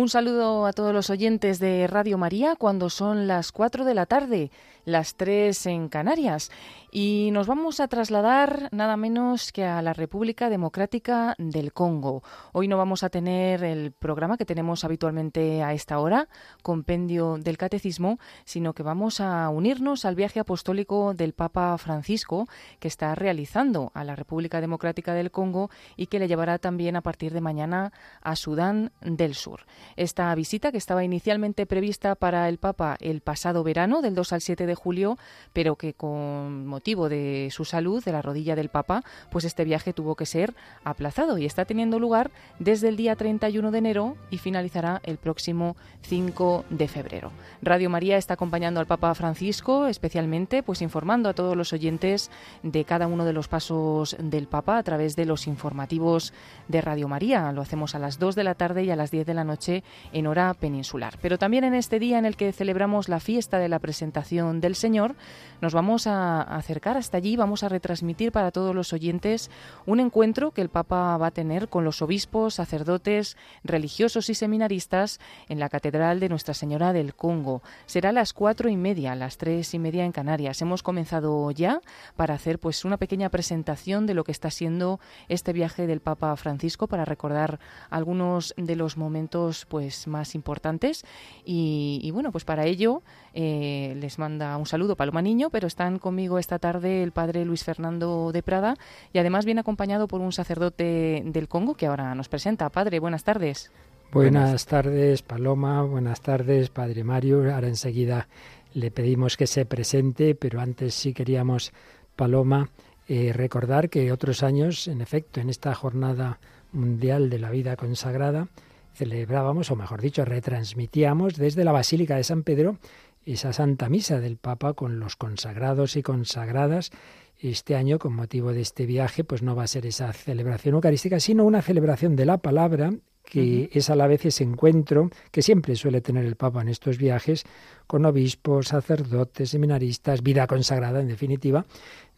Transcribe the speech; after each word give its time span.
Un 0.00 0.08
saludo 0.08 0.64
a 0.64 0.72
todos 0.72 0.94
los 0.94 1.10
oyentes 1.10 1.58
de 1.58 1.86
Radio 1.86 2.16
María 2.16 2.56
cuando 2.56 2.88
son 2.88 3.26
las 3.26 3.52
4 3.52 3.84
de 3.84 3.92
la 3.92 4.06
tarde, 4.06 4.50
las 4.90 5.14
3 5.14 5.66
en 5.66 5.88
Canarias. 5.88 6.50
Y 6.92 7.30
nos 7.32 7.46
vamos 7.46 7.78
a 7.78 7.86
trasladar 7.86 8.68
nada 8.72 8.96
menos 8.96 9.52
que 9.52 9.64
a 9.64 9.80
la 9.80 9.92
República 9.92 10.50
Democrática 10.50 11.36
del 11.38 11.72
Congo. 11.72 12.24
Hoy 12.52 12.66
no 12.66 12.76
vamos 12.76 13.04
a 13.04 13.10
tener 13.10 13.62
el 13.62 13.92
programa 13.92 14.36
que 14.36 14.44
tenemos 14.44 14.82
habitualmente 14.82 15.62
a 15.62 15.72
esta 15.72 16.00
hora, 16.00 16.28
compendio 16.62 17.38
del 17.38 17.58
catecismo, 17.58 18.18
sino 18.44 18.72
que 18.72 18.82
vamos 18.82 19.20
a 19.20 19.48
unirnos 19.50 20.04
al 20.04 20.16
viaje 20.16 20.40
apostólico 20.40 21.14
del 21.14 21.32
Papa 21.32 21.78
Francisco 21.78 22.48
que 22.80 22.88
está 22.88 23.14
realizando 23.14 23.92
a 23.94 24.02
la 24.02 24.16
República 24.16 24.60
Democrática 24.60 25.14
del 25.14 25.30
Congo 25.30 25.70
y 25.96 26.06
que 26.06 26.18
le 26.18 26.26
llevará 26.26 26.58
también 26.58 26.96
a 26.96 27.02
partir 27.02 27.32
de 27.32 27.40
mañana 27.40 27.92
a 28.20 28.34
Sudán 28.34 28.90
del 29.00 29.34
Sur. 29.34 29.66
Esta 29.94 30.34
visita, 30.34 30.72
que 30.72 30.78
estaba 30.78 31.04
inicialmente 31.04 31.66
prevista 31.66 32.16
para 32.16 32.48
el 32.48 32.58
Papa 32.58 32.96
el 33.00 33.20
pasado 33.20 33.62
verano, 33.62 34.02
del 34.02 34.16
2 34.16 34.32
al 34.32 34.40
7 34.40 34.66
de 34.66 34.74
julio, 34.80 35.18
pero 35.52 35.76
que 35.76 35.94
con 35.94 36.66
motivo 36.66 37.08
de 37.08 37.48
su 37.50 37.64
salud, 37.64 38.02
de 38.02 38.12
la 38.12 38.22
rodilla 38.22 38.56
del 38.56 38.70
Papa, 38.70 39.02
pues 39.30 39.44
este 39.44 39.64
viaje 39.64 39.92
tuvo 39.92 40.16
que 40.16 40.26
ser 40.26 40.54
aplazado 40.84 41.38
y 41.38 41.46
está 41.46 41.64
teniendo 41.64 41.98
lugar 41.98 42.30
desde 42.58 42.88
el 42.88 42.96
día 42.96 43.14
31 43.16 43.70
de 43.70 43.78
enero 43.78 44.16
y 44.30 44.38
finalizará 44.38 45.00
el 45.04 45.18
próximo 45.18 45.76
5 46.02 46.64
de 46.70 46.88
febrero. 46.88 47.30
Radio 47.62 47.90
María 47.90 48.16
está 48.16 48.34
acompañando 48.34 48.80
al 48.80 48.86
Papa 48.86 49.14
Francisco, 49.14 49.86
especialmente 49.86 50.62
pues 50.62 50.82
informando 50.82 51.28
a 51.28 51.34
todos 51.34 51.56
los 51.56 51.72
oyentes 51.72 52.30
de 52.62 52.84
cada 52.84 53.06
uno 53.06 53.24
de 53.24 53.32
los 53.32 53.48
pasos 53.48 54.16
del 54.18 54.46
Papa 54.46 54.78
a 54.78 54.82
través 54.82 55.16
de 55.16 55.26
los 55.26 55.46
informativos 55.46 56.32
de 56.68 56.80
Radio 56.80 57.08
María. 57.08 57.52
Lo 57.52 57.62
hacemos 57.62 57.94
a 57.94 57.98
las 57.98 58.18
2 58.18 58.34
de 58.34 58.44
la 58.44 58.54
tarde 58.54 58.84
y 58.84 58.90
a 58.90 58.96
las 58.96 59.10
10 59.10 59.26
de 59.26 59.34
la 59.34 59.44
noche 59.44 59.84
en 60.12 60.26
hora 60.26 60.54
peninsular. 60.54 61.18
Pero 61.20 61.38
también 61.38 61.64
en 61.64 61.74
este 61.74 61.98
día 61.98 62.18
en 62.18 62.24
el 62.24 62.36
que 62.36 62.52
celebramos 62.52 63.08
la 63.08 63.20
fiesta 63.20 63.58
de 63.58 63.68
la 63.68 63.78
presentación 63.78 64.59
del 64.60 64.74
Señor, 64.74 65.14
nos 65.60 65.74
vamos 65.74 66.06
a 66.06 66.40
acercar 66.40 66.96
hasta 66.96 67.18
allí, 67.18 67.36
vamos 67.36 67.62
a 67.62 67.68
retransmitir 67.68 68.32
para 68.32 68.50
todos 68.50 68.74
los 68.74 68.94
oyentes 68.94 69.50
un 69.84 70.00
encuentro 70.00 70.52
que 70.52 70.62
el 70.62 70.70
Papa 70.70 71.18
va 71.18 71.26
a 71.26 71.30
tener 71.30 71.68
con 71.68 71.84
los 71.84 72.00
obispos, 72.00 72.54
sacerdotes, 72.54 73.36
religiosos 73.62 74.30
y 74.30 74.34
seminaristas 74.34 75.20
en 75.48 75.60
la 75.60 75.68
Catedral 75.68 76.18
de 76.18 76.30
Nuestra 76.30 76.54
Señora 76.54 76.94
del 76.94 77.14
Congo. 77.14 77.62
Será 77.84 78.08
a 78.08 78.12
las 78.12 78.32
cuatro 78.32 78.70
y 78.70 78.76
media, 78.76 79.12
a 79.12 79.16
las 79.16 79.36
tres 79.36 79.74
y 79.74 79.78
media 79.78 80.06
en 80.06 80.12
Canarias. 80.12 80.62
Hemos 80.62 80.82
comenzado 80.82 81.50
ya 81.50 81.82
para 82.16 82.34
hacer 82.34 82.58
pues 82.58 82.86
una 82.86 82.96
pequeña 82.96 83.28
presentación 83.28 84.06
de 84.06 84.14
lo 84.14 84.24
que 84.24 84.32
está 84.32 84.50
siendo 84.50 84.98
este 85.28 85.52
viaje 85.52 85.86
del 85.86 86.00
Papa 86.00 86.34
Francisco 86.36 86.86
para 86.86 87.04
recordar 87.04 87.60
algunos 87.90 88.54
de 88.56 88.76
los 88.76 88.96
momentos 88.96 89.66
pues 89.66 90.06
más 90.06 90.34
importantes 90.34 91.04
y, 91.44 92.10
bueno 92.12 92.32
pues 92.32 92.44
para 92.44 92.66
ello 92.66 93.02
eh, 93.34 93.96
les 93.98 94.18
manda 94.18 94.56
un 94.56 94.66
saludo 94.66 94.96
Paloma 94.96 95.22
Niño 95.22 95.50
pero 95.50 95.66
están 95.66 95.98
conmigo 95.98 96.38
esta 96.38 96.58
tarde 96.58 97.02
el 97.02 97.12
padre 97.12 97.44
Luis 97.44 97.64
Fernando 97.64 98.32
de 98.32 98.42
Prada 98.42 98.76
y 99.12 99.18
además 99.18 99.44
viene 99.44 99.60
acompañado 99.60 100.08
por 100.08 100.20
un 100.20 100.32
sacerdote 100.32 101.22
del 101.24 101.48
Congo 101.48 101.74
que 101.74 101.86
ahora 101.86 102.14
nos 102.14 102.28
presenta. 102.28 102.68
Padre 102.70 102.98
buenas 102.98 103.24
tardes. 103.24 103.70
Buenas 104.12 104.66
tardes 104.66 105.22
Paloma. 105.22 105.82
Buenas 105.82 106.20
tardes 106.20 106.70
padre 106.70 107.04
Mario. 107.04 107.52
Ahora 107.52 107.68
enseguida 107.68 108.28
le 108.74 108.90
pedimos 108.90 109.36
que 109.36 109.46
se 109.46 109.66
presente 109.66 110.34
pero 110.34 110.60
antes 110.60 110.94
sí 110.94 111.12
queríamos 111.12 111.72
Paloma 112.16 112.70
eh, 113.08 113.32
recordar 113.32 113.90
que 113.90 114.12
otros 114.12 114.42
años 114.42 114.86
en 114.86 115.00
efecto 115.00 115.40
en 115.40 115.50
esta 115.50 115.74
jornada 115.74 116.38
Mundial 116.72 117.30
de 117.30 117.38
la 117.38 117.50
Vida 117.50 117.76
Consagrada, 117.76 118.48
celebrábamos, 118.94 119.70
o 119.70 119.76
mejor 119.76 120.00
dicho, 120.00 120.24
retransmitíamos 120.24 121.36
desde 121.36 121.64
la 121.64 121.72
Basílica 121.72 122.16
de 122.16 122.24
San 122.24 122.42
Pedro 122.42 122.76
esa 123.24 123.52
Santa 123.52 123.88
Misa 123.88 124.20
del 124.20 124.36
Papa 124.36 124.74
con 124.74 125.00
los 125.00 125.16
consagrados 125.16 125.96
y 125.96 126.02
consagradas. 126.02 126.90
Este 127.38 127.74
año, 127.74 127.98
con 127.98 128.14
motivo 128.14 128.52
de 128.52 128.60
este 128.60 128.86
viaje, 128.86 129.24
pues 129.24 129.42
no 129.42 129.56
va 129.56 129.62
a 129.62 129.66
ser 129.66 129.86
esa 129.86 130.12
celebración 130.12 130.74
eucarística, 130.74 131.20
sino 131.20 131.44
una 131.44 131.62
celebración 131.62 132.14
de 132.14 132.26
la 132.26 132.38
palabra, 132.38 132.92
que 133.24 133.70
es 133.72 133.88
a 133.88 133.96
la 133.96 134.06
vez 134.06 134.26
ese 134.26 134.44
encuentro 134.44 135.10
que 135.30 135.40
siempre 135.40 135.76
suele 135.76 136.00
tener 136.00 136.26
el 136.26 136.36
Papa 136.36 136.60
en 136.60 136.68
estos 136.68 136.98
viajes 136.98 137.44
con 137.86 138.04
obispos, 138.04 138.68
sacerdotes, 138.68 139.50
seminaristas, 139.50 140.22
vida 140.22 140.46
consagrada, 140.46 141.00
en 141.00 141.08
definitiva, 141.08 141.64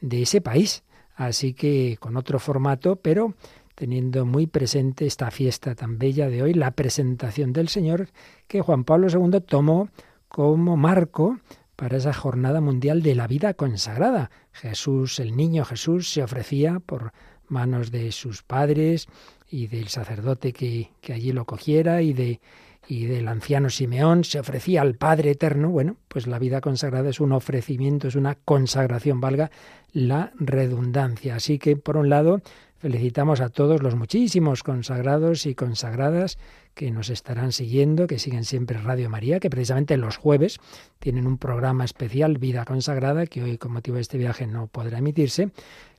de 0.00 0.22
ese 0.22 0.40
país. 0.40 0.82
Así 1.14 1.52
que 1.54 1.98
con 2.00 2.16
otro 2.16 2.38
formato, 2.38 2.96
pero 2.96 3.34
teniendo 3.74 4.26
muy 4.26 4.46
presente 4.46 5.06
esta 5.06 5.30
fiesta 5.30 5.74
tan 5.74 5.98
bella 5.98 6.28
de 6.28 6.42
hoy, 6.42 6.54
la 6.54 6.70
presentación 6.72 7.52
del 7.52 7.68
Señor 7.68 8.08
que 8.46 8.60
Juan 8.60 8.84
Pablo 8.84 9.08
II 9.08 9.40
tomó 9.40 9.88
como 10.32 10.78
marco 10.78 11.38
para 11.76 11.98
esa 11.98 12.14
jornada 12.14 12.62
mundial 12.62 13.02
de 13.02 13.14
la 13.14 13.26
vida 13.26 13.52
consagrada. 13.52 14.30
Jesús, 14.52 15.20
el 15.20 15.36
niño 15.36 15.64
Jesús, 15.66 16.10
se 16.10 16.22
ofrecía 16.22 16.80
por 16.80 17.12
manos 17.48 17.90
de 17.90 18.12
sus 18.12 18.42
padres 18.42 19.08
y 19.50 19.66
del 19.66 19.88
sacerdote 19.88 20.54
que, 20.54 20.90
que 21.02 21.12
allí 21.12 21.32
lo 21.32 21.44
cogiera 21.44 22.00
y 22.00 22.14
de 22.14 22.40
y 22.88 23.04
del 23.04 23.28
anciano 23.28 23.70
Simeón 23.70 24.24
se 24.24 24.40
ofrecía 24.40 24.82
al 24.82 24.96
Padre 24.96 25.30
Eterno, 25.30 25.70
bueno, 25.70 25.98
pues 26.08 26.26
la 26.26 26.40
vida 26.40 26.60
consagrada 26.60 27.10
es 27.10 27.20
un 27.20 27.30
ofrecimiento, 27.30 28.08
es 28.08 28.16
una 28.16 28.34
consagración, 28.34 29.20
valga 29.20 29.52
la 29.92 30.32
redundancia. 30.34 31.36
Así 31.36 31.60
que, 31.60 31.76
por 31.76 31.96
un 31.96 32.08
lado, 32.08 32.42
Felicitamos 32.82 33.40
a 33.40 33.48
todos 33.48 33.80
los 33.80 33.94
muchísimos 33.94 34.64
consagrados 34.64 35.46
y 35.46 35.54
consagradas 35.54 36.36
que 36.74 36.90
nos 36.90 37.10
estarán 37.10 37.52
siguiendo, 37.52 38.06
que 38.06 38.18
siguen 38.18 38.44
siempre 38.44 38.78
Radio 38.78 39.10
María, 39.10 39.40
que 39.40 39.50
precisamente 39.50 39.96
los 39.96 40.16
jueves 40.16 40.58
tienen 40.98 41.26
un 41.26 41.38
programa 41.38 41.84
especial, 41.84 42.38
Vida 42.38 42.64
Consagrada, 42.64 43.26
que 43.26 43.42
hoy 43.42 43.58
con 43.58 43.72
motivo 43.72 43.96
de 43.96 44.02
este 44.02 44.18
viaje 44.18 44.46
no 44.46 44.66
podrá 44.66 44.98
emitirse. 44.98 45.50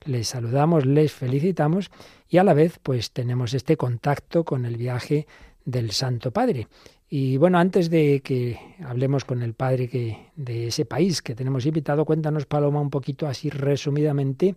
Les 0.04 0.28
saludamos, 0.28 0.86
les 0.86 1.12
felicitamos 1.12 1.90
y 2.28 2.38
a 2.38 2.44
la 2.44 2.54
vez 2.54 2.78
pues 2.82 3.12
tenemos 3.12 3.54
este 3.54 3.76
contacto 3.76 4.44
con 4.44 4.64
el 4.64 4.76
viaje 4.76 5.26
del 5.64 5.92
Santo 5.92 6.30
Padre. 6.30 6.68
Y 7.08 7.36
bueno, 7.36 7.58
antes 7.58 7.90
de 7.90 8.22
que 8.24 8.58
hablemos 8.84 9.24
con 9.24 9.42
el 9.42 9.54
padre 9.54 9.88
que, 9.88 10.30
de 10.34 10.68
ese 10.68 10.84
país 10.84 11.22
que 11.22 11.34
tenemos 11.34 11.64
invitado, 11.64 12.04
cuéntanos, 12.04 12.46
Paloma, 12.46 12.80
un 12.80 12.90
poquito 12.90 13.28
así 13.28 13.50
resumidamente 13.50 14.56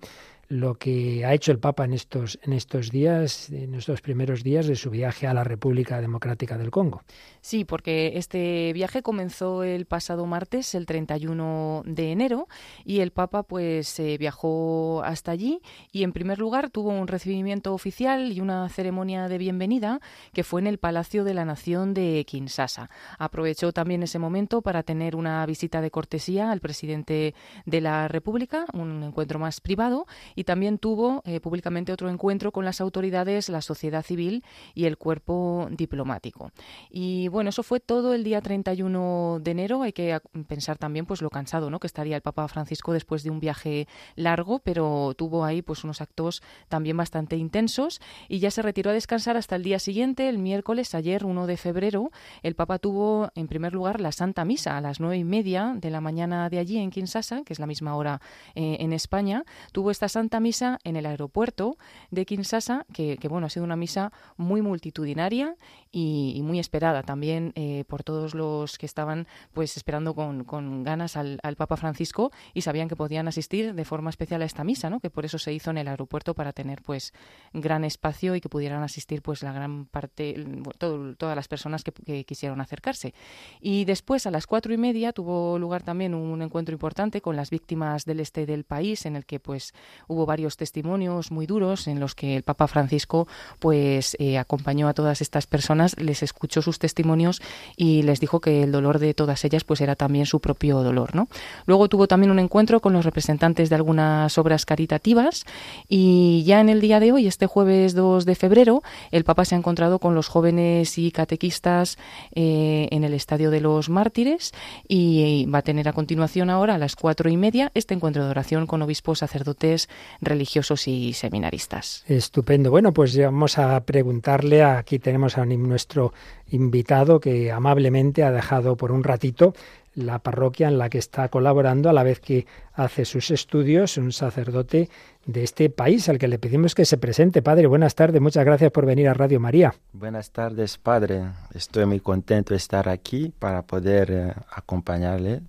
lo 0.50 0.76
que 0.76 1.26
ha 1.26 1.34
hecho 1.34 1.52
el 1.52 1.60
Papa 1.60 1.86
en 1.86 1.94
estos, 1.94 2.40
en 2.44 2.54
estos 2.54 2.90
días, 2.90 3.50
en 3.50 3.76
estos 3.76 4.02
primeros 4.02 4.44
días 4.44 4.66
de 4.68 4.76
su 4.76 4.90
viaje 4.90 5.28
a 5.28 5.34
la 5.34 5.44
República 5.44 6.00
Democrática 6.00 6.58
del 6.58 6.72
Congo. 6.72 7.04
Sí, 7.42 7.66
porque 7.66 8.14
este 8.16 8.72
viaje 8.74 9.02
comenzó 9.02 9.64
el 9.64 9.86
pasado 9.86 10.26
martes, 10.26 10.74
el 10.76 10.86
31 10.86 11.84
de 11.86 12.12
enero, 12.12 12.48
y 12.86 13.00
el 13.00 13.12
Papa 13.12 13.44
pues 13.44 14.00
eh, 14.00 14.18
viajó 14.18 15.02
hasta 15.04 15.32
allí 15.32 15.62
y 15.92 16.04
en 16.04 16.14
primer 16.14 16.40
lugar 16.40 16.70
tuvo 16.70 16.90
un 16.90 17.08
recibimiento 17.08 17.74
oficial 17.74 18.32
y 18.32 18.40
una 18.40 18.70
ceremonia 18.70 19.28
de 19.28 19.38
bienvenida 19.38 20.00
que 20.34 20.44
fue 20.44 20.62
en 20.62 20.68
el 20.68 20.78
Palacio 20.78 21.24
de 21.24 21.34
la 21.34 21.46
Nación 21.46 21.94
de 21.94 22.24
Kinshasa. 22.26 22.90
Aprovechó 23.20 23.74
también 23.74 24.04
ese 24.04 24.20
momento 24.20 24.62
para 24.62 24.84
tener 24.84 25.16
una 25.16 25.46
visita 25.46 25.82
de 25.82 25.92
cortesía 25.92 26.52
al 26.52 26.62
presidente 26.62 27.36
de 27.66 27.82
la 27.82 28.08
República, 28.08 28.66
un 28.74 29.04
encuentro 29.04 29.40
más 29.40 29.60
privado 29.60 30.06
y 30.38 30.44
también 30.44 30.78
tuvo 30.78 31.24
eh, 31.26 31.40
públicamente 31.40 31.92
otro 31.92 32.12
encuentro 32.12 32.52
con 32.52 32.64
las 32.64 32.80
autoridades, 32.80 33.50
la 33.50 33.62
sociedad 33.62 34.06
civil 34.06 34.44
y 34.76 34.86
el 34.86 34.96
cuerpo 34.96 35.68
diplomático. 35.72 36.52
Y 36.92 37.28
bueno, 37.30 37.50
eso 37.50 37.64
fue 37.64 37.80
todo 37.80 38.14
el 38.14 38.24
día 38.24 38.40
31 38.40 39.40
de 39.42 39.52
enero. 39.52 39.82
Hay 39.82 39.94
que 39.94 40.20
pensar 40.48 40.78
también 40.78 41.08
pues 41.08 41.24
lo 41.24 41.32
cansado, 41.32 41.72
¿no? 41.72 41.80
que 41.80 41.88
estaría 41.88 42.16
el 42.16 42.22
Papa 42.22 42.48
Francisco 42.48 42.94
después 42.94 43.24
de 43.24 43.32
un 43.32 43.40
viaje 43.40 43.88
largo, 44.16 44.60
pero 44.60 45.16
tuvo 45.18 45.44
ahí 45.44 45.64
pues 45.64 45.84
unos 45.84 46.02
actos 46.02 46.44
también 46.70 46.96
bastante 46.96 47.36
intensos 47.36 48.00
y 48.30 48.38
ya 48.38 48.52
se 48.52 48.62
retiró 48.62 48.92
a 48.92 48.94
descansar 48.94 49.38
hasta 49.38 49.56
el 49.56 49.64
día 49.64 49.80
siguiente, 49.80 50.30
el 50.30 50.38
miércoles, 50.38 50.94
ayer 50.94 51.26
1 51.26 51.48
de 51.48 51.58
febrero, 51.58 52.12
el 52.44 52.54
Papa 52.54 52.78
tuvo 52.78 53.32
en 53.34 53.48
primer 53.48 53.74
lugar 53.74 54.02
la 54.02 54.12
Santa 54.12 54.46
Misa 54.46 54.78
a 54.78 54.82
las 54.82 55.00
nueve 55.00 55.18
y 55.18 55.24
media 55.24 55.74
de 55.76 55.90
la 55.90 56.00
mañana 56.00 56.48
de 56.52 56.60
allí 56.60 56.78
en 56.78 56.92
Kinshasa, 56.92 57.42
que 57.44 57.54
es 57.54 57.60
la 57.60 57.66
misma 57.66 57.96
hora 57.96 58.22
eh, 58.54 58.78
en 58.82 58.94
España. 58.94 59.44
Tuvo 59.72 59.90
esta 59.90 60.08
Santa 60.08 60.27
Misa 60.40 60.80
en 60.84 60.96
el 60.96 61.06
aeropuerto 61.06 61.78
de 62.12 62.26
Kinshasa, 62.26 62.86
que, 62.94 63.18
bueno, 63.30 63.48
ha 63.48 63.50
sido 63.50 63.64
una 63.64 63.76
misa 63.76 64.12
muy 64.36 64.62
multitudinaria 64.62 65.56
y, 65.92 66.42
muy 66.44 66.60
esperada 66.60 67.04
también 67.04 67.52
eh, 67.56 67.84
por 67.88 68.04
todos 68.04 68.34
los 68.34 68.78
que 68.78 68.86
estaban 68.86 69.28
pues 69.54 69.76
esperando 69.78 70.14
con, 70.14 70.84
ganas 70.84 71.18
al, 71.18 71.40
Papa 71.58 71.78
Francisco 71.78 72.32
y 72.54 72.62
sabían 72.62 72.88
que 72.88 72.96
podían 72.96 73.28
asistir 73.28 73.74
de 73.74 73.86
forma 73.86 74.10
especial 74.10 74.42
a 74.42 74.46
esta 74.46 74.64
misa, 74.64 74.90
¿no? 74.90 75.00
que 75.00 75.10
por 75.10 75.26
eso 75.26 75.40
se 75.40 75.52
hizo 75.54 75.72
en 75.72 75.78
el 75.78 75.88
aeropuerto 75.88 76.36
para 76.36 76.54
tener 76.54 76.82
pues 76.84 77.14
gran 77.52 77.84
espacio 77.84 78.36
y 78.36 78.42
que 78.42 78.50
pudieran 78.50 78.84
asistir 78.84 79.22
pues 79.22 79.42
la 79.44 79.52
gran 79.52 79.86
parte, 79.86 80.36
todas 80.78 81.36
las 81.36 81.48
personas 81.48 81.84
que, 81.84 81.92
que 81.92 82.26
quisieron 82.26 82.62
acercarse. 82.62 83.14
Y 83.60 83.86
después 83.86 84.28
a 84.28 84.32
las 84.32 84.46
cuatro 84.46 84.74
y 84.74 84.78
media 84.78 85.14
tuvo 85.14 85.58
lugar 85.58 85.84
también 85.84 86.14
un 86.14 86.42
encuentro 86.42 86.74
importante 86.74 87.22
con 87.22 87.36
las 87.36 87.50
víctimas 87.50 88.06
del 88.06 88.20
este 88.20 88.46
del 88.46 88.64
país 88.64 89.06
en 89.06 89.16
el 89.16 89.26
que 89.26 89.40
pues 89.40 89.74
hubo 90.08 90.17
hubo 90.18 90.26
varios 90.26 90.58
testimonios 90.58 91.32
muy 91.32 91.46
duros 91.46 91.88
en 91.88 92.00
los 92.00 92.16
que 92.16 92.36
el 92.36 92.44
Papa 92.44 92.68
Francisco 92.68 93.28
pues 93.60 94.18
eh, 94.20 94.38
acompañó 94.38 94.88
a 94.88 94.94
todas 94.94 95.22
estas 95.22 95.46
personas, 95.46 95.96
les 96.00 96.24
escuchó 96.24 96.62
sus 96.62 96.80
testimonios 96.80 97.42
y 97.76 98.02
les 98.02 98.20
dijo 98.20 98.42
que 98.42 98.64
el 98.64 98.72
dolor 98.72 98.98
de 98.98 99.14
todas 99.14 99.46
ellas 99.46 99.64
pues 99.64 99.80
era 99.82 99.96
también 99.96 100.26
su 100.26 100.40
propio 100.40 100.82
dolor, 100.82 101.16
¿no? 101.16 101.28
Luego 101.66 101.88
tuvo 101.88 102.08
también 102.08 102.32
un 102.32 102.40
encuentro 102.40 102.80
con 102.80 102.94
los 102.94 103.06
representantes 103.06 103.70
de 103.70 103.76
algunas 103.76 104.38
obras 104.38 104.66
caritativas 104.66 105.46
y 105.88 106.44
ya 106.46 106.62
en 106.62 106.70
el 106.70 106.82
día 106.82 107.00
de 107.00 107.12
hoy, 107.12 107.28
este 107.28 107.46
jueves 107.46 107.94
2 107.94 108.26
de 108.26 108.36
febrero, 108.36 108.82
el 109.12 109.24
Papa 109.24 109.46
se 109.46 109.54
ha 109.54 109.58
encontrado 109.58 110.00
con 110.00 110.16
los 110.16 110.28
jóvenes 110.28 110.98
y 110.98 111.12
catequistas 111.12 111.98
eh, 112.34 112.88
en 112.92 113.04
el 113.04 113.14
Estadio 113.14 113.52
de 113.52 113.62
los 113.62 113.90
Mártires 113.90 114.52
y 114.88 115.46
va 115.46 115.60
a 115.60 115.62
tener 115.62 115.88
a 115.88 115.94
continuación 115.94 116.50
ahora 116.50 116.76
a 116.76 116.78
las 116.80 116.96
cuatro 116.96 117.30
y 117.30 117.38
media 117.38 117.72
este 117.76 117.94
encuentro 117.94 118.24
de 118.24 118.32
oración 118.32 118.66
con 118.66 118.82
obispos, 118.82 119.20
sacerdotes, 119.20 119.90
religiosos 120.22 120.88
y 120.88 121.14
seminaristas. 121.14 122.04
Estupendo. 122.08 122.72
Bueno, 122.72 122.94
pues 122.94 123.18
vamos 123.18 123.58
a 123.58 123.80
preguntarle, 123.82 124.64
aquí 124.64 125.00
tenemos 125.00 125.38
a 125.38 125.46
nuestro 125.46 126.14
invitado 126.50 127.20
que 127.20 127.52
amablemente 127.52 128.24
ha 128.24 128.32
dejado 128.32 128.76
por 128.76 128.92
un 128.92 129.04
ratito 129.04 129.54
la 129.98 130.20
parroquia 130.20 130.68
en 130.68 130.78
la 130.78 130.90
que 130.90 131.00
está 131.00 131.28
colaborando 131.30 131.90
a 131.90 131.94
la 131.94 132.04
vez 132.04 132.20
que 132.20 132.46
hace 132.74 133.04
sus 133.04 133.32
estudios, 133.32 133.98
un 133.98 134.12
sacerdote 134.12 134.90
de 135.26 135.44
este 135.44 135.70
país 135.70 136.08
al 136.08 136.20
que 136.20 136.28
le 136.28 136.38
pedimos 136.38 136.76
que 136.76 136.86
se 136.86 136.98
presente. 136.98 137.42
Padre, 137.42 137.66
buenas 137.66 137.96
tardes, 137.96 138.22
muchas 138.22 138.46
gracias 138.46 138.72
por 138.72 138.86
venir 138.86 139.10
a 139.10 139.16
Radio 139.16 139.40
María. 139.40 139.74
Buenas 139.94 140.32
tardes, 140.32 140.78
Padre. 140.78 141.24
Estoy 141.54 141.86
muy 141.88 142.00
contento 142.00 142.54
de 142.54 142.58
estar 142.58 142.88
aquí 142.88 143.34
para 143.40 143.64
poder 143.64 144.12
eh, 144.12 144.34
acompañarle. 144.52 145.42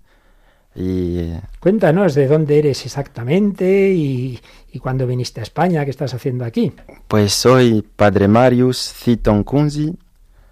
Y... 0.74 1.32
Cuéntanos 1.60 2.14
de 2.14 2.28
dónde 2.28 2.58
eres 2.58 2.84
exactamente 2.84 3.90
y, 3.90 4.38
y 4.72 4.78
cuándo 4.78 5.06
viniste 5.06 5.40
a 5.40 5.42
España, 5.42 5.84
qué 5.84 5.90
estás 5.90 6.14
haciendo 6.14 6.44
aquí. 6.44 6.72
Pues 7.08 7.32
soy 7.32 7.82
Padre 7.96 8.28
Marius 8.28 8.92
Citon 8.94 9.42
Kunzi, 9.44 9.96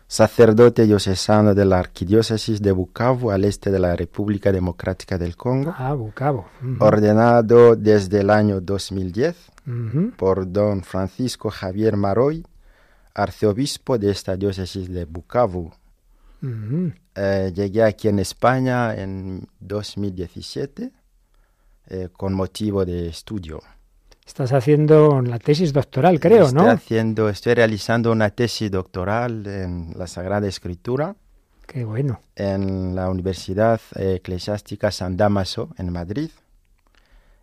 sacerdote 0.09 0.87
diocesano 0.87 1.55
de 1.55 1.65
la 1.65 1.79
Arquidiócesis 1.79 2.63
de 2.63 2.73
Bukavu, 2.73 3.31
al 3.31 3.45
este 3.45 3.71
de 3.71 3.79
la 3.79 3.97
República 3.97 4.53
Democrática 4.53 5.19
del 5.19 5.37
Congo. 5.37 5.75
Ah, 5.77 5.95
Bukavu. 5.95 6.45
Ordenado 6.79 7.77
desde 7.77 8.21
el 8.21 8.31
año 8.31 8.61
2010 8.61 9.37
por 10.17 10.51
don 10.51 10.83
Francisco 10.83 11.51
Javier 11.51 11.97
Maroy, 11.97 12.45
arzobispo 13.15 13.99
de 13.99 14.11
esta 14.11 14.37
diócesis 14.37 14.89
de 14.89 15.05
Bukavu. 15.05 15.73
Eh, 17.17 17.53
llegué 17.55 17.83
aquí 17.83 18.09
en 18.09 18.19
España 18.19 18.95
en 18.95 19.49
2017 19.61 20.93
eh, 21.89 22.09
con 22.13 22.35
motivo 22.35 22.85
de 22.85 23.09
estudio. 23.09 23.63
Estás 24.27 24.53
haciendo 24.53 25.23
la 25.23 25.39
tesis 25.39 25.73
doctoral, 25.73 26.19
creo, 26.21 26.47
estoy 26.47 26.63
¿no? 26.63 26.71
Haciendo, 26.71 27.29
estoy 27.29 27.55
realizando 27.55 28.11
una 28.13 28.31
tesis 28.31 28.71
doctoral 28.71 29.47
en 29.47 29.93
la 29.97 30.07
Sagrada 30.07 30.49
Escritura. 30.49 31.15
Qué 31.67 31.85
bueno. 31.85 32.21
En 32.35 32.95
la 32.95 33.09
Universidad 33.09 33.81
Eclesiástica 33.95 34.91
San 34.91 35.17
Damaso, 35.17 35.71
en 35.79 35.93
Madrid. 35.93 36.31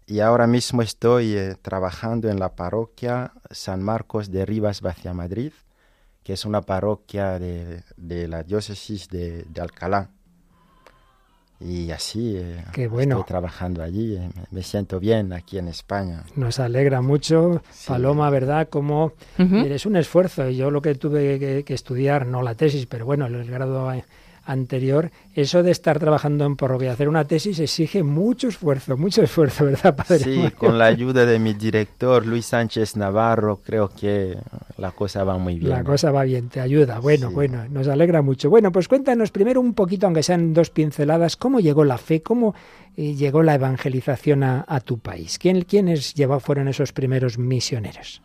Y 0.06 0.20
ahora 0.20 0.48
mismo 0.48 0.81
estoy 0.81 1.36
eh, 1.36 1.56
trabajando 1.62 2.30
en 2.30 2.40
la 2.40 2.56
parroquia 2.56 3.31
San 3.50 3.81
Marcos 3.81 4.31
de 4.31 4.46
Rivas, 4.46 4.81
Vacia 4.81 5.14
Madrid, 5.14 5.54
que 6.24 6.34
es 6.34 6.46
una 6.46 6.62
parroquia 6.62 7.38
de, 7.40 7.84
de 7.98 8.28
la 8.28 8.44
diócesis 8.44 9.08
de, 9.10 9.44
de 9.44 9.62
Alcalá 9.62 10.10
y 11.60 11.92
así 11.92 12.36
eh, 12.38 12.64
Qué 12.74 12.88
bueno. 12.88 13.16
estoy 13.18 13.28
trabajando 13.28 13.81
allí, 13.84 14.16
eh, 14.18 14.30
me, 14.52 14.64
siento 14.64 15.00
bien 15.00 15.31
aquí 15.31 15.58
en 15.58 15.70
España. 15.70 16.24
Nos 16.36 16.60
alegra 16.60 17.02
mucho, 17.02 17.62
Sí. 17.72 17.88
Paloma, 17.88 18.30
¿verdad? 18.30 18.68
Como 18.70 19.14
Ujú. 19.40 19.58
es 19.58 19.86
un 19.86 19.96
esfuerzo. 19.96 20.50
y 20.50 20.58
Yo 20.58 20.72
lo 20.72 20.81
que 20.81 20.96
tuve 20.96 21.40
que, 21.40 21.64
que 21.64 21.74
estudiar, 21.74 22.25
no 22.25 22.42
la 22.42 22.56
tesis, 22.56 22.86
pero 22.86 23.06
bueno, 23.06 23.28
el 23.28 23.50
grado 23.50 23.90
anterior, 24.45 25.12
eso 25.36 25.63
de 25.63 25.72
estar 25.72 26.00
trabajando 26.00 26.45
en 26.45 26.56
parroquia, 26.56 26.92
hacer 26.94 27.07
una 27.10 27.24
tesis 27.25 27.60
exige 27.60 28.04
mucho 28.04 28.48
esfuerzo, 28.50 28.98
mucho 28.98 29.24
esfuerzo, 29.24 29.66
¿verdad, 29.66 29.95
padre? 29.95 30.19
Sí, 30.19 30.51
con 30.57 30.78
la 30.78 30.86
ayuda 30.86 31.25
de 31.25 31.40
mi 31.40 31.54
director 31.54 32.25
Luis 32.25 32.45
Sánchez 32.48 32.95
Navarro, 32.98 33.62
creo 33.63 33.90
que 33.90 34.38
la 34.78 34.92
cosa 34.92 35.24
va 35.24 35.38
muy 35.38 35.60
bien. 35.60 35.69
La 35.69 35.84
cosa 35.84 36.12
va 36.12 36.24
bien, 36.24 36.50
te 36.50 36.60
ayuda. 36.60 37.00
Bueno, 37.00 37.30
Sí. 37.30 37.34
bueno, 37.34 37.66
nos 37.69 37.88
alegra 37.88 38.22
mucho. 38.22 38.50
Bueno, 38.50 38.72
pues 38.72 38.88
cuéntanos 38.88 39.31
primero 39.31 39.62
un 39.62 39.74
poquito, 39.74 40.06
aunque 40.07 40.24
sean 40.24 40.54
dos 40.54 40.69
pinceladas, 40.69 41.38
cómo 41.38 41.60
llegó 41.60 41.84
la 41.86 41.98
fe, 41.98 42.22
cómo 42.22 42.54
eh, 42.98 43.16
llegó 43.16 43.44
la 43.44 43.56
evangelización 43.56 44.44
a, 44.44 44.66
a 44.68 44.80
tu 44.81 45.00
país. 45.00 45.39
¿Quién, 45.39 45.62
¿Quiénes 45.62 46.13
lleva- 46.16 46.39
fueron 46.39 46.68
esos 46.68 46.92
primeros 46.92 47.38
misioneros? 47.38 48.22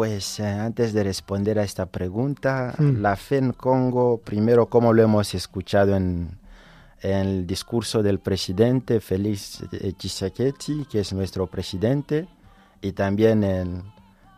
Pues 0.00 0.40
eh, 0.40 0.46
antes 0.46 0.94
de 0.94 1.04
responder 1.04 1.58
a 1.58 1.62
esta 1.62 1.84
pregunta, 1.84 2.74
Mm. 2.78 3.02
la 3.02 3.16
fe 3.16 3.36
en 3.36 3.52
Congo, 3.52 4.16
primero 4.24 4.64
como 4.64 4.94
lo 4.94 5.02
hemos 5.02 5.34
escuchado 5.34 5.94
en, 5.94 6.38
en 7.02 7.16
el 7.18 7.46
discurso 7.46 8.02
del 8.02 8.18
presidente 8.18 9.00
Félix 9.00 9.62
Tshisekedi, 9.98 10.86
que 10.86 11.00
es 11.00 11.12
nuestro 11.12 11.46
presidente, 11.48 12.26
y 12.80 12.92
también 12.92 13.44
el, 13.44 13.82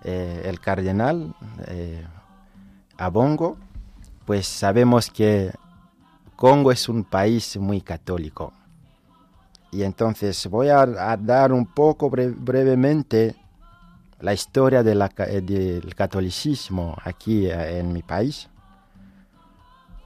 eh, 0.03 0.43
el 0.47 0.59
cardenal 0.59 1.33
eh, 1.69 2.05
Abongo, 2.99 3.57
pues 4.27 4.49
sabemos 4.49 5.11
que 5.13 5.53
Congo 6.35 6.73
es 6.73 6.89
un 6.89 7.05
país 7.05 7.57
muy 7.57 7.81
católico. 7.83 8.53
Y 9.71 9.85
entonces 9.85 10.45
voy 10.49 10.71
a, 10.71 10.81
a 10.83 11.17
dar 11.17 11.53
un 11.53 11.67
poco 11.67 12.11
bre- 12.11 12.35
brevemente 12.37 13.37
la 14.23 14.33
historia 14.33 14.81
eh, 14.81 15.41
del 15.43 15.95
catolicismo 15.97 16.97
aquí 17.05 17.47
eh, 17.47 17.81
en 17.81 17.93
mi 17.93 18.03
país. 18.03 18.49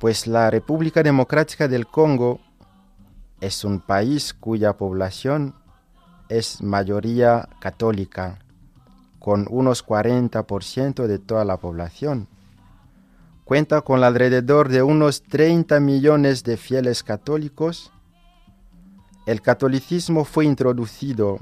Pues 0.01 0.27
la 0.27 0.51
República 0.51 1.03
Democrática 1.03 1.69
del 1.69 1.87
Congo 1.87 2.41
es 3.41 3.63
un 3.63 3.81
país 3.81 4.33
cuya 4.33 4.77
población 4.77 5.55
es 6.31 6.63
mayoría 6.63 7.49
católica, 7.61 8.39
con 9.19 9.47
unos 9.51 9.87
40% 9.87 11.07
de 11.07 11.19
toda 11.19 11.45
la 11.45 11.59
población. 11.59 12.27
Cuenta 13.45 13.83
con 13.83 14.03
alrededor 14.03 14.71
de 14.71 14.83
unos 14.83 15.23
30 15.23 15.79
millones 15.81 16.43
de 16.43 16.57
fieles 16.57 17.03
católicos. 17.03 17.93
El 19.27 19.43
catolicismo 19.43 20.25
fue 20.25 20.47
introducido, 20.47 21.41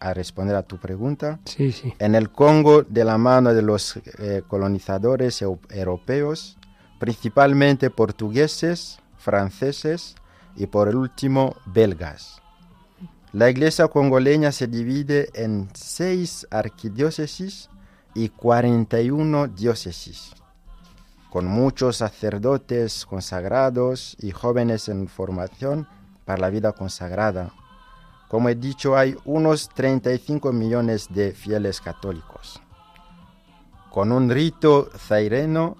a 0.00 0.14
responder 0.14 0.56
a 0.56 0.62
tu 0.62 0.78
pregunta, 0.78 1.38
Sí, 1.44 1.72
sí. 1.72 1.92
en 1.98 2.14
el 2.14 2.30
Congo 2.30 2.82
de 2.82 3.04
la 3.04 3.18
mano 3.18 3.52
de 3.54 3.62
los 3.62 3.96
eh, 4.18 4.42
colonizadores 4.48 5.42
eu- 5.42 5.58
europeos, 5.70 6.56
principalmente 6.98 7.90
portugueses, 7.90 8.98
franceses 9.18 10.14
y 10.56 10.66
por 10.66 10.88
el 10.88 10.96
último 10.96 11.54
belgas. 11.66 12.40
La 13.32 13.48
iglesia 13.48 13.86
congoleña 13.88 14.50
se 14.52 14.66
divide 14.66 15.28
en 15.34 15.68
seis 15.74 16.46
arquidiócesis 16.50 17.68
y 18.14 18.28
41 18.30 19.46
diócesis, 19.48 20.32
con 21.30 21.46
muchos 21.46 21.98
sacerdotes 21.98 23.06
consagrados 23.06 24.16
y 24.20 24.32
jóvenes 24.32 24.88
en 24.88 25.06
formación 25.06 25.86
para 26.24 26.40
la 26.40 26.50
vida 26.50 26.72
consagrada. 26.72 27.52
Como 28.30 28.48
he 28.48 28.54
dicho, 28.54 28.96
hay 28.96 29.16
unos 29.24 29.68
35 29.70 30.52
millones 30.52 31.08
de 31.10 31.32
fieles 31.32 31.80
católicos, 31.80 32.60
con 33.90 34.12
un 34.12 34.30
rito 34.30 34.88
zaireno 34.96 35.76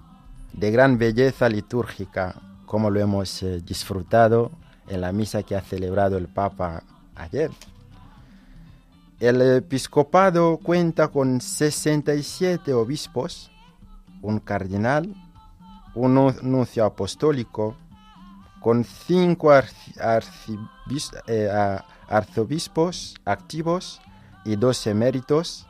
de 0.52 0.70
gran 0.72 0.98
belleza 0.98 1.48
litúrgica, 1.48 2.34
como 2.66 2.90
lo 2.90 2.98
hemos 3.00 3.40
eh, 3.44 3.60
disfrutado 3.60 4.50
en 4.88 5.00
la 5.00 5.12
misa 5.12 5.44
que 5.44 5.54
ha 5.54 5.60
celebrado 5.60 6.18
el 6.18 6.26
Papa 6.26 6.82
ayer. 7.14 7.52
El 9.20 9.40
episcopado 9.42 10.56
cuenta 10.56 11.08
con 11.08 11.40
67 11.40 12.72
obispos, 12.74 13.50
un 14.22 14.40
cardenal, 14.40 15.14
un 15.94 16.14
nu- 16.14 16.34
nuncio 16.42 16.84
apostólico, 16.84 17.76
con 18.60 18.82
cinco 18.84 19.50
arci- 19.52 20.58
eh, 21.28 21.78
arzobispos 22.10 23.14
activos 23.24 24.00
y 24.44 24.56
dos 24.56 24.86
eméritos, 24.86 25.66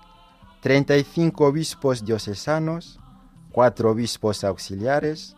35 0.62 1.44
obispos 1.46 2.04
diocesanos, 2.04 2.98
cuatro 3.52 3.90
obispos 3.90 4.44
auxiliares, 4.44 5.36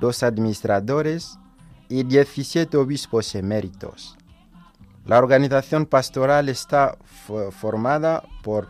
dos 0.00 0.22
administradores 0.22 1.38
y 1.88 2.04
17 2.04 2.76
obispos 2.76 3.34
eméritos. 3.34 4.16
La 5.06 5.18
organización 5.18 5.86
pastoral 5.86 6.48
está 6.48 6.96
fo- 7.26 7.50
formada 7.50 8.22
por 8.42 8.68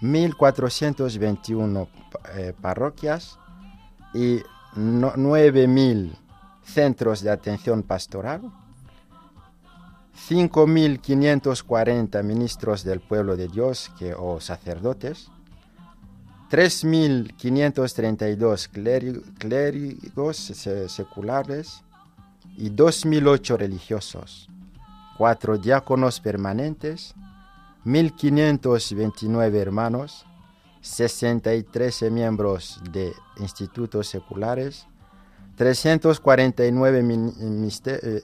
1.421 0.00 1.88
pa- 2.10 2.20
eh, 2.38 2.54
parroquias 2.60 3.38
y 4.14 4.40
no- 4.76 5.12
9.000 5.16 6.16
centros 6.62 7.22
de 7.22 7.30
atención 7.30 7.82
pastoral 7.82 8.42
5.540 10.16 12.22
ministros 12.22 12.84
del 12.84 13.00
pueblo 13.00 13.36
de 13.36 13.48
Dios 13.48 13.90
que, 13.98 14.14
o 14.14 14.40
sacerdotes, 14.40 15.28
3.532 16.50 18.68
clérigos 19.38 20.36
seculares 20.88 21.82
y 22.58 22.70
2.008 22.70 23.56
religiosos, 23.56 24.50
4 25.16 25.56
diáconos 25.56 26.20
permanentes, 26.20 27.14
1.529 27.86 29.54
hermanos, 29.54 30.26
63 30.82 32.10
miembros 32.10 32.80
de 32.90 33.14
institutos 33.38 34.08
seculares, 34.08 34.86
349 35.56 37.02
eh, 37.86 38.22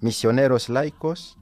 misioneros 0.00 0.68
laicos, 0.68 1.38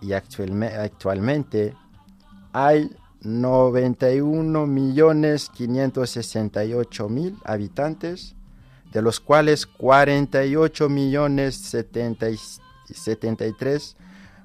y 0.00 0.12
actualmente 0.12 1.74
hay 2.52 2.96
91 3.22 4.66
millones 4.66 5.48
568 5.50 7.08
mil 7.08 7.38
habitantes, 7.44 8.35
de 8.96 9.02
los 9.02 9.20
cuales 9.20 9.66
48 9.66 10.88
millones 10.88 11.54
73 11.56 13.96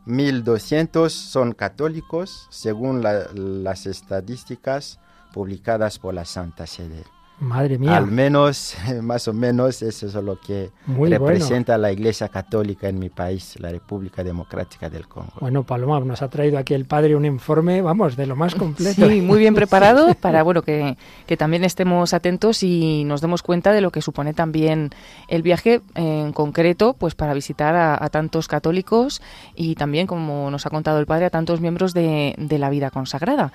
mil 0.05 0.43
200 0.43 1.13
son 1.13 1.53
católicos, 1.53 2.47
según 2.49 3.01
las 3.01 3.85
estadísticas 3.85 4.99
publicadas 5.33 5.99
por 5.99 6.13
la 6.13 6.25
Santa 6.25 6.67
Sede. 6.67 7.05
Madre 7.41 7.79
mía. 7.79 7.97
Al 7.97 8.05
menos, 8.05 8.75
más 9.01 9.27
o 9.27 9.33
menos, 9.33 9.81
eso 9.81 10.05
es 10.05 10.13
lo 10.13 10.39
que 10.39 10.69
representa 10.87 11.75
la 11.75 11.91
Iglesia 11.91 12.29
Católica 12.29 12.87
en 12.87 12.99
mi 12.99 13.09
país, 13.09 13.59
la 13.59 13.71
República 13.71 14.23
Democrática 14.23 14.91
del 14.91 15.07
Congo. 15.07 15.33
Bueno, 15.39 15.63
Paloma, 15.63 15.99
nos 16.01 16.21
ha 16.21 16.29
traído 16.29 16.59
aquí 16.59 16.75
el 16.75 16.85
padre 16.85 17.15
un 17.15 17.25
informe, 17.25 17.81
vamos, 17.81 18.15
de 18.15 18.27
lo 18.27 18.35
más 18.35 18.53
completo. 18.53 19.09
Sí, 19.09 19.21
muy 19.21 19.39
bien 19.39 19.55
preparado 19.55 20.13
para, 20.21 20.43
bueno, 20.43 20.61
que, 20.61 20.97
que 21.25 21.35
también 21.35 21.63
estemos 21.63 22.13
atentos 22.13 22.61
y 22.61 23.05
nos 23.05 23.21
demos 23.21 23.41
cuenta 23.41 23.71
de 23.71 23.81
lo 23.81 23.89
que 23.89 24.03
supone 24.03 24.35
también 24.35 24.91
el 25.27 25.41
viaje 25.41 25.81
en 25.95 26.33
concreto, 26.33 26.93
pues 26.93 27.15
para 27.15 27.33
visitar 27.33 27.75
a, 27.75 28.09
tantos 28.09 28.47
católicos 28.47 29.19
y 29.55 29.73
también, 29.73 30.05
como 30.05 30.51
nos 30.51 30.67
ha 30.67 30.69
contado 30.69 30.99
el 30.99 31.07
padre, 31.07 31.25
a 31.25 31.29
tantos 31.31 31.59
miembros 31.59 31.95
de, 31.95 32.35
de 32.37 32.59
la 32.59 32.69
vida 32.69 32.91
consagrada. 32.91 33.51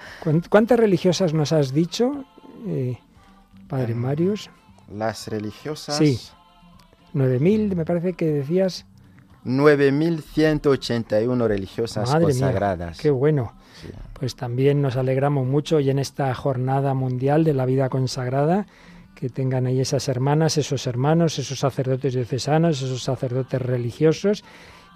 ¿Cuántas 0.50 0.80
religiosas 0.80 1.34
nos 1.34 1.52
has 1.52 1.72
dicho? 1.72 2.24
Eh, 2.66 2.98
Padre 3.68 3.92
em, 3.92 3.98
Marius. 3.98 4.50
Las 4.92 5.28
religiosas. 5.28 5.96
Sí. 5.96 6.18
9.000, 7.14 7.74
me 7.74 7.84
parece 7.84 8.14
que 8.14 8.26
decías. 8.26 8.86
9.181 9.44 11.46
religiosas 11.46 12.10
consagradas. 12.10 12.98
qué 12.98 13.10
bueno. 13.10 13.52
Pues 14.18 14.34
también 14.34 14.82
nos 14.82 14.96
alegramos 14.96 15.46
mucho 15.46 15.78
y 15.80 15.90
en 15.90 15.98
esta 15.98 16.32
jornada 16.34 16.94
mundial 16.94 17.44
de 17.44 17.52
la 17.54 17.66
vida 17.66 17.88
consagrada 17.88 18.66
que 19.14 19.28
tengan 19.28 19.66
ahí 19.66 19.80
esas 19.80 20.08
hermanas, 20.08 20.58
esos 20.58 20.86
hermanos, 20.86 21.38
esos 21.38 21.60
sacerdotes 21.60 22.14
diocesanos, 22.14 22.82
esos 22.82 23.02
sacerdotes 23.02 23.62
religiosos 23.62 24.44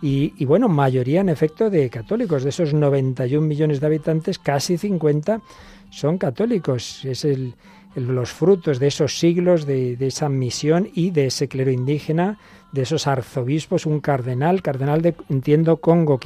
y, 0.02 0.34
y, 0.38 0.46
bueno, 0.46 0.68
mayoría 0.68 1.20
en 1.20 1.28
efecto 1.28 1.70
de 1.70 1.90
católicos. 1.90 2.42
De 2.42 2.48
esos 2.50 2.72
91 2.72 3.46
millones 3.46 3.80
de 3.80 3.86
habitantes, 3.86 4.38
casi 4.38 4.78
50 4.78 5.42
son 5.90 6.18
católicos. 6.18 7.04
Es 7.04 7.26
el, 7.26 7.54
los 7.94 8.30
frutos 8.30 8.78
de 8.78 8.86
esos 8.86 9.18
siglos, 9.18 9.66
de, 9.66 9.96
esa 10.00 10.28
misión 10.28 10.88
y 10.94 11.10
de 11.10 11.26
ese 11.26 11.48
clero 11.48 11.70
indígena, 11.70 12.38
de 12.72 12.82
esos 12.82 13.06
arzobispos, 13.06 13.86
un 13.86 14.00
cardenal, 14.00 14.62
cardenal 14.62 15.02
de, 15.02 15.14
entiendo, 15.28 15.78
Congo, 15.78 16.20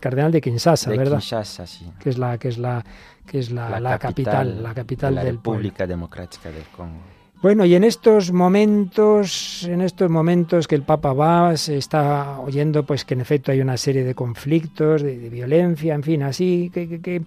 cardenal 0.00 0.32
de 0.32 0.40
Kinshasa, 0.40 0.90
¿verdad? 0.90 1.18
Kinshasa, 1.18 1.66
sí. 1.66 1.90
Que 1.98 2.10
es 2.10 2.18
la, 2.18 2.38
que 2.38 2.48
es 2.48 2.58
la, 2.58 2.84
que 3.26 3.38
es 3.38 3.50
la, 3.50 3.98
capital, 3.98 4.62
la 4.62 4.74
capital 4.74 5.14
de 5.14 5.24
la 5.24 5.30
República 5.30 5.86
Democrática 5.86 6.50
del 6.50 6.64
Congo. 6.64 7.20
Bueno, 7.42 7.64
y 7.64 7.74
en 7.74 7.84
estos 7.84 8.32
momentos, 8.32 9.64
en 9.64 9.80
estos 9.80 10.10
momentos 10.10 10.68
que 10.68 10.74
el 10.74 10.82
Papa 10.82 11.14
va, 11.14 11.56
se 11.56 11.78
está 11.78 12.38
oyendo 12.38 12.84
pues 12.84 13.06
que 13.06 13.14
en 13.14 13.22
efecto 13.22 13.50
hay 13.50 13.62
una 13.62 13.78
serie 13.78 14.04
de 14.04 14.14
conflictos, 14.14 15.02
de, 15.02 15.30
violencia, 15.30 15.94
en 15.94 16.02
fin, 16.02 16.22
así 16.22 16.70
que, 16.72 17.00
que 17.00 17.16
eh, 17.16 17.22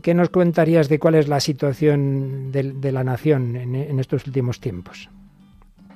¿Qué 0.00 0.14
nos 0.14 0.30
contarías 0.30 0.88
de 0.88 0.98
cuál 0.98 1.16
es 1.16 1.28
la 1.28 1.40
situación 1.40 2.52
de, 2.52 2.92
la 2.92 3.04
nación 3.04 3.56
en, 3.56 3.98
estos 3.98 4.26
últimos 4.26 4.60
tiempos? 4.60 5.10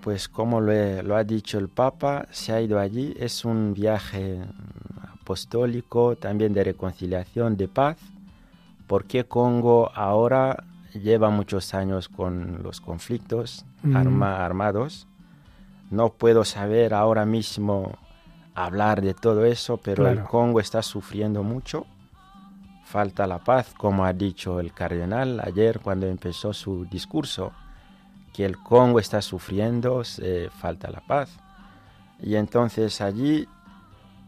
Pues 0.03 0.29
como 0.29 0.61
lo, 0.61 1.17
ha 1.17 1.25
dicho 1.25 1.59
el 1.59 1.69
Papa, 1.69 2.27
se 2.31 2.53
ha 2.53 2.61
ido 2.61 2.79
allí, 2.79 3.15
es 3.19 3.45
un 3.45 3.75
viaje 3.75 4.41
apostólico, 5.21 6.17
también 6.17 6.53
de 6.53 6.65
reconciliación, 6.65 7.57
de 7.57 7.69
paz, 7.69 7.97
porque 8.87 9.25
Congo 9.25 9.91
ahora 9.95 10.65
lleva 10.93 11.31
muchos 11.31 11.75
años 11.75 12.09
con 12.09 12.63
los 12.63 12.81
conflictos 12.81 13.65
mm. 13.83 14.23
armados. 14.23 15.09
No 15.91 16.11
puedo 16.11 16.45
saber 16.45 16.95
ahora 16.95 17.27
mismo 17.27 17.99
hablar 18.55 19.03
de 19.03 19.15
todo 19.15 19.45
eso, 19.45 19.77
pero 19.79 20.09
el 20.09 20.23
Congo 20.23 20.61
está 20.61 20.83
sufriendo 20.83 21.43
mucho 21.43 21.87
falta 22.87 23.27
la 23.27 23.39
paz, 23.39 23.75
como 23.77 24.05
ha 24.05 24.13
dicho 24.13 24.61
el 24.61 24.73
cardenal 24.73 25.41
ayer 25.45 25.81
cuando 25.81 26.07
empezó 26.07 26.53
su 26.53 26.87
discurso, 26.87 27.53
que 28.33 28.45
el 28.45 28.57
Congo 28.59 29.01
está 29.01 29.21
sufriendo, 29.21 30.03
falta 30.59 30.91
la 30.91 31.01
paz. 31.01 31.31
Y 32.23 32.37
entonces 32.37 33.01
allí, 33.01 33.47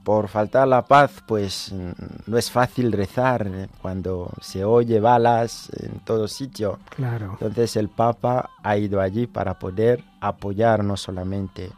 por 0.02 0.28
faltar 0.28 0.66
la 0.66 0.82
paz, 0.82 1.22
pues 1.26 1.72
no 2.26 2.36
es 2.36 2.50
fácil 2.50 2.92
rezar 2.92 3.68
cuando 3.80 4.32
se 4.40 4.64
oye 4.64 5.00
balas 5.00 5.70
en 5.80 6.00
todo 6.00 6.26
sitio. 6.28 6.78
Claro. 6.96 7.32
Entonces 7.32 7.76
el 7.76 7.88
Papa 7.88 8.50
ha 8.62 8.76
ido 8.76 9.00
allí 9.00 9.26
para 9.26 9.58
poder 9.58 10.02
apoyar 10.20 10.82
no 10.82 10.96
solamente 10.96 11.70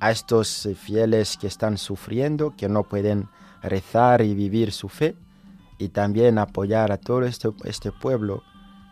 a 0.00 0.10
estos 0.10 0.68
fieles 0.76 1.36
que 1.36 1.46
están 1.46 1.78
sufriendo, 1.78 2.54
que 2.56 2.68
no 2.68 2.82
pueden 2.84 3.28
rezar 3.62 4.22
y 4.22 4.34
vivir 4.34 4.72
su 4.72 4.88
fe, 4.88 5.16
y 5.78 5.88
también 5.88 6.38
apoyar 6.38 6.92
a 6.92 6.98
todo 6.98 7.22
este, 7.22 7.50
este 7.64 7.92
pueblo 7.92 8.42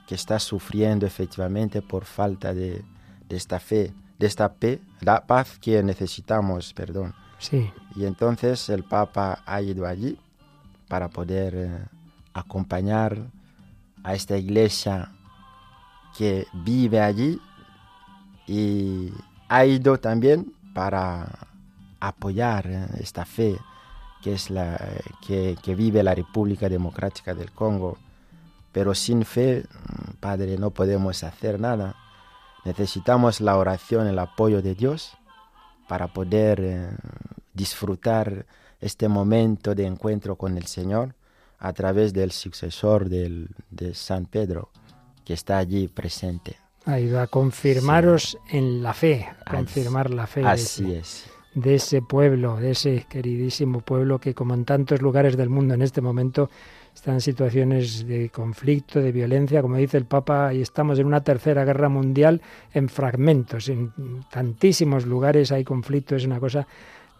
que 0.06 0.14
está 0.14 0.38
sufriendo 0.38 1.06
efectivamente 1.06 1.82
por 1.82 2.04
falta 2.04 2.52
de, 2.52 2.84
esta 3.28 3.60
fe, 3.60 3.92
de 4.18 4.26
esta 4.26 4.48
fe, 4.50 4.80
la 5.00 5.24
paz 5.24 5.58
que 5.60 5.82
necesitamos, 5.82 6.74
perdón. 6.74 7.14
Sí. 7.38 7.70
Y 7.94 8.04
entonces 8.04 8.68
el 8.68 8.82
Papa 8.82 9.42
ha 9.46 9.62
ido 9.62 9.86
allí 9.86 10.18
para 10.88 11.08
poder 11.08 11.54
eh, 11.54 11.78
acompañar 12.34 13.18
a 14.02 14.14
esta 14.14 14.36
iglesia 14.36 15.12
que 16.18 16.46
vive 16.52 17.00
allí 17.00 17.40
y 18.46 19.12
ha 19.48 19.64
ido 19.64 19.98
también 20.00 20.52
para 20.74 21.48
apoyar 22.00 22.66
eh, 22.66 22.86
esta 22.98 23.24
fe 23.24 23.56
que 24.22 24.34
es 24.34 24.50
la 24.50 24.78
que, 25.26 25.56
vive 25.74 26.02
la 26.02 26.14
República 26.14 26.68
Democrática 26.68 27.34
del 27.34 27.52
Congo. 27.52 27.98
Pero 28.72 28.94
sin 28.94 29.24
fe, 29.24 29.64
mm, 29.64 30.12
Padre, 30.20 30.56
no 30.58 30.70
podemos 30.70 31.24
hacer 31.24 31.58
nada. 31.58 31.96
Necesitamos 32.64 33.40
la 33.40 33.56
oración, 33.56 34.06
el 34.06 34.18
apoyo 34.18 34.62
de 34.62 34.74
Dios 34.74 35.12
para 35.88 36.08
poder 36.08 36.60
eh, 36.60 36.90
disfrutar 37.52 38.46
este 38.80 39.08
momento 39.08 39.74
de 39.74 39.86
encuentro 39.86 40.36
con 40.36 40.56
el 40.56 40.66
Señor 40.66 41.14
a 41.58 41.72
través 41.72 42.12
del 42.12 42.32
sucesor 42.32 43.08
del, 43.08 43.48
de 43.70 43.94
San 43.94 44.26
Pedro, 44.26 44.70
que 45.24 45.34
está 45.34 45.58
allí 45.58 45.88
presente. 45.88 46.56
Ido 46.86 47.20
a 47.20 47.26
confirmaros 47.26 48.38
en 48.48 48.82
la 48.82 48.94
fe, 48.94 49.28
confirmar 49.48 50.10
la 50.10 50.26
fe. 50.26 50.44
Así 50.44 50.94
es 50.94 51.26
de 51.54 51.74
ese 51.74 52.02
pueblo, 52.02 52.56
de 52.56 52.72
ese 52.72 53.06
queridísimo 53.08 53.80
pueblo 53.80 54.18
que 54.18 54.34
como 54.34 54.54
en 54.54 54.64
tantos 54.64 55.02
lugares 55.02 55.36
del 55.36 55.48
mundo 55.48 55.74
en 55.74 55.82
este 55.82 56.00
momento 56.00 56.48
están 56.94 57.14
en 57.14 57.20
situaciones 57.20 58.06
de 58.06 58.30
conflicto, 58.30 59.00
de 59.00 59.12
violencia, 59.12 59.62
como 59.62 59.76
dice 59.76 59.96
el 59.96 60.04
Papa, 60.04 60.52
y 60.52 60.60
estamos 60.60 60.98
en 60.98 61.06
una 61.06 61.22
tercera 61.22 61.64
guerra 61.64 61.88
mundial 61.88 62.40
en 62.72 62.88
fragmentos, 62.88 63.68
en 63.68 63.92
tantísimos 64.30 65.06
lugares 65.06 65.52
hay 65.52 65.64
conflicto, 65.64 66.16
es 66.16 66.24
una 66.24 66.40
cosa 66.40 66.66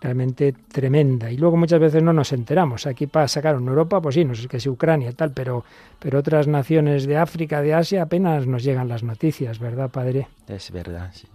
realmente 0.01 0.55
tremenda. 0.73 1.31
Y 1.31 1.37
luego 1.37 1.57
muchas 1.57 1.79
veces 1.79 2.03
no 2.03 2.13
nos 2.13 2.33
enteramos. 2.33 2.87
Aquí 2.87 3.07
para 3.07 3.29
sacar 3.29 3.57
en 3.57 3.69
Europa, 3.69 4.01
pues 4.01 4.15
sí, 4.15 4.25
no 4.25 4.35
sé 4.35 4.49
que 4.49 4.57
es 4.57 4.67
Ucrania 4.67 5.13
tal, 5.13 5.33
pero, 5.33 5.65
pero 5.99 6.19
otras 6.19 6.47
naciones 6.47 7.07
de 7.07 7.17
África, 7.17 7.61
de 7.61 7.75
Asia, 7.75 8.03
apenas 8.03 8.47
nos 8.47 8.65
llegan 8.65 8.89
las 8.89 9.03
noticias, 9.03 9.59
¿verdad, 9.59 9.91
padre? 9.91 10.29
Es 10.49 10.71
verdad, 10.71 11.11
sí. 11.13 11.29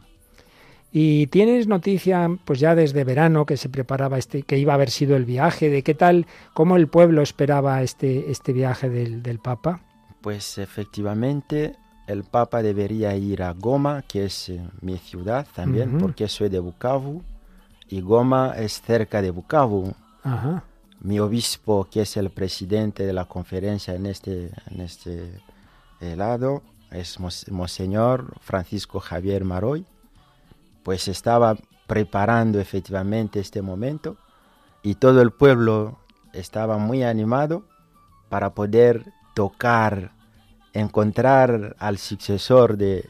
Y 0.97 1.27
tienes 1.27 1.67
noticia, 1.67 2.29
pues 2.45 2.61
ya 2.61 2.73
desde 2.73 3.03
verano 3.03 3.45
que 3.45 3.57
se 3.57 3.67
preparaba 3.67 4.17
este, 4.17 4.43
que 4.43 4.57
iba 4.57 4.71
a 4.71 4.75
haber 4.75 4.89
sido 4.89 5.17
el 5.17 5.25
viaje, 5.25 5.69
de 5.69 5.83
qué 5.83 5.93
tal, 5.93 6.25
cómo 6.53 6.77
el 6.77 6.87
pueblo 6.87 7.21
esperaba 7.21 7.83
este, 7.83 8.31
este 8.31 8.53
viaje 8.53 8.87
del, 8.89 9.21
del 9.21 9.39
Papa. 9.39 9.81
Pues 10.21 10.57
efectivamente 10.57 11.75
el 12.07 12.23
Papa 12.23 12.63
debería 12.63 13.13
ir 13.17 13.43
a 13.43 13.51
Goma, 13.51 14.03
que 14.03 14.23
es 14.23 14.47
eh, 14.47 14.61
mi 14.79 14.97
ciudad 14.97 15.45
también, 15.53 15.97
porque 15.97 16.29
soy 16.29 16.47
de 16.47 16.59
Bukavu 16.59 17.23
y 17.89 17.99
Goma 17.99 18.53
es 18.57 18.81
cerca 18.81 19.21
de 19.21 19.31
Bukavu. 19.31 19.93
Ajá. 20.23 20.63
Mi 21.01 21.19
obispo, 21.19 21.89
que 21.91 22.03
es 22.03 22.15
el 22.15 22.29
presidente 22.29 23.05
de 23.05 23.11
la 23.11 23.25
conferencia 23.25 23.95
en 23.95 24.05
este, 24.05 24.49
en 24.71 24.79
este 24.79 25.41
eh, 25.99 26.15
lado, 26.15 26.63
es 26.89 27.19
Mons- 27.19 27.51
Monseñor 27.51 28.39
Francisco 28.39 29.01
Javier 29.01 29.43
Maroy, 29.43 29.85
pues 30.85 31.07
estaba 31.07 31.57
preparando 31.87 32.59
efectivamente 32.59 33.39
este 33.39 33.61
momento 33.61 34.17
y 34.83 34.95
todo 34.95 35.23
el 35.23 35.31
pueblo 35.31 35.97
estaba 36.31 36.77
muy 36.77 37.03
animado 37.03 37.63
para 38.29 38.51
poder 38.51 39.11
tocar, 39.33 40.11
encontrar 40.73 41.75
al 41.79 41.97
sucesor 41.97 42.77
de, 42.77 43.09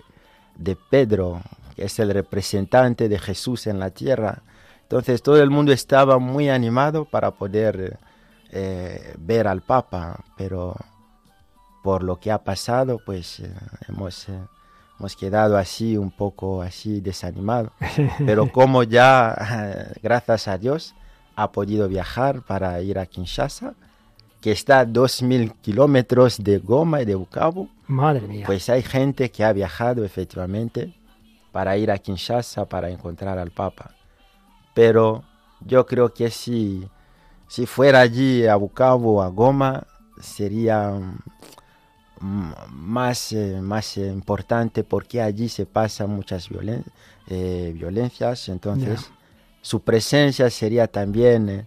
de 0.56 0.78
Pedro, 0.90 1.42
que 1.76 1.84
es 1.84 2.00
el 2.00 2.12
representante 2.12 3.10
de 3.10 3.20
Jesús 3.20 3.68
en 3.68 3.80
la 3.80 3.90
tierra. 3.90 4.44
Entonces 4.84 5.22
todo 5.22 5.42
el 5.44 5.50
mundo 5.50 5.74
estaba 5.74 6.18
muy 6.18 6.48
animado 6.48 7.04
para 7.04 7.32
poder 7.32 8.00
eh, 8.52 9.16
ver 9.20 9.50
al 9.50 9.62
Papa, 9.62 10.24
pero 10.38 10.78
por 11.84 12.04
lo 12.04 12.22
que 12.22 12.32
ha 12.32 12.42
pasado, 12.42 13.02
pues 13.06 13.42
eh, 13.42 13.54
hemos, 13.90 14.30
eh, 14.30 14.40
hemos 15.00 15.16
quedado 15.16 15.58
así 15.58 15.98
un 15.98 16.12
poco 16.12 16.62
así 16.62 17.02
desanimados. 17.02 17.72
Pero 18.26 18.52
como 18.52 18.84
ya, 18.84 19.94
gracias 20.04 20.48
a 20.48 20.58
Dios, 20.58 20.96
ha 21.36 21.52
podido 21.52 21.88
viajar 21.88 22.42
para 22.42 22.82
ir 22.82 22.98
a 22.98 23.06
Kinshasa, 23.06 23.74
que 24.42 24.52
está 24.52 24.82
a 24.82 24.86
2.000 24.86 25.54
kilómetros 25.62 26.44
de 26.44 26.60
Goma 26.60 27.02
y 27.02 27.06
de 27.06 27.16
Bukavu, 27.16 27.70
Madre 27.88 28.28
mía. 28.28 28.46
pues 28.46 28.70
hay 28.70 28.84
gente 28.84 29.32
que 29.32 29.44
ha 29.44 29.52
viajado 29.52 30.06
efectivamente 30.06 30.94
para 31.52 31.78
ir 31.78 31.92
a 31.92 31.98
Kinshasa 31.98 32.66
para 32.66 32.90
encontrar 32.90 33.40
al 33.40 33.52
Papa. 33.52 33.96
Pero 34.74 35.24
yo 35.62 35.86
creo 35.86 36.14
que 36.14 36.30
si, 36.30 36.88
si 37.48 37.66
fuera 37.66 38.02
allí 38.02 38.46
a 38.46 38.56
Bukavu 38.56 39.18
o 39.18 39.22
a 39.22 39.30
Goma, 39.30 39.88
sería 40.20 40.92
mm, 40.92 41.18
más, 42.26 43.32
eh, 43.32 43.60
más 43.62 43.98
eh, 43.98 44.08
importante 44.08 44.84
porque 44.84 45.22
allí 45.22 45.50
se 45.50 45.66
pasan 45.66 46.10
muchas 46.10 46.50
violen- 46.50 46.84
eh, 47.28 47.72
violencias. 47.76 48.50
Entonces, 48.50 49.02
Ya. 49.02 49.16
su 49.62 49.82
presencia 49.82 50.50
sería 50.50 50.88
también 50.88 51.50
eh, 51.50 51.66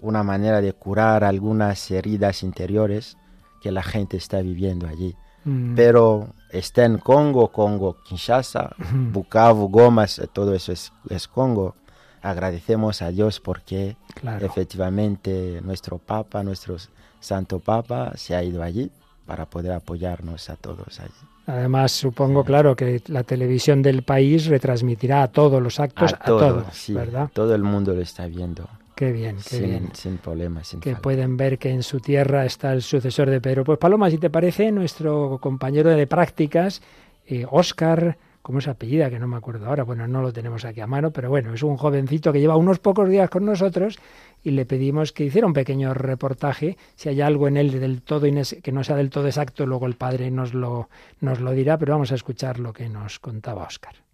una 0.00 0.22
manera 0.22 0.60
de 0.60 0.72
curar 0.72 1.24
algunas 1.24 1.90
heridas 1.90 2.42
interiores 2.42 3.16
que 3.62 3.70
la 3.70 3.82
gente 3.82 4.16
está 4.16 4.40
viviendo 4.40 4.86
allí 4.86 5.14
Mm, 5.42 5.74
pero 5.74 6.34
está 6.50 6.84
en 6.84 6.98
Congo, 6.98 7.48
Congo, 7.50 7.96
Kinshasa, 8.04 8.76
Bukavu, 9.10 9.70
Gomas, 9.70 10.18
eh, 10.18 10.26
todo 10.30 10.54
eso 10.54 10.70
es, 10.70 10.92
es 11.08 11.26
Congo. 11.26 11.76
Agradecemos 12.20 13.00
a 13.00 13.08
Dios 13.10 13.40
porque 13.40 13.96
claro. 14.14 14.44
efectivamente 14.44 15.60
nuestro 15.62 15.96
Papa, 15.96 16.42
nuestro 16.42 16.76
Santo 17.20 17.58
Papa, 17.58 18.12
se 18.16 18.34
ha 18.36 18.42
ido 18.42 18.62
allí 18.62 18.90
para 19.30 19.46
poder 19.46 19.70
apoyarnos 19.70 20.50
a 20.50 20.56
todos 20.56 20.98
allí. 20.98 21.12
Además, 21.46 21.92
supongo, 21.92 22.42
claro, 22.42 22.74
que 22.74 23.00
la 23.06 23.22
televisión 23.22 23.80
del 23.80 24.02
país 24.02 24.46
retransmitirá 24.46 25.22
a 25.22 25.28
todos 25.28 25.62
los 25.62 25.78
actos, 25.78 26.12
a, 26.14 26.16
todo, 26.16 26.38
todos, 26.40 26.64
sí, 26.72 26.92
¿verdad? 26.94 27.30
todo 27.32 27.54
el 27.54 27.62
mundo 27.62 27.94
lo 27.94 28.00
está 28.00 28.26
viendo, 28.26 28.68
Qué 28.96 29.12
bien, 29.12 29.36
qué 29.36 29.42
sin, 29.42 29.62
bien. 29.66 29.90
sin 29.92 30.18
problemas, 30.18 30.66
sin 30.66 30.80
Que 30.80 30.90
falta. 30.90 31.02
pueden 31.02 31.36
ver 31.36 31.58
que 31.60 31.70
en 31.70 31.84
su 31.84 32.00
tierra 32.00 32.44
está 32.44 32.72
el 32.72 32.82
sucesor 32.82 33.30
de 33.30 33.40
Pedro. 33.40 33.62
Pues 33.62 33.78
Paloma, 33.78 34.10
si 34.10 34.18
te 34.18 34.30
parece, 34.30 34.72
nuestro 34.72 35.38
compañero 35.40 35.90
de 35.90 36.08
prácticas, 36.08 36.82
eh, 37.24 37.46
Óscar, 37.48 38.18
¿cómo 38.42 38.58
es 38.58 38.68
apellida? 38.68 39.10
Que 39.10 39.18
no 39.18 39.26
me 39.26 39.36
acuerdo 39.36 39.66
ahora. 39.66 39.84
Bueno, 39.84 40.06
no 40.06 40.22
lo 40.22 40.32
tenemos 40.32 40.64
aquí 40.64 40.80
a 40.80 40.86
mano, 40.86 41.10
pero 41.10 41.28
bueno, 41.28 41.54
es 41.54 41.62
un 41.62 41.76
jovencito 41.76 42.32
que 42.32 42.40
lleva 42.40 42.56
unos 42.56 42.78
pocos 42.78 43.08
días 43.08 43.30
con 43.30 43.44
nosotros 43.44 43.98
y 44.42 44.50
le 44.50 44.66
pedimos 44.66 45.12
que 45.12 45.24
hiciera 45.24 45.46
un 45.46 45.52
pequeño 45.52 45.94
reportaje. 45.94 46.76
Si 46.94 47.08
hay 47.08 47.20
algo 47.20 47.48
en 47.48 47.56
él 47.56 47.78
del 47.78 48.02
todo 48.02 48.26
que 48.62 48.72
no 48.72 48.84
sea 48.84 48.96
del 48.96 49.10
todo 49.10 49.26
exacto, 49.26 49.66
luego 49.66 49.86
el 49.86 49.94
padre 49.94 50.30
nos 50.30 50.54
lo, 50.54 50.88
nos 51.20 51.40
lo 51.40 51.52
dirá, 51.52 51.78
pero 51.78 51.92
vamos 51.92 52.12
a 52.12 52.14
escuchar 52.14 52.58
lo 52.58 52.72
que 52.72 52.88
nos 52.88 53.18
contaba 53.18 53.64
Óscar. 53.64 54.09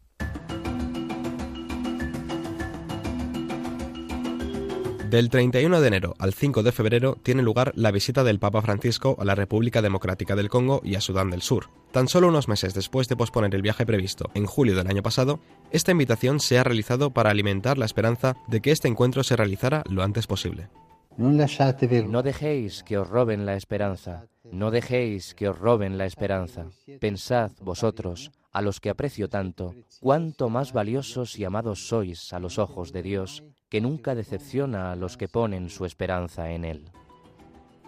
Del 5.10 5.30
31 5.30 5.80
de 5.80 5.86
enero 5.86 6.16
al 6.18 6.34
5 6.34 6.64
de 6.64 6.72
febrero 6.72 7.16
tiene 7.22 7.40
lugar 7.40 7.70
la 7.76 7.92
visita 7.92 8.24
del 8.24 8.40
Papa 8.40 8.60
Francisco 8.60 9.14
a 9.20 9.24
la 9.24 9.36
República 9.36 9.80
Democrática 9.80 10.34
del 10.34 10.48
Congo 10.48 10.80
y 10.82 10.96
a 10.96 11.00
Sudán 11.00 11.30
del 11.30 11.42
Sur. 11.42 11.70
Tan 11.92 12.08
solo 12.08 12.26
unos 12.26 12.48
meses 12.48 12.74
después 12.74 13.06
de 13.06 13.14
posponer 13.14 13.54
el 13.54 13.62
viaje 13.62 13.86
previsto 13.86 14.30
en 14.34 14.46
julio 14.46 14.74
del 14.74 14.88
año 14.88 15.04
pasado, 15.04 15.38
esta 15.70 15.92
invitación 15.92 16.40
se 16.40 16.58
ha 16.58 16.64
realizado 16.64 17.10
para 17.10 17.30
alimentar 17.30 17.78
la 17.78 17.84
esperanza 17.84 18.34
de 18.48 18.60
que 18.60 18.72
este 18.72 18.88
encuentro 18.88 19.22
se 19.22 19.36
realizara 19.36 19.84
lo 19.88 20.02
antes 20.02 20.26
posible. 20.26 20.70
No 21.16 22.22
dejéis 22.22 22.82
que 22.82 22.98
os 22.98 23.08
roben 23.08 23.46
la 23.46 23.54
esperanza, 23.54 24.26
no 24.50 24.72
dejéis 24.72 25.34
que 25.34 25.48
os 25.48 25.56
roben 25.56 25.98
la 25.98 26.06
esperanza. 26.06 26.66
Pensad 27.00 27.52
vosotros, 27.60 28.32
a 28.52 28.60
los 28.60 28.80
que 28.80 28.90
aprecio 28.90 29.28
tanto, 29.28 29.74
cuánto 30.00 30.48
más 30.48 30.72
valiosos 30.72 31.38
y 31.38 31.44
amados 31.44 31.86
sois 31.86 32.32
a 32.32 32.40
los 32.40 32.58
ojos 32.58 32.92
de 32.92 33.02
Dios, 33.02 33.44
que 33.68 33.80
nunca 33.80 34.14
decepciona 34.14 34.92
a 34.92 34.96
los 34.96 35.16
que 35.16 35.28
ponen 35.28 35.70
su 35.70 35.84
esperanza 35.84 36.50
en 36.50 36.64
Él. 36.64 36.90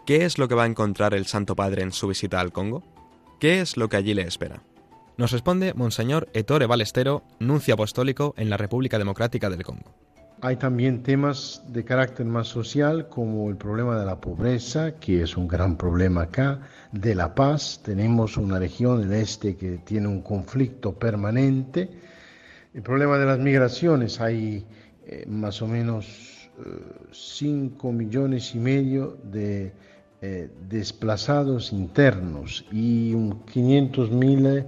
¿Qué 0.06 0.24
es 0.24 0.38
lo 0.38 0.48
que 0.48 0.54
va 0.54 0.64
a 0.64 0.66
encontrar 0.66 1.14
el 1.14 1.26
Santo 1.26 1.54
Padre 1.54 1.82
en 1.82 1.92
su 1.92 2.08
visita 2.08 2.40
al 2.40 2.52
Congo? 2.52 2.82
¿Qué 3.38 3.60
es 3.60 3.76
lo 3.76 3.88
que 3.88 3.96
allí 3.96 4.14
le 4.14 4.22
espera? 4.22 4.62
Nos 5.16 5.32
responde 5.32 5.74
Monseñor 5.74 6.28
Ettore 6.32 6.66
Balestero, 6.66 7.22
nuncio 7.40 7.74
apostólico 7.74 8.34
en 8.36 8.50
la 8.50 8.56
República 8.56 8.98
Democrática 8.98 9.50
del 9.50 9.64
Congo. 9.64 9.94
Hay 10.40 10.56
también 10.56 11.02
temas 11.02 11.64
de 11.68 11.84
carácter 11.84 12.24
más 12.24 12.46
social 12.46 13.08
como 13.08 13.50
el 13.50 13.56
problema 13.56 13.98
de 13.98 14.06
la 14.06 14.20
pobreza, 14.20 14.94
que 15.00 15.22
es 15.22 15.36
un 15.36 15.48
gran 15.48 15.76
problema 15.76 16.22
acá, 16.22 16.60
de 16.92 17.16
la 17.16 17.34
paz. 17.34 17.80
Tenemos 17.84 18.36
una 18.36 18.60
región 18.60 19.02
del 19.02 19.20
este 19.20 19.56
que 19.56 19.78
tiene 19.78 20.06
un 20.06 20.22
conflicto 20.22 20.92
permanente. 20.92 21.90
El 22.72 22.82
problema 22.82 23.18
de 23.18 23.26
las 23.26 23.40
migraciones, 23.40 24.20
hay 24.20 24.64
eh, 25.08 25.24
más 25.26 25.62
o 25.62 25.66
menos 25.66 26.06
5 27.12 27.92
millones 27.92 28.54
y 28.54 28.58
medio 28.58 29.16
de 29.22 29.72
eh, 30.20 30.50
desplazados 30.68 31.72
internos 31.72 32.64
y 32.72 33.14
un 33.14 33.44
500 33.44 34.10
mil 34.10 34.64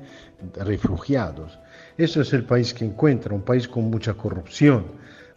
refugiados. 0.55 1.59
Eso 1.98 2.20
es 2.20 2.33
el 2.33 2.44
país 2.44 2.72
que 2.72 2.85
encuentra, 2.85 3.35
un 3.35 3.42
país 3.42 3.66
con 3.68 3.90
mucha 3.90 4.14
corrupción. 4.14 4.87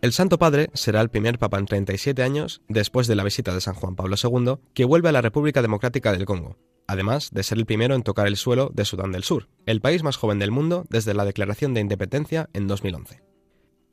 El 0.01 0.13
Santo 0.13 0.37
Padre 0.37 0.69
será 0.73 1.01
el 1.01 1.09
primer 1.09 1.39
Papa 1.39 1.57
en 1.57 1.65
37 1.65 2.21
años, 2.23 2.61
después 2.67 3.07
de 3.07 3.15
la 3.15 3.23
visita 3.23 3.53
de 3.53 3.61
San 3.61 3.73
Juan 3.73 3.95
Pablo 3.95 4.15
II, 4.21 4.57
que 4.73 4.85
vuelve 4.85 5.09
a 5.09 5.13
la 5.13 5.21
República 5.21 5.61
Democrática 5.61 6.11
del 6.11 6.25
Congo, 6.25 6.57
además 6.87 7.31
de 7.31 7.41
ser 7.41 7.57
el 7.57 7.65
primero 7.65 7.95
en 7.95 8.03
tocar 8.03 8.27
el 8.27 8.37
suelo 8.37 8.69
de 8.73 8.85
Sudán 8.85 9.13
del 9.13 9.23
Sur, 9.23 9.47
el 9.65 9.81
país 9.81 10.03
más 10.03 10.17
joven 10.17 10.39
del 10.39 10.51
mundo 10.51 10.85
desde 10.89 11.13
la 11.13 11.25
declaración 11.25 11.73
de 11.73 11.81
independencia 11.81 12.49
en 12.53 12.67
2011. 12.67 13.22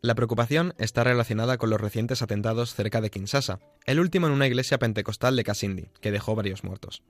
La 0.02 0.14
preocupación 0.14 0.72
está 0.78 1.04
relacionada 1.04 1.58
con 1.58 1.68
los 1.68 1.78
recientes 1.78 2.22
atentados 2.22 2.74
cerca 2.74 3.02
de 3.02 3.10
Kinshasa, 3.10 3.58
el 3.84 4.00
último 4.00 4.26
en 4.26 4.32
una 4.32 4.46
iglesia 4.46 4.78
pentecostal 4.78 5.36
de 5.36 5.44
Kasindi, 5.44 5.90
que 6.00 6.10
dejó 6.10 6.34
varios 6.34 6.64
muertos. 6.64 7.02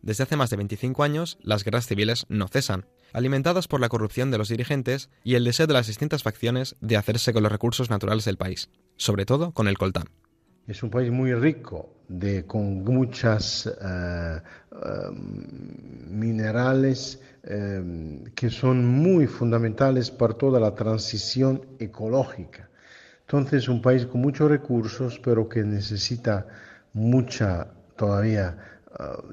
Desde 0.00 0.22
hace 0.22 0.36
más 0.36 0.50
de 0.50 0.56
25 0.56 1.02
años, 1.02 1.38
las 1.42 1.64
guerras 1.64 1.88
civiles 1.88 2.24
no 2.28 2.46
cesan, 2.46 2.86
alimentadas 3.12 3.66
por 3.66 3.80
la 3.80 3.88
corrupción 3.88 4.30
de 4.30 4.38
los 4.38 4.48
dirigentes 4.48 5.10
y 5.24 5.34
el 5.34 5.42
deseo 5.42 5.66
de 5.66 5.72
las 5.72 5.88
distintas 5.88 6.22
facciones 6.22 6.76
de 6.80 6.96
hacerse 6.96 7.32
con 7.32 7.42
los 7.42 7.50
recursos 7.50 7.90
naturales 7.90 8.24
del 8.24 8.36
país, 8.36 8.70
sobre 8.96 9.26
todo 9.26 9.50
con 9.50 9.66
el 9.66 9.76
coltán. 9.76 10.10
Es 10.66 10.82
un 10.82 10.90
país 10.90 11.10
muy 11.10 11.34
rico, 11.34 11.96
de, 12.08 12.44
con 12.44 12.84
muchas 12.84 13.66
uh, 13.66 14.40
uh, 14.74 15.12
minerales 15.12 17.20
uh, 17.44 18.24
que 18.34 18.50
son 18.50 18.86
muy 18.86 19.26
fundamentales 19.26 20.10
para 20.10 20.34
toda 20.34 20.60
la 20.60 20.74
transición 20.74 21.62
ecológica. 21.78 22.68
Entonces, 23.20 23.68
un 23.68 23.82
país 23.82 24.06
con 24.06 24.20
muchos 24.20 24.48
recursos, 24.48 25.18
pero 25.18 25.48
que 25.48 25.64
necesita 25.64 26.46
mucha 26.92 27.68
todavía, 27.96 28.56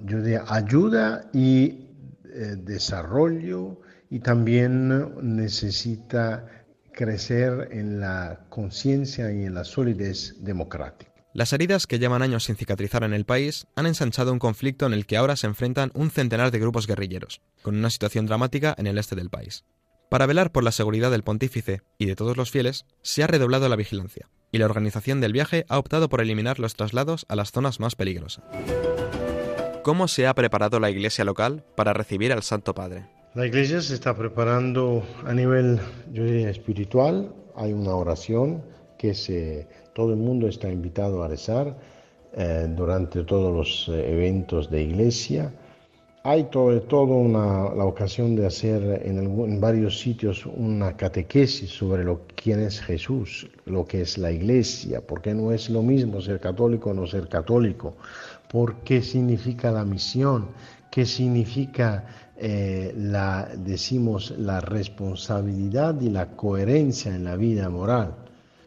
yo 0.04 0.22
diría, 0.22 0.43
ayuda 0.48 1.30
y 1.32 1.89
eh, 2.26 2.56
desarrollo 2.58 3.80
y 4.10 4.19
también 4.19 5.13
necesita 5.22 6.46
crecer 6.91 7.69
en 7.72 8.00
la 8.00 8.46
conciencia 8.50 9.32
y 9.32 9.46
en 9.46 9.54
la 9.54 9.63
solidez 9.63 10.43
democrática. 10.43 11.12
Las 11.36 11.52
heridas 11.52 11.88
que 11.88 11.98
llevan 11.98 12.22
años 12.22 12.43
sin 12.43 12.56
cicatrizar 12.56 13.04
en 13.04 13.12
el 13.12 13.26
país 13.26 13.65
han 13.76 13.88
ensanchado 13.88 14.32
un 14.32 14.38
conflicto 14.38 14.86
en 14.86 14.93
el 14.93 15.08
que 15.08 15.17
ahora 15.17 15.36
se 15.36 15.48
enfrentan 15.48 15.89
un 15.96 16.12
centenar 16.12 16.52
de 16.52 16.60
grupos 16.60 16.86
guerrilleros, 16.86 17.41
con 17.63 17.76
una 17.76 17.89
situación 17.89 18.28
dramática 18.28 18.76
en 18.78 18.86
el 18.86 19.00
este 19.00 19.15
del 19.15 19.32
país. 19.32 19.63
Para 20.10 20.28
velar 20.28 20.52
por 20.52 20.63
la 20.63 20.72
seguridad 20.72 21.10
del 21.10 21.24
pontífice 21.24 21.82
y 21.98 22.06
de 22.06 22.15
todos 22.15 22.38
los 22.38 22.52
fieles, 22.52 22.86
se 23.02 23.24
ha 23.24 23.28
redoblado 23.28 23.67
la 23.67 23.76
vigilancia, 23.76 24.30
y 24.52 24.60
la 24.60 24.65
organización 24.65 25.22
del 25.22 25.34
viaje 25.34 25.65
ha 25.69 25.80
optado 25.80 26.08
por 26.08 26.22
eliminar 26.22 26.60
los 26.60 26.76
traslados 26.76 27.26
a 27.30 27.36
las 27.36 27.52
zonas 27.52 27.80
más 27.80 27.96
peligrosas. 27.96 28.46
¿Cómo 29.82 30.08
se 30.08 30.28
ha 30.28 30.36
preparado 30.36 30.80
la 30.80 30.91
iglesia 30.91 31.26
local 31.26 31.65
para 31.76 31.93
recibir 31.93 32.32
al 32.32 32.43
Santo 32.43 32.76
Padre? 32.76 33.08
La 33.34 33.48
iglesia 33.48 33.82
se 33.82 33.96
está 33.96 34.15
preparando 34.15 35.04
a 35.26 35.34
nivel, 35.34 35.80
yo 36.12 36.26
diría, 36.26 36.52
espiritual. 36.52 37.34
Hay 37.56 37.74
una 37.74 37.96
oración 37.96 38.63
que 39.00 39.15
se, 39.15 39.67
todo 39.93 40.12
el 40.12 40.19
mundo 40.19 40.47
está 40.47 40.69
invitado 40.69 41.23
a 41.23 41.27
rezar 41.27 41.75
eh, 42.34 42.67
durante 42.69 43.23
todos 43.23 43.53
los 43.53 43.89
eh, 43.89 44.12
eventos 44.12 44.69
de 44.69 44.84
iglesia. 44.84 45.53
Hay 46.25 46.45
todo, 46.45 46.71
la 47.75 47.84
ocasión 47.86 48.36
de 48.38 48.45
hacer 48.45 49.01
en, 49.06 49.19
en, 49.19 49.60
varios 49.60 49.99
sitios 49.99 50.45
una 50.45 50.95
catequesis 50.95 51.69
sobre 51.69 52.06
lo 52.06 52.21
quién 52.36 52.62
es 52.62 52.79
Jesús, 52.79 53.49
lo 53.65 53.86
que 53.86 54.01
es 54.01 54.17
la 54.17 54.32
iglesia, 54.32 55.01
porque 55.06 55.34
no 55.34 55.51
es 55.51 55.69
lo 55.69 55.82
mismo 55.84 56.21
ser 56.21 56.39
católico 56.39 56.91
o 56.91 56.93
no 56.93 57.06
ser 57.08 57.27
católico, 57.27 57.97
por 58.49 58.75
qué 58.86 59.01
significa 59.01 59.69
la 59.71 59.84
misión, 59.84 60.47
qué 60.89 61.06
significa 61.06 62.06
eh, 62.38 62.93
la, 62.95 63.49
decimos, 63.58 64.34
la 64.38 64.60
responsabilidad 64.60 65.99
y 66.01 66.10
la 66.10 66.36
coherencia 66.36 67.13
en 67.13 67.25
la 67.25 67.36
vida 67.36 67.69
moral. 67.69 68.22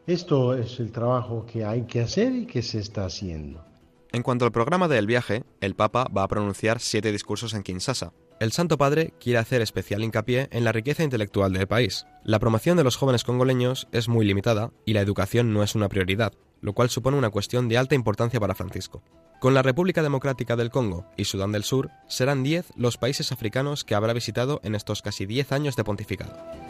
Esto 0.06 0.54
es 0.54 0.78
el 0.78 0.92
trabajo 0.92 1.44
que 1.46 1.64
hay 1.64 1.82
que 1.82 2.00
hacer 2.00 2.32
y 2.32 2.46
que 2.46 2.62
se 2.62 2.78
está 2.78 3.06
haciendo. 3.06 3.64
En 4.12 4.22
cuanto 4.22 4.44
al 4.44 4.52
programa 4.52 4.86
del 4.86 5.04
viaje, 5.04 5.42
el 5.60 5.74
Papa 5.74 6.06
va 6.16 6.22
a 6.22 6.28
pronunciar 6.28 6.78
siete 6.78 7.10
discursos 7.10 7.54
en 7.54 7.64
Kinshasa. 7.64 8.12
El 8.38 8.52
Santo 8.52 8.78
Padre 8.78 9.14
quiere 9.18 9.40
hacer 9.40 9.62
especial 9.62 10.04
hincapié 10.04 10.46
en 10.52 10.62
la 10.62 10.70
riqueza 10.70 11.02
intelectual 11.02 11.52
del 11.52 11.66
país. 11.66 12.06
La 12.22 12.38
promoción 12.38 12.76
de 12.76 12.84
los 12.84 12.94
jóvenes 12.94 13.24
congoleños 13.24 13.88
es 13.90 14.08
muy 14.08 14.24
limitada 14.24 14.70
y 14.84 14.92
la 14.92 15.00
educación 15.00 15.52
no 15.52 15.64
es 15.64 15.74
una 15.74 15.88
prioridad, 15.88 16.34
lo 16.60 16.72
cual 16.72 16.88
supone 16.88 17.18
una 17.18 17.30
cuestión 17.30 17.68
de 17.68 17.76
alta 17.76 17.96
importancia 17.96 18.38
para 18.38 18.54
Francisco. 18.54 19.02
Con 19.40 19.54
la 19.54 19.62
República 19.62 20.04
Democrática 20.04 20.54
del 20.54 20.70
Congo 20.70 21.06
y 21.16 21.24
Sudán 21.24 21.50
del 21.50 21.64
Sur, 21.64 21.90
serán 22.06 22.44
10 22.44 22.74
los 22.76 22.96
países 22.96 23.32
africanos 23.32 23.82
que 23.82 23.96
habrá 23.96 24.12
visitado 24.12 24.60
en 24.62 24.76
estos 24.76 25.02
casi 25.02 25.26
10 25.26 25.50
años 25.50 25.74
de 25.74 25.82
pontificado. 25.82 26.65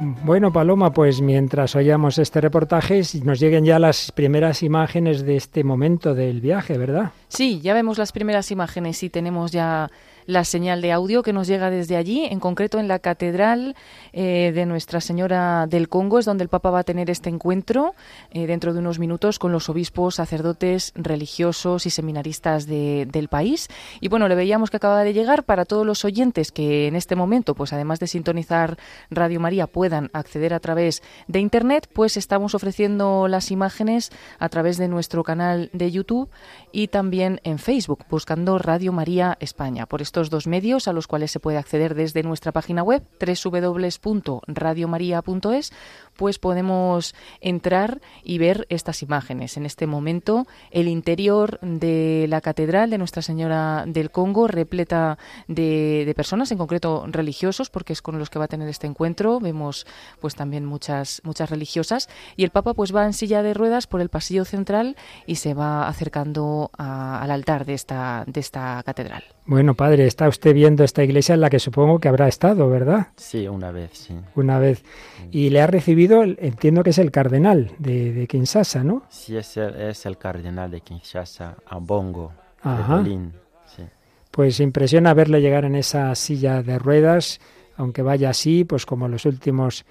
Bueno, 0.00 0.50
Paloma, 0.50 0.94
pues 0.94 1.20
mientras 1.20 1.76
oíamos 1.76 2.16
este 2.16 2.40
reportaje, 2.40 3.02
nos 3.22 3.38
lleguen 3.38 3.66
ya 3.66 3.78
las 3.78 4.10
primeras 4.12 4.62
imágenes 4.62 5.26
de 5.26 5.36
este 5.36 5.62
momento 5.62 6.14
del 6.14 6.40
viaje, 6.40 6.78
¿verdad? 6.78 7.10
Sí, 7.28 7.60
ya 7.60 7.74
vemos 7.74 7.98
las 7.98 8.10
primeras 8.10 8.50
imágenes 8.50 9.02
y 9.02 9.10
tenemos 9.10 9.52
ya 9.52 9.90
la 10.26 10.44
señal 10.44 10.80
de 10.82 10.92
audio 10.92 11.22
que 11.22 11.32
nos 11.32 11.46
llega 11.46 11.70
desde 11.70 11.96
allí, 11.96 12.24
en 12.24 12.40
concreto 12.40 12.78
en 12.78 12.88
la 12.88 12.98
Catedral 12.98 13.76
eh, 14.12 14.52
de 14.54 14.66
Nuestra 14.66 15.00
Señora 15.00 15.66
del 15.66 15.88
Congo, 15.88 16.18
es 16.18 16.24
donde 16.24 16.44
el 16.44 16.48
Papa 16.48 16.70
va 16.70 16.80
a 16.80 16.84
tener 16.84 17.10
este 17.10 17.28
encuentro 17.28 17.94
eh, 18.30 18.46
dentro 18.46 18.72
de 18.72 18.80
unos 18.80 18.98
minutos 18.98 19.38
con 19.38 19.52
los 19.52 19.68
obispos, 19.68 20.16
sacerdotes, 20.16 20.92
religiosos 20.94 21.86
y 21.86 21.90
seminaristas 21.90 22.66
del 22.66 23.28
país. 23.28 23.68
Y 24.00 24.08
bueno, 24.08 24.28
le 24.28 24.34
veíamos 24.34 24.70
que 24.70 24.76
acaba 24.76 25.02
de 25.04 25.12
llegar 25.12 25.44
para 25.44 25.64
todos 25.64 25.86
los 25.86 26.04
oyentes 26.04 26.52
que 26.52 26.86
en 26.86 26.96
este 26.96 27.16
momento, 27.16 27.54
pues 27.54 27.72
además 27.72 28.00
de 28.00 28.06
sintonizar 28.06 28.78
Radio 29.10 29.40
María, 29.40 29.66
puedan 29.66 30.10
acceder 30.12 30.54
a 30.54 30.60
través 30.60 31.02
de 31.28 31.40
Internet, 31.40 31.88
pues 31.92 32.16
estamos 32.16 32.54
ofreciendo 32.54 33.28
las 33.28 33.50
imágenes 33.50 34.10
a 34.38 34.48
través 34.48 34.78
de 34.78 34.88
nuestro 34.88 35.24
canal 35.24 35.70
de 35.72 35.90
YouTube 35.90 36.30
y 36.72 36.88
también 36.88 37.40
en 37.44 37.58
Facebook, 37.58 38.04
buscando 38.08 38.58
Radio 38.58 38.92
María 38.92 39.36
España. 39.40 39.86
Por 39.86 40.02
esto 40.10 40.28
dos 40.28 40.48
medios 40.48 40.88
a 40.88 40.92
los 40.92 41.06
cuales 41.06 41.30
se 41.30 41.38
puede 41.38 41.56
acceder 41.56 41.94
desde 41.94 42.24
nuestra 42.24 42.50
página 42.50 42.82
web 42.82 43.04
www.radiomaria.es, 43.20 45.72
pues 46.16 46.38
podemos 46.38 47.14
entrar 47.40 48.00
y 48.22 48.38
ver 48.38 48.66
estas 48.68 49.02
imágenes. 49.02 49.56
En 49.56 49.66
este 49.66 49.86
momento, 49.86 50.46
el 50.70 50.88
interior 50.88 51.58
de 51.60 52.26
la 52.28 52.40
catedral 52.40 52.90
de 52.90 52.98
Nuestra 52.98 53.22
Señora 53.22 53.84
del 53.86 54.10
Congo, 54.10 54.46
repleta 54.46 55.18
de, 55.48 56.12
personas, 56.16 56.52
en 56.52 56.58
concreto 56.58 57.04
religiosos, 57.08 57.70
porque 57.70 57.92
es 57.92 58.02
con 58.02 58.18
los 58.18 58.30
que 58.30 58.38
va 58.38 58.46
a 58.46 58.48
tener 58.48 58.68
este 58.68 58.86
encuentro. 58.86 59.40
Vemos 59.40 59.86
pues 60.20 60.34
también 60.34 60.64
muchas, 60.64 61.20
muchas 61.24 61.50
religiosas. 61.50 62.08
Y 62.36 62.44
el 62.44 62.50
Papa 62.50 62.74
pues 62.74 62.94
va 62.94 63.06
en 63.06 63.12
silla 63.12 63.42
de 63.42 63.54
ruedas 63.54 63.86
por 63.86 64.00
el 64.00 64.08
pasillo 64.08 64.44
central 64.44 64.96
y 65.26 65.36
se 65.36 65.54
va 65.54 65.88
acercando 65.88 66.70
al 66.76 67.30
altar 67.30 67.64
de 67.64 67.74
esta, 67.74 68.24
de 68.26 68.40
esta 68.40 68.82
catedral. 68.84 69.24
Bueno, 69.46 69.74
padre, 69.74 70.06
está 70.06 70.28
usted 70.28 70.54
viendo 70.54 70.84
esta 70.84 71.02
iglesia 71.02 71.34
en 71.34 71.40
la 71.40 71.50
que 71.50 71.58
supongo 71.58 71.98
que 71.98 72.08
habrá 72.08 72.28
estado, 72.28 72.68
¿verdad? 72.68 73.08
Sí, 73.16 73.48
una 73.48 73.72
vez, 73.72 73.90
sí. 73.94 74.14
Una 74.36 74.60
vez. 74.60 74.84
Y 75.32 75.50
le 75.50 75.60
ha 75.60 75.66
recibido, 75.66 76.09
entiendo 76.38 76.82
que 76.82 76.90
es 76.90 76.98
el 76.98 77.10
cardenal 77.10 77.72
de, 77.78 78.12
de 78.12 78.26
Kinshasa, 78.26 78.84
¿no? 78.84 79.04
Sí, 79.08 79.36
es 79.36 79.56
el, 79.56 79.74
es 79.74 80.06
el 80.06 80.18
cardenal 80.18 80.70
de 80.70 80.80
Kinshasa, 80.80 81.56
a 81.66 81.78
Bongo, 81.78 82.32
Ajá. 82.62 82.96
de 82.96 83.02
Berlín. 83.02 83.32
Sí. 83.66 83.82
Pues 84.30 84.60
impresiona 84.60 85.14
verle 85.14 85.40
llegar 85.40 85.64
en 85.64 85.74
esa 85.74 86.14
silla 86.14 86.62
de 86.62 86.78
ruedas, 86.78 87.40
aunque 87.76 88.02
vaya 88.02 88.30
así, 88.30 88.64
pues 88.64 88.86
como 88.86 89.08
los 89.08 89.24
últimos 89.26 89.84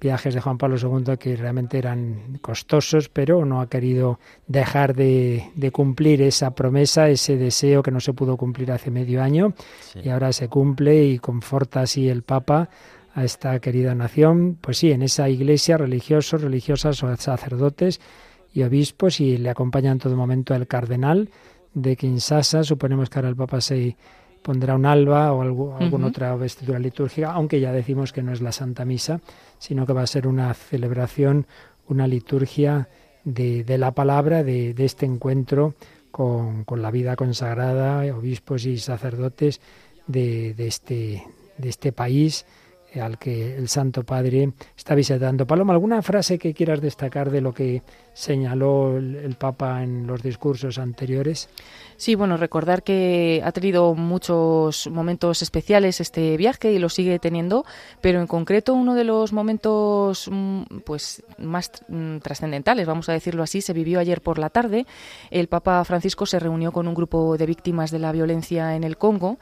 viajes 0.00 0.34
de 0.34 0.40
Juan 0.40 0.58
Pablo 0.58 0.76
II 0.76 1.16
que 1.18 1.36
realmente 1.36 1.78
eran 1.78 2.38
costosos, 2.40 3.08
pero 3.08 3.44
no 3.44 3.60
ha 3.60 3.68
querido 3.68 4.18
dejar 4.46 4.94
de, 4.94 5.50
cumplir 5.72 6.22
esa 6.22 6.54
promesa, 6.54 7.08
ese 7.08 7.36
deseo 7.36 7.82
que 7.82 7.90
no 7.90 8.00
se 8.00 8.14
pudo 8.14 8.36
cumplir 8.36 8.72
hace 8.72 8.90
medio 8.90 9.22
año 9.22 9.52
y 10.02 10.08
ahora 10.08 10.32
se 10.32 10.48
cumple 10.48 11.04
y 11.04 11.18
conforta 11.18 11.82
así 11.82 12.08
el 12.08 12.22
Papa 12.22 12.70
a 13.14 13.24
esta 13.24 13.58
querida 13.60 13.94
nación. 13.94 14.58
Pues 14.60 14.78
sí, 14.78 14.92
en 14.92 15.02
esa 15.02 15.28
iglesia 15.28 15.76
religiosos, 15.76 16.42
religiosas, 16.42 16.98
sacerdotes 17.18 18.00
y 18.52 18.62
obispos 18.62 19.20
y 19.20 19.36
le 19.38 19.50
acompaña 19.50 19.92
en 19.92 19.98
todo 19.98 20.16
momento 20.16 20.54
el 20.54 20.66
cardenal 20.66 21.30
de 21.74 21.96
Kinshasa. 21.96 22.64
Suponemos 22.64 23.10
que 23.10 23.18
ahora 23.18 23.28
el 23.28 23.36
Papa 23.36 23.60
se 23.60 23.96
pondrá 24.42 24.74
un 24.74 24.86
alba 24.86 25.32
o 25.32 25.42
algo, 25.42 25.76
alguna 25.76 26.08
otra 26.08 26.34
vestidura 26.34 26.78
litúrgica, 26.78 27.32
aunque 27.32 27.60
ya 27.60 27.72
decimos 27.72 28.12
que 28.12 28.22
no 28.22 28.32
es 28.32 28.40
la 28.40 28.52
Santa 28.52 28.84
Misa, 28.84 29.20
sino 29.58 29.86
que 29.86 29.92
va 29.92 30.02
a 30.02 30.06
ser 30.06 30.26
una 30.26 30.52
celebración, 30.54 31.46
una 31.88 32.06
liturgia 32.06 32.88
de, 33.24 33.64
de 33.64 33.78
la 33.78 33.92
palabra, 33.92 34.42
de, 34.42 34.72
de 34.72 34.84
este 34.84 35.04
encuentro 35.04 35.74
con, 36.10 36.64
con, 36.64 36.80
la 36.80 36.90
vida 36.90 37.16
consagrada, 37.16 38.02
obispos 38.14 38.64
y 38.64 38.78
sacerdotes 38.78 39.60
de, 40.06 40.54
de, 40.54 40.66
este, 40.66 41.22
de 41.58 41.68
este 41.68 41.92
país 41.92 42.46
al 42.98 43.18
que 43.18 43.56
el 43.56 43.68
Santo 43.68 44.02
Padre 44.02 44.52
está 44.76 44.94
visitando. 44.94 45.46
Paloma, 45.46 45.72
¿alguna 45.72 46.02
frase 46.02 46.38
que 46.38 46.54
quieras 46.54 46.80
destacar 46.80 47.30
de 47.30 47.40
lo 47.40 47.52
que 47.52 47.82
señaló 48.12 48.96
el, 48.96 49.36
Papa 49.38 49.82
en 49.82 50.06
los 50.06 50.22
discursos 50.22 50.78
anteriores? 50.78 51.48
Sí, 51.96 52.14
bueno, 52.14 52.36
recordar 52.36 52.82
que 52.82 53.40
ha 53.44 53.52
tenido 53.52 53.94
muchos 53.94 54.88
momentos 54.88 55.42
especiales 55.42 56.00
este 56.00 56.36
viaje 56.36 56.72
y 56.72 56.78
lo 56.78 56.88
sigue 56.88 57.18
teniendo, 57.18 57.64
pero 58.00 58.20
en 58.20 58.26
concreto 58.26 58.74
uno 58.74 58.94
de 58.94 59.04
los 59.04 59.32
momentos 59.32 60.28
mm, 60.30 60.62
pues 60.84 61.22
más 61.38 61.70
mm, 61.88 62.18
trascendentales, 62.18 62.86
vamos 62.86 63.08
a 63.08 63.12
decirlo 63.12 63.42
así, 63.42 63.60
se 63.60 63.72
vivió 63.72 64.00
ayer 64.00 64.20
por 64.20 64.38
la 64.38 64.50
tarde. 64.50 64.86
El 65.30 65.48
Papa 65.48 65.84
Francisco 65.84 66.26
se 66.26 66.38
reunió 66.38 66.72
con 66.72 66.88
un 66.88 66.94
grupo 66.94 67.36
de 67.36 67.46
víctimas 67.46 67.90
de 67.90 67.98
la 67.98 68.12
violencia 68.12 68.76
en 68.76 68.84
el 68.84 68.96
Congo 68.98 69.38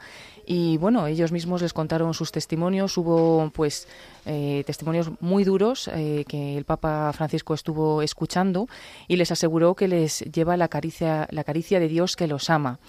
y 0.51 0.77
bueno, 0.77 1.05
ellos 1.05 1.31
mismos 1.31 1.61
les 1.61 1.73
contaron 1.73 2.15
sus 2.15 2.31
testimonios, 2.31 2.97
hubo 2.97 3.51
pues 3.53 3.87
eh, 4.25 4.63
testimonios 4.65 5.11
muy 5.19 5.43
duros 5.43 5.87
eh, 5.93 6.25
que 6.27 6.57
el 6.57 6.65
Papa 6.65 7.13
Francisco 7.13 7.53
estuvo 7.53 8.01
escuchando 8.01 8.67
y 9.07 9.17
les 9.17 9.31
aseguró 9.31 9.75
que 9.75 9.87
les 9.87 10.21
lleva 10.21 10.57
la 10.57 10.67
caricia, 10.67 11.27
la 11.29 11.43
caricia 11.43 11.79
de 11.79 11.87
Dios 11.87 12.15
que 12.15 12.25
los 12.25 12.49
ama. 12.49 12.79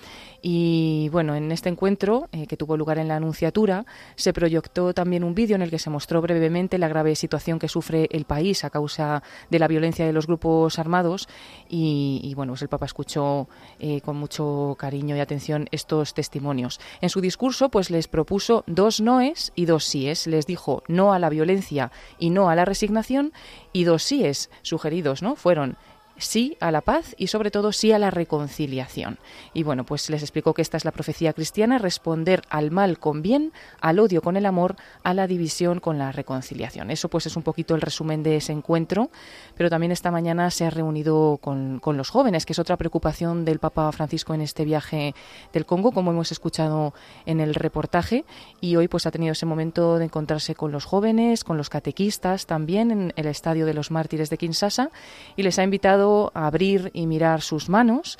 Y 0.42 1.08
bueno, 1.10 1.34
en 1.34 1.52
este 1.52 1.68
encuentro, 1.68 2.28
eh, 2.32 2.46
que 2.46 2.56
tuvo 2.56 2.76
lugar 2.76 2.98
en 2.98 3.08
la 3.08 3.16
Anunciatura, 3.16 3.84
se 4.16 4.32
proyectó 4.32 4.94
también 4.94 5.24
un 5.24 5.34
vídeo 5.34 5.56
en 5.56 5.62
el 5.62 5.70
que 5.70 5.78
se 5.78 5.90
mostró 5.90 6.22
brevemente 6.22 6.78
la 6.78 6.88
grave 6.88 7.14
situación 7.14 7.58
que 7.58 7.68
sufre 7.68 8.08
el 8.10 8.24
país 8.24 8.64
a 8.64 8.70
causa 8.70 9.22
de 9.50 9.58
la 9.58 9.68
violencia 9.68 10.06
de 10.06 10.12
los 10.12 10.26
grupos 10.26 10.78
armados. 10.78 11.28
Y, 11.68 12.32
bueno, 12.34 12.52
pues 12.52 12.62
el 12.62 12.68
Papa 12.68 12.86
escuchó 12.86 13.48
eh, 13.78 14.00
con 14.00 14.16
mucho 14.16 14.76
cariño 14.78 15.16
y 15.16 15.20
atención 15.20 15.68
estos 15.72 16.14
testimonios. 16.14 16.80
En 17.00 17.10
su 17.10 17.20
discurso, 17.20 17.68
pues 17.68 17.90
les 17.90 18.08
propuso 18.08 18.64
dos 18.66 19.00
noes 19.00 19.52
y 19.54 19.66
dos 19.66 19.84
síes. 19.84 20.26
Les 20.26 20.46
dijo 20.46 20.82
no 20.88 21.12
a 21.12 21.18
la 21.18 21.28
violencia 21.28 21.92
y 22.18 22.30
no 22.30 22.48
a 22.48 22.54
la 22.54 22.64
resignación, 22.64 23.32
y 23.72 23.84
dos 23.84 24.02
síes 24.02 24.50
sugeridos, 24.62 25.22
¿no? 25.22 25.36
Fueron 25.36 25.76
sí 26.20 26.56
a 26.60 26.70
la 26.70 26.80
paz 26.80 27.14
y 27.18 27.26
sobre 27.26 27.50
todo 27.50 27.72
sí 27.72 27.92
a 27.92 27.98
la 27.98 28.10
reconciliación. 28.10 29.18
Y 29.52 29.62
bueno, 29.62 29.84
pues 29.84 30.08
les 30.10 30.22
explico 30.22 30.54
que 30.54 30.62
esta 30.62 30.76
es 30.76 30.84
la 30.84 30.92
profecía 30.92 31.32
cristiana, 31.32 31.78
responder 31.78 32.42
al 32.48 32.70
mal 32.70 32.98
con 32.98 33.22
bien, 33.22 33.52
al 33.80 33.98
odio 33.98 34.22
con 34.22 34.36
el 34.36 34.46
amor, 34.46 34.76
a 35.02 35.14
la 35.14 35.26
división 35.26 35.80
con 35.80 35.98
la 35.98 36.12
reconciliación. 36.12 36.90
Eso 36.90 37.08
pues 37.08 37.26
es 37.26 37.36
un 37.36 37.42
poquito 37.42 37.74
el 37.74 37.80
resumen 37.80 38.22
de 38.22 38.36
ese 38.36 38.52
encuentro, 38.52 39.10
pero 39.56 39.70
también 39.70 39.92
esta 39.92 40.10
mañana 40.10 40.50
se 40.50 40.66
ha 40.66 40.70
reunido 40.70 41.38
con, 41.40 41.80
con 41.80 41.96
los 41.96 42.10
jóvenes, 42.10 42.46
que 42.46 42.52
es 42.52 42.58
otra 42.58 42.76
preocupación 42.76 43.44
del 43.44 43.58
Papa 43.58 43.90
Francisco 43.92 44.34
en 44.34 44.42
este 44.42 44.64
viaje 44.64 45.14
del 45.52 45.66
Congo, 45.66 45.92
como 45.92 46.10
hemos 46.10 46.32
escuchado 46.32 46.94
en 47.26 47.40
el 47.40 47.54
reportaje, 47.54 48.24
y 48.60 48.76
hoy 48.76 48.88
pues 48.88 49.06
ha 49.06 49.10
tenido 49.10 49.32
ese 49.32 49.46
momento 49.46 49.98
de 49.98 50.04
encontrarse 50.04 50.54
con 50.54 50.72
los 50.72 50.84
jóvenes, 50.84 51.44
con 51.44 51.56
los 51.56 51.70
catequistas 51.70 52.46
también 52.46 52.90
en 52.90 53.12
el 53.16 53.26
Estadio 53.26 53.66
de 53.66 53.74
los 53.74 53.90
Mártires 53.90 54.30
de 54.30 54.38
Kinshasa, 54.38 54.90
y 55.36 55.42
les 55.42 55.58
ha 55.58 55.62
invitado 55.62 56.09
abrir 56.34 56.90
y 56.92 57.06
mirar 57.06 57.40
sus 57.40 57.68
manos 57.68 58.18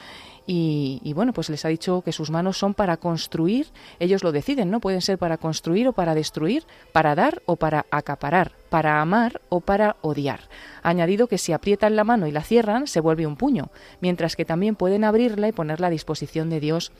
y, 0.53 1.12
bueno, 1.14 1.33
pues 1.33 1.48
les 1.48 1.64
ha 1.64 1.68
dicho 1.68 2.03
que 2.03 2.11
sus 2.11 2.31
manos 2.31 2.59
son 2.59 2.74
para 2.74 2.96
construir, 2.96 3.68
ellos 4.00 4.24
lo 4.24 4.33
deciden, 4.33 4.68
¿no? 4.68 4.81
Pueden 4.81 5.00
ser 5.00 5.16
para 5.16 5.37
construir 5.37 5.87
o 5.87 5.92
para 5.92 6.16
destruir, 6.16 6.64
para 6.90 7.14
dar 7.14 7.40
o 7.46 7.55
para 7.55 7.87
acaparar, 7.92 8.50
para 8.68 9.00
amar 9.00 9.40
o 9.48 9.61
para 9.61 9.94
odiar. 10.00 10.40
Ha 10.83 10.88
añadido 10.88 11.29
que 11.29 11.38
si 11.38 11.53
aprietan 11.53 11.94
la 11.94 12.03
mano 12.03 12.26
y 12.26 12.33
la 12.33 12.42
cierran, 12.42 12.88
se 12.88 12.98
vuelve 12.98 13.29
un 13.29 13.37
puño, 13.37 13.70
mientras 14.00 14.35
que 14.35 14.44
también 14.44 14.74
pueden 14.74 15.05
abrirla 15.05 15.46
y 15.46 15.53
ponerla 15.53 15.87
a 15.87 15.90
disposición 15.90 16.50
de 16.50 16.59
Dios 16.59 16.90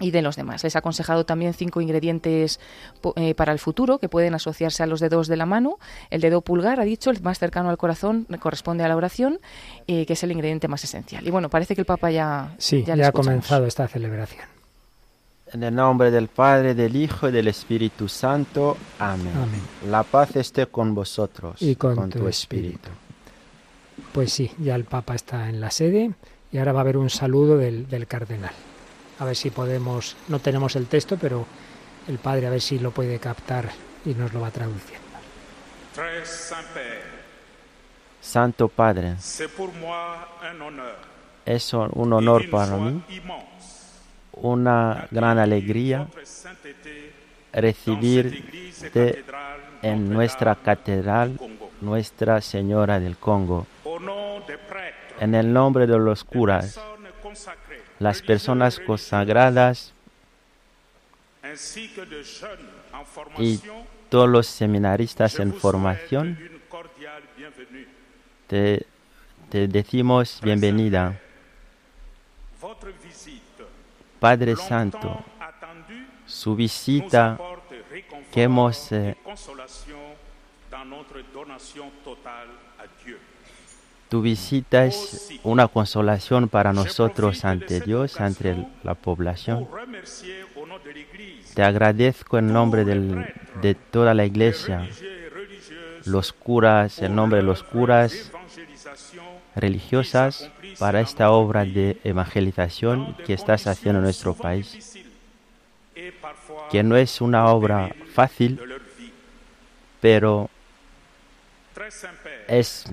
y 0.00 0.10
de 0.10 0.22
los 0.22 0.36
demás. 0.36 0.62
Les 0.64 0.76
ha 0.76 0.80
aconsejado 0.80 1.24
también 1.24 1.54
cinco 1.54 1.80
ingredientes 1.80 2.60
eh, 3.16 3.34
para 3.34 3.52
el 3.52 3.58
futuro 3.58 3.98
que 3.98 4.08
pueden 4.08 4.34
asociarse 4.34 4.82
a 4.82 4.86
los 4.86 5.00
dedos 5.00 5.28
de 5.28 5.36
la 5.36 5.46
mano. 5.46 5.78
El 6.10 6.20
dedo 6.20 6.40
pulgar, 6.40 6.80
ha 6.80 6.84
dicho, 6.84 7.10
el 7.10 7.22
más 7.22 7.38
cercano 7.38 7.70
al 7.70 7.78
corazón, 7.78 8.26
corresponde 8.40 8.84
a 8.84 8.88
la 8.88 8.96
oración, 8.96 9.40
eh, 9.86 10.06
que 10.06 10.12
es 10.12 10.22
el 10.22 10.32
ingrediente 10.32 10.68
más 10.68 10.84
esencial. 10.84 11.26
Y 11.26 11.30
bueno, 11.30 11.48
parece 11.48 11.74
que 11.74 11.80
el 11.80 11.86
Papa 11.86 12.10
ya... 12.10 12.54
Sí, 12.58 12.84
ya, 12.84 12.94
ha 13.08 13.12
comenzado 13.12 13.66
esta 13.66 13.88
celebración. 13.88 14.44
En 15.52 15.62
el 15.62 15.74
nombre 15.74 16.10
del 16.10 16.28
Padre, 16.28 16.74
del 16.74 16.96
Hijo 16.96 17.28
y 17.28 17.32
del 17.32 17.48
Espíritu 17.48 18.08
Santo. 18.08 18.76
Amén. 18.98 19.32
La 19.88 20.02
paz 20.02 20.34
esté 20.34 20.66
con 20.66 20.94
vosotros 20.94 21.62
y 21.62 21.76
con, 21.76 22.10
tu, 22.10 22.26
espíritu. 22.26 22.88
Pues 24.12 24.32
sí, 24.32 24.50
ya 24.58 24.74
el 24.74 24.84
Papa 24.84 25.14
está 25.14 25.48
en 25.48 25.60
la 25.60 25.70
sede 25.70 26.10
y 26.50 26.58
ahora 26.58 26.72
va 26.72 26.80
a 26.80 26.82
haber 26.82 26.96
un 26.96 27.10
saludo 27.10 27.58
del 27.58 28.06
cardenal. 28.08 28.52
A 29.18 29.24
ver 29.24 29.36
si 29.36 29.50
podemos, 29.50 30.16
no 30.28 30.38
tenemos 30.38 30.76
el 30.76 30.86
texto, 30.86 31.16
pero 31.16 31.46
el 32.08 32.18
Padre 32.18 32.46
a 32.46 32.50
ver 32.50 32.60
si 32.60 32.78
lo 32.78 32.90
puede 32.90 33.18
captar 33.18 33.70
y 34.04 34.14
nos 34.14 34.32
lo 34.32 34.40
va 34.40 34.50
traduciendo. 34.50 35.06
Santo 38.20 38.68
Padre, 38.68 39.16
es 41.46 41.72
un 41.72 42.12
honor 42.12 42.50
para 42.50 42.76
mí, 42.76 43.02
una 44.32 45.08
gran 45.10 45.38
alegría 45.38 46.08
recibirte 47.52 49.24
en 49.82 50.10
nuestra 50.10 50.54
catedral, 50.56 51.38
Nuestra 51.80 52.40
Señora 52.40 52.98
del 52.98 53.16
Congo, 53.16 53.66
en 55.20 55.34
el 55.34 55.52
nombre 55.52 55.86
de 55.86 55.98
los 55.98 56.24
curas 56.24 56.78
las 57.98 58.22
personas 58.22 58.78
consagradas 58.80 59.92
y 63.38 63.60
todos 64.08 64.28
los 64.28 64.46
seminaristas 64.46 65.38
en 65.38 65.54
formación, 65.54 66.38
te, 68.46 68.86
decimos 69.50 70.40
bienvenida. 70.42 71.20
Padre 74.20 74.56
Santo, 74.56 75.24
su 76.26 76.56
visita 76.56 77.38
que 78.32 78.42
hemos 78.42 78.90
eh, 78.92 79.16
tu 84.16 84.22
visita 84.22 84.86
es 84.86 85.28
una 85.42 85.68
consolación 85.68 86.48
para 86.48 86.72
nosotros 86.72 87.44
ante 87.44 87.80
Dios, 87.80 88.18
ante 88.18 88.66
la 88.82 88.94
población. 88.94 89.68
Te 91.52 91.62
agradezco 91.62 92.38
en 92.38 92.50
nombre 92.50 92.86
de 92.86 93.74
toda 93.74 94.14
la 94.14 94.24
iglesia, 94.24 94.88
los 96.06 96.32
curas, 96.32 97.02
en 97.02 97.14
nombre 97.14 97.40
de 97.40 97.42
los 97.42 97.62
curas 97.62 98.32
religiosas, 99.54 100.50
para 100.78 101.02
esta 101.02 101.30
obra 101.30 101.66
de 101.66 102.00
evangelización 102.02 103.18
que 103.26 103.34
estás 103.34 103.66
haciendo 103.66 103.98
en 103.98 104.04
nuestro 104.04 104.32
país, 104.32 104.96
que 106.70 106.82
no 106.82 106.96
es 106.96 107.20
una 107.20 107.48
obra 107.48 107.94
fácil, 108.14 108.58
pero 110.00 110.48
es 112.48 112.86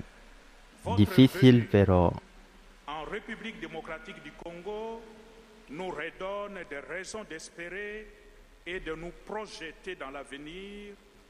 difícil, 0.97 1.67
pero 1.71 2.13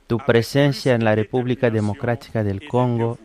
tu 0.08 0.18
presencia 0.20 0.96
en 0.96 1.04
la 1.04 1.16
República 1.16 1.70
Democrática 1.70 2.44
del 2.44 2.68
Congo 2.68 3.18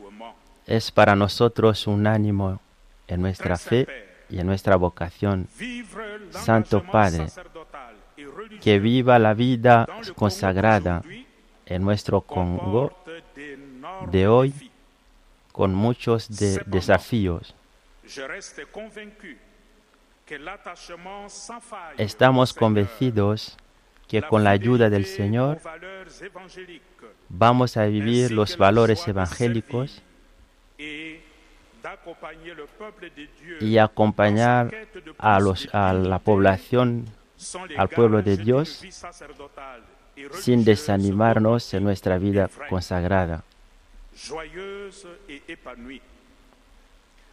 es 0.66 0.90
para 0.90 1.16
nosotros 1.16 1.86
un 1.86 2.06
ánimo 2.06 2.60
en 3.06 3.22
nuestra 3.22 3.56
fe 3.56 3.86
y 4.30 4.38
en 4.38 4.46
nuestra 4.46 4.76
vocación. 4.76 5.48
Santo 6.30 6.82
Padre, 6.82 7.26
que 8.60 8.78
viva 8.78 9.18
la 9.18 9.34
vida 9.34 9.86
consagrada 10.14 11.02
en 11.66 11.82
nuestro 11.82 12.20
Congo 12.20 12.92
de 14.10 14.28
hoy 14.28 14.67
con 15.58 15.74
muchos 15.74 16.28
desafíos. 16.66 17.52
Estamos 21.96 22.54
convencidos 22.54 23.56
que 24.06 24.22
con 24.22 24.44
la 24.44 24.50
ayuda 24.50 24.88
del 24.88 25.04
Señor 25.04 25.60
vamos 27.28 27.76
a 27.76 27.86
vivir 27.86 28.30
los 28.30 28.56
valores 28.56 29.08
evangélicos 29.08 30.00
y 33.60 33.78
acompañar 33.78 34.72
a, 35.18 35.40
los, 35.40 35.68
a 35.74 35.92
la 35.92 36.20
población, 36.20 37.06
al 37.76 37.88
pueblo 37.88 38.22
de 38.22 38.36
Dios, 38.36 38.84
sin 40.34 40.64
desanimarnos 40.64 41.74
en 41.74 41.82
nuestra 41.82 42.16
vida 42.18 42.48
consagrada 42.68 43.42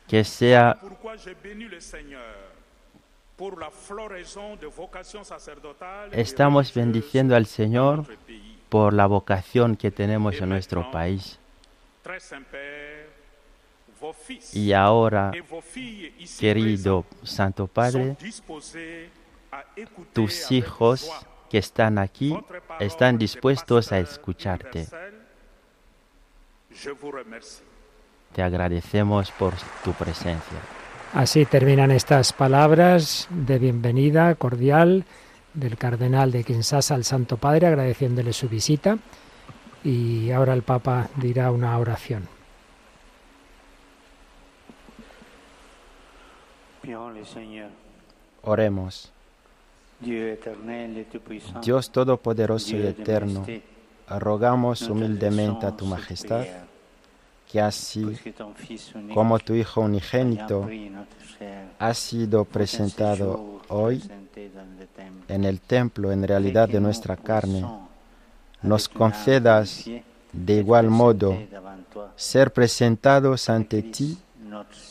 que 0.07 0.23
sea 0.23 0.79
Estamos 6.11 6.73
bendiciendo 6.73 7.35
al 7.35 7.45
Señor 7.45 8.05
por 8.69 8.93
la 8.93 9.07
vocación 9.07 9.75
que 9.75 9.91
tenemos 9.91 10.35
en 10.39 10.49
nuestro 10.49 10.89
país. 10.91 11.39
Y 14.53 14.71
ahora, 14.73 15.31
querido 16.39 17.05
Santo 17.23 17.67
Padre, 17.67 18.15
tus 20.13 20.51
hijos 20.51 21.11
que 21.49 21.57
están 21.57 21.97
aquí 21.97 22.37
están 22.79 23.17
dispuestos 23.17 23.91
a 23.91 23.99
escucharte. 23.99 24.87
Te 28.33 28.41
agradecemos 28.41 29.31
por 29.31 29.53
tu 29.83 29.93
presencia. 29.93 30.59
Así 31.13 31.45
terminan 31.45 31.91
estas 31.91 32.33
palabras 32.33 33.27
de 33.29 33.57
bienvenida 33.57 34.35
cordial 34.35 35.05
del 35.53 35.77
cardenal 35.77 36.31
de 36.31 36.43
Kinshasa 36.43 36.95
al 36.95 37.05
Santo 37.05 37.37
Padre, 37.37 37.67
agradeciéndole 37.67 38.33
su 38.33 38.49
visita. 38.49 38.97
Y 39.83 40.31
ahora 40.31 40.53
el 40.53 40.63
Papa 40.63 41.09
dirá 41.15 41.51
una 41.51 41.77
oración. 41.77 42.27
Oremos. 48.43 49.11
Dios 51.61 51.91
Todopoderoso 51.91 52.75
y 52.75 52.85
Eterno, 52.85 53.45
rogamos 54.07 54.81
humildemente 54.83 55.65
a 55.65 55.75
tu 55.75 55.85
majestad 55.85 56.45
que 57.51 57.61
así 57.61 58.05
como 59.13 59.39
tu 59.39 59.53
Hijo 59.53 59.81
unigénito 59.81 60.67
ha 61.79 61.93
sido 61.93 62.45
presentado 62.45 63.61
hoy 63.69 64.03
en 65.27 65.43
el 65.43 65.59
templo 65.61 66.11
en 66.11 66.27
realidad 66.27 66.67
de 66.69 66.79
nuestra 66.79 67.17
carne, 67.17 67.65
nos 68.61 68.89
concedas 68.89 69.85
de 70.31 70.53
igual 70.53 70.89
modo 70.89 71.37
ser 72.15 72.51
presentados 72.51 73.49
ante 73.49 73.81
ti 73.81 74.17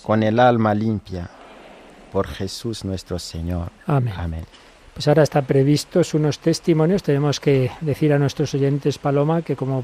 con 0.03 0.23
el 0.23 0.39
alma 0.39 0.75
limpia, 0.75 1.31
por 2.13 2.27
Jesús 2.29 2.85
nuestro 2.85 3.19
Señor. 3.19 3.71
Amén. 3.87 4.15
Amén. 4.17 4.47
Pues 4.95 5.09
ahora 5.09 5.25
están 5.25 5.45
previstos 5.45 6.15
unos 6.15 6.39
testimonios. 6.39 7.03
Tenemos 7.03 7.41
que 7.41 7.71
decir 7.81 8.13
a 8.13 8.19
nuestros 8.19 8.55
oyentes, 8.55 8.99
Paloma, 8.99 9.43
que 9.43 9.57
como 9.57 9.83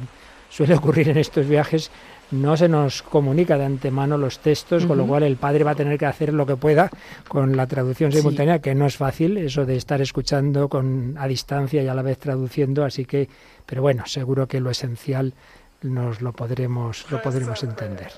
suele 0.49 0.75
ocurrir 0.75 1.09
en 1.09 1.19
estos 1.19 1.49
viajes, 1.49 1.91
no 2.31 2.57
se 2.57 2.69
nos 2.69 3.03
comunica 3.03 3.59
de 3.59 3.65
antemano 3.65 4.17
los 4.17 4.39
textos, 4.39 4.87
con 4.87 4.99
lo 4.99 5.07
cual 5.07 5.25
el 5.25 5.37
padre 5.37 5.65
va 5.65 5.73
a 5.73 5.75
tener 5.75 5.99
que 5.99 6.07
hacer 6.07 6.33
lo 6.33 6.47
que 6.47 6.57
pueda 6.57 6.91
con 7.27 7.57
la 7.57 7.67
traducción 7.67 8.13
simultánea, 8.13 8.61
que 8.61 8.75
no 8.75 8.87
es 8.87 8.97
fácil, 8.97 9.37
eso 9.37 9.67
de 9.67 9.77
estar 9.77 10.01
escuchando 10.01 10.69
con 10.69 11.17
a 11.19 11.27
distancia 11.27 11.83
y 11.83 11.89
a 11.89 11.95
la 11.95 12.03
vez 12.03 12.19
traduciendo, 12.19 12.85
así 12.85 13.05
que, 13.05 13.29
pero 13.67 13.83
bueno, 13.83 14.07
seguro 14.07 14.47
que 14.47 14.61
lo 14.61 14.71
esencial 14.71 15.35
nos 15.83 16.21
lo 16.21 16.33
podremos, 16.33 17.11
lo 17.11 17.21
podremos 17.21 17.63
entender. 17.65 18.13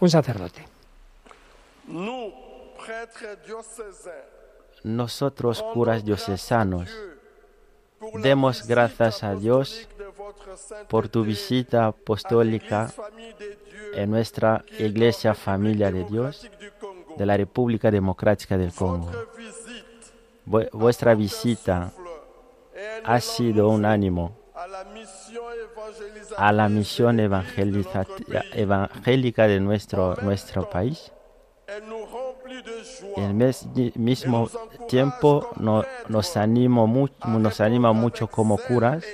Un 0.00 0.10
sacerdote. 0.10 0.64
Nosotros, 4.86 5.62
curas 5.74 6.04
diocesanos, 6.04 6.88
demos 8.22 8.68
gracias 8.68 9.24
a 9.24 9.34
Dios 9.34 9.88
por 10.88 11.08
tu 11.08 11.24
visita 11.24 11.86
apostólica 11.86 12.92
en 13.94 14.12
nuestra 14.12 14.64
Iglesia 14.78 15.34
Familia 15.34 15.90
de 15.90 16.04
Dios 16.04 16.48
de 17.16 17.26
la 17.26 17.36
República 17.36 17.90
Democrática 17.90 18.56
del 18.56 18.72
Congo. 18.72 19.10
Vuestra 20.44 21.16
visita 21.16 21.92
ha 23.04 23.20
sido 23.20 23.70
un 23.70 23.84
ánimo 23.84 24.38
a 24.54 24.68
la 26.52 26.68
misión 26.68 27.18
evangélica 27.18 29.48
de 29.48 29.58
nuestro, 29.58 30.14
nuestro 30.22 30.70
país. 30.70 31.10
Y 33.16 33.20
al 33.20 33.34
mismo 33.34 34.50
tiempo 34.88 35.50
nos, 35.58 36.36
animo 36.36 37.08
nos 37.26 37.60
anima 37.60 37.92
mucho 37.92 38.26
como 38.28 38.58
curas 38.58 39.04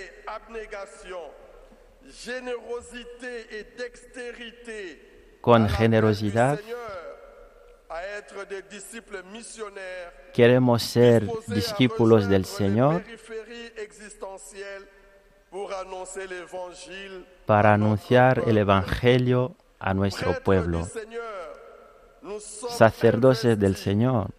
con 5.40 5.68
generosidad 5.68 6.60
queremos 10.32 10.82
ser 10.82 11.26
discípulos 11.46 12.28
del 12.28 12.44
Señor 12.44 13.02
para 17.46 17.74
anunciar 17.74 18.42
el 18.46 18.58
Evangelio 18.58 19.56
a 19.78 19.94
nuestro 19.94 20.42
pueblo. 20.42 20.88
Sacerdotes 22.40 23.58
del 23.58 23.76
Señor, 23.76 24.30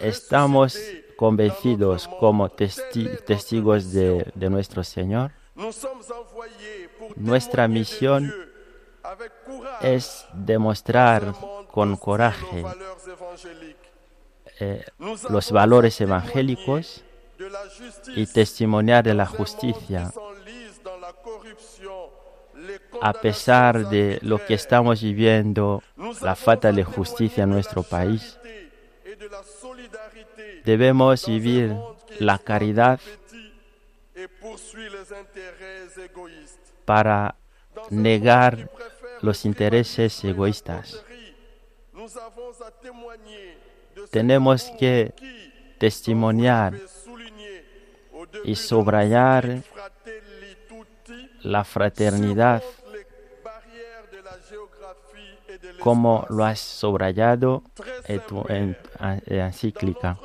estamos 0.00 0.78
convencidos 1.16 2.08
como 2.08 2.48
testigos 2.48 3.92
de, 3.92 4.32
nuestro 4.50 4.82
Señor. 4.82 5.32
Nuestra 7.16 7.68
misión 7.68 8.32
es 9.82 10.26
demostrar 10.32 11.34
con 11.70 11.96
coraje 11.96 12.64
eh, 14.58 14.84
los 14.98 15.52
valores 15.52 16.00
evangélicos 16.00 17.04
y 18.16 18.26
testimoniar 18.26 19.04
de 19.04 19.14
la 19.14 19.26
justicia 19.26 20.12
a 23.00 23.12
pesar 23.12 23.88
de 23.88 24.18
lo 24.22 24.44
que 24.44 24.54
estamos 24.54 25.02
viviendo, 25.02 25.82
la 26.22 26.34
falta 26.34 26.72
de 26.72 26.84
justicia 26.84 27.44
en 27.44 27.50
nuestro 27.50 27.82
país. 27.82 28.38
Debemos 30.64 31.26
vivir 31.26 31.74
la 32.18 32.38
caridad 32.38 33.00
para 36.84 37.36
negar 37.90 38.70
los 39.22 39.44
intereses 39.44 40.22
egoístas. 40.24 41.02
Tenemos 44.10 44.70
que 44.78 45.12
testimoniar 45.78 46.74
y 48.44 48.54
subrayar 48.56 49.62
la 51.42 51.64
fraternidad 51.64 52.62
como 55.78 56.26
lo 56.28 56.44
has 56.44 56.60
subrayado 56.60 57.62
en 58.06 58.20
tu 58.26 58.44
encíclica. 59.26 60.18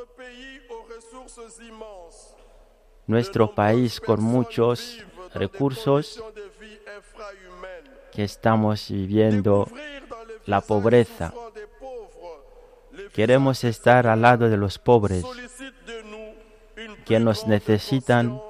Nuestro 3.08 3.54
país 3.54 4.01
con 4.01 4.23
muchos 4.23 5.04
recursos 5.34 6.23
que 8.12 8.23
estamos 8.23 8.89
viviendo 8.89 9.67
la 10.45 10.62
pobreza. 10.62 11.34
Queremos 13.13 13.63
estar 13.63 14.08
al 14.08 14.21
lado 14.21 14.49
de 14.49 14.58
los 14.58 14.80
pobres 14.80 15.23
que 17.06 17.19
nos 17.19 17.45
necesitan 17.47 18.41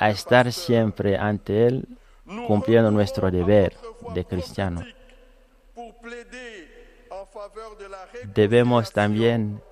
a 0.00 0.08
estar 0.08 0.50
siempre 0.50 1.16
ante 1.18 1.66
Él 1.66 1.86
cumpliendo 2.46 2.90
nuestro 2.90 3.30
deber 3.30 3.76
de 4.14 4.24
cristiano. 4.24 4.82
Debemos 8.34 8.92
también 8.92 9.62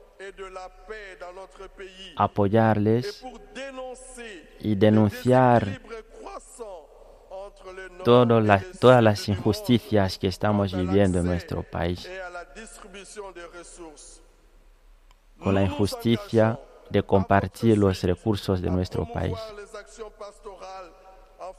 apoyarles 2.17 3.25
y 4.61 4.75
denunciar 4.75 5.81
todas 8.05 9.03
las 9.03 9.29
injusticias 9.29 10.19
que 10.19 10.27
estamos 10.27 10.75
viviendo 10.75 11.21
en 11.21 11.25
nuestro 11.25 11.63
país. 11.63 12.07
Con 15.39 15.55
la 15.55 15.63
injusticia 15.63 16.59
de 16.91 17.03
compartir 17.03 17.79
los 17.79 18.03
recursos 18.03 18.61
de 18.61 18.71
nuestro 18.71 19.07
país. 19.13 19.39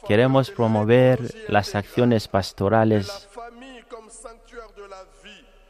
Queremos 0.07 0.51
promover 0.51 1.19
las 1.47 1.75
acciones 1.75 2.27
pastorales 2.27 3.27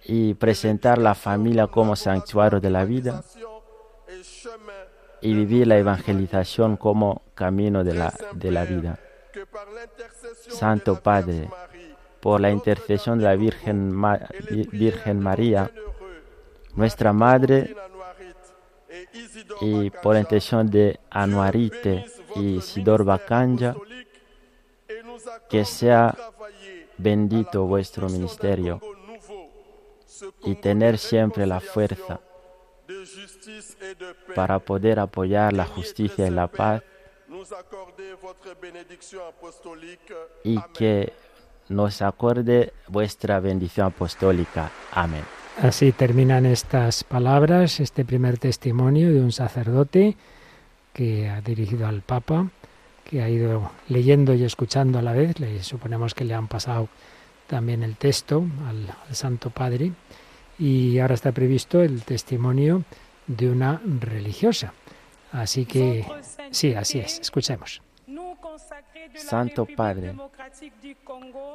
y 0.05 0.33
presentar 0.33 0.97
la 0.97 1.15
familia 1.15 1.67
como 1.67 1.95
santuario 1.95 2.59
de 2.59 2.69
la 2.69 2.85
vida 2.85 3.23
y 5.21 5.33
vivir 5.33 5.67
la 5.67 5.77
evangelización 5.77 6.77
como 6.77 7.21
camino 7.35 7.83
de 7.83 7.93
la, 7.93 8.13
de 8.33 8.51
la 8.51 8.65
vida. 8.65 8.99
Santo 10.47 10.99
Padre, 11.01 11.49
por 12.19 12.41
la 12.41 12.51
intercesión 12.51 13.19
de 13.19 13.25
la 13.25 13.35
Virgen, 13.35 14.01
Virgen 14.71 15.19
María, 15.19 15.71
nuestra 16.75 17.13
Madre, 17.13 17.75
y 19.61 19.89
por 19.89 20.15
intención 20.15 20.69
de 20.69 20.99
Anuarite 21.09 22.05
y 22.35 22.61
Sidor 22.61 23.03
Bacanja, 23.03 23.75
que 25.49 25.65
sea 25.65 26.15
bendito 26.97 27.65
vuestro 27.65 28.09
ministerio 28.09 28.81
y 30.43 30.55
tener 30.55 30.97
siempre 30.97 31.45
la 31.45 31.59
fuerza 31.59 32.19
para 34.35 34.59
poder 34.59 34.99
apoyar 34.99 35.53
la 35.53 35.65
justicia 35.65 36.27
y 36.27 36.31
la 36.31 36.47
paz 36.47 36.83
y 40.43 40.61
que 40.73 41.13
nos 41.69 42.01
acorde 42.01 42.73
vuestra 42.87 43.39
bendición 43.39 43.87
apostólica. 43.87 44.71
Amén. 44.91 45.23
Así 45.61 45.91
terminan 45.91 46.45
estas 46.45 47.03
palabras, 47.03 47.81
este 47.81 48.05
primer 48.05 48.37
testimonio 48.37 49.11
de 49.11 49.19
un 49.19 49.33
sacerdote 49.33 50.15
que 50.93 51.27
ha 51.27 51.41
dirigido 51.41 51.85
al 51.85 52.01
Papa, 52.01 52.49
que 53.03 53.21
ha 53.21 53.29
ido 53.29 53.69
leyendo 53.89 54.33
y 54.33 54.45
escuchando 54.45 54.99
a 54.99 55.01
la 55.01 55.11
vez. 55.11 55.37
Le 55.41 55.61
suponemos 55.61 56.13
que 56.13 56.23
le 56.23 56.33
han 56.33 56.47
pasado 56.47 56.87
también 57.47 57.83
el 57.83 57.97
texto 57.97 58.45
al, 58.69 58.87
al 59.09 59.15
Santo 59.15 59.49
Padre. 59.49 59.91
Y 60.57 60.97
ahora 60.99 61.15
está 61.15 61.33
previsto 61.33 61.81
el 61.81 62.03
testimonio 62.03 62.83
de 63.27 63.49
una 63.49 63.81
religiosa. 63.99 64.73
Así 65.33 65.65
que 65.65 66.05
sí, 66.51 66.73
así 66.73 66.99
es. 66.99 67.19
Escuchemos. 67.19 67.81
Santo 69.15 69.65
Padre, 69.65 70.15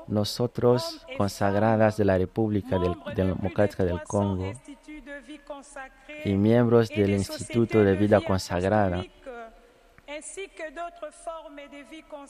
nosotros 0.07 1.05
consagradas 1.17 1.97
de 1.97 2.05
la 2.05 2.19
República 2.19 2.79
Democrática 3.15 3.85
del 3.85 4.03
Congo 4.03 4.53
y 6.25 6.33
miembros 6.35 6.89
del 6.89 7.11
Instituto 7.11 7.83
de 7.83 7.95
Vida 7.97 8.21
Consagrada, 8.21 9.05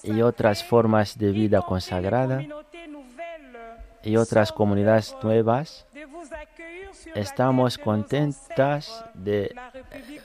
y 0.02 0.22
otras 0.22 0.64
formas 0.64 1.18
de 1.18 1.30
vida 1.32 1.62
consagrada 1.62 2.42
y 4.02 4.16
otras 4.16 4.52
comunidades 4.52 5.14
nuevas, 5.22 5.86
estamos 7.14 7.78
contentas 7.78 9.04
de, 9.14 9.54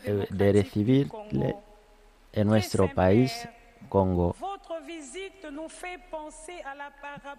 eh, 0.03 0.27
de 0.29 0.51
recibirle 0.51 1.55
en 2.33 2.47
nuestro 2.47 2.93
país, 2.93 3.47
Congo. 3.87 4.35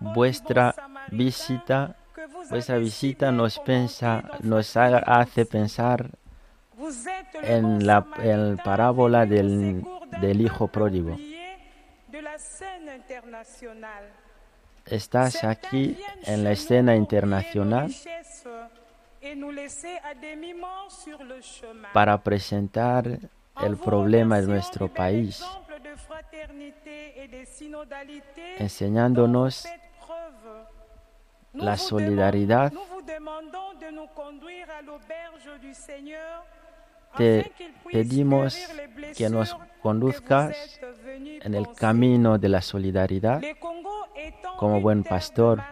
Vuestra 0.01 0.75
visita, 1.11 1.97
vuestra 2.51 2.79
visita 2.79 3.31
nos, 3.31 3.59
pensa, 3.59 4.23
nos 4.41 4.77
hace 4.77 5.47
pensar 5.47 6.11
en 7.43 7.87
la 7.87 8.05
parábola 8.65 9.27
del, 9.27 9.85
del 10.21 10.41
hijo 10.41 10.69
pródigo. 10.69 11.17
Estás 14.87 15.45
aquí 15.45 15.97
en 16.25 16.45
la 16.45 16.53
escena 16.53 16.97
internacional 16.97 17.93
para 21.93 22.23
presentar 22.23 23.19
el 23.63 23.77
problema 23.77 24.41
de 24.41 24.47
nuestro 24.47 24.89
país, 24.89 25.45
enseñándonos 28.59 29.67
la 31.53 31.77
solidaridad. 31.77 32.73
Te 37.17 37.53
pedimos 37.91 38.57
que 39.17 39.29
nos 39.29 39.57
conduzcas 39.83 40.81
en 41.43 41.55
el 41.55 41.75
camino 41.75 42.39
de 42.39 42.49
la 42.49 42.63
solidaridad 42.63 43.43
como 44.57 44.81
buen 44.81 45.03
pastor, 45.03 45.63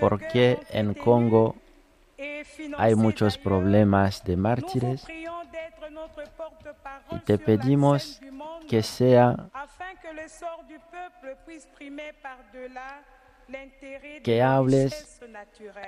porque 0.00 0.58
en 0.70 0.94
Congo 0.94 1.56
hay 2.78 2.94
muchos 2.94 3.38
problemas 3.38 4.22
de 4.24 4.36
mártires 4.36 5.04
y 7.10 7.18
te 7.20 7.38
pedimos 7.38 8.20
que 8.68 8.82
sea 8.82 9.36
que 14.22 14.42
hables 14.42 15.20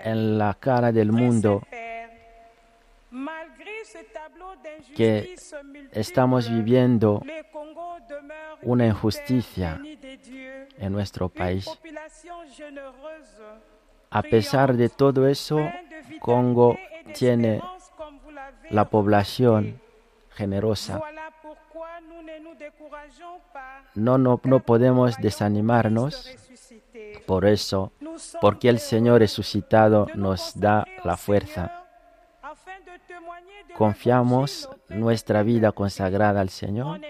en 0.03 0.39
la 0.39 0.55
cara 0.55 0.93
del 0.93 1.13
mundo 1.13 1.63
que 4.95 5.37
estamos 5.93 6.51
viviendo 6.51 7.23
una 8.63 8.87
injusticia 8.87 9.81
en 10.79 10.93
nuestro 10.93 11.29
país. 11.29 11.69
A 14.11 14.23
pesar 14.23 14.75
de 14.77 14.89
todo 14.89 15.27
eso, 15.27 15.59
Congo 16.21 16.79
tiene 17.15 17.63
la 18.71 18.87
población 18.87 19.81
generosa. 20.31 21.01
No, 23.95 24.19
no, 24.19 24.41
no 24.45 24.61
podemos 24.61 25.17
desanimarnos 25.19 26.31
por 27.27 27.45
eso, 27.45 27.93
porque 28.41 28.69
el 28.69 28.79
Señor 28.79 29.21
resucitado 29.21 30.09
nos 30.15 30.59
da 30.59 30.85
la 31.05 31.17
fuerza. 31.17 31.85
Confiamos 33.77 34.69
nuestra 34.89 35.43
vida 35.43 35.73
consagrada 35.73 36.41
al 36.41 36.51
Señor 36.51 37.01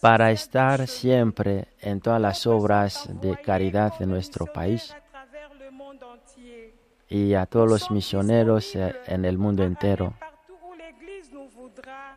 para 0.00 0.30
estar 0.30 0.86
siempre 0.86 1.68
en 1.80 2.00
todas 2.00 2.20
las 2.20 2.46
obras 2.46 3.08
de 3.20 3.36
caridad 3.40 3.96
de 3.98 4.06
nuestro 4.06 4.46
país 4.46 4.94
y 7.08 7.34
a 7.34 7.46
todos 7.46 7.68
los 7.68 7.90
misioneros 7.90 8.74
en 8.74 9.24
el 9.24 9.38
mundo 9.38 9.62
entero. 9.62 10.14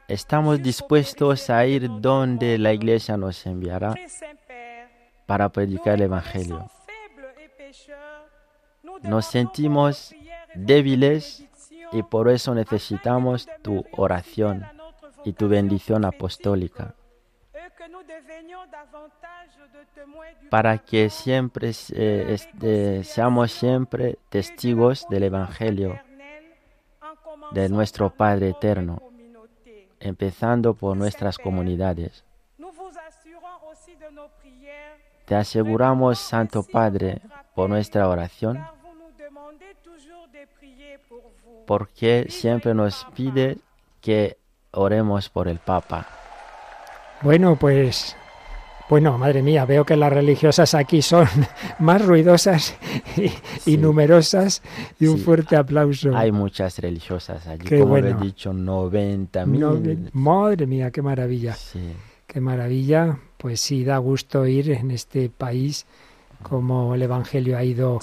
Estamos 0.08 0.62
dispuestos 0.62 1.50
a 1.50 1.66
ir 1.66 1.90
donde 2.00 2.58
la 2.58 2.74
iglesia 2.74 3.18
nos 3.18 3.46
enviará 3.46 3.94
para 5.26 5.50
predicar 5.50 5.96
el 5.96 6.04
Evangelio. 6.04 6.70
Nos 9.04 9.26
sentimos 9.26 10.16
débiles 10.56 11.46
y 11.92 12.04
por 12.04 12.30
eso 12.30 12.54
necesitamos 12.54 13.48
tu 13.62 13.84
oración 13.92 14.66
y 15.24 15.34
tu 15.34 15.48
bendición 15.48 16.06
apostólica 16.06 16.96
para 20.50 20.78
que 20.78 21.10
siempre 21.10 21.72
eh, 21.94 22.26
este, 22.30 23.04
seamos 23.04 23.52
siempre 23.52 24.18
testigos 24.30 25.06
del 25.10 25.24
Evangelio 25.24 26.00
de 27.52 27.70
nuestro 27.70 28.10
Padre 28.10 28.50
Eterno, 28.50 29.02
empezando 30.00 30.74
por 30.74 30.96
nuestras 30.98 31.38
comunidades. 31.38 32.24
Te 35.26 35.36
aseguramos, 35.36 36.20
Santo 36.20 36.64
Padre, 36.64 37.22
por 37.54 37.70
nuestra 37.70 38.08
oración, 38.08 38.66
porque 41.66 42.28
siempre 42.30 42.74
nos 42.74 43.06
pide 43.16 43.58
que 44.02 44.38
oremos 44.72 45.30
por 45.30 45.48
el 45.48 45.60
Papa. 45.60 46.08
Bueno, 47.22 47.58
pues 47.60 48.16
bueno, 48.90 49.18
madre 49.18 49.42
mía, 49.42 49.66
veo 49.66 49.86
que 49.86 49.98
las 49.98 50.14
religiosas 50.14 50.74
aquí 50.74 51.02
son 51.02 51.28
más 51.80 52.06
ruidosas 52.06 52.78
y, 53.66 53.78
numerosas 53.78 54.62
y 54.98 55.08
un 55.08 55.18
fuerte 55.20 55.58
aplauso. 55.58 56.16
Hay 56.16 56.32
muchas 56.32 56.80
religiosas 56.80 57.46
allí, 57.48 57.68
como 57.80 57.98
he 57.98 58.14
dicho, 58.14 58.54
90 58.54 59.46
mil. 59.46 60.10
madre 60.14 60.66
mía, 60.68 60.90
qué 60.92 61.02
maravilla. 61.02 61.58
Qué 62.26 62.40
maravilla. 62.40 63.20
Pues 63.38 63.60
sí, 63.60 63.84
da 63.84 63.98
gusto 63.98 64.46
ir 64.48 64.72
en 64.72 64.92
este 64.92 65.30
país 65.30 65.86
como 66.42 66.96
el 66.96 67.02
Evangelio 67.02 67.58
ha 67.58 67.64
ido 67.64 68.00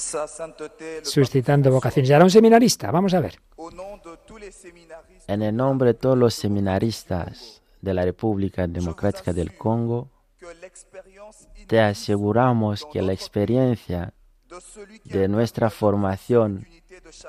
suscitando 1.02 1.70
vocaciones. 1.70 2.10
Y 2.10 2.12
ahora 2.12 2.24
un 2.24 2.30
seminarista, 2.30 2.90
vamos 2.90 3.14
a 3.14 3.20
ver. 3.20 3.40
En 5.26 5.42
el 5.42 5.56
nombre 5.56 5.88
de 5.88 5.94
todos 5.94 6.18
los 6.18 6.34
seminaristas 6.34 7.62
de 7.80 7.94
la 7.94 8.04
República 8.04 8.66
Democrática 8.66 9.32
del 9.32 9.56
Congo, 9.56 10.10
te 11.66 11.80
aseguramos 11.80 12.86
que 12.92 13.02
la 13.02 13.12
experiencia 13.12 14.12
de 15.04 15.28
nuestra 15.28 15.70
formación 15.70 16.66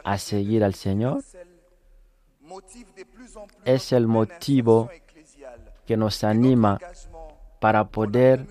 a 0.03 0.18
seguir 0.18 0.64
al 0.64 0.76
Señor 0.76 1.24
es 3.64 3.93
el 3.93 4.08
motivo 4.08 4.89
que 5.86 5.97
nos 5.97 6.24
anima 6.24 6.80
para 7.60 7.86
poder 7.86 8.45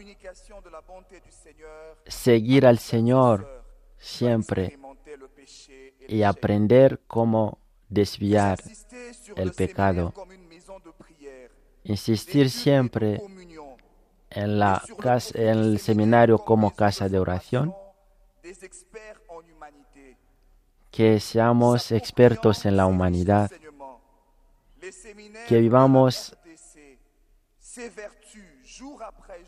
seguir 2.07 2.67
al 2.67 2.79
Señor 2.79 3.65
siempre 3.99 4.79
y 6.07 6.23
aprender 6.23 7.01
cómo 7.07 7.59
desviar 7.89 8.63
el 9.37 9.53
pecado. 9.53 10.13
Insistir 11.85 12.51
siempre 12.51 13.21
en, 14.31 14.59
la 14.59 14.83
en 15.35 15.59
el 15.59 15.79
seminario 15.79 16.39
como 16.39 16.75
casa 16.75 17.09
de 17.09 17.19
oración, 17.19 17.75
que 20.91 21.21
seamos 21.21 21.93
expertos 21.93 22.65
en 22.67 22.77
la 22.77 22.87
humanidad, 22.87 23.51
que 25.49 25.59
vivamos 25.59 26.37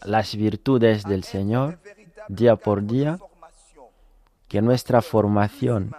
las 0.04 0.36
virtudes 0.36 1.04
del 1.04 1.24
Señor 1.24 1.78
día 2.28 2.56
por 2.56 2.86
día, 2.86 3.18
que 4.48 4.62
nuestra 4.62 5.02
formación 5.02 5.94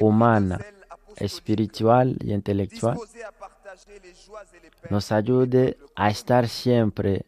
humana, 0.00 0.60
espiritual 1.16 2.16
y 2.20 2.32
intelectual 2.32 2.98
nos 4.90 5.12
ayude 5.12 5.78
a 5.96 6.10
estar 6.10 6.48
siempre 6.48 7.26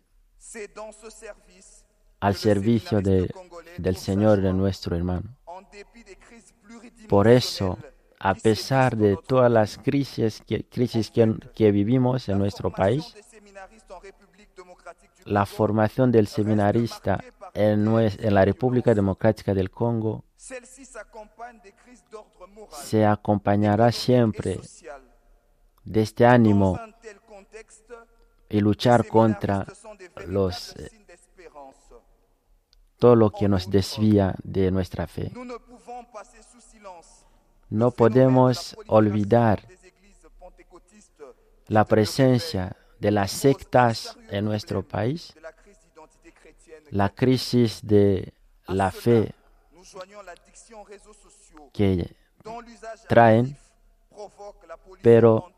al 2.21 2.35
servicio 2.35 3.01
de, 3.01 3.33
del 3.79 3.97
Señor 3.97 4.41
de 4.41 4.53
nuestro 4.53 4.97
hermano. 4.97 5.37
Por 7.09 7.27
eso, 7.29 7.79
a 8.19 8.35
pesar 8.35 8.97
de 8.97 9.17
todas 9.17 9.51
las 9.51 9.79
crisis, 9.79 10.43
que, 10.47 10.65
crisis 10.65 11.11
que, 11.11 11.73
vivimos 11.73 12.29
en 12.29 12.39
nuestro 12.39 12.71
país, 12.71 13.15
la 15.25 15.47
formación 15.47 16.13
del 16.13 16.27
seminarista 16.27 17.23
en, 17.55 17.87
en 17.99 18.35
la 18.35 18.45
República 18.45 18.95
Democrática 18.95 19.55
del 19.55 19.71
Congo 19.71 20.25
se 22.83 23.05
acompañará 23.05 23.93
siempre 23.93 24.61
de 25.85 26.03
este 26.03 26.27
ánimo 26.27 26.79
y 28.49 28.61
luchar 28.61 29.07
contra 29.07 29.67
los 30.27 30.77
eh, 30.77 30.91
todo 32.99 33.17
lo 33.17 33.31
que 33.31 33.49
nos 33.49 33.71
desvía 33.71 34.35
de 34.43 34.71
nuestra 34.71 35.07
fe. 35.07 35.33
No 37.71 37.91
podemos 37.93 38.77
olvidar 38.89 39.63
la 41.69 41.85
presencia 41.85 42.77
de 42.99 43.11
las 43.11 43.31
sectas 43.31 44.19
en 44.29 44.45
nuestro 44.45 44.83
país, 44.83 45.35
la 46.91 47.09
crisis 47.09 47.81
de 47.83 48.33
la 48.67 48.91
fe 48.91 49.35
que 51.73 52.15
traen, 53.09 53.57
pero 55.03 55.53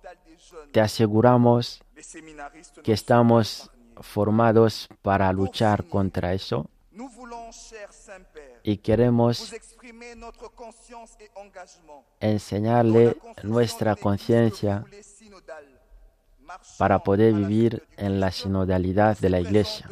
te 0.73 0.81
aseguramos 0.81 1.83
que 2.83 2.93
estamos 2.93 3.71
formados 4.01 4.89
para 5.03 5.33
luchar 5.33 5.85
contra 5.89 6.33
eso 6.33 6.69
y 8.63 8.77
queremos 8.79 9.53
enseñarle 12.21 13.17
nuestra 13.43 13.97
conciencia 13.97 14.85
para 16.79 16.99
poder 16.99 17.33
vivir 17.33 17.87
en 17.97 18.21
la 18.21 18.31
sinodalidad 18.31 19.19
de 19.19 19.31
la 19.31 19.41
Iglesia, 19.41 19.89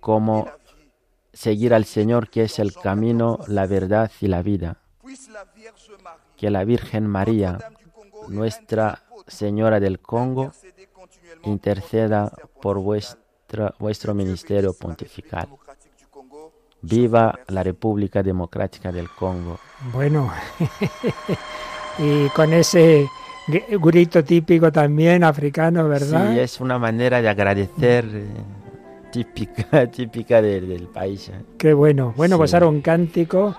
como 0.00 0.48
seguir 1.32 1.74
al 1.74 1.84
Señor 1.84 2.30
que 2.30 2.42
es 2.42 2.58
el 2.58 2.74
camino, 2.74 3.38
la 3.46 3.66
verdad 3.66 4.10
y 4.20 4.28
la 4.28 4.42
vida. 4.42 4.78
Que 6.36 6.50
la 6.50 6.64
Virgen 6.64 7.06
María, 7.06 7.58
nuestra 8.28 9.02
Señora 9.26 9.80
del 9.80 10.00
Congo, 10.00 10.52
interceda 11.44 12.32
por 12.60 12.78
vuestro 12.78 14.14
ministerio 14.14 14.72
pontifical. 14.72 15.48
Viva 16.80 17.38
la 17.48 17.62
República 17.62 18.22
Democrática 18.22 18.92
del 18.92 19.10
Congo. 19.10 19.58
Bueno, 19.92 20.32
y 21.98 22.28
con 22.30 22.52
ese 22.52 23.08
grito 23.80 24.24
típico 24.24 24.70
también 24.70 25.24
africano, 25.24 25.88
¿verdad? 25.88 26.32
Sí, 26.32 26.40
es 26.40 26.60
una 26.60 26.78
manera 26.78 27.22
de 27.22 27.28
agradecer 27.28 28.04
eh, 28.12 28.26
típica, 29.10 29.86
típica 29.90 30.42
del 30.42 30.88
país. 30.88 31.28
¿eh? 31.28 31.42
Qué 31.58 31.72
bueno. 31.72 32.14
Bueno, 32.16 32.36
pues 32.36 32.54
ahora 32.54 32.66
un 32.66 32.80
cántico 32.80 33.56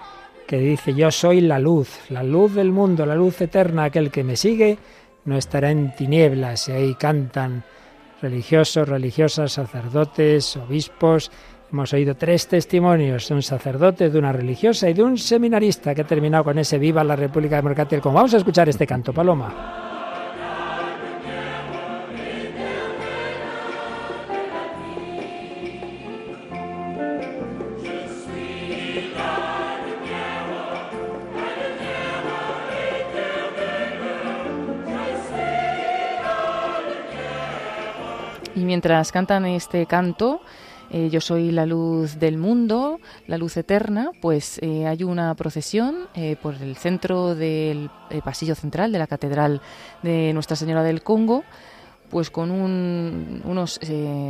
que 0.48 0.58
dice, 0.58 0.94
yo 0.94 1.12
soy 1.12 1.42
la 1.42 1.60
luz, 1.60 1.90
la 2.10 2.24
luz 2.24 2.56
del 2.56 2.72
mundo, 2.72 3.06
la 3.06 3.16
luz 3.16 3.40
eterna, 3.42 3.86
aquel 3.86 4.10
que 4.10 4.24
me 4.24 4.36
sigue 4.36 4.78
no 5.26 5.38
estará 5.38 5.72
en 5.72 5.94
tinieblas. 5.96 6.70
Y 6.70 6.72
ahí 6.72 6.96
cantan 6.96 7.64
religiosos, 8.22 8.88
religiosas, 8.88 9.54
sacerdotes, 9.54 10.58
obispos. 10.58 11.32
Hemos 11.72 11.94
oído 11.94 12.16
tres 12.16 12.48
testimonios 12.48 13.30
de 13.30 13.36
un 13.36 13.44
sacerdote, 13.44 14.10
de 14.10 14.18
una 14.18 14.32
religiosa 14.32 14.90
y 14.90 14.94
de 14.94 15.04
un 15.04 15.18
seminarista 15.20 15.94
que 15.94 16.02
ha 16.02 16.08
terminado 16.08 16.44
con 16.44 16.58
ese 16.58 16.80
Viva 16.80 17.04
la 17.04 17.16
República 17.16 17.58
Democrática 17.58 17.96
del 17.96 18.02
Congo. 18.02 18.16
Vamos 18.16 18.34
a 18.34 18.38
escuchar 18.38 18.68
este 18.70 18.88
canto, 18.88 19.14
Paloma. 19.14 19.86
mientras 38.70 39.12
cantan 39.12 39.46
este 39.46 39.88
canto, 39.88 40.42
eh, 40.92 41.10
Yo 41.10 41.22
soy 41.22 41.52
la 41.52 41.66
luz 41.66 42.20
del 42.20 42.38
mundo, 42.38 43.00
la 43.28 43.38
luz 43.38 43.58
eterna, 43.58 44.12
pues 44.22 44.60
eh, 44.62 44.88
hay 44.88 45.04
una 45.04 45.34
procesión 45.36 46.08
eh, 46.16 46.36
por 46.42 46.56
el 46.56 46.76
centro 46.76 47.36
del 47.36 47.90
pasillo 48.24 48.56
central 48.56 48.92
de 48.92 49.00
la 49.00 49.08
Catedral 49.08 49.62
de 50.04 50.34
Nuestra 50.34 50.56
Señora 50.56 50.84
del 50.84 51.04
Congo, 51.04 51.44
pues 52.10 52.32
con 52.32 52.50
unos 52.50 53.80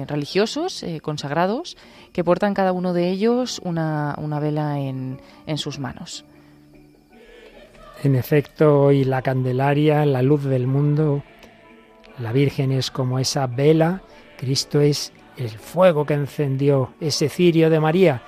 religiosos 0.05 0.84
consagrados 1.01 1.78
que 2.12 2.26
portan 2.26 2.53
cada 2.53 2.74
uno 2.74 2.91
de 2.91 3.10
ellos 3.10 3.62
una, 3.64 4.16
vela 4.41 4.80
en 4.80 5.18
sus 5.57 5.80
manos. 5.80 6.26
En 8.03 8.16
efecto, 8.16 8.82
hoy 8.82 9.05
la 9.05 9.22
Candelaria, 9.22 10.05
la 10.05 10.22
luz 10.22 10.43
del 10.43 10.68
mundo, 10.68 11.24
la 12.18 12.34
Virgen 12.34 12.74
es 12.74 12.91
como 12.91 13.18
esa 13.18 13.47
vela 13.47 14.01
Cristo 14.39 14.80
es 14.80 15.12
el 15.40 15.50
fuego 15.50 16.06
que 16.06 16.14
encendió 16.14 16.94
ese 17.00 17.30
cirio 17.30 17.70
de 17.70 17.80
María 17.80 18.22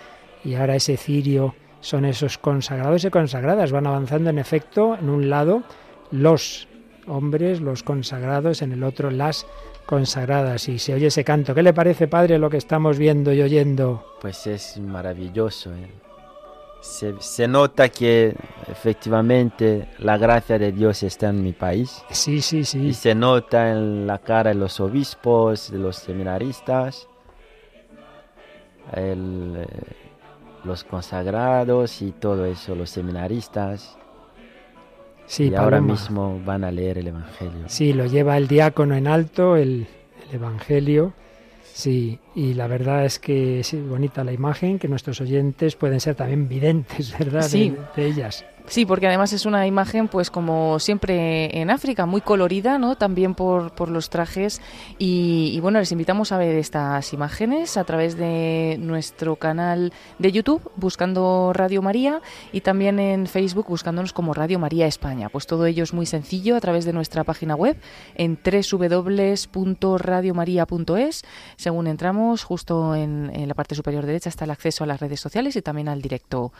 y 0.43 0.55
ahora 0.55 0.75
ese 0.75 0.97
cirio 0.97 1.53
son 1.81 2.05
esos 2.05 2.37
consagrados 2.37 3.03
y 3.03 3.09
consagradas. 3.09 3.71
Van 3.71 3.87
avanzando 3.87 4.29
en 4.29 4.39
efecto 4.39 4.97
en 4.99 5.09
un 5.09 5.29
lado 5.29 5.63
los 6.11 6.67
hombres, 7.07 7.59
los 7.59 7.83
consagrados, 7.83 8.61
en 8.61 8.71
el 8.71 8.83
otro 8.83 9.11
las 9.11 9.45
consagradas. 9.85 10.69
Y 10.69 10.79
se 10.79 10.93
oye 10.93 11.07
ese 11.07 11.23
canto. 11.23 11.53
¿Qué 11.53 11.63
le 11.63 11.73
parece, 11.73 12.07
Padre, 12.07 12.37
lo 12.37 12.49
que 12.49 12.57
estamos 12.57 12.97
viendo 12.97 13.33
y 13.33 13.41
oyendo? 13.41 14.05
Pues 14.21 14.47
es 14.47 14.79
maravilloso. 14.79 15.73
¿eh? 15.73 16.10
Se, 16.81 17.47
nota 17.47 17.89
que 17.89 18.35
efectivamente 18.67 19.87
la 19.99 20.17
gracia 20.17 20.57
de 20.57 20.71
Dios 20.71 21.03
está 21.03 21.29
en 21.29 21.43
mi 21.43 21.53
país. 21.53 22.03
Sí, 22.09 22.41
sí, 22.41 22.65
sí. 22.65 22.87
Y 22.87 22.93
se 22.93 23.13
nota 23.13 23.71
en 23.71 24.07
la 24.07 24.17
cara 24.17 24.49
de 24.49 24.55
los 24.55 24.79
obispos, 24.79 25.71
de 25.71 25.77
los 25.77 25.97
seminaristas, 25.97 27.07
eh, 28.93 29.15
los 30.63 30.83
consagrados 30.83 32.01
y 32.01 32.11
todo 32.11 32.45
eso, 32.45 32.75
los 32.75 32.89
seminaristas. 32.89 33.97
Sí, 35.27 35.49
y 35.49 35.55
ahora 35.55 35.79
mismo 35.79 36.41
van 36.43 36.63
a 36.63 36.71
leer 36.71 36.97
el 36.97 37.07
Evangelio. 37.07 37.63
Sí, 37.67 37.93
lo 37.93 38.05
lleva 38.05 38.37
el 38.37 38.47
diácono 38.47 38.95
en 38.95 39.07
alto, 39.07 39.55
el, 39.55 39.87
el 40.27 40.35
Evangelio 40.35 41.13
Sí, 41.81 42.19
y 42.35 42.53
la 42.53 42.67
verdad 42.67 43.05
es 43.05 43.17
que 43.17 43.61
es 43.61 43.75
bonita 43.89 44.23
la 44.23 44.31
imagen, 44.31 44.77
que 44.77 44.87
nuestros 44.87 45.19
oyentes 45.19 45.75
pueden 45.75 45.99
ser 45.99 46.13
también 46.13 46.47
videntes, 46.47 47.11
¿verdad? 47.17 47.41
Sí. 47.41 47.73
de 47.95 48.05
ellas. 48.05 48.45
Sí, 48.67 48.85
porque 48.85 49.07
además 49.07 49.33
es 49.33 49.45
una 49.45 49.67
imagen, 49.67 50.07
pues 50.07 50.31
como 50.31 50.79
siempre 50.79 51.59
en 51.59 51.69
África, 51.69 52.05
muy 52.05 52.21
colorida, 52.21 52.77
¿no? 52.77 52.95
También 52.95 53.35
por, 53.35 53.75
por 53.75 53.89
los 53.89 54.09
trajes. 54.09 54.61
Y, 54.97 55.59
bueno, 55.59 55.79
les 55.79 55.91
invitamos 55.91 56.31
a 56.31 56.37
ver 56.37 56.55
estas 56.55 57.11
imágenes 57.13 57.75
a 57.77 57.83
través 57.83 58.15
de 58.15 58.77
nuestro 58.79 59.35
canal 59.35 59.91
de 60.19 60.31
YouTube, 60.31 60.71
buscando 60.77 61.51
Radio 61.53 61.81
María, 61.81 62.21
y 62.53 62.61
también 62.61 62.99
en 62.99 63.27
Facebook, 63.27 63.65
buscándonos 63.67 64.13
como 64.13 64.33
Radio 64.33 64.57
María 64.59 64.87
España. 64.87 65.27
Pues 65.29 65.47
todo 65.47 65.65
ello 65.65 65.83
es 65.83 65.93
muy 65.93 66.05
sencillo 66.05 66.55
a 66.55 66.61
través 66.61 66.85
de 66.85 66.93
nuestra 66.93 67.23
página 67.23 67.55
web 67.55 67.77
en 68.15 68.37
www.radiomaria.es. 68.41 71.23
Según 71.57 71.87
entramos, 71.87 72.43
justo 72.43 72.95
en, 72.95 73.31
en 73.33 73.47
la 73.47 73.53
parte 73.53 73.75
superior 73.75 74.05
derecha 74.05 74.29
está 74.29 74.45
el 74.45 74.51
acceso 74.51 74.83
a 74.83 74.87
las 74.87 74.99
redes 74.99 75.19
sociales 75.19 75.55
y 75.55 75.61
también 75.61 75.89
al 75.89 76.01
directo 76.01 76.51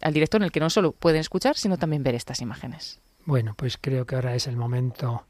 al 0.00 0.12
directo 0.12 0.36
en 0.36 0.42
el 0.44 0.52
que 0.52 0.60
no 0.60 0.70
solo 0.70 0.92
pueden 0.92 1.20
escuchar, 1.20 1.56
sino 1.56 1.78
también 1.78 2.02
ver 2.02 2.14
estas 2.14 2.40
imágenes. 2.40 3.00
Bueno, 3.24 3.54
pues 3.56 3.78
creo 3.80 4.06
que 4.06 4.16
ahora 4.16 4.34
es 4.34 4.46
el 4.46 4.56
momento 4.56 5.24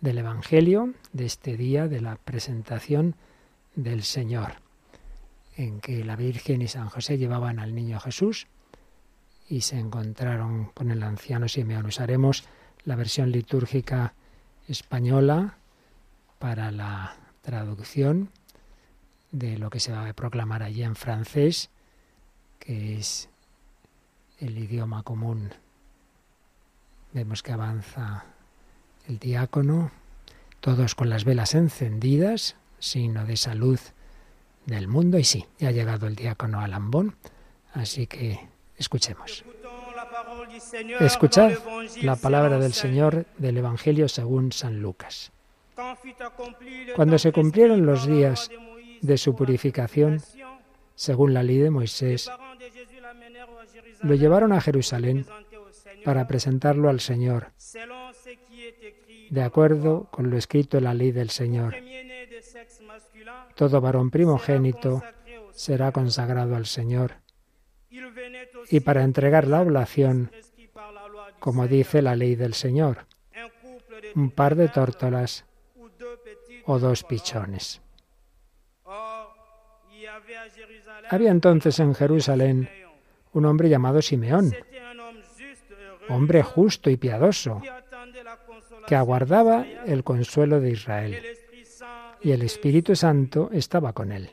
del 0.00 0.18
Evangelio, 0.18 0.92
de 1.12 1.26
este 1.26 1.56
día, 1.56 1.88
de 1.88 2.00
la 2.00 2.16
presentación 2.16 3.16
del 3.74 4.02
Señor, 4.02 4.54
en 5.56 5.80
que 5.80 6.04
la 6.04 6.16
Virgen 6.16 6.62
y 6.62 6.68
San 6.68 6.88
José 6.88 7.18
llevaban 7.18 7.58
al 7.58 7.74
niño 7.74 8.00
Jesús 8.00 8.46
y 9.48 9.60
se 9.60 9.78
encontraron 9.78 10.66
con 10.74 10.90
el 10.90 11.02
anciano 11.02 11.48
Simeón. 11.48 11.86
Usaremos 11.86 12.44
la 12.84 12.96
versión 12.96 13.30
litúrgica 13.30 14.14
española 14.68 15.58
para 16.38 16.70
la 16.70 17.16
traducción 17.42 18.30
de 19.30 19.58
lo 19.58 19.70
que 19.70 19.80
se 19.80 19.92
va 19.92 20.08
a 20.08 20.12
proclamar 20.12 20.62
allí 20.62 20.82
en 20.82 20.96
francés 20.96 21.70
que 22.66 22.98
es 22.98 23.28
el 24.40 24.58
idioma 24.58 25.04
común. 25.04 25.50
Vemos 27.12 27.42
que 27.44 27.52
avanza 27.52 28.24
el 29.06 29.20
diácono, 29.20 29.92
todos 30.60 30.96
con 30.96 31.08
las 31.08 31.24
velas 31.24 31.54
encendidas, 31.54 32.56
signo 32.80 33.24
de 33.24 33.36
salud 33.36 33.78
del 34.66 34.88
mundo. 34.88 35.16
Y 35.16 35.22
sí, 35.22 35.46
ya 35.58 35.68
ha 35.68 35.72
llegado 35.72 36.08
el 36.08 36.16
diácono 36.16 36.60
a 36.60 36.66
Lambón, 36.66 37.14
así 37.72 38.08
que 38.08 38.48
escuchemos. 38.76 39.44
Escuchad 40.98 41.52
la 42.02 42.16
palabra 42.16 42.58
del 42.58 42.72
Señor 42.72 43.26
del 43.38 43.58
Evangelio 43.58 44.08
según 44.08 44.50
San 44.50 44.82
Lucas. 44.82 45.30
Cuando 46.96 47.16
se 47.18 47.30
cumplieron 47.30 47.86
los 47.86 48.06
días 48.06 48.50
de 49.02 49.18
su 49.18 49.36
purificación, 49.36 50.20
según 50.96 51.32
la 51.32 51.44
ley 51.44 51.58
de 51.58 51.70
Moisés, 51.70 52.28
lo 54.02 54.14
llevaron 54.14 54.52
a 54.52 54.60
Jerusalén 54.60 55.26
para 56.04 56.26
presentarlo 56.26 56.88
al 56.88 57.00
Señor, 57.00 57.52
de 59.30 59.42
acuerdo 59.42 60.08
con 60.10 60.30
lo 60.30 60.36
escrito 60.36 60.78
en 60.78 60.84
la 60.84 60.94
ley 60.94 61.12
del 61.12 61.30
Señor. 61.30 61.74
Todo 63.54 63.80
varón 63.80 64.10
primogénito 64.10 65.02
será 65.52 65.92
consagrado 65.92 66.54
al 66.56 66.66
Señor. 66.66 67.14
Y 68.70 68.80
para 68.80 69.02
entregar 69.02 69.46
la 69.46 69.60
oblación, 69.60 70.30
como 71.38 71.66
dice 71.66 72.02
la 72.02 72.16
ley 72.16 72.36
del 72.36 72.54
Señor, 72.54 73.06
un 74.14 74.30
par 74.30 74.54
de 74.54 74.68
tórtolas 74.68 75.44
o 76.64 76.78
dos 76.78 77.04
pichones. 77.04 77.80
Había 81.08 81.30
entonces 81.30 81.78
en 81.78 81.94
Jerusalén 81.94 82.68
un 83.36 83.44
hombre 83.44 83.68
llamado 83.68 84.00
Simeón, 84.00 84.54
hombre 86.08 86.42
justo 86.42 86.88
y 86.88 86.96
piadoso, 86.96 87.60
que 88.86 88.96
aguardaba 88.96 89.66
el 89.84 90.04
consuelo 90.04 90.58
de 90.58 90.70
Israel. 90.70 91.22
Y 92.22 92.32
el 92.32 92.40
Espíritu 92.40 92.96
Santo 92.96 93.50
estaba 93.52 93.92
con 93.92 94.10
él. 94.10 94.30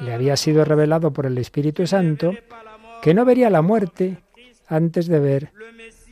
Le 0.00 0.14
había 0.14 0.36
sido 0.36 0.64
revelado 0.64 1.12
por 1.12 1.26
el 1.26 1.36
Espíritu 1.38 1.88
Santo 1.88 2.32
que 3.02 3.14
no 3.14 3.24
vería 3.24 3.50
la 3.50 3.62
muerte 3.62 4.22
antes 4.68 5.08
de 5.08 5.18
ver 5.18 5.52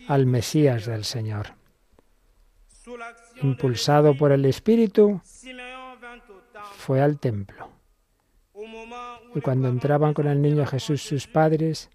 al 0.09 0.27
Mesías 0.27 0.87
del 0.87 1.05
Señor. 1.05 1.55
Impulsado 3.43 4.17
por 4.17 4.33
el 4.33 4.45
Espíritu, 4.45 5.21
fue 6.79 7.01
al 7.01 7.21
templo. 7.21 7.76
Y 9.37 9.43
cuando 9.43 9.69
entraban 9.69 10.15
con 10.15 10.27
el 10.27 10.41
niño 10.41 10.65
Jesús 10.65 11.03
sus 11.03 11.27
padres, 11.27 11.91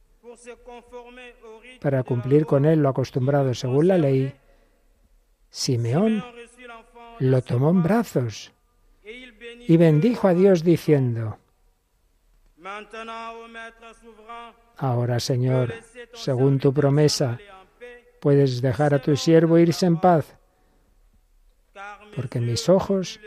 para 1.82 2.04
cumplir 2.04 2.46
con 2.46 2.66
él 2.66 2.84
lo 2.84 2.90
acostumbrado 2.90 3.56
según 3.56 3.88
la 3.88 3.98
ley, 3.98 4.32
Simeón 5.50 6.24
lo 7.18 7.42
tomó 7.42 7.72
en 7.72 7.82
brazos 7.82 8.54
y 9.04 9.76
bendijo 9.76 10.28
a 10.28 10.36
Dios 10.36 10.64
diciendo, 10.64 11.40
Ahora, 14.78 15.20
Señor, 15.20 15.74
según 16.14 16.60
tu 16.60 16.72
promesa, 16.72 17.40
puedes 18.20 18.62
dejar 18.62 18.94
a 18.94 19.02
tu 19.02 19.18
siervo 19.18 19.58
irse 19.58 19.88
en 19.88 20.00
paz, 20.00 20.38
porque 22.16 22.40
mis 22.40 22.70
ojos 22.70 23.20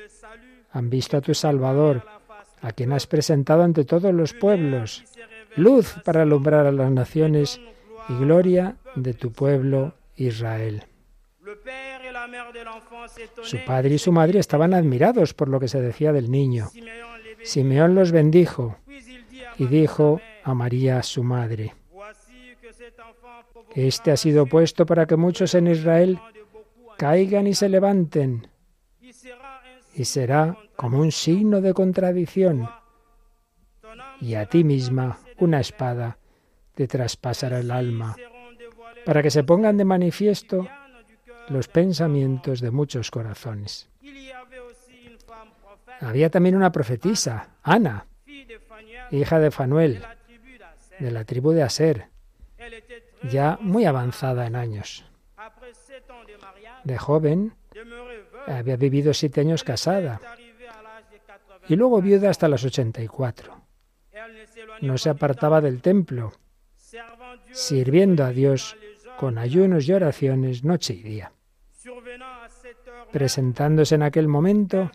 han 0.71 0.89
visto 0.89 1.17
a 1.17 1.21
tu 1.21 1.35
Salvador, 1.35 2.14
a 2.65 2.73
quien 2.73 2.95
has 2.95 3.07
presentado 3.07 3.63
ante 3.63 3.85
todos 3.85 4.15
los 4.15 4.33
pueblos, 4.33 5.05
luz 5.55 5.97
para 6.03 6.23
alumbrar 6.23 6.67
a 6.67 6.73
las 6.73 6.91
naciones 6.91 7.61
y 8.09 8.17
gloria 8.17 8.77
de 8.97 9.13
tu 9.13 9.33
pueblo 9.33 9.93
Israel. 10.17 10.85
Su 13.43 13.59
padre 13.67 13.97
y 13.97 13.99
su 13.99 14.13
madre 14.13 14.39
estaban 14.39 14.73
admirados 14.73 15.35
por 15.35 15.51
lo 15.51 15.61
que 15.61 15.69
se 15.69 15.83
decía 15.83 16.13
del 16.15 16.31
niño. 16.31 16.71
Simeón 17.43 17.95
los 17.95 18.13
bendijo 18.13 18.79
y 19.59 19.67
dijo 19.67 20.23
a 20.43 20.55
María 20.55 21.03
su 21.03 21.23
madre, 21.23 21.75
Este 23.75 24.11
ha 24.11 24.17
sido 24.17 24.47
puesto 24.47 24.87
para 24.87 25.05
que 25.05 25.17
muchos 25.17 25.55
en 25.55 25.67
Israel 25.67 26.19
caigan 26.97 27.47
y 27.47 27.55
se 27.55 27.69
levanten 27.69 28.49
y 29.95 30.05
será 30.05 30.57
como 30.77 30.99
un 30.99 31.13
signo 31.13 31.61
de 31.61 31.73
contradicción. 31.73 32.69
Y 34.21 34.35
a 34.35 34.47
ti 34.47 34.65
misma 34.65 35.19
una 35.39 35.61
espada 35.61 36.19
te 36.75 36.89
traspasará 36.89 37.61
el 37.61 37.71
alma, 37.71 38.17
para 39.05 39.23
que 39.23 39.31
se 39.31 39.45
pongan 39.45 39.77
de 39.77 39.85
manifiesto 39.85 40.67
los 41.49 41.69
pensamientos 41.69 42.61
de 42.61 42.71
muchos 42.71 43.11
corazones. 43.11 43.89
Había 46.01 46.31
también 46.31 46.57
una 46.57 46.73
profetisa, 46.73 47.51
Ana, 47.63 48.07
hija 49.11 49.39
de 49.39 49.51
Fanuel, 49.51 50.05
de 50.99 51.11
la 51.11 51.25
tribu 51.25 51.53
de 51.53 51.63
Aser, 51.63 52.09
ya 53.31 53.59
muy 53.61 53.85
avanzada 53.85 54.47
en 54.47 54.57
años. 54.57 55.05
De 56.85 56.99
joven, 56.99 57.55
había 58.47 58.77
vivido 58.77 59.15
siete 59.15 59.41
años 59.41 59.65
casada 59.65 60.21
y 61.69 61.77
luego 61.77 62.01
viuda 62.01 62.31
hasta 62.31 62.49
los 62.49 62.65
84. 62.65 63.55
No 64.83 64.99
se 64.99 65.11
apartaba 65.11 65.61
del 65.61 65.81
templo, 65.81 66.33
sirviendo 67.53 68.25
a 68.25 68.31
Dios 68.31 68.77
con 69.19 69.39
ayunos 69.39 69.89
y 69.89 69.93
oraciones 69.93 70.65
noche 70.65 70.95
y 70.95 71.03
día. 71.03 71.33
Presentándose 73.13 73.95
en 73.95 74.03
aquel 74.03 74.29
momento, 74.29 74.91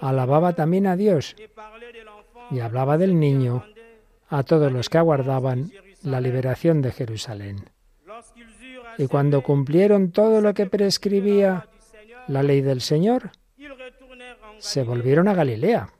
alababa 0.00 0.52
también 0.52 0.86
a 0.86 0.96
Dios 0.96 1.34
y 2.50 2.60
hablaba 2.60 2.98
del 2.98 3.18
niño 3.18 3.64
a 4.28 4.42
todos 4.42 4.70
los 4.70 4.88
que 4.88 4.98
aguardaban 4.98 5.72
la 6.02 6.20
liberación 6.20 6.82
de 6.82 6.92
Jerusalén. 6.92 7.70
Y 8.98 9.06
cuando 9.06 9.42
cumplieron 9.42 10.10
todo 10.10 10.40
lo 10.40 10.54
que 10.54 10.66
prescribía 10.66 11.68
la 12.28 12.42
ley 12.42 12.60
del 12.60 12.80
Señor, 12.80 13.30
se 14.58 14.82
volvieron 14.82 15.28
a 15.28 15.34
Galilea, 15.34 15.92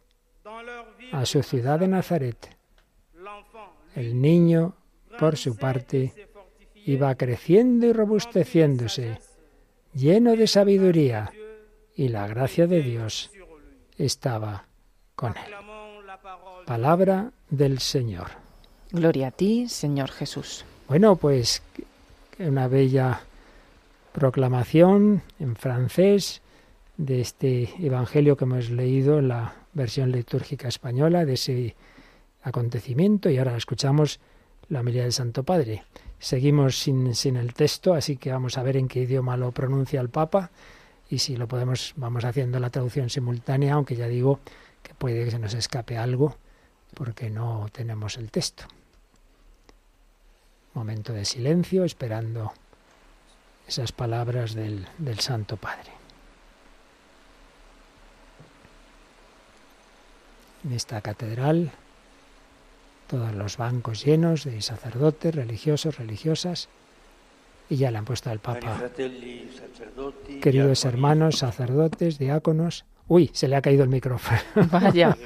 a 1.13 1.27
su 1.27 1.43
ciudad 1.43 1.79
de 1.81 1.89
Nazaret. 1.89 2.57
El 3.95 4.21
niño, 4.21 4.75
por 5.19 5.37
su 5.37 5.57
parte, 5.57 6.13
iba 6.85 7.15
creciendo 7.15 7.87
y 7.87 7.93
robusteciéndose, 7.93 9.19
lleno 9.95 10.37
de 10.37 10.47
sabiduría, 10.47 11.33
y 11.97 12.09
la 12.09 12.29
gracia 12.29 12.67
de 12.67 12.83
Dios 12.83 13.31
estaba 13.97 14.67
con 15.17 15.37
él. 15.37 15.53
Palabra 16.67 17.33
del 17.51 17.81
Señor. 17.81 18.29
Gloria 18.91 19.29
a 19.29 19.31
ti, 19.31 19.69
Señor 19.69 20.11
Jesús. 20.11 20.65
Bueno, 20.87 21.17
pues 21.17 21.63
una 22.39 22.69
bella 22.69 23.23
proclamación 24.19 25.23
en 25.39 25.55
francés 25.55 26.43
de 26.97 27.21
este 27.21 27.73
Evangelio 27.79 28.37
que 28.37 28.47
hemos 28.47 28.69
leído 28.69 29.21
en 29.21 29.29
la 29.29 29.55
versión 29.75 30.11
litúrgica 30.11 30.67
española 30.67 31.25
de 31.25 31.35
ese 31.35 31.77
acontecimiento 32.43 33.31
y 33.31 33.39
ahora 33.39 33.57
escuchamos 33.57 34.19
la 34.71 34.81
homilía 34.81 35.05
del 35.05 35.13
Santo 35.13 35.45
Padre. 35.45 35.85
Seguimos 36.19 36.81
sin, 36.81 37.15
sin 37.15 37.37
el 37.37 37.55
texto, 37.55 37.95
así 37.95 38.17
que 38.17 38.33
vamos 38.33 38.59
a 38.59 38.65
ver 38.65 38.77
en 38.77 38.89
qué 38.89 39.03
idioma 39.03 39.37
lo 39.37 39.53
pronuncia 39.53 40.01
el 40.01 40.09
Papa 40.09 40.51
y 41.09 41.21
si 41.21 41.37
lo 41.37 41.47
podemos, 41.47 41.93
vamos 41.95 42.25
haciendo 42.25 42.59
la 42.59 42.71
traducción 42.71 43.11
simultánea, 43.11 43.75
aunque 43.75 43.95
ya 43.95 44.09
digo 44.09 44.41
que 44.83 44.95
puede 44.95 45.27
que 45.27 45.31
se 45.31 45.39
nos 45.39 45.55
escape 45.55 45.97
algo 45.97 46.37
porque 46.93 47.31
no 47.31 47.69
tenemos 47.71 48.17
el 48.17 48.33
texto. 48.33 48.65
Momento 50.75 51.13
de 51.13 51.25
silencio, 51.25 51.85
esperando 51.85 52.53
esas 53.69 53.93
palabras 53.93 54.55
del, 54.55 54.87
del 54.97 55.21
Santo 55.21 55.57
Padre. 55.57 55.93
En 60.65 60.73
esta 60.73 61.01
catedral, 61.03 61.71
todos 63.07 63.35
los 63.35 63.59
bancos 63.59 64.05
llenos 64.05 64.45
de 64.45 64.61
sacerdotes, 64.63 65.35
religiosos, 65.35 65.99
religiosas, 65.99 66.69
y 67.69 67.77
ya 67.77 67.91
le 67.91 67.99
han 67.99 68.05
puesto 68.05 68.31
al 68.31 68.39
Papa. 68.39 68.81
Queridos 70.41 70.85
hermanos, 70.85 71.39
sacerdotes, 71.39 72.19
diáconos. 72.19 72.87
Uy, 73.07 73.31
se 73.33 73.49
le 73.49 73.57
ha 73.57 73.63
caído 73.63 73.85
el 73.85 73.91
micrófono. 73.91 74.41
Vaya. 74.71 75.17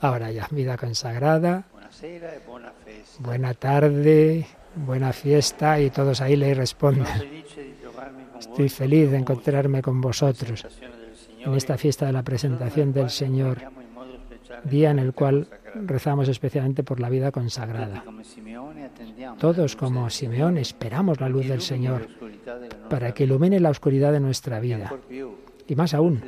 Ahora 0.00 0.30
ya, 0.30 0.48
vida 0.50 0.76
consagrada. 0.76 1.64
Buena 3.18 3.54
tarde, 3.54 4.46
buena 4.76 5.12
fiesta 5.12 5.80
y 5.80 5.90
todos 5.90 6.20
ahí 6.20 6.36
le 6.36 6.54
responden. 6.54 7.06
Estoy 8.38 8.68
feliz 8.68 9.10
de 9.10 9.18
encontrarme 9.18 9.82
con 9.82 10.00
vosotros 10.00 10.66
en 11.38 11.54
esta 11.54 11.78
fiesta 11.78 12.06
de 12.06 12.12
la 12.12 12.22
presentación 12.22 12.92
del 12.92 13.10
Señor, 13.10 13.58
día 14.64 14.90
en 14.90 14.98
el 14.98 15.14
cual 15.14 15.48
rezamos 15.74 16.28
especialmente 16.28 16.82
por 16.82 17.00
la 17.00 17.08
vida 17.08 17.32
consagrada. 17.32 18.04
Todos 19.38 19.76
como 19.76 20.08
Simeón 20.10 20.58
esperamos 20.58 21.20
la 21.20 21.28
luz 21.28 21.48
del 21.48 21.60
Señor 21.60 22.08
para 22.88 23.12
que 23.12 23.24
ilumine 23.24 23.60
la 23.60 23.70
oscuridad 23.70 24.12
de 24.12 24.20
nuestra 24.20 24.60
vida. 24.60 24.92
Y 25.68 25.74
más 25.74 25.94
aún, 25.94 26.22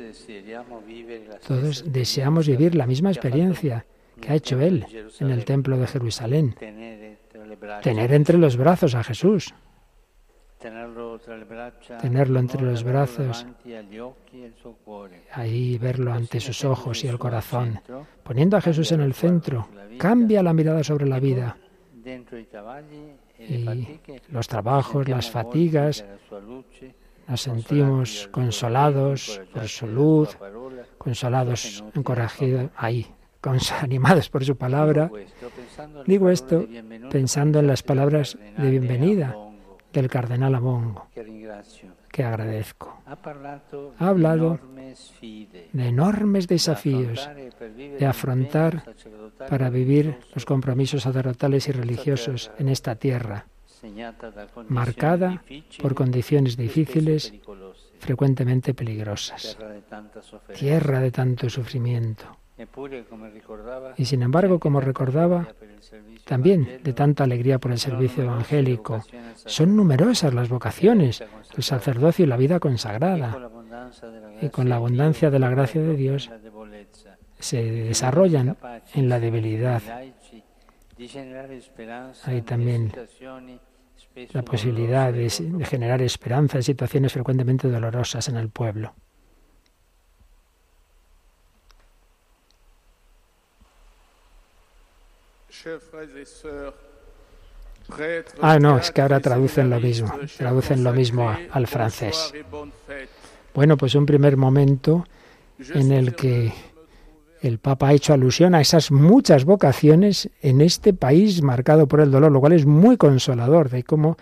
todos 1.47 1.91
deseamos 1.91 2.47
vivir 2.47 2.75
la 2.75 2.85
misma 2.85 3.09
experiencia 3.09 3.85
que 4.19 4.31
ha 4.31 4.35
hecho 4.35 4.59
Él 4.59 4.85
en 5.19 5.29
el 5.29 5.45
templo 5.45 5.77
de 5.77 5.87
Jerusalén. 5.87 6.55
Tener 7.81 8.13
entre 8.13 8.37
los 8.37 8.57
brazos 8.57 8.95
a 8.95 9.03
Jesús. 9.03 9.53
tenerlo 12.01 12.39
entre 12.39 12.61
los 12.61 12.83
brazos, 12.83 13.45
ahí 15.31 15.77
verlo 15.77 16.11
ante 16.11 16.39
sus 16.41 16.65
ojos 16.65 17.03
y 17.05 17.07
el 17.07 17.17
corazón, 17.17 17.79
poniendo 18.23 18.57
a 18.57 18.61
Jesús 18.61 18.91
en 18.91 19.01
el 19.01 19.13
centro, 19.13 19.69
cambia 19.97 20.43
la 20.43 20.53
mirada 20.53 20.83
sobre 20.83 21.07
la 21.07 21.19
vida. 21.19 21.57
Y 23.39 23.65
los 24.29 24.47
trabajos, 24.47 25.07
las 25.07 25.31
fatigas, 25.31 26.03
nos 27.27 27.41
sentimos 27.41 28.27
consolados 28.31 29.41
por 29.53 29.67
su 29.67 29.87
luz, 29.87 30.37
consolados, 30.97 31.83
encorajados, 31.93 32.69
ahí, 32.75 33.05
animados 33.81 34.29
por 34.29 34.43
su 34.43 34.57
palabra. 34.57 35.09
Digo 36.05 36.29
esto 36.29 36.67
pensando 37.11 37.59
en 37.59 37.67
las 37.67 37.83
palabras 37.83 38.37
de 38.57 38.69
bienvenida 38.69 39.35
del 39.93 40.09
cardenal 40.09 40.55
Abongo, 40.55 41.07
que 42.11 42.23
agradezco. 42.23 43.01
Ha 43.05 44.07
hablado 44.07 44.59
de 45.71 45.87
enormes 45.87 46.47
desafíos 46.47 47.29
de 47.99 48.05
afrontar 48.05 48.83
para 49.49 49.69
vivir 49.69 50.17
los 50.35 50.45
compromisos 50.45 51.03
sacerdotales 51.03 51.67
y 51.69 51.71
religiosos 51.71 52.51
en 52.59 52.69
esta 52.69 52.95
tierra, 52.95 53.45
marcada 54.67 55.43
por 55.81 55.95
condiciones 55.95 56.57
difíciles, 56.57 57.33
frecuentemente 57.99 58.73
peligrosas, 58.73 59.57
tierra 60.57 60.99
de 60.99 61.11
tanto 61.11 61.49
sufrimiento. 61.49 62.37
Y 63.97 64.05
sin 64.05 64.21
embargo, 64.21 64.59
como 64.59 64.81
recordaba, 64.81 65.47
también 66.25 66.81
de 66.83 66.93
tanta 66.93 67.23
alegría 67.23 67.59
por 67.59 67.71
el 67.71 67.79
servicio 67.79 68.23
evangélico. 68.23 69.03
Son 69.35 69.75
numerosas 69.75 70.33
las 70.33 70.49
vocaciones, 70.49 71.23
el 71.55 71.63
sacerdocio 71.63 72.25
y 72.25 72.27
la 72.27 72.37
vida 72.37 72.59
consagrada. 72.59 73.49
Y 74.41 74.49
con 74.49 74.69
la 74.69 74.75
abundancia 74.75 75.29
de 75.29 75.39
la 75.39 75.49
gracia 75.49 75.81
de 75.81 75.95
Dios 75.95 76.29
se 77.39 77.63
desarrollan 77.63 78.57
en 78.93 79.09
la 79.09 79.19
debilidad. 79.19 79.81
Hay 82.25 82.41
también 82.41 82.91
la 84.33 84.41
posibilidad 84.43 85.13
de, 85.13 85.29
generar 85.65 86.01
esperanza 86.01 86.57
en 86.57 86.63
situaciones 86.63 87.13
frecuentemente 87.13 87.69
dolorosas 87.69 88.27
en 88.27 88.35
el 88.35 88.49
pueblo. 88.49 88.93
Ah, 98.41 98.59
no, 98.59 98.77
es 98.77 98.91
que 98.91 99.01
ahora 99.01 99.19
traducen 99.19 99.69
lo 99.69 99.79
mismo, 99.79 100.13
traducen 100.37 100.83
lo 100.83 100.93
mismo 100.93 101.29
al 101.51 101.67
francés. 101.67 102.33
Bueno, 103.53 103.77
pues 103.77 103.95
un 103.95 104.05
primer 104.05 104.37
momento 104.37 105.05
en 105.73 105.91
el 105.91 106.15
que 106.15 106.53
el 107.41 107.57
Papa 107.57 107.89
ha 107.89 107.93
hecho 107.93 108.13
alusión 108.13 108.53
a 108.53 108.61
esas 108.61 108.91
muchas 108.91 109.45
vocaciones 109.45 110.29
en 110.41 110.61
este 110.61 110.93
país 110.93 111.41
marcado 111.41 111.87
por 111.87 112.01
el 112.01 112.11
dolor, 112.11 112.31
lo 112.31 112.39
cual 112.39 112.53
es 112.53 112.65
muy 112.65 112.97
consolador 112.97 113.69
de 113.69 113.83
cómo 113.83 114.17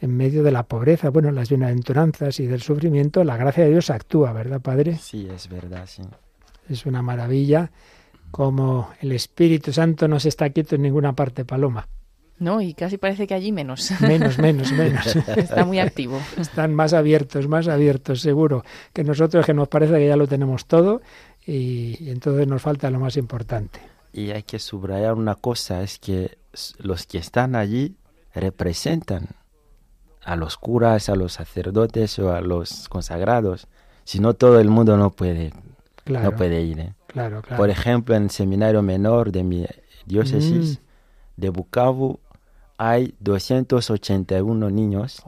en 0.00 0.16
medio 0.16 0.42
de 0.42 0.50
la 0.50 0.64
pobreza, 0.64 1.10
bueno, 1.10 1.30
las 1.30 1.48
bienaventuranzas 1.48 2.40
y 2.40 2.46
del 2.46 2.60
sufrimiento, 2.60 3.22
la 3.22 3.36
gracia 3.36 3.64
de 3.64 3.70
Dios 3.70 3.88
actúa, 3.88 4.32
¿verdad, 4.32 4.60
Padre? 4.60 4.96
Sí, 4.96 5.28
es 5.32 5.48
verdad, 5.48 5.86
sí. 5.86 6.02
Es 6.68 6.86
una 6.86 7.02
maravilla 7.02 7.70
como 8.32 8.90
el 9.00 9.12
Espíritu 9.12 9.72
Santo 9.72 10.08
no 10.08 10.18
se 10.18 10.30
está 10.30 10.50
quieto 10.50 10.74
en 10.74 10.82
ninguna 10.82 11.12
parte, 11.12 11.44
Paloma. 11.44 11.86
No, 12.38 12.60
y 12.60 12.74
casi 12.74 12.98
parece 12.98 13.28
que 13.28 13.34
allí 13.34 13.52
menos. 13.52 13.92
Menos, 14.00 14.38
menos, 14.38 14.72
menos. 14.72 15.14
Está 15.36 15.64
muy 15.64 15.78
activo. 15.78 16.20
Están 16.36 16.74
más 16.74 16.92
abiertos, 16.92 17.46
más 17.46 17.68
abiertos, 17.68 18.20
seguro. 18.20 18.64
Que 18.92 19.04
nosotros 19.04 19.46
que 19.46 19.54
nos 19.54 19.68
parece 19.68 19.92
que 19.94 20.08
ya 20.08 20.16
lo 20.16 20.26
tenemos 20.26 20.66
todo 20.66 21.02
y, 21.46 22.10
entonces 22.10 22.48
nos 22.48 22.60
falta 22.60 22.90
lo 22.90 22.98
más 22.98 23.16
importante. 23.16 23.78
Y 24.12 24.32
hay 24.32 24.42
que 24.42 24.58
subrayar 24.58 25.14
una 25.14 25.36
cosa, 25.36 25.82
es 25.82 26.00
que 26.00 26.36
los 26.78 27.06
que 27.06 27.18
están 27.18 27.54
allí 27.54 27.94
representan 28.34 29.28
a 30.24 30.34
los 30.34 30.56
curas, 30.56 31.08
a 31.08 31.14
los 31.14 31.34
sacerdotes 31.34 32.18
o 32.18 32.32
a 32.32 32.40
los 32.40 32.88
consagrados. 32.88 33.68
Si 34.02 34.18
no, 34.18 34.34
todo 34.34 34.58
el 34.58 34.68
mundo 34.68 34.96
no 34.96 35.10
puede, 35.10 35.52
no 36.06 36.32
puede 36.32 36.62
ir. 36.62 36.80
¿eh? 36.80 36.94
Por 37.56 37.70
ejemplo, 37.70 38.14
en 38.14 38.24
el 38.24 38.30
seminario 38.30 38.82
menor 38.82 39.32
de 39.32 39.44
mi 39.44 39.66
diócesis 40.06 40.78
mm. 40.78 41.40
de 41.40 41.50
Bukavu 41.50 42.18
hay 42.78 43.14
281 43.20 44.70
niños 44.70 45.22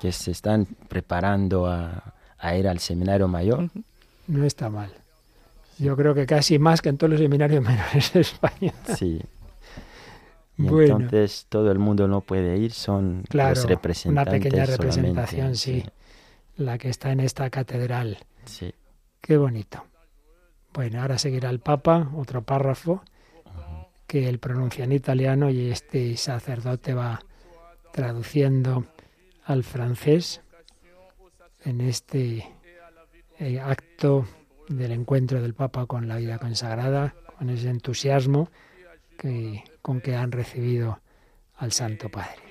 que 0.00 0.12
se 0.12 0.30
están 0.30 0.66
preparando 0.88 1.66
a, 1.66 2.14
ir 2.54 2.68
al 2.68 2.80
seminario 2.80 3.28
mayor. 3.28 3.70
No 4.26 4.44
está 4.44 4.68
mal. 4.68 4.92
Yo 5.78 5.96
creo 5.96 6.14
que 6.14 6.26
casi 6.26 6.58
más 6.58 6.82
que 6.82 6.90
en 6.90 6.98
todos 6.98 7.12
los 7.12 7.20
seminarios 7.20 7.64
menores 7.66 8.12
de 8.12 8.20
España. 8.20 8.74
Sí. 8.96 9.22
Y 10.58 10.66
entonces 10.66 11.46
todo 11.48 11.72
el 11.72 11.78
mundo 11.78 12.06
no 12.08 12.20
puede 12.20 12.58
ir, 12.58 12.72
son 12.72 13.24
los 13.32 13.64
representantes. 13.64 14.06
Una 14.06 14.24
pequeña 14.24 14.66
representación, 14.66 15.56
sí, 15.56 15.82
La 16.56 16.76
que 16.76 16.90
está 16.90 17.10
en 17.10 17.20
esta 17.20 17.48
catedral. 17.48 18.18
Sí. 18.44 18.74
Qué 19.20 19.38
bonito. 19.38 19.84
Bueno, 20.72 21.02
ahora 21.02 21.18
seguirá 21.18 21.50
el 21.50 21.60
Papa, 21.60 22.10
otro 22.16 22.42
párrafo, 22.42 23.02
que 24.06 24.28
él 24.28 24.38
pronuncia 24.38 24.84
en 24.84 24.92
italiano 24.92 25.50
y 25.50 25.70
este 25.70 26.16
sacerdote 26.16 26.94
va 26.94 27.20
traduciendo 27.92 28.86
al 29.44 29.64
francés 29.64 30.40
en 31.64 31.80
este 31.82 32.48
eh, 33.38 33.60
acto 33.60 34.26
del 34.68 34.92
encuentro 34.92 35.42
del 35.42 35.54
Papa 35.54 35.86
con 35.86 36.08
la 36.08 36.16
vida 36.16 36.38
consagrada, 36.38 37.14
con 37.38 37.50
ese 37.50 37.68
entusiasmo 37.68 38.50
que, 39.18 39.64
con 39.82 40.00
que 40.00 40.16
han 40.16 40.32
recibido 40.32 41.00
al 41.56 41.72
Santo 41.72 42.08
Padre 42.08 42.42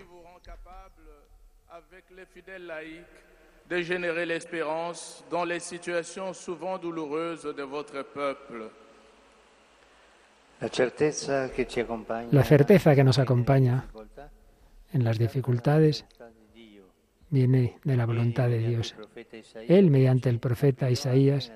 de 3.71 3.81
générer 3.83 4.25
l'espérance 4.25 5.23
dans 5.31 5.45
les 5.45 5.61
situations 5.61 6.33
souvent 6.33 6.77
douloureuses 6.77 7.43
de 7.55 7.63
votre 7.63 8.03
peuple. 8.03 8.69
La 10.59 10.67
certeza 12.43 12.95
que 12.95 13.03
nos 13.03 13.17
acompaña 13.17 13.85
en 14.91 15.03
las 15.05 15.17
dificultades 15.17 16.05
viene 17.29 17.79
de 17.85 17.95
la 17.95 18.05
voluntad 18.05 18.49
de 18.49 18.59
Dios. 18.59 18.93
Él, 19.69 19.89
mediante 19.89 20.27
el 20.27 20.39
profeta 20.39 20.91
Isaías, 20.91 21.53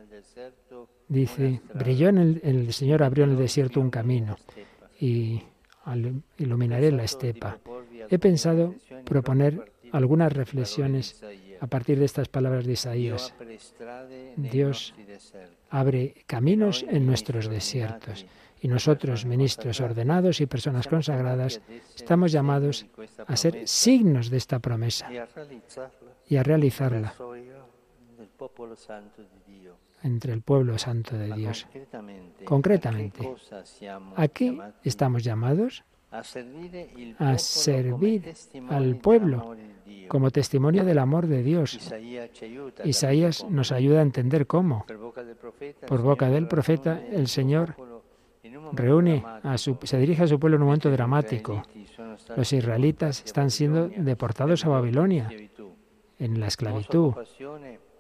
dice, 1.09 1.59
brilló 1.73 2.07
en 2.07 2.17
el, 2.17 2.41
el 2.43 2.71
Señor 2.71 3.03
abrió 3.03 3.25
en 3.25 3.31
el 3.31 3.37
desierto 3.37 3.81
un 3.81 3.89
camino 3.89 4.37
y 5.01 5.41
iluminaré 6.37 6.93
la 6.93 7.03
estepa. 7.03 7.57
He 8.09 8.17
pensado 8.19 8.73
proponer 9.03 9.73
algunas 9.91 10.31
reflexiones 10.31 11.21
a 11.65 11.67
partir 11.67 11.97
de 11.97 12.05
estas 12.05 12.29
palabras 12.29 12.63
de 12.65 12.73
Isaías. 12.73 13.33
Dios 14.37 14.93
abre 15.71 16.13
caminos 16.27 16.85
en 16.87 17.07
nuestros 17.07 17.49
desiertos 17.49 18.27
y 18.61 18.67
nosotros, 18.67 19.25
ministros 19.25 19.81
ordenados 19.81 20.41
y 20.41 20.45
personas 20.45 20.87
consagradas, 20.87 21.61
estamos 21.95 22.31
llamados 22.31 22.85
a 23.25 23.35
ser 23.35 23.67
signos 23.67 24.29
de 24.29 24.37
esta 24.37 24.59
promesa 24.59 25.09
y 26.29 26.35
a 26.37 26.43
realizarla 26.43 27.15
entre 30.03 30.33
el 30.33 30.41
pueblo 30.43 30.77
santo 30.77 31.17
de 31.17 31.33
Dios. 31.33 31.65
Concretamente, 32.45 33.27
¿a 34.15 34.27
qué 34.27 34.55
estamos 34.83 35.23
llamados? 35.23 35.83
A 37.19 37.37
servir 37.37 38.33
al 38.69 38.95
pueblo 38.97 39.55
como 40.07 40.31
testimonio 40.31 40.85
del 40.85 40.99
amor 40.99 41.27
de 41.27 41.43
Dios. 41.43 41.91
Isaías 42.83 43.45
nos 43.49 43.71
ayuda 43.71 43.99
a 43.99 44.03
entender 44.03 44.47
cómo. 44.47 44.85
Por 45.87 46.01
boca 46.01 46.29
del 46.29 46.47
profeta, 46.47 47.01
el 47.11 47.27
Señor 47.27 47.75
reúne 48.73 49.23
a 49.43 49.57
su, 49.57 49.77
se 49.83 49.97
dirige 49.97 50.23
a 50.23 50.27
su 50.27 50.39
pueblo 50.39 50.57
en 50.57 50.63
un 50.63 50.67
momento 50.67 50.91
dramático. 50.91 51.63
Los 52.35 52.53
israelitas 52.53 53.23
están 53.25 53.51
siendo 53.51 53.89
deportados 53.89 54.65
a 54.65 54.69
Babilonia 54.69 55.29
en 56.19 56.39
la 56.39 56.47
esclavitud. 56.47 57.13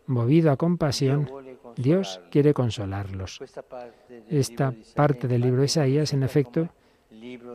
Movido 0.07 0.51
a 0.51 0.57
compasión, 0.57 1.29
Dios 1.75 2.21
quiere 2.31 2.53
consolarlos. 2.53 3.41
Esta 4.29 4.73
parte 4.95 5.27
del 5.27 5.41
libro 5.41 5.61
de 5.61 5.65
Isaías, 5.65 6.13
en 6.13 6.23
efecto, 6.23 6.69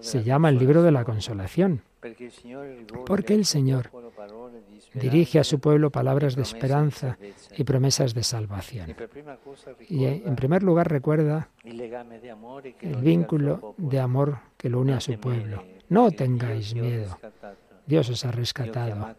se 0.00 0.22
llama 0.22 0.48
el 0.48 0.58
libro 0.58 0.82
de 0.82 0.92
la 0.92 1.04
consolación, 1.04 1.82
porque 3.06 3.34
el 3.34 3.44
Señor 3.44 3.90
dirige 4.94 5.38
a 5.38 5.44
su 5.44 5.60
pueblo 5.60 5.90
palabras 5.90 6.36
de 6.36 6.42
esperanza 6.42 7.18
y 7.56 7.64
promesas 7.64 8.14
de 8.14 8.22
salvación. 8.22 8.94
Y 9.88 10.04
en 10.04 10.36
primer 10.36 10.62
lugar 10.62 10.90
recuerda 10.90 11.48
el 11.64 12.96
vínculo 12.96 13.74
de 13.76 14.00
amor 14.00 14.38
que 14.56 14.68
lo 14.68 14.80
une 14.80 14.94
a 14.94 15.00
su 15.00 15.18
pueblo. 15.18 15.64
No 15.88 16.10
tengáis 16.10 16.74
miedo. 16.74 17.18
Dios 17.86 18.08
os 18.10 18.24
ha 18.24 18.30
rescatado. 18.30 19.14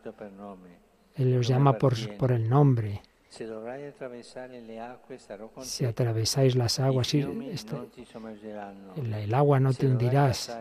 Él 1.15 1.35
los 1.35 1.47
llama 1.47 1.77
por, 1.77 1.93
por 2.17 2.31
el 2.31 2.49
nombre. 2.49 3.01
Si 5.61 5.85
atravesáis 5.85 6.55
las 6.55 6.79
aguas, 6.81 7.13
el, 7.13 7.53
el 9.13 9.33
agua 9.33 9.59
no 9.61 9.73
te 9.73 9.87
hundirás. 9.87 10.53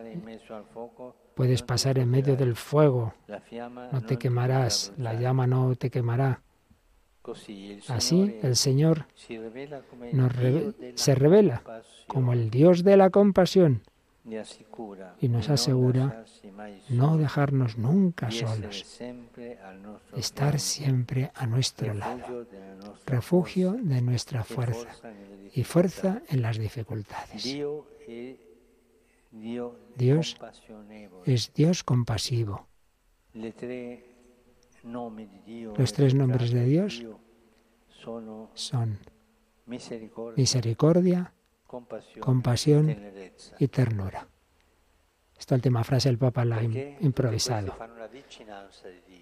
Puedes 1.35 1.62
pasar 1.62 1.99
en 1.99 2.09
medio 2.09 2.37
del 2.37 2.55
fuego, 2.55 3.14
no 3.93 4.03
te 4.03 4.16
quemarás, 4.18 4.93
la 4.97 5.14
llama 5.14 5.49
no 5.49 5.75
te 5.75 5.91
quemará. 5.91 6.43
Así 7.89 8.39
el 8.43 8.55
Señor 8.55 9.07
nos 10.12 10.33
se 10.95 11.14
revela 11.14 11.62
como 12.07 12.33
el 12.33 12.51
Dios 12.51 12.85
de 12.85 12.97
la 12.97 13.11
compasión 13.11 13.83
y 15.21 15.29
nos 15.29 15.49
asegura 15.49 16.25
no 16.89 17.16
dejarnos 17.16 17.79
nunca 17.79 18.31
solos, 18.31 19.01
estar 20.16 20.61
siempre 20.61 21.31
a 21.35 21.47
nuestro 21.47 21.95
lado, 21.95 22.47
refugio 23.07 23.73
de 23.73 24.03
nuestra 24.03 24.45
fuerza 24.45 24.89
y 25.55 25.64
fuerza 25.64 26.23
en 26.29 26.43
las 26.43 26.59
dificultades. 26.59 27.45
Dios 29.97 30.37
es 31.25 31.53
Dios 31.55 31.83
compasivo. 31.85 32.66
Los 33.33 33.55
tres 35.93 36.14
nombres 36.14 36.51
de 36.51 36.64
Dios 36.64 37.05
son 38.55 38.99
misericordia, 40.37 41.33
compasión 42.21 42.97
y 43.59 43.68
ternura. 43.68 44.27
Esta 45.39 45.55
última 45.55 45.85
frase 45.85 46.09
el 46.09 46.18
Papa 46.18 46.45
la 46.45 46.57
ha 46.57 46.62
improvisado. 46.62 47.75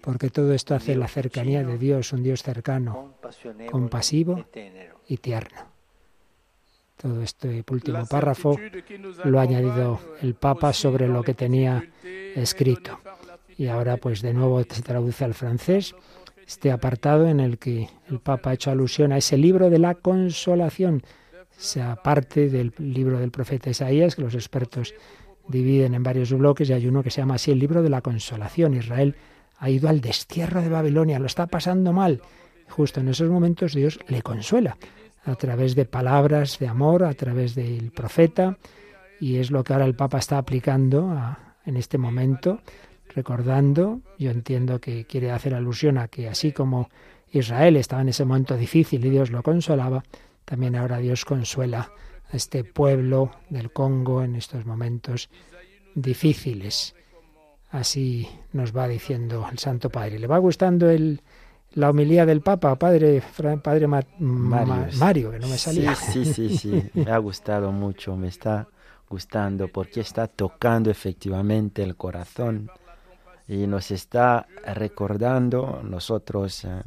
Porque 0.01 0.29
todo 0.29 0.53
esto 0.53 0.75
hace 0.75 0.95
la 0.95 1.07
cercanía 1.07 1.63
de 1.63 1.77
Dios, 1.77 2.11
un 2.11 2.23
Dios 2.23 2.43
cercano, 2.43 3.15
compasivo 3.71 4.45
y 5.07 5.17
tierno. 5.17 5.79
Todo 6.97 7.21
este 7.21 7.63
último 7.69 8.05
párrafo 8.05 8.57
lo 9.23 9.39
ha 9.39 9.43
añadido 9.43 9.99
el 10.21 10.35
Papa 10.35 10.73
sobre 10.73 11.07
lo 11.07 11.23
que 11.23 11.33
tenía 11.33 11.89
escrito. 12.35 12.99
Y 13.57 13.67
ahora 13.67 13.97
pues 13.97 14.21
de 14.21 14.33
nuevo 14.33 14.61
se 14.63 14.81
traduce 14.81 15.23
al 15.23 15.33
francés 15.33 15.95
este 16.45 16.71
apartado 16.71 17.27
en 17.27 17.39
el 17.39 17.59
que 17.59 17.89
el 18.09 18.19
Papa 18.19 18.49
ha 18.49 18.53
hecho 18.53 18.71
alusión 18.71 19.11
a 19.11 19.17
ese 19.17 19.37
libro 19.37 19.69
de 19.69 19.79
la 19.79 19.95
consolación, 19.95 21.03
sea 21.59 21.97
parte 21.97 22.49
del 22.49 22.73
libro 22.77 23.19
del 23.19 23.31
profeta 23.31 23.69
Isaías, 23.69 24.15
que 24.15 24.21
los 24.21 24.33
expertos 24.33 24.95
dividen 25.47 25.93
en 25.93 26.03
varios 26.03 26.31
bloques, 26.31 26.69
y 26.69 26.73
hay 26.73 26.87
uno 26.87 27.03
que 27.03 27.11
se 27.11 27.21
llama 27.21 27.35
así 27.35 27.51
el 27.51 27.59
libro 27.59 27.83
de 27.83 27.89
la 27.89 28.01
consolación. 28.01 28.75
Israel 28.75 29.15
ha 29.57 29.69
ido 29.69 29.89
al 29.89 29.99
destierro 29.99 30.61
de 30.61 30.69
Babilonia, 30.69 31.19
lo 31.19 31.25
está 31.25 31.47
pasando 31.47 31.91
mal. 31.91 32.21
Justo 32.69 33.01
en 33.01 33.09
esos 33.09 33.29
momentos 33.29 33.73
Dios 33.73 33.99
le 34.07 34.21
consuela 34.21 34.77
a 35.25 35.35
través 35.35 35.75
de 35.75 35.85
palabras 35.85 36.59
de 36.59 36.67
amor, 36.67 37.03
a 37.03 37.13
través 37.13 37.55
del 37.55 37.91
profeta, 37.91 38.57
y 39.19 39.37
es 39.37 39.51
lo 39.51 39.63
que 39.63 39.73
ahora 39.73 39.85
el 39.85 39.95
Papa 39.95 40.19
está 40.19 40.37
aplicando 40.37 41.13
en 41.65 41.75
este 41.75 41.97
momento, 41.97 42.61
recordando, 43.13 43.99
yo 44.17 44.31
entiendo 44.31 44.79
que 44.79 45.05
quiere 45.05 45.31
hacer 45.31 45.53
alusión 45.53 45.97
a 45.97 46.07
que 46.07 46.29
así 46.29 46.53
como 46.53 46.89
Israel 47.31 47.75
estaba 47.75 48.01
en 48.01 48.09
ese 48.09 48.23
momento 48.23 48.55
difícil 48.55 49.03
y 49.05 49.09
Dios 49.09 49.29
lo 49.29 49.43
consolaba, 49.43 50.03
también 50.49 50.75
ahora 50.75 50.97
Dios 50.97 51.25
consuela 51.25 51.91
a 52.31 52.35
este 52.35 52.63
pueblo 52.63 53.29
del 53.51 53.71
Congo 53.71 54.23
en 54.23 54.35
estos 54.35 54.65
momentos 54.65 55.29
difíciles. 55.93 56.95
Así 57.69 58.27
nos 58.51 58.75
va 58.75 58.87
diciendo 58.87 59.47
el 59.51 59.59
Santo 59.59 59.91
Padre. 59.91 60.17
¿Le 60.17 60.25
va 60.25 60.39
gustando 60.39 60.89
el, 60.89 61.21
la 61.75 61.91
homilía 61.91 62.25
del 62.25 62.41
Papa, 62.41 62.79
Padre, 62.79 63.21
padre 63.63 63.85
Mario, 63.85 65.31
que 65.31 65.37
no 65.37 65.47
me 65.47 65.57
salía? 65.59 65.93
Sí, 65.93 66.25
sí, 66.25 66.33
sí, 66.33 66.57
sí, 66.57 66.89
me 66.95 67.11
ha 67.11 67.19
gustado 67.19 67.71
mucho, 67.71 68.15
me 68.15 68.29
está 68.29 68.67
gustando 69.07 69.67
porque 69.67 69.99
está 69.99 70.25
tocando 70.25 70.89
efectivamente 70.89 71.83
el 71.83 71.95
corazón 71.95 72.71
y 73.47 73.67
nos 73.67 73.91
está 73.91 74.47
recordando 74.65 75.81
nosotros, 75.83 76.65
eh, 76.65 76.81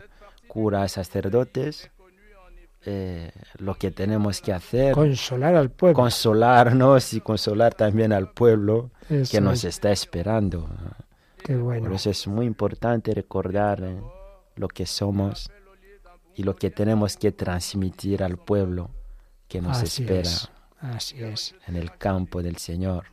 curas, 0.48 0.92
sacerdotes, 0.92 1.92
eh, 2.84 3.30
lo 3.58 3.74
que 3.74 3.90
tenemos 3.90 4.40
que 4.40 4.52
hacer. 4.52 4.94
Consolar 4.94 5.54
al 5.54 5.70
pueblo. 5.70 5.94
Consolarnos 5.94 7.14
y 7.14 7.20
consolar 7.20 7.74
también 7.74 8.12
al 8.12 8.30
pueblo 8.30 8.90
que 9.30 9.40
nos 9.40 9.64
está 9.64 9.92
esperando. 9.92 10.68
Qué 11.44 11.56
bueno. 11.56 11.86
Por 11.86 11.94
eso 11.94 12.10
es 12.10 12.26
muy 12.26 12.46
importante 12.46 13.14
recordar 13.14 13.82
eh, 13.82 14.00
lo 14.56 14.68
que 14.68 14.86
somos 14.86 15.50
y 16.34 16.42
lo 16.42 16.56
que 16.56 16.70
tenemos 16.70 17.16
que 17.16 17.32
transmitir 17.32 18.22
al 18.22 18.38
pueblo 18.38 18.90
que 19.48 19.60
nos 19.60 19.82
espera. 19.82 20.30
Así 20.78 21.22
es. 21.22 21.54
En 21.66 21.76
el 21.76 21.96
campo 21.96 22.42
del 22.42 22.56
Señor. 22.56 23.04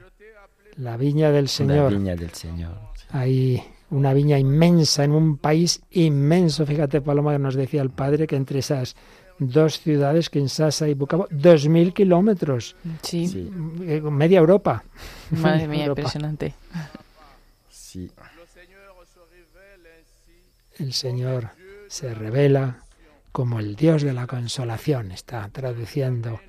La 0.77 0.97
viña 0.97 1.31
del 1.31 1.47
Señor. 1.47 1.91
La 1.91 1.97
viña 1.97 2.15
del 2.15 2.33
Señor. 2.33 2.77
Hay 3.11 3.61
una 3.91 4.13
viña 4.13 4.39
inmensa 4.39 5.03
en 5.03 5.11
un 5.11 5.37
país 5.37 5.81
inmenso. 5.91 6.65
Fíjate, 6.65 7.01
Paloma, 7.01 7.33
que 7.33 7.39
nos 7.39 7.55
decía 7.55 7.81
el 7.81 7.89
padre 7.89 8.27
que 8.27 8.35
entre 8.35 8.59
esas 8.59 8.95
dos 9.39 9.79
ciudades, 9.79 10.29
Kinshasa 10.29 10.87
y 10.87 10.93
Bukavu, 10.93 11.27
dos 11.31 11.67
mil 11.67 11.93
kilómetros. 11.93 12.75
Sí. 13.01 13.49
Eh, 13.81 14.01
media 14.01 14.39
Europa. 14.39 14.83
Madre 15.31 15.67
mía, 15.67 15.85
impresionante. 15.87 16.53
Sí. 17.69 18.11
El 20.77 20.93
Señor 20.93 21.49
se 21.87 22.13
revela 22.13 22.83
como 23.31 23.59
el 23.59 23.75
Dios 23.75 24.03
de 24.03 24.13
la 24.13 24.27
consolación. 24.27 25.11
Está 25.11 25.49
traduciendo 25.49 26.39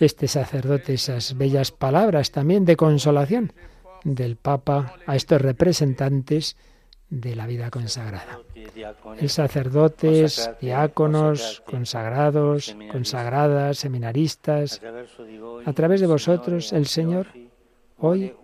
este 0.00 0.28
sacerdote 0.28 0.94
esas 0.94 1.36
bellas 1.36 1.70
palabras 1.70 2.30
también 2.30 2.64
de 2.64 2.76
consolación 2.76 3.52
del 4.04 4.36
Papa 4.36 4.96
a 5.06 5.16
estos 5.16 5.40
representantes 5.40 6.56
de 7.10 7.36
la 7.36 7.46
vida 7.46 7.70
consagrada. 7.70 8.40
El 9.18 9.28
sacerdotes, 9.28 10.50
diáconos, 10.60 11.62
consagrados, 11.66 12.76
consagradas, 12.90 13.78
seminaristas, 13.78 14.80
a 15.64 15.72
través 15.72 16.00
de 16.00 16.06
vosotros 16.06 16.72
el 16.72 16.86
Señor 16.86 17.28
hoy 17.98 18.34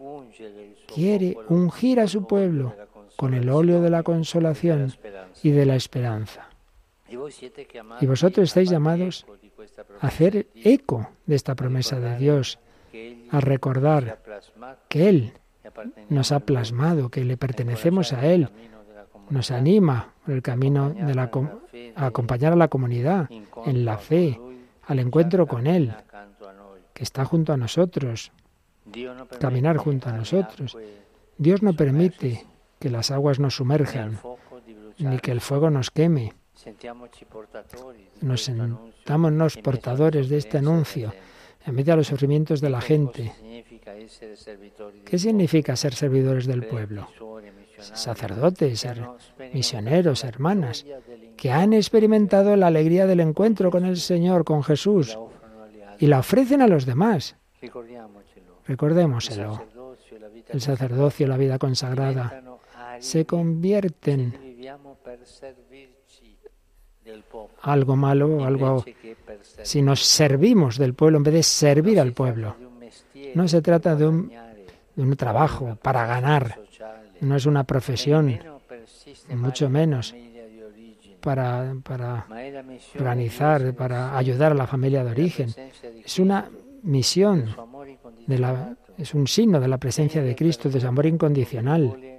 quiere 0.86 1.36
ungir 1.48 2.00
a 2.00 2.06
su 2.06 2.26
pueblo 2.26 2.74
con 3.16 3.34
el 3.34 3.48
óleo 3.48 3.80
de 3.80 3.90
la 3.90 4.02
consolación 4.02 4.92
y 5.42 5.50
de 5.50 5.66
la 5.66 5.76
esperanza. 5.76 6.48
Y 8.00 8.06
vosotros 8.06 8.48
estáis 8.48 8.70
llamados 8.70 9.26
a 10.00 10.06
hacer 10.06 10.46
eco 10.54 11.10
de 11.26 11.34
esta 11.34 11.54
promesa 11.54 11.98
de 11.98 12.16
Dios, 12.16 12.58
a 13.30 13.40
recordar 13.40 14.20
que 14.88 15.08
Él 15.08 15.32
nos 16.08 16.32
ha 16.32 16.40
plasmado, 16.40 17.10
que 17.10 17.24
le 17.24 17.36
pertenecemos 17.36 18.12
a 18.12 18.26
Él, 18.26 18.48
nos 19.28 19.50
anima 19.50 20.14
por 20.24 20.34
el 20.34 20.42
camino 20.42 20.90
de 20.90 21.14
la, 21.14 21.30
a 21.94 22.06
acompañar 22.06 22.52
a 22.52 22.56
la 22.56 22.68
comunidad 22.68 23.28
en 23.66 23.84
la 23.84 23.98
fe, 23.98 24.40
al 24.84 24.98
encuentro 24.98 25.46
con 25.46 25.66
Él, 25.66 25.94
que 26.92 27.04
está 27.04 27.24
junto 27.24 27.52
a 27.52 27.56
nosotros, 27.56 28.32
caminar 29.38 29.76
junto 29.76 30.08
a 30.08 30.12
nosotros. 30.12 30.76
Dios 31.38 31.62
no 31.62 31.74
permite 31.74 32.46
que 32.78 32.90
las 32.90 33.10
aguas 33.10 33.38
nos 33.38 33.56
sumerjan, 33.56 34.18
ni 34.98 35.18
que 35.18 35.32
el 35.32 35.40
fuego 35.40 35.70
nos 35.70 35.90
queme. 35.90 36.34
Nos 38.20 38.42
sentámonos 38.42 39.56
portadores 39.56 40.28
de 40.28 40.36
este 40.36 40.58
anuncio 40.58 41.12
en 41.64 41.74
medio 41.74 41.92
de 41.92 41.98
los 41.98 42.06
sufrimientos 42.08 42.60
de 42.60 42.70
la 42.70 42.80
gente. 42.80 43.32
¿Qué 45.04 45.18
significa 45.18 45.76
ser 45.76 45.94
servidores 45.94 46.46
del 46.46 46.66
pueblo? 46.66 47.08
Sacerdotes, 47.78 48.86
misioneros, 49.52 50.24
hermanas, 50.24 50.84
que 51.36 51.50
han 51.50 51.72
experimentado 51.72 52.54
la 52.56 52.66
alegría 52.66 53.06
del 53.06 53.20
encuentro 53.20 53.70
con 53.70 53.84
el 53.84 53.96
Señor, 53.96 54.44
con 54.44 54.62
Jesús, 54.62 55.18
y 55.98 56.06
la 56.06 56.18
ofrecen 56.18 56.62
a 56.62 56.68
los 56.68 56.86
demás. 56.86 57.36
Recordémoselo. 58.66 59.64
El 60.48 60.60
sacerdocio, 60.60 61.26
la 61.26 61.36
vida 61.36 61.58
consagrada, 61.58 62.42
se 62.98 63.24
convierten 63.24 64.34
algo 67.62 67.96
malo, 67.96 68.44
algo 68.44 68.84
si 69.62 69.82
nos 69.82 70.04
servimos 70.04 70.78
del 70.78 70.94
pueblo 70.94 71.18
en 71.18 71.24
vez 71.24 71.34
de 71.34 71.42
servir 71.42 72.00
al 72.00 72.12
pueblo. 72.12 72.69
No 73.34 73.48
se 73.48 73.62
trata 73.62 73.96
de 73.96 74.06
un, 74.06 74.30
trabajo 75.16 75.78
para 75.82 76.06
ganar, 76.06 76.58
no 77.20 77.36
es 77.36 77.46
una 77.46 77.64
profesión, 77.64 78.38
mucho 79.28 79.70
menos 79.70 80.14
para, 81.20 81.74
organizar, 82.98 83.74
para 83.74 84.16
ayudar 84.16 84.52
a 84.52 84.54
la 84.54 84.66
familia 84.66 85.04
de 85.04 85.10
origen. 85.10 85.54
Es 86.04 86.18
una 86.18 86.50
misión, 86.82 87.54
es 88.98 89.14
un 89.14 89.26
signo 89.26 89.60
de 89.60 89.68
la 89.68 89.78
presencia 89.78 90.22
de 90.22 90.34
Cristo, 90.34 90.68
de 90.68 90.80
su 90.80 90.86
amor 90.86 91.06
incondicional. 91.06 92.09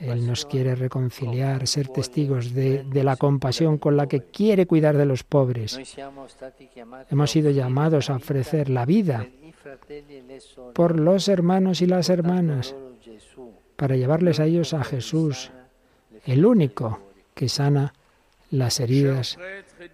Él 0.00 0.26
nos 0.26 0.46
quiere 0.46 0.74
reconciliar, 0.74 1.66
ser 1.66 1.88
testigos 1.88 2.54
de, 2.54 2.84
de, 2.84 3.04
la 3.04 3.16
compasión 3.16 3.78
con 3.78 3.96
la 3.96 4.06
que 4.06 4.20
quiere 4.20 4.66
cuidar 4.66 4.96
de 4.96 5.06
los 5.06 5.24
pobres. 5.24 5.78
Hemos 7.10 7.30
sido 7.30 7.50
llamados 7.50 8.10
a 8.10 8.16
ofrecer 8.16 8.68
la 8.68 8.84
vida 8.84 9.26
por 10.74 10.98
los 10.98 11.28
hermanos 11.28 11.82
y 11.82 11.86
las 11.86 12.08
hermanas, 12.08 12.74
para 13.76 13.96
llevarles 13.96 14.40
a 14.40 14.46
ellos 14.46 14.74
a 14.74 14.84
Jesús, 14.84 15.50
el 16.24 16.46
único 16.46 17.00
que 17.34 17.48
sana 17.48 17.94
las 18.50 18.80
heridas 18.80 19.38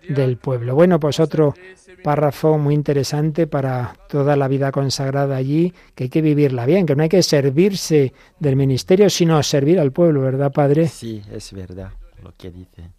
del 0.08 0.36
pueblo. 0.36 0.74
Bueno, 0.74 0.98
pues 0.98 1.20
otro 1.20 1.54
párrafo 2.02 2.58
muy 2.58 2.74
interesante 2.74 3.46
para 3.46 3.96
toda 4.08 4.36
la 4.36 4.48
vida 4.48 4.72
consagrada 4.72 5.36
allí, 5.36 5.72
que 5.94 6.04
hay 6.04 6.10
que 6.10 6.22
vivirla 6.22 6.66
bien, 6.66 6.86
que 6.86 6.94
no 6.94 7.02
hay 7.02 7.08
que 7.08 7.22
servirse 7.22 8.12
del 8.38 8.56
ministerio, 8.56 9.10
sino 9.10 9.42
servir 9.42 9.80
al 9.80 9.92
pueblo, 9.92 10.20
¿verdad, 10.20 10.52
Padre? 10.52 10.88
Sí, 10.88 11.22
es 11.32 11.52
verdad 11.52 11.92
lo 12.22 12.32
que 12.36 12.50
dice. 12.50 12.90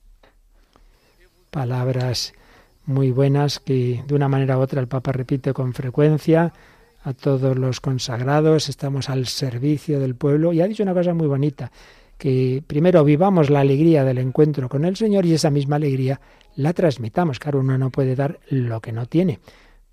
Palabras 1.49 2.33
muy 2.85 3.11
buenas 3.11 3.59
que 3.59 4.03
de 4.07 4.15
una 4.15 4.27
manera 4.27 4.57
u 4.57 4.61
otra 4.61 4.81
el 4.81 4.87
Papa 4.87 5.11
repite 5.11 5.53
con 5.53 5.73
frecuencia 5.73 6.53
a 7.03 7.13
todos 7.13 7.57
los 7.57 7.79
consagrados, 7.79 8.67
estamos 8.67 9.09
al 9.09 9.27
servicio 9.27 9.99
del 9.99 10.15
pueblo 10.15 10.51
y 10.53 10.61
ha 10.61 10.67
dicho 10.67 10.83
una 10.83 10.93
cosa 10.93 11.13
muy 11.13 11.27
bonita, 11.27 11.71
que 12.19 12.61
primero 12.67 13.03
vivamos 13.05 13.49
la 13.49 13.61
alegría 13.61 14.03
del 14.03 14.17
encuentro 14.17 14.67
con 14.67 14.83
el 14.83 14.97
Señor 14.97 15.25
y 15.25 15.33
esa 15.33 15.49
misma 15.49 15.77
alegría 15.77 16.19
la 16.55 16.73
transmitamos. 16.73 17.39
Claro, 17.39 17.61
uno 17.61 17.77
no 17.77 17.89
puede 17.91 18.15
dar 18.15 18.39
lo 18.49 18.81
que 18.81 18.91
no 18.91 19.05
tiene. 19.05 19.39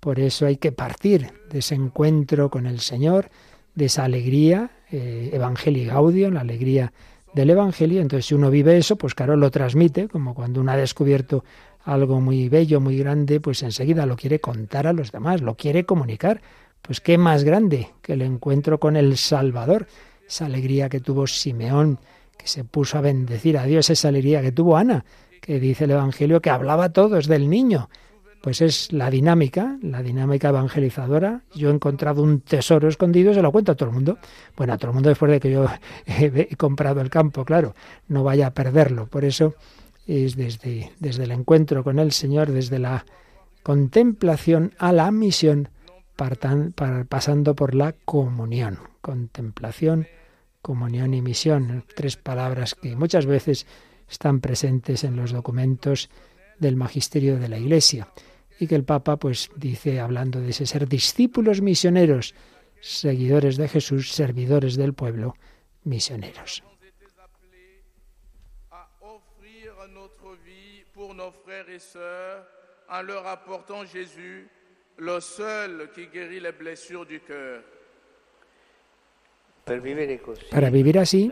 Por 0.01 0.19
eso 0.19 0.45
hay 0.45 0.57
que 0.57 0.73
partir 0.73 1.31
de 1.49 1.59
ese 1.59 1.75
encuentro 1.75 2.49
con 2.51 2.67
el 2.67 2.81
Señor, 2.81 3.29
de 3.73 3.85
esa 3.85 4.03
alegría, 4.03 4.71
eh, 4.91 5.29
Evangelii 5.31 5.85
Gaudium, 5.85 6.33
la 6.33 6.41
alegría 6.41 6.91
del 7.33 7.49
Evangelio. 7.49 8.01
Entonces, 8.01 8.25
si 8.25 8.35
uno 8.35 8.51
vive 8.51 8.77
eso, 8.77 8.97
pues 8.97 9.15
claro, 9.15 9.37
lo 9.37 9.49
transmite, 9.49 10.09
como 10.09 10.35
cuando 10.35 10.59
uno 10.59 10.73
ha 10.73 10.77
descubierto 10.77 11.45
algo 11.85 12.19
muy 12.19 12.49
bello, 12.49 12.81
muy 12.81 12.97
grande, 12.97 13.39
pues 13.39 13.63
enseguida 13.63 14.05
lo 14.05 14.17
quiere 14.17 14.41
contar 14.41 14.85
a 14.85 14.93
los 14.93 15.13
demás, 15.13 15.41
lo 15.41 15.55
quiere 15.55 15.85
comunicar. 15.85 16.41
Pues 16.81 16.99
qué 16.99 17.17
más 17.17 17.45
grande 17.45 17.87
que 18.01 18.13
el 18.13 18.21
encuentro 18.21 18.81
con 18.81 18.97
el 18.97 19.15
Salvador, 19.15 19.87
esa 20.27 20.45
alegría 20.45 20.89
que 20.89 20.99
tuvo 20.99 21.25
Simeón, 21.25 21.99
que 22.37 22.47
se 22.47 22.63
puso 22.63 22.97
a 22.97 23.01
bendecir 23.01 23.57
a 23.57 23.65
Dios, 23.65 23.89
esa 23.89 24.07
alegría 24.09 24.41
que 24.41 24.51
tuvo 24.51 24.77
Ana, 24.77 25.05
que 25.41 25.59
dice 25.59 25.85
el 25.85 25.91
Evangelio 25.91 26.41
que 26.41 26.49
hablaba 26.49 26.85
a 26.85 26.93
todos 26.93 27.27
del 27.27 27.49
niño. 27.49 27.89
Pues 28.41 28.61
es 28.61 28.93
la 28.93 29.09
dinámica, 29.09 29.77
la 29.81 30.01
dinámica 30.01 30.49
evangelizadora. 30.49 31.41
Yo 31.55 31.69
he 31.69 31.73
encontrado 31.73 32.21
un 32.21 32.41
tesoro 32.41 32.87
escondido, 32.87 33.33
se 33.33 33.41
lo 33.41 33.51
cuento 33.51 33.71
a 33.71 33.75
todo 33.75 33.89
el 33.89 33.95
mundo. 33.95 34.19
Bueno, 34.55 34.73
a 34.73 34.77
todo 34.77 34.91
el 34.91 34.93
mundo 34.93 35.09
después 35.09 35.31
de 35.31 35.39
que 35.39 35.51
yo 35.51 35.65
he 36.05 36.55
comprado 36.55 37.01
el 37.01 37.09
campo, 37.09 37.43
claro, 37.43 37.75
no 38.07 38.23
vaya 38.23 38.47
a 38.47 38.53
perderlo. 38.53 39.07
Por 39.07 39.25
eso 39.25 39.55
es 40.05 40.35
desde, 40.35 40.91
desde 40.99 41.23
el 41.23 41.31
encuentro 41.31 41.83
con 41.83 41.99
el 41.99 42.11
Señor, 42.11 42.51
desde 42.51 42.79
la 42.79 43.05
contemplación 43.63 44.73
a 44.77 44.93
la 44.93 45.11
misión, 45.11 45.69
pasando 46.15 47.55
por 47.55 47.75
la 47.75 47.93
comunión. 48.05 48.79
Contemplación, 49.01 50.07
comunión 50.61 51.13
y 51.13 51.21
misión, 51.21 51.85
tres 51.95 52.17
palabras 52.17 52.75
que 52.75 52.95
muchas 52.95 53.25
veces 53.25 53.67
están 54.09 54.39
presentes 54.41 55.03
en 55.03 55.15
los 55.15 55.31
documentos 55.31 56.09
del 56.59 56.75
magisterio 56.75 57.37
de 57.37 57.49
la 57.49 57.57
Iglesia 57.57 58.07
y 58.59 58.67
que 58.67 58.75
el 58.75 58.83
Papa 58.83 59.17
pues 59.17 59.49
dice 59.55 59.99
hablando 59.99 60.39
de 60.39 60.49
ese 60.49 60.65
ser 60.65 60.87
discípulos 60.87 61.61
misioneros, 61.61 62.33
seguidores 62.81 63.57
de 63.57 63.67
Jesús, 63.67 64.11
servidores 64.11 64.75
del 64.75 64.93
pueblo, 64.93 65.35
misioneros. 65.83 66.63
en 76.49 76.57
blessures. 76.57 77.76
Para 80.49 80.69
vivir 80.69 80.97
así, 80.97 81.31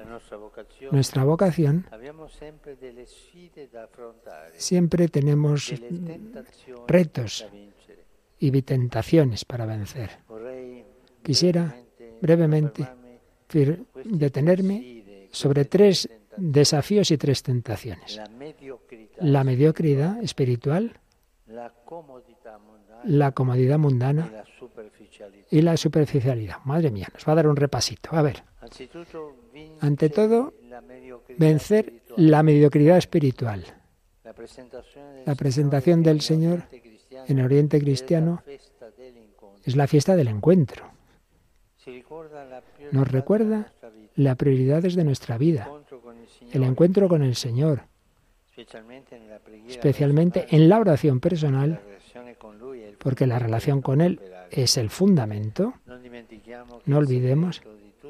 nuestra 0.91 1.23
vocación, 1.23 1.85
siempre 4.57 5.07
tenemos 5.07 5.73
retos 6.87 7.47
y 8.39 8.61
tentaciones 8.61 9.45
para 9.45 9.65
vencer. 9.65 10.09
Quisiera 11.23 11.75
brevemente 12.21 12.87
detenerme 14.03 15.27
sobre 15.31 15.65
tres 15.65 16.09
desafíos 16.35 17.11
y 17.11 17.17
tres 17.17 17.41
tentaciones. 17.41 18.19
La 19.19 19.43
mediocridad 19.45 20.21
espiritual, 20.21 20.99
la 23.05 23.31
comodidad 23.31 23.79
mundana 23.79 24.43
y 25.51 25.61
la 25.61 25.77
superficialidad. 25.77 26.57
Madre 26.65 26.91
mía, 26.91 27.07
nos 27.13 27.27
va 27.27 27.33
a 27.33 27.35
dar 27.35 27.47
un 27.47 27.55
repasito. 27.55 28.09
A 28.13 28.21
ver. 28.21 28.43
Ante 29.79 30.09
todo, 30.09 30.53
vencer 31.37 32.01
la 32.17 32.43
mediocridad 32.43 32.97
espiritual. 32.97 33.63
La 35.25 35.35
presentación 35.35 36.03
del 36.03 36.21
Señor 36.21 36.63
en 37.27 37.39
el 37.39 37.45
Oriente 37.45 37.79
Cristiano 37.79 38.43
es 39.63 39.75
la 39.75 39.87
fiesta 39.87 40.15
del 40.15 40.27
encuentro. 40.27 40.91
Nos 42.91 43.07
recuerda 43.07 43.71
las 44.15 44.35
prioridades 44.35 44.95
de 44.95 45.03
nuestra 45.03 45.37
vida, 45.37 45.69
el 46.51 46.63
encuentro 46.63 47.07
con 47.07 47.21
el 47.21 47.35
Señor, 47.35 47.83
especialmente 49.67 50.47
en 50.49 50.69
la 50.69 50.79
oración 50.79 51.19
personal, 51.19 51.81
porque 52.99 53.27
la 53.27 53.39
relación 53.39 53.81
con 53.81 54.01
Él 54.01 54.19
es 54.51 54.77
el 54.77 54.89
fundamento. 54.89 55.73
No 56.85 56.97
olvidemos 56.97 57.61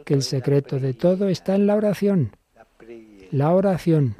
que 0.03 0.14
el 0.14 0.22
secreto 0.22 0.80
de 0.80 0.93
todo 0.93 1.28
está 1.28 1.56
en 1.56 1.68
la 1.68 1.76
oración. 1.76 2.36
La 3.32 3.53
oración. 3.53 4.16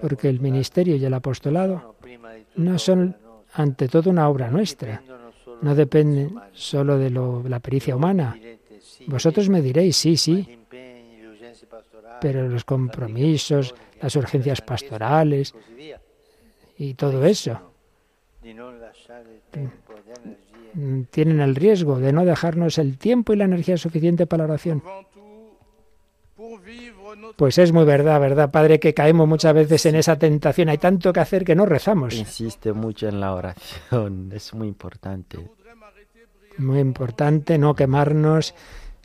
Porque 0.00 0.28
el 0.28 0.40
ministerio 0.40 0.96
y 0.96 1.04
el 1.04 1.14
apostolado 1.14 1.96
no 2.56 2.78
son 2.78 3.16
ante 3.52 3.88
todo 3.88 4.10
una 4.10 4.28
obra 4.28 4.50
nuestra. 4.50 5.02
No 5.62 5.74
dependen 5.74 6.34
solo 6.52 6.98
de 6.98 7.10
la 7.10 7.60
pericia 7.60 7.96
humana. 7.96 8.38
Vosotros 9.06 9.48
me 9.48 9.60
diréis, 9.60 9.96
sí, 9.96 10.16
sí, 10.16 10.58
pero 12.20 12.48
los 12.48 12.64
compromisos, 12.64 13.74
las 14.00 14.14
urgencias 14.16 14.60
pastorales 14.60 15.54
y 16.78 16.94
todo 16.94 17.24
eso 17.24 17.69
Mm, 17.69 17.69
tienen 21.10 21.40
el 21.40 21.54
riesgo 21.54 21.98
de 21.98 22.12
no 22.12 22.24
dejarnos 22.24 22.78
el 22.78 22.98
tiempo 22.98 23.32
y 23.32 23.36
la 23.36 23.44
energía 23.44 23.76
suficiente 23.76 24.26
para 24.26 24.44
la 24.44 24.52
oración. 24.52 24.82
Pues 27.36 27.58
es 27.58 27.72
muy 27.72 27.84
verdad, 27.84 28.20
¿verdad, 28.20 28.50
Padre? 28.50 28.80
Que 28.80 28.94
caemos 28.94 29.28
muchas 29.28 29.54
veces 29.54 29.84
en 29.86 29.96
esa 29.96 30.18
tentación. 30.18 30.68
Hay 30.68 30.78
tanto 30.78 31.12
que 31.12 31.20
hacer 31.20 31.44
que 31.44 31.54
no 31.54 31.66
rezamos. 31.66 32.14
Insiste 32.14 32.72
mucho 32.72 33.08
en 33.08 33.20
la 33.20 33.34
oración, 33.34 34.30
es 34.34 34.54
muy 34.54 34.68
importante. 34.68 35.38
Muy 36.58 36.78
importante 36.78 37.58
no 37.58 37.74
quemarnos, 37.74 38.54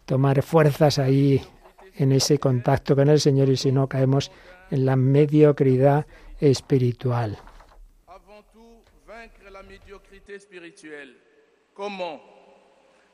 tomar 0.05 0.41
fuerzas 0.43 0.99
ahí 0.99 1.41
en 1.95 2.11
ese 2.11 2.37
contacto 2.37 2.95
con 2.95 3.09
el 3.09 3.19
Señor 3.19 3.49
y 3.49 3.57
si 3.57 3.71
no 3.71 3.87
caemos 3.87 4.31
en 4.71 4.85
la 4.85 4.95
mediocridad 4.95 6.05
espiritual. 6.39 7.37
Comment 11.73 12.19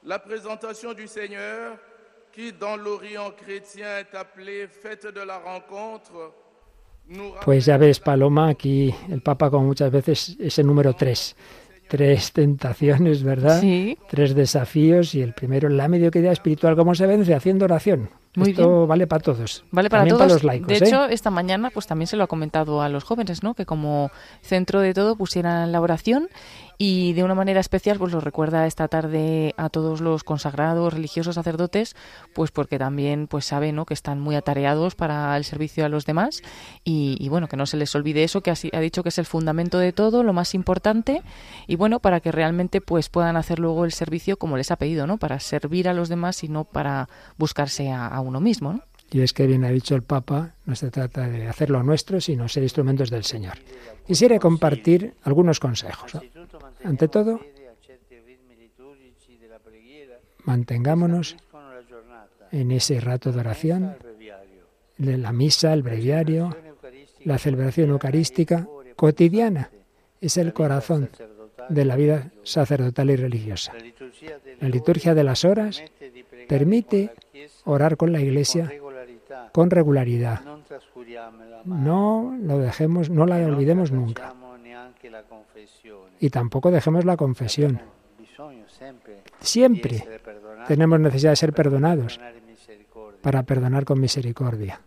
La 0.03 0.19
présentation 0.19 0.93
du 0.93 1.07
Seigneur, 1.07 1.77
qui 2.31 2.53
dans 2.53 2.77
l'Orient 2.77 3.31
chrétien 3.31 3.99
est 3.99 4.15
appelée 4.15 4.67
fête 4.67 5.07
de 5.07 5.21
la 5.21 5.37
rencontre, 5.39 6.33
Pues 7.43 7.65
ya 7.65 7.77
ves, 7.77 7.99
Paloma, 7.99 8.49
aquí 8.49 8.93
el 9.09 9.21
Papa 9.21 9.49
con 9.49 9.65
muchas 9.65 9.91
veces 9.91 10.37
ese 10.39 10.63
número 10.63 10.93
tres. 10.93 11.35
Tres 11.89 12.31
tentaciones, 12.31 13.21
¿verdad? 13.21 13.59
Sí. 13.59 13.97
Tres 14.09 14.33
desafíos 14.33 15.13
y 15.13 15.21
el 15.21 15.33
primero, 15.33 15.67
la 15.67 15.89
mediocridad 15.89 16.31
espiritual. 16.31 16.77
¿Cómo 16.77 16.95
se 16.95 17.05
vence? 17.05 17.33
Haciendo 17.33 17.65
oración. 17.65 18.09
Muy 18.35 18.51
Esto 18.51 18.87
vale 18.87 19.07
para 19.07 19.21
todos. 19.21 19.65
Vale 19.71 19.89
para 19.89 20.01
también 20.03 20.15
todos. 20.15 20.27
Para 20.27 20.33
los 20.35 20.43
laicos, 20.45 20.67
de 20.69 20.75
¿eh? 20.75 20.87
hecho, 20.87 21.05
esta 21.07 21.31
mañana 21.31 21.69
pues 21.69 21.85
también 21.85 22.07
se 22.07 22.15
lo 22.15 22.23
ha 22.23 22.27
comentado 22.27 22.81
a 22.81 22.87
los 22.87 23.03
jóvenes, 23.03 23.43
¿no? 23.43 23.55
Que 23.55 23.65
como 23.65 24.09
centro 24.41 24.79
de 24.79 24.93
todo 24.93 25.17
pusieran 25.17 25.73
la 25.73 25.81
oración 25.81 26.29
y 26.83 27.13
de 27.13 27.23
una 27.23 27.35
manera 27.35 27.59
especial 27.59 27.99
pues 27.99 28.11
lo 28.11 28.21
recuerda 28.21 28.65
esta 28.65 28.87
tarde 28.87 29.53
a 29.55 29.69
todos 29.69 30.01
los 30.01 30.23
consagrados, 30.23 30.91
religiosos, 30.91 31.35
sacerdotes, 31.35 31.95
pues 32.33 32.49
porque 32.49 32.79
también 32.79 33.27
pues 33.27 33.45
sabe, 33.45 33.71
¿no? 33.71 33.85
Que 33.85 33.93
están 33.93 34.19
muy 34.19 34.33
atareados 34.33 34.95
para 34.95 35.37
el 35.37 35.43
servicio 35.43 35.85
a 35.85 35.89
los 35.89 36.07
demás 36.07 36.41
y, 36.83 37.29
bueno, 37.29 37.47
que 37.47 37.55
no 37.55 37.67
se 37.67 37.77
les 37.77 37.93
olvide 37.93 38.23
eso, 38.23 38.41
que 38.41 38.49
ha 38.49 38.79
dicho 38.79 39.03
que 39.03 39.09
es 39.09 39.19
el 39.19 39.27
fundamento 39.27 39.77
de 39.77 39.93
todo, 39.93 40.23
lo 40.23 40.33
más 40.33 40.55
importante 40.55 41.21
y 41.67 41.75
bueno, 41.75 41.99
para 41.99 42.19
que 42.19 42.31
realmente 42.31 42.81
pues 42.81 43.09
puedan 43.09 43.37
hacer 43.37 43.59
luego 43.59 43.85
el 43.85 43.91
servicio 43.91 44.37
como 44.37 44.57
les 44.57 44.71
ha 44.71 44.75
pedido, 44.75 45.05
¿no? 45.05 45.19
Para 45.19 45.39
servir 45.39 45.87
a 45.87 45.93
los 45.93 46.09
demás 46.09 46.43
y 46.43 46.47
no 46.47 46.63
para 46.63 47.09
buscarse 47.37 47.91
a, 47.91 48.07
a 48.07 48.21
uno 48.21 48.39
mismo, 48.39 48.73
¿no? 48.73 48.81
Y 49.11 49.21
es 49.21 49.33
que 49.33 49.45
bien 49.45 49.65
ha 49.65 49.69
dicho 49.69 49.93
el 49.93 50.03
Papa, 50.03 50.55
no 50.65 50.73
se 50.73 50.89
trata 50.89 51.27
de 51.27 51.47
hacerlo 51.47 51.83
nuestro, 51.83 52.21
sino 52.21 52.47
ser 52.47 52.63
instrumentos 52.63 53.09
del 53.09 53.25
Señor. 53.25 53.57
Quisiera 54.07 54.39
compartir 54.39 55.15
algunos 55.23 55.59
consejos. 55.59 56.13
Ante 56.83 57.07
todo, 57.07 57.39
mantengámonos 60.43 61.37
en 62.51 62.71
ese 62.71 62.99
rato 62.99 63.31
de 63.31 63.39
oración, 63.39 63.95
de 64.97 65.17
la 65.17 65.31
misa, 65.31 65.73
el 65.73 65.83
breviario, 65.83 66.55
la 67.23 67.37
celebración 67.37 67.89
eucarística 67.89 68.67
cotidiana. 68.95 69.71
Es 70.19 70.37
el 70.37 70.53
corazón 70.53 71.09
de 71.69 71.85
la 71.85 71.95
vida 71.95 72.31
sacerdotal 72.43 73.09
y 73.09 73.15
religiosa. 73.15 73.73
La 74.59 74.69
liturgia 74.69 75.13
de 75.15 75.23
las 75.23 75.45
horas 75.45 75.83
permite 76.47 77.11
orar 77.65 77.97
con 77.97 78.11
la 78.11 78.19
Iglesia 78.19 78.71
con 79.51 79.69
regularidad. 79.69 80.41
No 81.65 82.37
lo 82.41 82.59
dejemos, 82.59 83.09
no 83.09 83.25
la 83.25 83.37
olvidemos 83.37 83.91
nunca. 83.91 84.33
Y 86.21 86.29
tampoco 86.29 86.71
dejemos 86.71 87.03
la 87.03 87.17
confesión. 87.17 87.81
Siempre 89.39 90.21
tenemos 90.67 90.99
necesidad 90.99 91.31
de 91.31 91.35
ser 91.35 91.51
perdonados 91.51 92.19
para 93.21 93.43
perdonar 93.43 93.85
con 93.85 93.99
misericordia. 93.99 94.79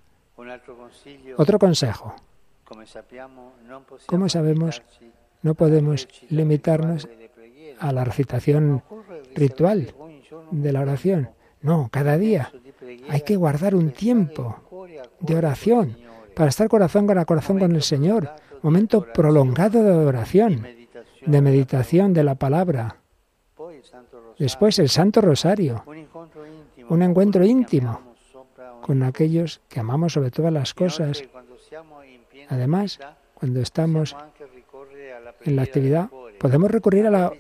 Otro 1.37 1.59
consejo. 1.59 2.15
Como 4.07 4.29
sabemos, 4.29 4.83
no 5.43 5.55
podemos 5.55 6.09
limitarnos 6.31 7.09
a 7.81 7.93
la 7.93 8.05
recitación 8.05 8.83
ritual 9.35 9.95
de 10.53 10.73
la 10.73 10.81
oración. 10.81 11.31
No, 11.63 11.89
cada 11.91 12.17
día 12.17 12.53
hay 13.09 13.23
que 13.23 13.37
guardar 13.37 13.75
un 13.75 13.91
tiempo 13.91 14.87
de 15.19 15.37
oración 15.37 15.97
para 16.35 16.51
estar 16.51 16.69
corazón 16.69 17.07
con 17.07 17.25
corazón 17.25 17.59
con 17.59 17.75
el 17.75 17.83
Señor. 17.83 18.31
Momento 18.63 19.07
prolongado 19.13 19.83
de 19.83 20.07
oración, 20.07 20.67
de 21.27 21.41
meditación 21.41 22.13
de 22.13 22.25
la 22.25 22.35
palabra. 22.35 22.97
Después 24.39 24.79
el 24.79 24.89
Santo 24.89 25.21
Rosario, 25.21 25.85
un 26.89 27.03
encuentro 27.03 27.45
íntimo 27.45 28.01
con 28.83 29.03
aquellos 29.03 29.61
que 29.69 29.81
amamos 29.81 30.13
sobre 30.13 30.31
todas 30.31 30.53
las 30.53 30.75
cosas. 30.75 31.23
Además, 32.49 32.99
cuando 33.35 33.61
estamos 33.61 34.17
en 35.45 35.57
la 35.57 35.63
actividad, 35.63 36.11
podemos 36.39 36.71
recurrir 36.71 37.07
a 37.07 37.11
la 37.11 37.33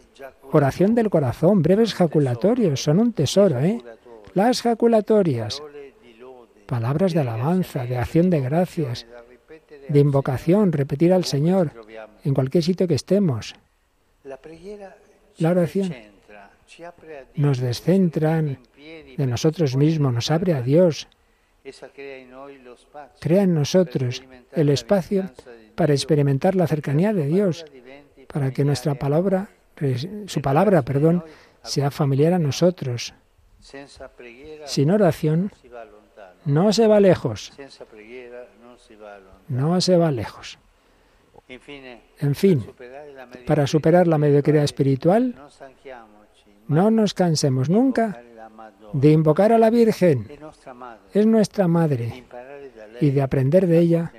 oración 0.53 0.95
del 0.95 1.11
corazón, 1.11 1.63
breves 1.63 1.95
jaculatorios, 1.95 2.83
son 2.83 2.99
un 2.99 3.13
tesoro, 3.13 3.59
¿eh? 3.61 3.83
Las 4.35 4.63
jaculatorias, 4.63 5.63
palabras 6.67 7.13
de 7.13 7.21
alabanza, 7.21 7.85
de 7.85 7.99
acción 7.99 8.31
de 8.31 8.41
gracias, 8.41 9.07
de 9.89 10.01
invocación, 10.01 10.73
repetir 10.73 11.13
al 11.13 11.25
Señor 11.25 11.73
en 12.25 12.35
cualquier 12.35 12.65
sitio 12.65 12.89
que 12.89 12.95
estemos. 12.95 13.55
La 15.39 15.51
oración 15.51 15.93
nos 17.37 17.59
descentra 17.59 18.43
de 18.43 19.27
nosotros 19.27 19.77
mismos, 19.77 20.15
nos 20.15 20.31
abre 20.31 20.55
a 20.55 20.63
Dios, 20.63 21.09
crea 23.21 23.43
en 23.43 23.55
nosotros 23.55 24.23
el 24.53 24.69
espacio 24.71 25.31
para 25.75 25.93
experimentar 25.93 26.55
la 26.55 26.67
cercanía 26.67 27.13
de 27.13 27.27
Dios, 27.27 27.67
para 28.27 28.51
que 28.51 28.65
nuestra 28.65 28.95
palabra, 28.95 29.51
su 30.27 30.41
palabra, 30.41 30.83
perdón, 30.83 31.25
sea 31.63 31.91
familiar 31.91 32.33
a 32.33 32.39
nosotros. 32.39 33.15
Sin 34.65 34.91
oración 34.91 35.53
no 36.47 36.73
se 36.73 36.87
va 36.87 37.01
lejos. 37.01 37.53
No 39.49 39.81
se 39.81 39.97
va 39.97 40.11
lejos. 40.11 40.59
En 42.19 42.35
fin, 42.35 42.65
para 43.47 43.67
superar 43.67 44.07
la 44.07 44.19
mediocridad 44.19 44.65
espiritual, 44.65 45.35
no 46.69 46.91
nos 46.91 47.15
cansemos 47.15 47.69
nunca 47.69 48.23
de 48.93 49.11
invocar 49.11 49.53
a 49.53 49.59
la 49.59 49.71
Virgen. 49.71 50.29
Es 51.13 51.27
nuestra 51.27 51.69
madre. 51.69 52.25
Y 53.01 53.11
de 53.11 53.23
aprender 53.23 53.67
de 53.67 53.79
ella 53.79 54.13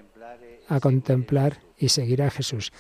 a 0.67 0.79
contemplar 0.79 1.57
y 1.77 1.89
seguir 1.89 2.21
a 2.21 2.29
Jesús. 2.29 2.71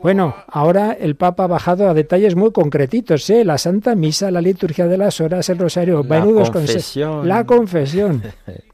Bueno, 0.00 0.34
ahora 0.48 0.92
el 0.92 1.16
Papa 1.16 1.44
ha 1.44 1.48
bajado 1.48 1.88
a 1.88 1.94
detalles 1.94 2.36
muy 2.36 2.52
concretitos, 2.52 3.28
¿eh? 3.30 3.44
La 3.44 3.58
Santa 3.58 3.94
Misa, 3.94 4.30
la 4.30 4.40
liturgia 4.40 4.86
de 4.86 4.98
las 4.98 5.20
horas, 5.20 5.48
el 5.48 5.58
rosario, 5.58 6.02
la 6.02 6.50
confesión. 6.50 7.28
La 7.28 7.46
confesión. 7.46 8.22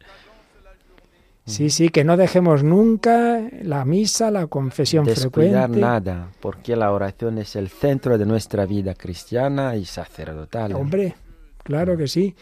Sí, 1.46 1.70
sí, 1.70 1.90
que 1.90 2.02
no 2.02 2.16
dejemos 2.16 2.64
nunca 2.64 3.40
la 3.62 3.84
misa, 3.84 4.32
la 4.32 4.48
confesión 4.48 5.04
Descuidar 5.04 5.68
frecuente. 5.68 5.80
nada, 5.80 6.28
porque 6.40 6.74
la 6.74 6.90
oración 6.90 7.38
es 7.38 7.54
el 7.54 7.68
centro 7.68 8.18
de 8.18 8.26
nuestra 8.26 8.66
vida 8.66 8.94
cristiana 8.94 9.76
y 9.76 9.84
sacerdotal. 9.84 10.74
Hombre, 10.74 11.14
claro 11.62 11.96
que 11.96 12.08
sí. 12.08 12.34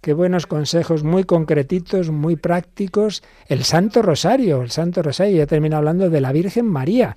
Qué 0.00 0.14
buenos 0.14 0.46
consejos, 0.46 1.04
muy 1.04 1.24
concretitos, 1.24 2.10
muy 2.10 2.36
prácticos. 2.36 3.22
El 3.46 3.64
Santo 3.64 4.00
Rosario, 4.00 4.62
el 4.62 4.70
Santo 4.70 5.02
Rosario, 5.02 5.36
ya 5.36 5.46
termina 5.46 5.76
hablando 5.76 6.08
de 6.08 6.20
la 6.20 6.32
Virgen 6.32 6.66
María. 6.66 7.16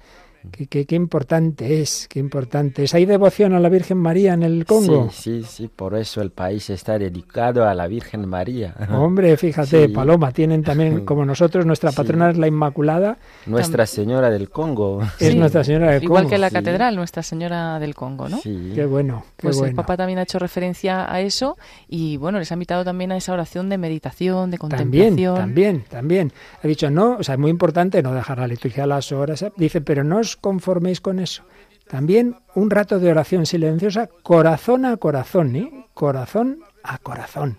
Qué, 0.52 0.86
qué, 0.86 0.96
importante 0.96 1.82
es, 1.82 2.08
qué 2.10 2.20
importante 2.20 2.84
es. 2.84 2.94
¿Hay 2.94 3.06
devoción 3.06 3.54
a 3.54 3.60
la 3.60 3.68
Virgen 3.68 3.98
María 3.98 4.34
en 4.34 4.44
el 4.44 4.66
Congo? 4.66 5.10
Sí, 5.12 5.42
sí, 5.42 5.48
sí, 5.48 5.68
por 5.68 5.96
eso 5.96 6.22
el 6.22 6.32
país 6.32 6.70
está 6.70 6.98
dedicado 6.98 7.68
a 7.68 7.74
la 7.74 7.88
Virgen 7.88 8.26
María. 8.26 8.74
Hombre, 8.92 9.36
fíjate, 9.36 9.88
sí. 9.88 9.94
Paloma, 9.94 10.32
tienen 10.32 10.64
también, 10.64 11.04
como 11.06 11.26
nosotros, 11.26 11.66
nuestra 11.66 11.92
patrona 11.92 12.28
sí. 12.28 12.32
es 12.34 12.38
la 12.38 12.48
Inmaculada. 12.48 13.18
Nuestra 13.48 13.86
Señora 13.86 14.30
del 14.30 14.50
Congo. 14.50 15.02
Es 15.20 15.36
Nuestra 15.36 15.64
Señora 15.64 15.92
del 15.92 16.04
Igual 16.04 16.24
Congo. 16.24 16.30
que 16.30 16.38
la 16.38 16.50
catedral, 16.50 16.96
Nuestra 16.96 17.22
Señora 17.22 17.78
del 17.80 17.94
Congo, 17.94 18.30
¿no? 18.30 18.38
Sí. 18.38 18.72
Qué 18.74 18.86
bueno, 18.86 19.26
qué 19.36 19.44
pues 19.44 19.58
bueno. 19.58 19.72
el 19.72 19.76
Papa 19.76 19.98
también 19.98 20.20
ha 20.20 20.24
hecho 20.24 20.40
referencia 20.40 21.12
a 21.12 21.20
eso 21.20 21.58
y, 21.90 22.16
bueno, 22.16 22.40
les 22.40 22.50
ha 22.52 22.56
invitado 22.56 22.86
también 22.86 23.12
a 23.12 23.18
esa 23.18 23.34
oración 23.34 23.68
de 23.68 23.78
meditación, 23.78 24.52
de 24.52 24.58
contemplación. 24.58 25.36
También, 25.36 25.84
también, 25.84 25.84
también. 25.90 26.34
Ha 26.64 26.68
dicho, 26.68 26.90
no, 26.90 27.18
o 27.18 27.24
sea, 27.24 27.36
es 27.36 27.40
muy 27.40 27.52
importante 27.52 28.02
no 28.02 28.14
dejar 28.14 28.40
la 28.40 28.48
liturgia 28.48 28.86
a 28.86 28.88
las 28.88 29.12
horas. 29.12 29.46
Dice, 29.58 29.82
pero 29.82 30.04
no 30.04 30.22
os 30.30 30.38
conforméis 30.38 31.02
con 31.02 31.18
eso. 31.18 31.42
También 31.90 32.38
un 32.54 32.70
rato 32.70 33.00
de 33.00 33.10
oración 33.10 33.48
silenciosa, 33.48 34.10
corazón 34.22 34.86
a 34.86 34.98
corazón, 34.98 35.56
¿eh? 35.56 35.88
Corazón 35.96 36.62
a 36.84 37.00
corazón. 37.00 37.58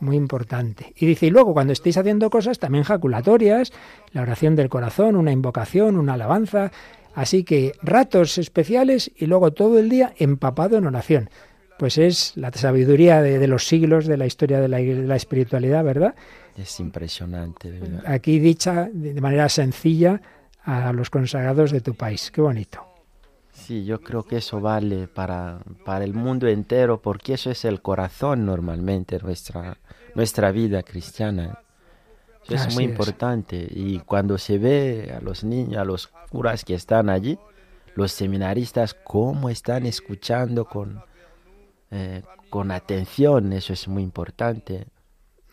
Muy 0.00 0.16
importante. 0.16 0.92
Y 0.96 1.06
dice, 1.06 1.26
y 1.26 1.30
luego 1.30 1.52
cuando 1.54 1.72
estéis 1.72 1.96
haciendo 1.96 2.30
cosas 2.30 2.58
también 2.58 2.84
jaculatorias, 2.84 3.70
la 4.12 4.22
oración 4.22 4.56
del 4.56 4.68
corazón, 4.68 5.14
una 5.14 5.30
invocación, 5.30 5.96
una 5.96 6.14
alabanza. 6.14 6.72
Así 7.14 7.44
que 7.44 7.72
ratos 7.82 8.38
especiales 8.38 9.12
y 9.14 9.26
luego 9.26 9.52
todo 9.52 9.78
el 9.78 9.88
día 9.88 10.14
empapado 10.18 10.78
en 10.78 10.86
oración. 10.86 11.30
Pues 11.78 11.96
es 11.96 12.32
la 12.36 12.50
sabiduría 12.50 13.22
de, 13.22 13.38
de 13.38 13.46
los 13.46 13.66
siglos 13.68 14.06
de 14.06 14.16
la 14.16 14.26
historia 14.26 14.60
de 14.60 14.68
la, 14.68 14.78
de 14.78 15.06
la 15.06 15.16
espiritualidad, 15.16 15.84
¿verdad? 15.84 16.14
Es 16.56 16.80
impresionante, 16.80 17.70
verdad. 17.70 18.02
Aquí 18.06 18.38
dicha 18.38 18.88
de 18.92 19.20
manera 19.20 19.48
sencilla 19.48 20.20
a 20.64 20.92
los 20.92 21.10
consagrados 21.10 21.70
de 21.70 21.80
tu 21.80 21.94
país. 21.94 22.30
Qué 22.30 22.40
bonito. 22.40 22.84
Sí, 23.52 23.84
yo 23.84 24.00
creo 24.00 24.22
que 24.22 24.38
eso 24.38 24.60
vale 24.60 25.06
para, 25.08 25.60
para 25.84 26.04
el 26.04 26.14
mundo 26.14 26.46
entero, 26.48 27.00
porque 27.00 27.34
eso 27.34 27.50
es 27.50 27.64
el 27.64 27.82
corazón 27.82 28.46
normalmente 28.46 29.18
nuestra 29.18 29.76
nuestra 30.14 30.50
vida 30.50 30.82
cristiana. 30.82 31.60
Eso 32.44 32.54
es 32.54 32.60
Así 32.62 32.74
muy 32.74 32.84
es. 32.84 32.90
importante. 32.90 33.66
Y 33.70 34.00
cuando 34.00 34.38
se 34.38 34.58
ve 34.58 35.14
a 35.16 35.20
los 35.20 35.44
niños, 35.44 35.76
a 35.76 35.84
los 35.84 36.08
curas 36.30 36.64
que 36.64 36.74
están 36.74 37.10
allí, 37.10 37.38
los 37.94 38.12
seminaristas, 38.12 38.94
cómo 38.94 39.50
están 39.50 39.86
escuchando 39.86 40.64
con, 40.64 41.02
eh, 41.90 42.22
con 42.48 42.70
atención, 42.70 43.52
eso 43.52 43.72
es 43.72 43.88
muy 43.88 44.02
importante. 44.02 44.86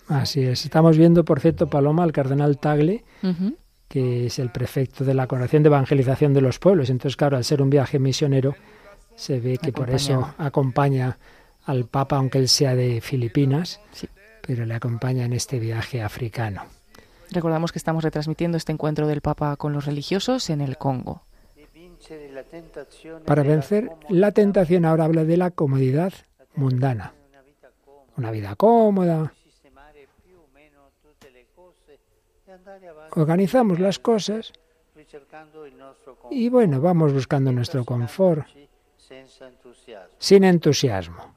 Así 0.08 0.42
es. 0.42 0.64
Estamos 0.64 0.98
viendo, 0.98 1.26
por 1.26 1.40
cierto, 1.42 1.70
Paloma, 1.70 2.04
al 2.04 2.14
cardenal 2.14 2.58
Tagle. 2.58 3.04
Que 3.88 4.26
es 4.28 4.40
el 4.40 4.50
prefecto 4.52 5.04
de 5.06 5.14
la 5.14 5.28
Coronación 5.28 5.64
de 5.64 5.68
Evangelización 5.68 6.34
de 6.34 6.42
los 6.42 6.60
Pueblos. 6.60 6.90
Entonces, 6.90 7.16
claro, 7.16 7.38
al 7.38 7.44
ser 7.44 7.62
un 7.62 7.70
viaje 7.70 8.00
misionero, 8.00 8.56
se 9.16 9.40
ve 9.40 9.58
que 9.58 9.72
por 9.72 9.90
eso 9.90 10.34
acompaña 10.38 11.18
al 11.66 11.86
Papa, 11.86 12.18
aunque 12.18 12.38
él 12.38 12.48
sea 12.48 12.76
de 12.76 13.02
Filipinas, 13.02 13.80
Sí. 13.92 14.08
pero 14.42 14.66
le 14.66 14.74
acompaña 14.74 15.26
en 15.26 15.34
este 15.34 15.60
viaje 15.60 16.02
africano. 16.02 16.64
Recordamos 17.32 17.72
que 17.72 17.80
estamos 17.80 18.04
retransmitiendo 18.04 18.58
este 18.58 18.72
encuentro 18.72 19.08
del 19.08 19.22
Papa 19.22 19.56
con 19.58 19.74
los 19.74 19.86
religiosos 19.86 20.50
en 20.50 20.62
el 20.62 20.78
Congo. 20.78 21.24
Para 23.26 23.44
vencer 23.44 23.90
la 24.10 24.32
tentación, 24.32 24.86
ahora 24.86 25.06
habla 25.06 25.26
de 25.26 25.36
la 25.36 25.52
comodidad 25.52 26.14
mundana. 26.56 27.14
Una 28.16 28.32
vida 28.32 28.56
cómoda. 28.56 29.34
Organizamos 33.12 33.80
las 33.80 34.00
cosas 34.00 34.54
y 36.30 36.50
bueno, 36.50 36.82
vamos 36.82 37.14
buscando 37.14 37.52
nuestro 37.52 37.86
confort 37.86 38.48
sin 40.18 40.44
entusiasmo. 40.44 41.36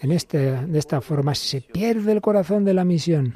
En 0.00 0.12
este, 0.12 0.38
de 0.66 0.78
esta 0.78 1.00
forma 1.00 1.34
se 1.34 1.60
pierde 1.60 2.12
el 2.12 2.20
corazón 2.20 2.64
de 2.64 2.74
la 2.74 2.84
misión 2.84 3.34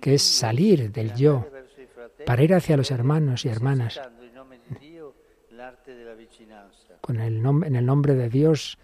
que 0.00 0.14
es 0.14 0.22
salir 0.22 0.90
del 0.90 1.14
yo 1.14 1.46
para 2.26 2.42
ir 2.42 2.54
hacia 2.54 2.76
los 2.76 2.90
hermanos 2.90 3.44
y 3.44 3.48
hermanas 3.48 4.00
con 7.00 7.20
el 7.20 7.36
en 7.44 7.76
el 7.76 7.84
nombre 7.84 8.14
de 8.14 8.30
Dios, 8.30 8.78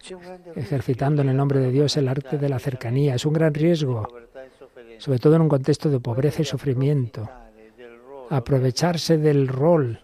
ejercitando 0.55 1.23
en 1.23 1.31
el 1.31 1.37
nombre 1.37 1.59
de 1.59 1.71
Dios 1.71 1.97
el 1.97 2.07
arte 2.07 2.37
de 2.37 2.49
la 2.51 2.59
cercanía. 2.59 3.15
Es 3.15 3.25
un 3.25 3.33
gran 3.33 3.55
riesgo, 3.55 4.07
sobre 5.01 5.19
todo 5.19 5.35
en 5.35 5.43
un 5.43 5.49
contexto 5.49 5.89
de 5.89 5.99
pobreza 5.99 6.43
y 6.43 6.45
sufrimiento. 6.45 7.29
Aprovecharse 8.29 9.17
del 9.17 9.49
rol 9.49 9.99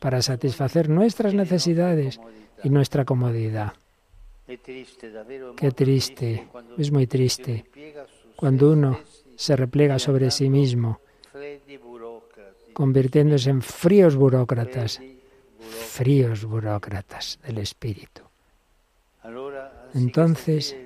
para 0.00 0.20
satisfacer 0.20 0.90
nuestras 0.90 1.32
necesidades 1.32 2.20
y 2.62 2.70
nuestra 2.70 3.04
comodidad. 3.04 3.72
Qué 4.46 5.70
triste, 5.70 6.46
es 6.76 6.90
muy 6.90 7.06
triste 7.06 7.64
cuando 8.36 8.72
uno 8.72 8.98
se 9.36 9.56
replega 9.56 9.98
sobre 9.98 10.30
sí 10.30 10.50
mismo, 10.50 11.00
convirtiéndose 12.72 13.50
en 13.50 13.62
fríos 13.62 14.16
burócratas, 14.16 15.00
fríos 15.60 16.44
burócratas 16.44 17.38
del 17.46 17.58
espíritu. 17.58 18.22
Entonces, 19.94 20.76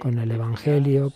con 0.00 0.18
el 0.18 0.30
Evangelio, 0.30 1.12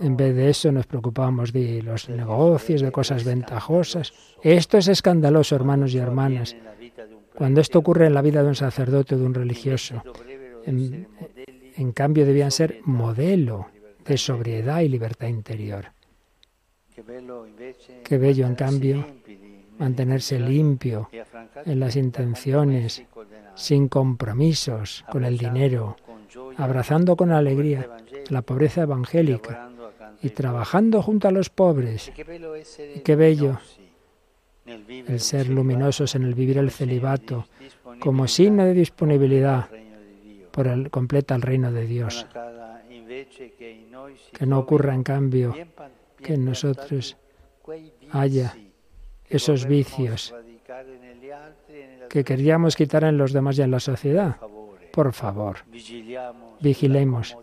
en 0.00 0.16
vez 0.16 0.34
de 0.34 0.48
eso 0.48 0.72
nos 0.72 0.86
preocupamos 0.86 1.52
de 1.52 1.82
los 1.82 2.08
negocios, 2.08 2.80
de 2.80 2.92
cosas 2.92 3.24
ventajosas. 3.24 4.12
Esto 4.42 4.78
es 4.78 4.88
escandaloso, 4.88 5.56
hermanos 5.56 5.92
y 5.92 5.98
hermanas. 5.98 6.56
Cuando 7.34 7.60
esto 7.60 7.80
ocurre 7.80 8.06
en 8.06 8.14
la 8.14 8.22
vida 8.22 8.42
de 8.42 8.48
un 8.48 8.54
sacerdote 8.54 9.16
o 9.16 9.18
de 9.18 9.24
un 9.24 9.34
religioso, 9.34 10.02
en, 10.64 11.08
en 11.76 11.92
cambio 11.92 12.24
debían 12.24 12.50
ser 12.50 12.80
modelo 12.84 13.66
de 14.04 14.16
sobriedad 14.16 14.80
y 14.80 14.88
libertad 14.88 15.28
interior. 15.28 15.86
Qué 18.04 18.18
bello, 18.18 18.46
en 18.46 18.54
cambio, 18.54 19.06
mantenerse 19.80 20.38
limpio 20.38 21.08
en 21.64 21.80
las 21.80 21.96
intenciones, 21.96 23.02
sin 23.54 23.88
compromisos 23.88 25.04
con 25.10 25.24
el 25.24 25.38
dinero, 25.38 25.96
abrazando 26.58 27.16
con 27.16 27.32
alegría 27.32 27.88
la 28.28 28.42
pobreza 28.42 28.82
evangélica 28.82 29.70
y 30.22 30.30
trabajando 30.30 31.02
junto 31.02 31.28
a 31.28 31.30
los 31.30 31.48
pobres. 31.48 32.12
Y 32.94 33.00
qué 33.00 33.16
bello 33.16 33.58
el 34.66 35.18
ser 35.18 35.48
luminosos 35.48 36.14
en 36.14 36.24
el 36.24 36.34
vivir 36.34 36.58
el 36.58 36.70
celibato 36.70 37.46
como 38.00 38.28
signo 38.28 38.64
de 38.66 38.74
disponibilidad 38.74 39.68
por 40.50 40.66
el 40.66 40.90
completa 40.90 41.34
el 41.34 41.42
reino 41.42 41.72
de 41.72 41.86
Dios. 41.86 42.26
Que 44.32 44.46
no 44.46 44.58
ocurra 44.58 44.94
en 44.94 45.02
cambio 45.02 45.54
que 46.18 46.34
en 46.34 46.44
nosotros 46.44 47.16
haya 48.12 48.54
esos 49.30 49.66
vicios 49.66 50.34
que 52.08 52.24
queríamos 52.24 52.76
quitar 52.76 53.04
en 53.04 53.16
los 53.16 53.32
demás 53.32 53.56
y 53.58 53.62
en 53.62 53.70
la 53.70 53.80
sociedad. 53.80 54.36
Por 54.92 55.12
favor, 55.12 55.58
vigilemos 56.60 57.36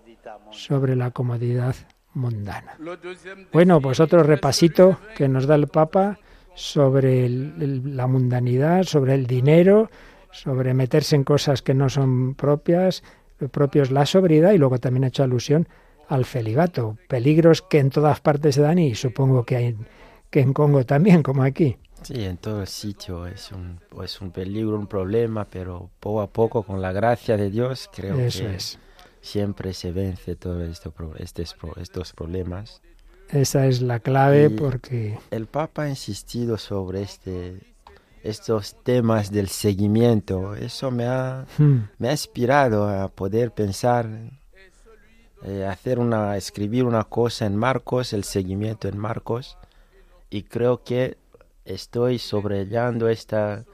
sobre 0.52 0.96
la 0.96 1.12
comodidad 1.12 1.76
mundana. 2.14 2.78
Bueno, 3.54 3.80
pues 3.80 4.00
otro 4.00 4.24
repasito 4.24 4.98
que 5.16 5.28
nos 5.28 5.48
da 5.48 5.56
el 5.56 5.68
Papa 5.68 6.20
sobre 6.54 7.30
la 7.30 8.08
mundanidad, 8.08 8.84
sobre 8.84 9.14
el 9.14 9.28
dinero, 9.28 9.90
sobre 10.32 10.74
meterse 10.74 11.16
en 11.16 11.24
cosas 11.24 11.62
que 11.62 11.74
no 11.74 11.90
son 11.90 12.36
propias, 12.36 13.04
propios 13.52 13.92
la 13.92 14.06
sobriedad 14.06 14.52
y 14.52 14.58
luego 14.58 14.80
también 14.80 15.06
ha 15.06 15.08
hecho 15.08 15.24
alusión 15.24 15.68
al 16.10 16.26
celibato, 16.26 16.98
peligros 17.08 17.62
que 17.62 17.80
en 17.80 17.90
todas 17.90 18.22
partes 18.22 18.56
se 18.56 18.62
dan 18.62 18.80
y 18.80 18.96
supongo 18.96 19.46
que 19.46 19.56
hay 19.56 19.78
que 20.30 20.42
en 20.42 20.54
Congo 20.54 20.86
también, 20.86 21.24
como 21.24 21.44
aquí. 21.44 21.78
Sí, 22.04 22.24
en 22.24 22.38
todo 22.38 22.62
el 22.62 22.68
sitio 22.68 23.26
es 23.26 23.52
un, 23.52 23.80
es 24.04 24.22
un 24.22 24.32
peligro, 24.32 24.78
un 24.78 24.88
problema, 24.88 25.46
pero 25.46 25.90
poco 26.00 26.22
a 26.22 26.28
poco, 26.28 26.64
con 26.64 26.82
la 26.82 26.92
gracia 26.92 27.38
de 27.38 27.50
Dios, 27.50 27.90
creo 27.94 28.16
que 28.16 28.58
siempre 29.22 29.74
se 29.74 29.92
vence 29.92 30.36
todos 30.36 30.64
esto, 30.70 30.94
estos, 31.18 31.56
estos 31.78 32.14
problemas. 32.14 32.82
Esa 33.30 33.66
es 33.66 33.82
la 33.82 34.00
clave 34.00 34.50
porque... 34.50 35.18
El 35.32 35.48
Papa 35.48 35.84
ha 35.84 35.90
insistido 35.90 36.58
sobre 36.58 37.02
este, 37.02 37.60
estos 38.24 38.82
temas 38.84 39.32
del 39.32 39.50
seguimiento. 39.50 40.56
Eso 40.56 40.92
me 40.92 41.06
ha, 41.06 41.46
hmm. 41.58 41.90
me 41.98 42.10
ha 42.10 42.12
inspirado 42.12 42.88
a 42.88 43.10
poder 43.10 43.52
pensar, 43.52 44.08
eh, 45.44 45.66
hacer 45.66 46.00
una, 46.00 46.38
escribir 46.38 46.86
una 46.86 47.04
cosa 47.04 47.46
en 47.46 47.58
Marcos, 47.58 48.14
el 48.14 48.24
seguimiento 48.24 48.88
en 48.88 48.98
Marcos. 48.98 49.58
Y 50.30 50.44
creo 50.44 50.84
que 50.84 51.18
estoy 51.66 52.20
sobrellando 52.20 53.10
esta, 53.10 53.66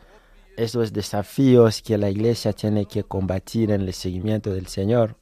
estos 0.58 0.94
desafíos 0.94 1.82
que 1.82 1.98
la 1.98 2.10
iglesia 2.10 2.54
tiene 2.54 2.86
que 2.86 3.04
combatir 3.04 3.72
en 3.72 3.82
el 3.82 3.94
seguimiento 3.94 4.54
del 4.54 4.68
Señor. 4.68 5.18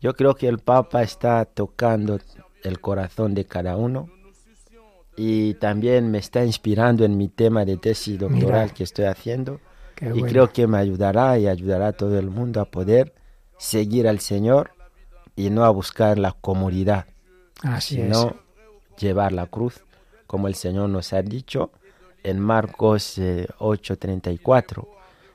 Yo 0.00 0.14
creo 0.14 0.34
que 0.34 0.48
el 0.48 0.58
Papa 0.58 1.02
está 1.02 1.44
tocando 1.44 2.18
el 2.64 2.80
corazón 2.80 3.34
de 3.34 3.44
cada 3.44 3.76
uno 3.76 4.08
y 5.16 5.54
también 5.54 6.10
me 6.10 6.18
está 6.18 6.44
inspirando 6.44 7.04
en 7.04 7.16
mi 7.16 7.28
tema 7.28 7.64
de 7.64 7.76
tesis 7.76 8.18
doctoral 8.18 8.72
que 8.72 8.84
estoy 8.84 9.04
haciendo 9.04 9.60
y 10.00 10.22
creo 10.22 10.52
que 10.52 10.66
me 10.66 10.78
ayudará 10.78 11.38
y 11.38 11.46
ayudará 11.46 11.88
a 11.88 11.92
todo 11.92 12.18
el 12.18 12.30
mundo 12.30 12.60
a 12.60 12.64
poder 12.64 13.14
seguir 13.58 14.08
al 14.08 14.18
Señor 14.18 14.72
y 15.36 15.50
no 15.50 15.64
a 15.64 15.70
buscar 15.70 16.18
la 16.18 16.32
comodidad, 16.32 17.06
sino 17.80 18.36
llevar 18.98 19.32
la 19.32 19.46
cruz, 19.46 19.84
como 20.32 20.48
el 20.48 20.54
Señor 20.54 20.88
nos 20.88 21.12
ha 21.12 21.20
dicho, 21.20 21.72
en 22.22 22.40
Marcos 22.40 23.18
8:34. 23.18 24.82
Eh, 24.82 24.86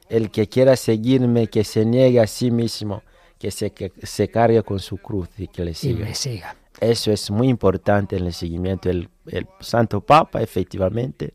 el 0.10 0.32
que 0.32 0.50
quiera 0.50 0.76
seguirme, 0.76 1.46
que 1.46 1.64
se 1.64 1.86
niegue 1.86 2.20
a 2.20 2.26
sí 2.26 2.50
mismo, 2.50 3.04
que 3.38 3.52
se, 3.52 3.70
que 3.70 3.92
se 4.02 4.28
cargue 4.30 4.64
con 4.64 4.80
su 4.80 4.98
cruz 4.98 5.30
y 5.38 5.50
que 5.50 5.64
le 5.64 5.76
siga. 5.76 6.12
siga. 6.16 6.56
Eso 6.82 7.12
es 7.12 7.30
muy 7.30 7.48
importante 7.48 8.18
en 8.18 8.26
el 8.26 8.34
seguimiento. 8.34 8.90
El, 8.90 9.08
el 9.28 9.46
Santo 9.60 10.02
Papa 10.02 10.42
efectivamente 10.42 11.32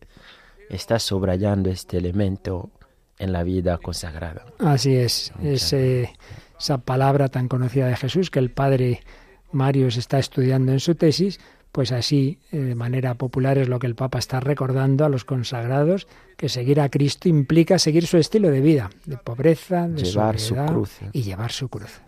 está 0.69 0.99
subrayando 0.99 1.71
este 1.71 1.99
elemento 1.99 2.69
en 3.17 3.33
la 3.33 3.45
vida 3.45 3.79
consagrada. 3.79 4.45
Así 4.59 4.97
es, 4.97 5.33
esa 5.41 6.79
palabra 6.79 7.29
tan 7.29 7.47
conocida 7.47 7.87
de 7.87 7.95
Jesús 7.95 8.29
que 8.29 8.41
el 8.41 8.51
Padre 8.51 9.03
Mario 9.53 9.87
está 9.87 10.19
estudiando 10.19 10.73
en 10.73 10.81
su 10.81 10.97
tesis, 10.97 11.39
pues 11.73 11.91
así, 11.91 12.39
eh, 12.53 12.59
de 12.59 12.75
manera 12.75 13.15
popular, 13.15 13.57
es 13.57 13.69
lo 13.69 13.79
que 13.79 13.87
el 13.87 13.95
Papa 13.95 14.19
está 14.19 14.41
recordando 14.41 15.07
a 15.07 15.09
los 15.09 15.25
consagrados, 15.25 16.07
que 16.37 16.51
seguir 16.51 16.81
a 16.81 16.91
Cristo 16.91 17.29
implica 17.29 17.79
seguir 17.79 18.07
su 18.07 18.19
estilo 18.19 18.51
de 18.51 18.61
vida, 18.61 18.91
de 19.07 19.17
pobreza, 19.17 19.89
de 19.89 20.05
llevar 20.05 20.39
su 20.39 20.55
cruz. 20.55 20.99
y 21.13 21.23
llevar 21.23 21.51
su 21.51 21.69
cruz. 21.69 22.03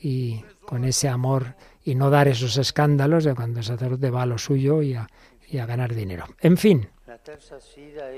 Y 0.00 0.44
con 0.64 0.84
ese 0.84 1.08
amor 1.08 1.56
y 1.84 1.96
no 1.96 2.10
dar 2.10 2.28
esos 2.28 2.56
escándalos 2.58 3.24
de 3.24 3.34
cuando 3.34 3.58
el 3.58 3.64
sacerdote 3.64 4.10
va 4.10 4.22
a 4.22 4.26
lo 4.26 4.38
suyo 4.38 4.82
y 4.82 4.94
a, 4.94 5.08
y 5.48 5.58
a 5.58 5.66
ganar 5.66 5.94
dinero. 5.94 6.26
En 6.40 6.56
fin, 6.56 6.88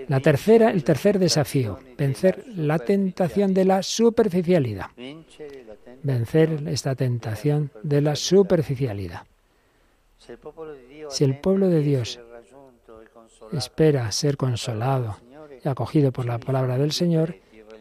la 0.08 0.20
tercera, 0.20 0.70
el 0.70 0.84
tercer 0.84 1.18
desafío, 1.18 1.78
vencer 1.96 2.44
la 2.54 2.78
tentación 2.78 3.54
de 3.54 3.64
la 3.64 3.82
superficialidad. 3.82 4.86
Vencer 6.02 6.62
esta 6.66 6.94
tentación 6.94 7.70
de 7.82 8.02
la 8.02 8.16
superficialidad. 8.16 9.22
Si 11.10 11.24
el 11.24 11.38
pueblo 11.40 11.68
de 11.68 11.80
Dios 11.80 12.20
espera 13.52 14.10
ser 14.12 14.36
consolado 14.36 15.16
y 15.64 15.68
acogido 15.68 16.12
por 16.12 16.26
la 16.26 16.38
palabra 16.38 16.76
del 16.78 16.92
Señor, 16.92 17.36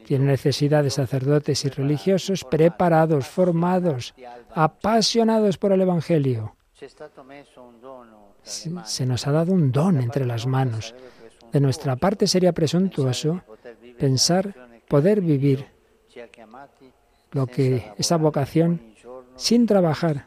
tiene 0.06 0.26
necesidad 0.26 0.84
de 0.84 0.90
sacerdotes 0.90 1.66
y 1.66 1.70
religiosos 1.70 2.46
preparados, 2.46 3.28
formados, 3.28 4.14
apasionados 4.54 5.58
por 5.58 5.74
el 5.74 5.82
Evangelio. 5.82 6.56
Se 8.84 9.06
nos 9.06 9.28
ha 9.28 9.32
dado 9.32 9.52
un 9.52 9.72
don 9.72 10.00
entre 10.00 10.26
las 10.26 10.48
manos. 10.48 10.96
De 11.52 11.60
nuestra 11.60 11.98
parte 11.98 12.28
sería 12.28 12.54
presuntuoso 12.54 13.42
pensar 14.00 14.56
poder 14.88 15.20
vivir 15.22 15.68
lo 17.32 17.48
que 17.48 17.92
esa 17.98 18.18
vocación 18.18 18.82
sin 19.36 19.66
trabajar 19.66 20.26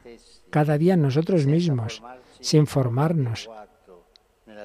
cada 0.51 0.79
día 0.79 0.97
nosotros 0.97 1.47
mismos, 1.47 2.03
sin 2.41 2.67
formarnos 2.67 3.49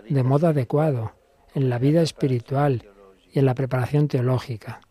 de 0.10 0.24
modo 0.24 0.48
adecuado 0.48 1.14
en 1.54 1.70
la 1.70 1.80
vida 1.80 2.02
espiritual 2.02 2.84
y 3.32 3.40
en 3.40 3.46
la 3.46 3.56
preparación 3.56 4.08
teológica. 4.08 4.82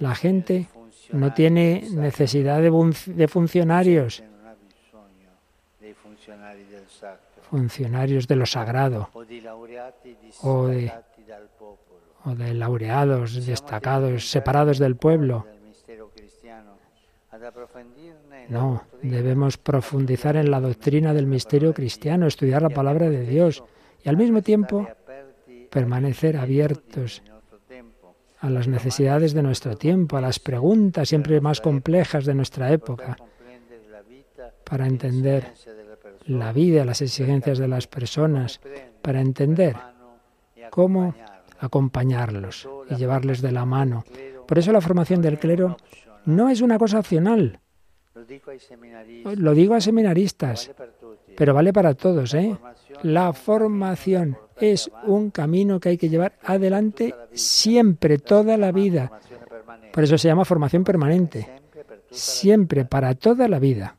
La 0.00 0.14
gente 0.14 0.68
no 1.12 1.32
tiene 1.32 1.88
necesidad 1.92 2.60
de, 2.60 3.28
funcionarios, 3.28 4.22
funcionarios 7.50 8.26
de 8.26 8.36
lo 8.36 8.46
sagrado 8.46 9.10
o 10.42 10.66
de, 10.66 10.92
laureados 12.54 13.46
destacados, 13.46 14.30
separados 14.30 14.78
del 14.78 14.96
pueblo. 14.96 15.46
No, 18.48 18.84
debemos 19.02 19.56
profundizar 19.56 20.36
en 20.36 20.50
la 20.50 20.60
doctrina 20.60 21.12
del 21.12 21.26
misterio 21.26 21.74
cristiano, 21.74 22.26
estudiar 22.26 22.62
la 22.62 22.70
palabra 22.70 23.10
de 23.10 23.26
Dios 23.26 23.64
y 24.04 24.08
al 24.08 24.16
mismo 24.16 24.42
tiempo 24.42 24.88
permanecer 25.70 26.36
abiertos 26.36 27.22
a 28.40 28.50
las 28.50 28.68
necesidades 28.68 29.32
de 29.32 29.42
nuestro 29.42 29.76
tiempo, 29.76 30.16
a 30.16 30.20
las 30.20 30.38
preguntas 30.38 31.08
siempre 31.08 31.40
más 31.40 31.60
complejas 31.60 32.24
de 32.24 32.34
nuestra 32.34 32.70
época, 32.72 33.16
para 34.64 34.86
entender 34.86 35.52
la 36.26 36.52
vida, 36.52 36.84
las 36.84 37.02
exigencias 37.02 37.58
de 37.58 37.68
las 37.68 37.86
personas, 37.86 38.60
para 39.02 39.20
entender 39.20 39.76
cómo 40.70 41.14
acompañarlos 41.58 42.68
y 42.90 42.96
llevarles 42.96 43.40
de 43.40 43.52
la 43.52 43.64
mano. 43.64 44.04
Por 44.46 44.58
eso 44.58 44.72
la 44.72 44.80
formación 44.80 45.22
del 45.22 45.38
clero 45.38 45.76
no 46.24 46.48
es 46.48 46.60
una 46.60 46.78
cosa 46.78 46.98
opcional. 46.98 47.60
Lo 49.36 49.54
digo 49.54 49.74
a 49.74 49.80
seminaristas, 49.80 50.70
pero 51.36 51.54
vale 51.54 51.72
para 51.72 51.94
todos. 51.94 52.34
¿eh? 52.34 52.56
La 53.02 53.32
formación 53.32 54.38
es 54.58 54.90
un 55.06 55.30
camino 55.30 55.78
que 55.78 55.90
hay 55.90 55.98
que 55.98 56.08
llevar 56.08 56.38
adelante 56.42 57.14
siempre, 57.32 58.18
toda 58.18 58.56
la 58.56 58.72
vida. 58.72 59.10
Por 59.92 60.04
eso 60.04 60.16
se 60.18 60.28
llama 60.28 60.44
formación 60.44 60.84
permanente. 60.84 61.62
Siempre, 62.10 62.84
para 62.84 63.14
toda 63.14 63.48
la 63.48 63.58
vida. 63.58 63.96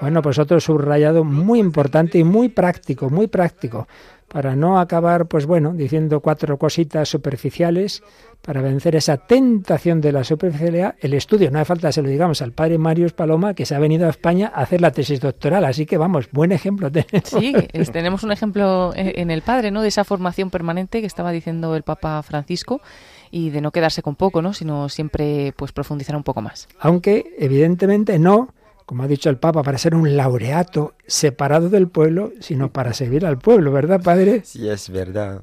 Bueno, 0.00 0.22
pues 0.22 0.38
otro 0.38 0.60
subrayado 0.60 1.24
muy 1.24 1.58
importante 1.58 2.18
y 2.18 2.24
muy 2.24 2.48
práctico, 2.48 3.10
muy 3.10 3.26
práctico, 3.26 3.86
para 4.28 4.54
no 4.54 4.78
acabar, 4.78 5.26
pues 5.26 5.46
bueno, 5.46 5.72
diciendo 5.74 6.20
cuatro 6.20 6.58
cositas 6.58 7.08
superficiales, 7.08 8.02
para 8.42 8.62
vencer 8.62 8.94
esa 8.94 9.16
tentación 9.16 10.00
de 10.00 10.12
la 10.12 10.22
superficialidad, 10.22 10.94
el 11.00 11.14
estudio, 11.14 11.50
no 11.50 11.58
hace 11.58 11.66
falta 11.66 11.90
se 11.92 12.02
lo 12.02 12.08
digamos 12.08 12.40
al 12.40 12.52
padre 12.52 12.78
Marius 12.78 13.12
Paloma, 13.12 13.54
que 13.54 13.66
se 13.66 13.74
ha 13.74 13.78
venido 13.78 14.06
a 14.06 14.10
España 14.10 14.52
a 14.54 14.62
hacer 14.62 14.80
la 14.80 14.92
tesis 14.92 15.20
doctoral, 15.20 15.64
así 15.64 15.86
que 15.86 15.96
vamos, 15.96 16.28
buen 16.30 16.52
ejemplo 16.52 16.90
tenemos. 16.92 17.28
Sí, 17.28 17.54
tenemos 17.92 18.22
un 18.22 18.32
ejemplo 18.32 18.92
en 18.94 19.30
el 19.30 19.42
padre, 19.42 19.70
¿no?, 19.70 19.82
de 19.82 19.88
esa 19.88 20.04
formación 20.04 20.50
permanente 20.50 21.00
que 21.00 21.06
estaba 21.06 21.32
diciendo 21.32 21.74
el 21.74 21.82
Papa 21.82 22.22
Francisco, 22.22 22.80
y 23.30 23.50
de 23.50 23.60
no 23.60 23.70
quedarse 23.70 24.02
con 24.02 24.16
poco, 24.16 24.42
¿no? 24.42 24.52
sino 24.52 24.88
siempre 24.88 25.52
pues 25.56 25.72
profundizar 25.72 26.16
un 26.16 26.22
poco 26.22 26.40
más. 26.40 26.68
Aunque 26.80 27.34
evidentemente 27.38 28.18
no 28.18 28.54
como 28.88 29.02
ha 29.02 29.06
dicho 29.06 29.28
el 29.28 29.36
Papa, 29.36 29.62
para 29.62 29.76
ser 29.76 29.94
un 29.94 30.16
laureato 30.16 30.94
separado 31.06 31.68
del 31.68 31.88
pueblo, 31.88 32.32
sino 32.40 32.72
para 32.72 32.94
servir 32.94 33.26
al 33.26 33.36
pueblo, 33.36 33.70
¿verdad, 33.70 34.00
Padre? 34.02 34.40
Sí, 34.46 34.66
es 34.66 34.88
verdad. 34.88 35.42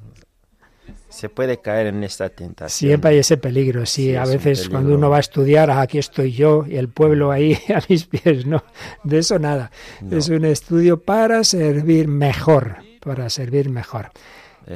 Se 1.09 1.29
puede 1.29 1.61
caer 1.61 1.85
en 1.85 2.03
esta 2.03 2.29
tentación. 2.29 2.89
Siempre 2.89 3.11
hay 3.11 3.17
ese 3.19 3.37
peligro, 3.37 3.85
sí, 3.85 4.15
a 4.15 4.25
veces 4.25 4.67
cuando 4.67 4.95
uno 4.95 5.11
va 5.11 5.17
a 5.17 5.19
estudiar, 5.19 5.69
ah, 5.69 5.81
aquí 5.81 5.99
estoy 5.99 6.31
yo 6.31 6.65
y 6.67 6.77
el 6.77 6.89
pueblo 6.89 7.29
ahí 7.29 7.55
a 7.69 7.83
mis 7.87 8.05
pies, 8.05 8.47
no, 8.47 8.63
de 9.03 9.19
eso 9.19 9.37
nada. 9.37 9.69
Es 10.09 10.27
un 10.29 10.43
estudio 10.43 11.03
para 11.03 11.43
servir 11.43 12.07
mejor, 12.07 12.77
para 12.99 13.29
servir 13.29 13.69
mejor 13.69 14.09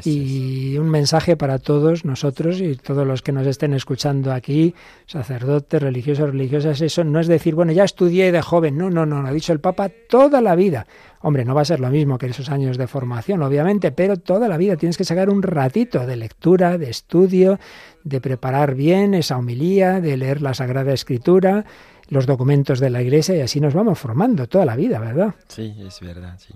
y 0.04 0.78
un 0.78 0.90
mensaje 0.90 1.36
para 1.36 1.58
todos 1.58 2.06
nosotros 2.06 2.62
y 2.62 2.76
todos 2.76 3.08
los 3.08 3.22
que 3.22 3.32
nos 3.32 3.48
estén 3.48 3.74
escuchando 3.74 4.32
aquí, 4.32 4.76
sacerdotes, 5.08 5.82
religiosos, 5.82 6.30
religiosas, 6.30 6.82
eso 6.82 7.04
no 7.04 7.20
es 7.20 7.28
decir, 7.28 7.56
bueno, 7.56 7.72
ya 7.72 7.84
estudié 7.84 8.32
de 8.32 8.42
joven, 8.42 8.78
no, 8.78 8.90
no, 8.90 9.06
no, 9.06 9.22
lo 9.22 9.28
ha 9.28 9.32
dicho 9.32 9.54
el 9.54 9.60
Papa 9.60 9.90
toda 10.10 10.42
la 10.42 10.56
vida. 10.56 10.86
Hombre, 11.22 11.44
no 11.44 11.56
va 11.56 11.62
a 11.62 11.66
ser 11.66 11.80
lo 11.80 11.90
mismo 11.90 12.18
que 12.18 12.28
esos 12.28 12.50
años 12.50 12.78
de 12.78 12.88
formación, 12.88 13.42
obviamente, 13.42 13.92
pero 13.92 14.18
toda 14.18 14.48
la 14.48 14.58
vida 14.58 14.78
tienes 14.78 14.98
que 14.98 15.04
sacar 15.04 15.30
un 15.30 15.42
ratito 15.42 16.06
de 16.06 16.16
lectura, 16.16 16.78
de 16.78 16.90
estudio, 16.90 17.60
de 18.04 18.22
preparar 18.22 18.76
bien 18.76 19.14
esa 19.14 19.38
homilía, 19.38 20.02
de 20.02 20.18
leer 20.18 20.42
la 20.42 20.54
Sagrada 20.54 20.94
Escritura, 20.94 21.66
los 22.10 22.26
documentos 22.26 22.80
de 22.80 22.90
la 22.90 23.02
Iglesia 23.02 23.36
y 23.36 23.42
así 23.42 23.60
nos 23.60 23.74
vamos 23.74 24.00
formando 24.00 24.48
toda 24.48 24.66
la 24.66 24.76
vida, 24.76 25.00
¿verdad? 25.00 25.36
Sí, 25.48 25.76
es 25.80 26.00
verdad, 26.00 26.38
sí. 26.38 26.54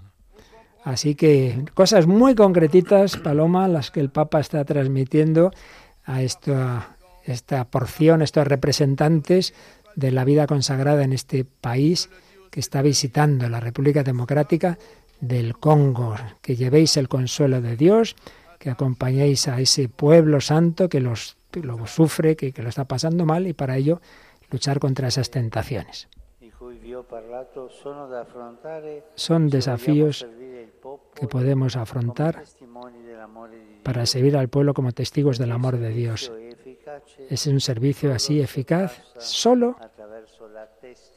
Así 0.84 1.16
que 1.16 1.66
cosas 1.74 2.08
muy 2.08 2.36
concretitas, 2.36 3.18
Paloma, 3.18 3.68
las 3.68 3.90
que 3.90 4.02
el 4.02 4.10
Papa 4.10 4.40
está 4.40 4.66
transmitiendo 4.66 5.52
a 6.04 6.22
esta, 6.22 6.98
esta 7.24 7.64
porción, 7.66 8.22
estos 8.22 8.46
representantes 8.46 9.54
de 9.96 10.12
la 10.12 10.26
vida 10.26 10.46
consagrada 10.46 11.04
en 11.04 11.14
este 11.14 11.46
país 11.46 12.10
que 12.52 12.60
está 12.60 12.82
visitando 12.82 13.48
la 13.50 13.60
República 13.60 14.04
Democrática 14.04 14.78
del 15.22 15.58
Congo, 15.58 16.16
que 16.42 16.56
llevéis 16.56 16.98
el 16.98 17.08
consuelo 17.08 17.62
de 17.62 17.78
Dios, 17.78 18.16
que 18.60 18.70
acompañéis 18.70 19.48
a 19.48 19.60
ese 19.62 19.88
pueblo 19.88 20.42
santo 20.42 20.90
que 20.90 21.00
los, 21.00 21.38
lo 21.54 21.88
sufre, 21.88 22.36
que, 22.36 22.52
que 22.52 22.62
lo 22.62 22.70
está 22.70 22.86
pasando 22.86 23.26
mal 23.26 23.48
y 23.48 23.54
para 23.54 23.78
ello 23.78 24.02
luchar 24.52 24.80
contra 24.80 25.08
esas 25.08 25.32
tentaciones. 25.32 26.10
Son 29.16 29.50
desafíos 29.50 30.26
que 31.16 31.28
podemos 31.28 31.76
afrontar 31.76 32.44
para 33.84 34.06
servir 34.06 34.38
al 34.38 34.50
pueblo 34.50 34.74
como 34.74 34.92
testigos 34.92 35.38
del 35.38 35.52
amor 35.52 35.78
de 35.78 35.90
Dios. 35.90 36.32
Es 37.30 37.48
un 37.48 37.60
servicio 37.60 38.14
así 38.14 38.42
eficaz 38.42 39.02
solo 39.18 39.76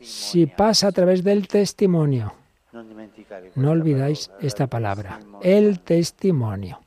si 0.01 0.47
pasa 0.47 0.89
a 0.89 0.93
través 0.93 1.25
del 1.25 1.49
testimonio. 1.49 2.33
No 3.55 3.71
olvidáis 3.71 4.31
esta 4.41 4.67
palabra, 4.67 5.21
el 5.43 5.81
testimonio. 5.81 6.81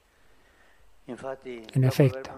En 1.74 1.84
efecto, 1.84 2.30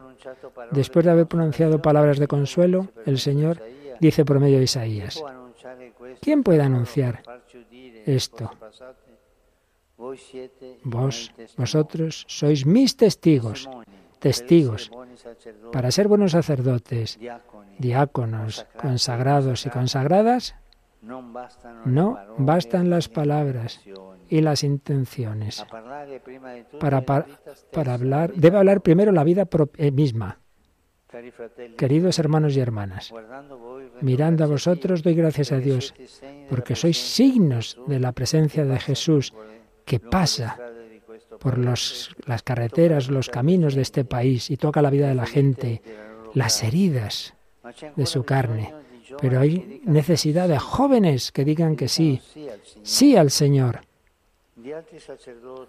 después 0.71 1.05
de 1.05 1.11
haber 1.11 1.27
pronunciado 1.27 1.81
palabras 1.81 2.19
de 2.19 2.27
consuelo, 2.27 2.87
el 3.05 3.19
Señor 3.19 3.61
dice 3.99 4.23
por 4.23 4.39
medio 4.39 4.57
de 4.57 4.63
Isaías, 4.63 5.21
¿quién 6.21 6.43
puede 6.43 6.61
anunciar 6.61 7.21
esto? 8.05 8.51
Vos, 10.83 11.31
vosotros 11.57 12.25
sois 12.27 12.65
mis 12.65 12.97
testigos, 12.97 13.69
testigos, 14.19 14.89
para 15.71 15.91
ser 15.91 16.07
buenos 16.07 16.31
sacerdotes, 16.31 17.19
diáconos, 17.77 18.65
consagrados 18.77 19.65
y 19.65 19.69
consagradas, 19.69 20.55
no 21.01 22.17
bastan 22.37 22.89
las 22.89 23.09
palabras 23.09 23.81
y 24.29 24.41
las 24.41 24.63
intenciones. 24.63 25.65
Para, 26.79 27.01
para, 27.01 27.93
hablar, 27.93 28.33
debe 28.33 28.57
hablar 28.57 28.81
primero 28.81 29.11
la 29.11 29.23
vida 29.23 29.47
eh, 29.77 29.91
misma. 29.91 30.39
Queridos 31.77 32.17
hermanos 32.19 32.55
y 32.55 32.61
hermanas, 32.61 33.13
mirando 33.99 34.45
a 34.45 34.47
vosotros 34.47 35.03
doy 35.03 35.13
gracias 35.13 35.51
a 35.51 35.57
Dios, 35.57 35.93
porque 36.49 36.75
sois 36.75 36.97
signos 36.97 37.77
de 37.85 37.99
la 37.99 38.13
presencia 38.13 38.63
de 38.63 38.79
Jesús 38.79 39.33
que 39.85 39.99
pasa 39.99 40.57
por 41.39 41.57
los, 41.57 42.15
las 42.25 42.43
carreteras, 42.43 43.09
los 43.09 43.29
caminos 43.29 43.75
de 43.75 43.81
este 43.81 44.05
país 44.05 44.49
y 44.51 44.57
toca 44.57 44.81
la 44.81 44.89
vida 44.89 45.07
de 45.07 45.15
la 45.15 45.25
gente, 45.25 45.81
las 46.33 46.63
heridas 46.63 47.33
de 47.95 48.05
su 48.05 48.23
carne. 48.23 48.73
Pero 49.19 49.39
hay 49.39 49.81
necesidad 49.85 50.47
de 50.47 50.59
jóvenes 50.59 51.31
que 51.31 51.43
digan 51.43 51.75
que 51.75 51.87
sí, 51.87 52.21
sí 52.83 53.17
al 53.17 53.31
Señor. 53.31 53.81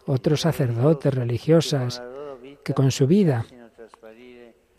Otros 0.07 0.43
sacerdotes, 0.43 1.15
religiosas, 1.15 2.03
que 2.63 2.75
con 2.75 2.91
su 2.91 3.07
vida 3.07 3.47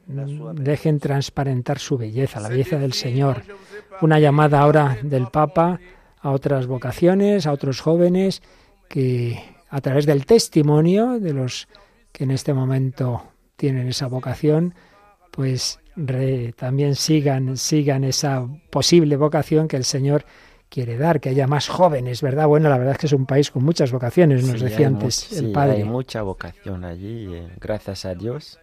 dejen 0.05 0.99
transparentar 0.99 1.79
su 1.79 1.97
belleza, 1.97 2.39
la 2.39 2.49
belleza 2.49 2.77
del 2.77 2.93
Señor. 2.93 3.43
Una 4.01 4.19
llamada 4.19 4.59
ahora 4.59 4.97
del 5.01 5.27
Papa 5.27 5.79
a 6.19 6.31
otras 6.31 6.67
vocaciones, 6.67 7.47
a 7.47 7.51
otros 7.51 7.81
jóvenes 7.81 8.41
que 8.93 9.43
a 9.69 9.81
través 9.81 10.05
del 10.05 10.27
testimonio 10.27 11.19
de 11.19 11.33
los 11.33 11.67
que 12.11 12.25
en 12.25 12.29
este 12.29 12.53
momento 12.53 13.23
tienen 13.55 13.87
esa 13.87 14.05
vocación, 14.05 14.75
pues 15.31 15.79
también 16.55 16.93
sigan, 16.93 17.57
sigan 17.57 18.03
esa 18.03 18.47
posible 18.69 19.17
vocación 19.17 19.67
que 19.67 19.77
el 19.77 19.83
Señor 19.83 20.25
quiere 20.69 20.95
dar, 20.99 21.19
que 21.19 21.29
haya 21.29 21.47
más 21.47 21.69
jóvenes, 21.69 22.21
¿verdad? 22.21 22.45
Bueno, 22.45 22.69
la 22.69 22.77
verdad 22.77 22.93
es 22.93 22.99
que 22.99 23.07
es 23.07 23.13
un 23.13 23.25
país 23.25 23.49
con 23.49 23.63
muchas 23.63 23.91
vocaciones, 23.91 24.47
nos 24.47 24.61
decía 24.61 24.85
antes 24.85 25.31
el 25.39 25.51
padre. 25.51 25.77
Hay 25.77 25.85
mucha 25.85 26.21
vocación 26.21 26.85
allí, 26.85 27.33
eh, 27.33 27.49
gracias 27.59 28.05
a 28.05 28.13
Dios. 28.13 28.59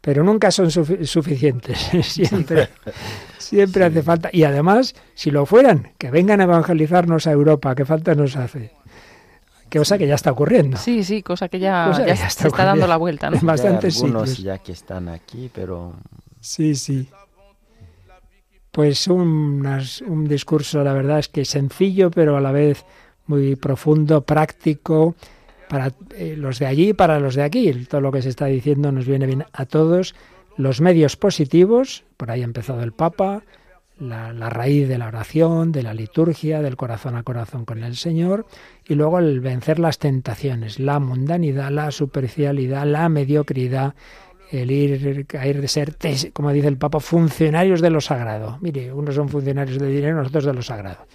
Pero 0.00 0.22
nunca 0.22 0.52
son 0.52 0.70
suficientes, 0.70 1.90
siempre, 2.02 2.68
siempre 3.38 3.84
hace 3.84 4.00
falta. 4.00 4.30
Y 4.32 4.44
además, 4.44 4.94
si 5.14 5.32
lo 5.32 5.44
fueran, 5.44 5.90
que 5.98 6.12
vengan 6.12 6.40
a 6.40 6.44
evangelizarnos 6.44 7.26
a 7.26 7.32
Europa, 7.32 7.74
¿qué 7.74 7.84
falta 7.84 8.14
nos 8.14 8.36
hace? 8.36 8.70
Cosa 9.78 9.98
que 9.98 10.06
ya 10.06 10.14
está 10.14 10.32
ocurriendo. 10.32 10.76
Sí, 10.76 11.04
sí, 11.04 11.22
cosa 11.22 11.48
que 11.48 11.58
ya, 11.58 11.92
se 11.94 12.46
está, 12.46 12.64
dando 12.64 12.86
la 12.86 12.96
vuelta. 12.96 13.30
¿no? 13.30 13.36
En 13.36 13.46
bastantes 13.46 13.96
algunos 13.96 14.38
ya 14.38 14.58
que 14.58 14.72
están 14.72 15.08
aquí, 15.08 15.50
pero... 15.52 15.94
Sí, 16.40 16.74
sí. 16.74 17.08
Pues 18.70 19.06
un, 19.06 19.66
un 20.06 20.28
discurso, 20.28 20.82
la 20.82 20.92
verdad 20.92 21.20
es 21.20 21.28
que 21.28 21.44
sencillo, 21.44 22.10
pero 22.10 22.36
a 22.36 22.40
la 22.40 22.52
vez 22.52 22.84
muy 23.26 23.56
profundo, 23.56 24.22
práctico, 24.22 25.14
para 25.68 25.92
eh, 26.16 26.34
los 26.36 26.58
de 26.58 26.66
allí 26.66 26.88
y 26.90 26.92
para 26.92 27.18
los 27.20 27.34
de 27.34 27.42
aquí. 27.42 27.72
Todo 27.86 28.00
lo 28.00 28.12
que 28.12 28.22
se 28.22 28.28
está 28.28 28.46
diciendo 28.46 28.92
nos 28.92 29.06
viene 29.06 29.26
bien 29.26 29.44
a 29.52 29.66
todos. 29.66 30.14
Los 30.56 30.80
medios 30.80 31.16
positivos, 31.16 32.04
por 32.16 32.30
ahí 32.30 32.42
ha 32.42 32.44
empezado 32.44 32.82
el 32.82 32.92
Papa, 32.92 33.42
la, 33.98 34.50
raíz 34.50 34.88
de 34.88 34.98
la 34.98 35.08
oración, 35.08 35.72
de 35.72 35.82
la 35.82 35.94
liturgia, 35.94 36.62
del 36.62 36.76
corazón 36.76 37.16
a 37.16 37.22
corazón 37.22 37.64
con 37.64 37.82
el 37.82 37.96
Señor, 37.96 38.46
y 38.86 38.94
luego 38.94 39.18
el 39.18 39.40
vencer 39.40 39.78
las 39.78 39.98
tentaciones, 39.98 40.78
la 40.80 40.98
mundanidad, 40.98 41.70
la 41.70 41.90
superficialidad, 41.90 42.86
la 42.86 43.08
mediocridad, 43.08 43.94
el 44.50 44.70
ir, 44.70 45.26
caer 45.26 45.60
de 45.60 45.68
ser, 45.68 45.96
como 46.32 46.52
dice 46.52 46.68
el 46.68 46.76
Papa, 46.76 47.00
funcionarios 47.00 47.80
de 47.80 47.90
lo 47.90 48.00
sagrado. 48.00 48.58
Mire, 48.60 48.92
unos 48.92 49.14
son 49.14 49.28
funcionarios 49.28 49.78
de 49.78 49.88
dinero, 49.88 50.16
nosotros 50.16 50.44
de 50.44 50.54
lo 50.54 50.62
sagrado. 50.62 51.06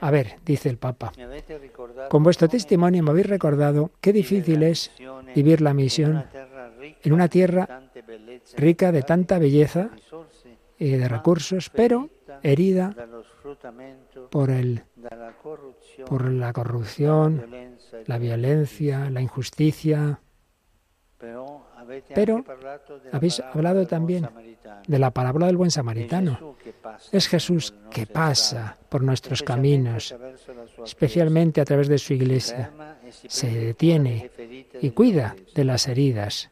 A 0.00 0.10
ver, 0.10 0.36
dice 0.44 0.68
el 0.68 0.76
Papa, 0.76 1.12
con 2.08 2.22
vuestro 2.22 2.48
testimonio 2.48 3.02
me 3.02 3.10
habéis 3.10 3.26
recordado 3.26 3.90
qué 4.00 4.12
difícil 4.12 4.62
es 4.62 4.92
vivir 5.34 5.60
la 5.60 5.74
misión 5.74 6.24
en 7.02 7.12
una 7.12 7.28
tierra 7.28 7.82
rica 8.56 8.92
de 8.92 9.02
tanta 9.02 9.38
belleza 9.38 9.90
y 10.78 10.90
de 10.90 11.08
recursos, 11.08 11.70
pero 11.70 12.10
herida 12.42 12.94
por, 14.30 14.50
el, 14.50 14.82
por 16.06 16.30
la 16.30 16.52
corrupción, 16.52 17.44
la 18.06 18.18
violencia, 18.18 19.10
la 19.10 19.20
injusticia. 19.20 20.20
Pero 22.14 22.44
habéis 23.12 23.40
hablado 23.40 23.86
también 23.86 24.28
de 24.86 24.98
la 24.98 25.10
parábola 25.10 25.46
del 25.46 25.56
buen 25.56 25.70
samaritano. 25.70 26.56
Es 27.12 27.28
Jesús 27.28 27.74
que 27.90 28.06
pasa 28.06 28.76
por 28.88 29.02
nuestros 29.02 29.42
caminos, 29.42 30.14
especialmente 30.84 31.60
a 31.60 31.64
través 31.64 31.88
de 31.88 31.98
su 31.98 32.12
iglesia. 32.14 32.72
Se 33.10 33.50
detiene 33.50 34.30
y 34.80 34.90
cuida 34.90 35.34
de 35.54 35.64
las 35.64 35.88
heridas. 35.88 36.50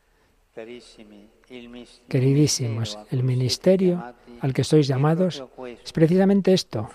Queridísimos, 2.09 2.99
el 3.11 3.23
ministerio 3.23 4.03
al 4.41 4.53
que 4.53 4.65
sois 4.65 4.87
llamados 4.87 5.45
es 5.85 5.93
precisamente 5.93 6.53
esto, 6.53 6.89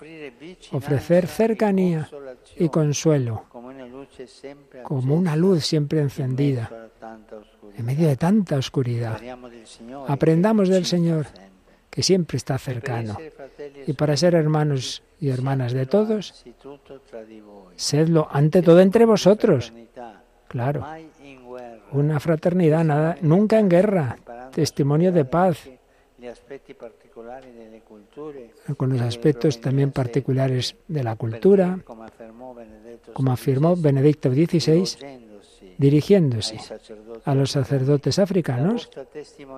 ofrecer 0.72 1.26
cercanía 1.26 2.08
y 2.56 2.68
consuelo, 2.68 3.44
como 4.82 5.14
una 5.14 5.36
luz 5.36 5.64
siempre 5.64 6.00
encendida 6.00 6.70
en 7.76 7.84
medio 7.84 8.08
de 8.08 8.16
tanta 8.16 8.56
oscuridad. 8.56 9.20
Aprendamos 10.08 10.68
del 10.68 10.84
Señor, 10.84 11.26
que 11.90 12.02
siempre 12.02 12.36
está 12.36 12.58
cercano. 12.58 13.16
Y 13.86 13.92
para 13.92 14.16
ser 14.16 14.34
hermanos 14.34 15.02
y 15.20 15.28
hermanas 15.28 15.72
de 15.72 15.86
todos, 15.86 16.44
sedlo 17.76 18.28
ante 18.30 18.62
todo 18.62 18.80
entre 18.80 19.04
vosotros. 19.04 19.72
Claro, 20.48 20.86
una 21.92 22.20
fraternidad, 22.20 22.84
nada, 22.84 23.16
nunca 23.20 23.58
en 23.58 23.68
guerra, 23.68 24.16
testimonio 24.52 25.12
de 25.12 25.24
paz, 25.24 25.68
con 28.76 28.90
los 28.90 29.00
aspectos 29.00 29.60
también 29.60 29.90
particulares 29.92 30.76
de 30.88 31.02
la 31.02 31.16
cultura, 31.16 31.78
como 33.12 33.32
afirmó 33.32 33.76
Benedicto 33.76 34.30
XVI, 34.30 34.84
dirigiéndose 35.78 36.58
a 37.24 37.34
los 37.34 37.50
sacerdotes 37.50 38.18
africanos, 38.18 38.90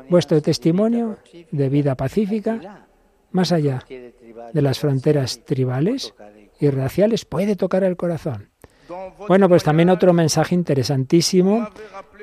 vuestro 0.09 0.41
testimonio 0.41 1.19
de 1.51 1.69
vida 1.69 1.95
pacífica, 1.95 2.87
más 3.33 3.53
allá 3.53 3.85
de 3.89 4.63
las 4.63 4.79
fronteras 4.79 5.45
tribales 5.45 6.15
y 6.61 6.71
raciales, 6.71 7.25
puede 7.25 7.57
tocar 7.57 7.85
el 7.85 7.97
corazón. 7.97 8.51
Bueno, 9.29 9.49
pues 9.49 9.65
también 9.65 9.91
otro 9.91 10.13
mensaje 10.13 10.55
interesantísimo, 10.55 11.69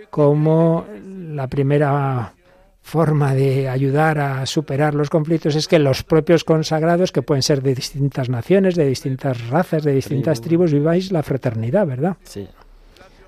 como 0.10 0.86
la 1.06 1.48
primera 1.48 2.34
forma 2.82 3.34
de 3.36 3.70
ayudar 3.70 4.20
a 4.20 4.46
superar 4.46 4.96
los 4.96 5.10
conflictos 5.10 5.56
es 5.56 5.68
que 5.68 5.80
los 5.80 6.04
propios 6.04 6.44
consagrados, 6.44 7.12
que 7.12 7.22
pueden 7.22 7.44
ser 7.44 7.62
de 7.62 7.76
distintas 7.76 8.30
naciones, 8.30 8.76
de 8.76 8.86
distintas 8.86 9.48
razas, 9.50 9.84
de 9.84 9.94
distintas 9.94 10.42
tribus, 10.42 10.74
viváis 10.74 11.12
la 11.12 11.24
fraternidad, 11.24 11.86
¿verdad? 11.88 12.18
Sí. 12.24 12.48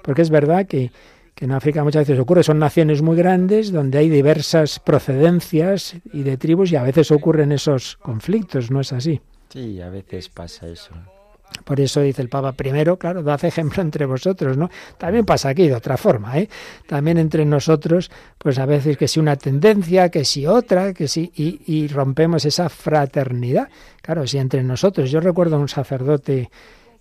Porque 0.02 0.22
es 0.22 0.30
verdad 0.30 0.66
que, 0.66 0.92
que 1.36 1.46
en 1.46 1.52
África 1.52 1.84
muchas 1.84 2.08
veces 2.08 2.20
ocurre, 2.20 2.44
son 2.44 2.60
naciones 2.60 3.02
muy 3.02 3.16
grandes 3.16 3.72
donde 3.72 4.00
hay 4.00 4.10
diversas 4.10 4.80
procedencias 4.80 5.96
y 6.12 6.24
de 6.24 6.38
tribus 6.38 6.72
y 6.72 6.76
a 6.76 6.84
veces 6.84 7.12
ocurren 7.12 7.52
esos 7.52 7.98
conflictos, 7.98 8.70
¿no 8.72 8.82
es 8.82 8.92
así? 8.92 9.22
Sí, 9.50 9.80
a 9.82 9.90
veces 9.90 10.30
pasa 10.30 10.68
eso. 10.68 10.94
Por 11.64 11.80
eso 11.80 12.02
dice 12.02 12.22
el 12.22 12.30
Papa, 12.30 12.52
primero, 12.52 12.98
claro, 12.98 13.24
dad 13.24 13.44
ejemplo 13.46 13.82
entre 13.82 14.06
vosotros, 14.06 14.58
¿no? 14.58 14.70
También 14.98 15.26
pasa 15.26 15.50
aquí 15.50 15.68
de 15.68 15.76
otra 15.76 15.98
forma, 15.98 16.38
¿eh? 16.38 16.50
También 16.88 17.18
entre 17.18 17.46
nosotros, 17.46 18.12
pues 18.38 18.60
a 18.60 18.66
veces 18.66 18.98
que 18.98 19.08
si 19.08 19.20
una 19.20 19.36
tendencia, 19.36 20.10
que 20.10 20.26
si 20.26 20.46
otra, 20.46 20.94
que 20.94 21.08
si, 21.08 21.32
y, 21.36 21.62
y 21.66 21.88
rompemos 21.88 22.46
esa 22.46 22.70
fraternidad. 22.70 23.70
Claro, 24.02 24.28
si 24.28 24.38
entre 24.38 24.64
nosotros, 24.64 25.10
yo 25.10 25.20
recuerdo 25.20 25.56
a 25.56 25.60
un 25.60 25.70
sacerdote 25.70 26.50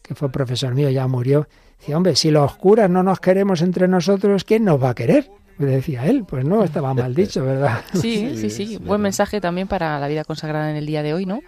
que 0.03 0.15
fue 0.15 0.31
profesor 0.31 0.75
mío, 0.75 0.91
ya 0.91 1.07
murió, 1.07 1.49
decía, 1.79 1.97
hombre, 1.97 2.17
si 2.17 2.31
los 2.31 2.57
curas 2.57 2.91
no 2.91 3.03
nos 3.03 3.21
queremos 3.21 3.63
entre 3.63 3.89
nosotros, 3.89 4.45
¿quién 4.45 4.65
nos 4.65 4.83
va 4.83 4.91
a 4.91 4.95
querer? 4.95 5.31
decía 5.59 6.07
él, 6.07 6.25
pues 6.25 6.45
no, 6.45 6.65
estaba 6.65 6.95
mal 6.95 7.15
dicho, 7.15 7.45
¿verdad? 7.45 7.83
Sí, 7.95 8.35
sí, 8.37 8.51
sí, 8.51 8.79
buen 8.79 9.01
mensaje 9.01 9.41
también 9.41 9.69
para 9.69 9.99
la 9.99 10.09
vida 10.09 10.25
consagrada 10.25 10.71
en 10.71 10.77
el 10.77 10.87
día 10.87 11.03
de 11.03 11.15
hoy, 11.15 11.27
¿no? 11.27 11.41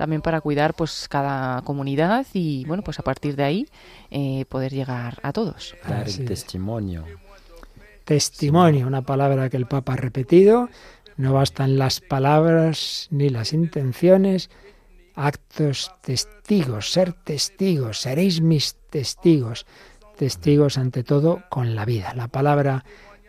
También 0.00 0.22
para 0.22 0.40
cuidar 0.40 0.72
pues 0.72 1.08
cada 1.10 1.60
comunidad 1.60 2.26
y 2.32 2.64
bueno 2.64 2.82
pues 2.82 2.98
a 2.98 3.02
partir 3.02 3.36
de 3.36 3.42
ahí 3.42 3.66
eh, 4.10 4.46
poder 4.48 4.72
llegar 4.72 5.18
a 5.22 5.30
todos. 5.30 5.76
Dar 5.86 6.08
el 6.08 6.24
testimonio. 6.24 7.04
Testimonio, 8.06 8.86
una 8.86 9.02
palabra 9.02 9.50
que 9.50 9.58
el 9.58 9.66
Papa 9.66 9.92
ha 9.92 9.96
repetido. 9.96 10.70
No 11.18 11.34
bastan 11.34 11.76
las 11.76 12.00
palabras 12.00 13.08
ni 13.10 13.28
las 13.28 13.52
intenciones, 13.52 14.48
actos 15.14 15.92
testigos, 16.00 16.90
ser 16.90 17.12
testigos, 17.12 18.00
seréis 18.00 18.40
mis 18.40 18.76
testigos, 18.88 19.66
testigos 20.16 20.78
ante 20.78 21.04
todo 21.04 21.42
con 21.50 21.74
la 21.74 21.84
vida. 21.84 22.14
La 22.14 22.28
palabra 22.28 22.86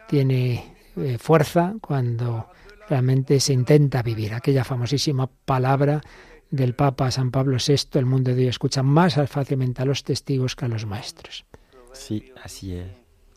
tiene 0.07 0.73
eh, 0.95 1.17
fuerza 1.17 1.73
cuando 1.81 2.47
realmente 2.87 3.41
se 3.41 3.51
intenta 3.51 4.01
vivir. 4.01 4.33
Aquella 4.33 4.63
famosísima 4.63 5.27
palabra 5.27 6.01
del 6.51 6.75
Papa 6.75 7.09
San 7.09 7.31
Pablo 7.31 7.57
VI, 7.65 7.99
el 7.99 8.05
mundo 8.05 8.35
de 8.35 8.43
hoy 8.43 8.47
escucha 8.47 8.83
más 8.83 9.15
fácilmente 9.27 9.81
a 9.81 9.85
los 9.85 10.03
testigos 10.03 10.55
que 10.55 10.65
a 10.65 10.67
los 10.67 10.85
maestros. 10.85 11.45
Sí, 11.93 12.31
así 12.43 12.75
es. 12.75 12.87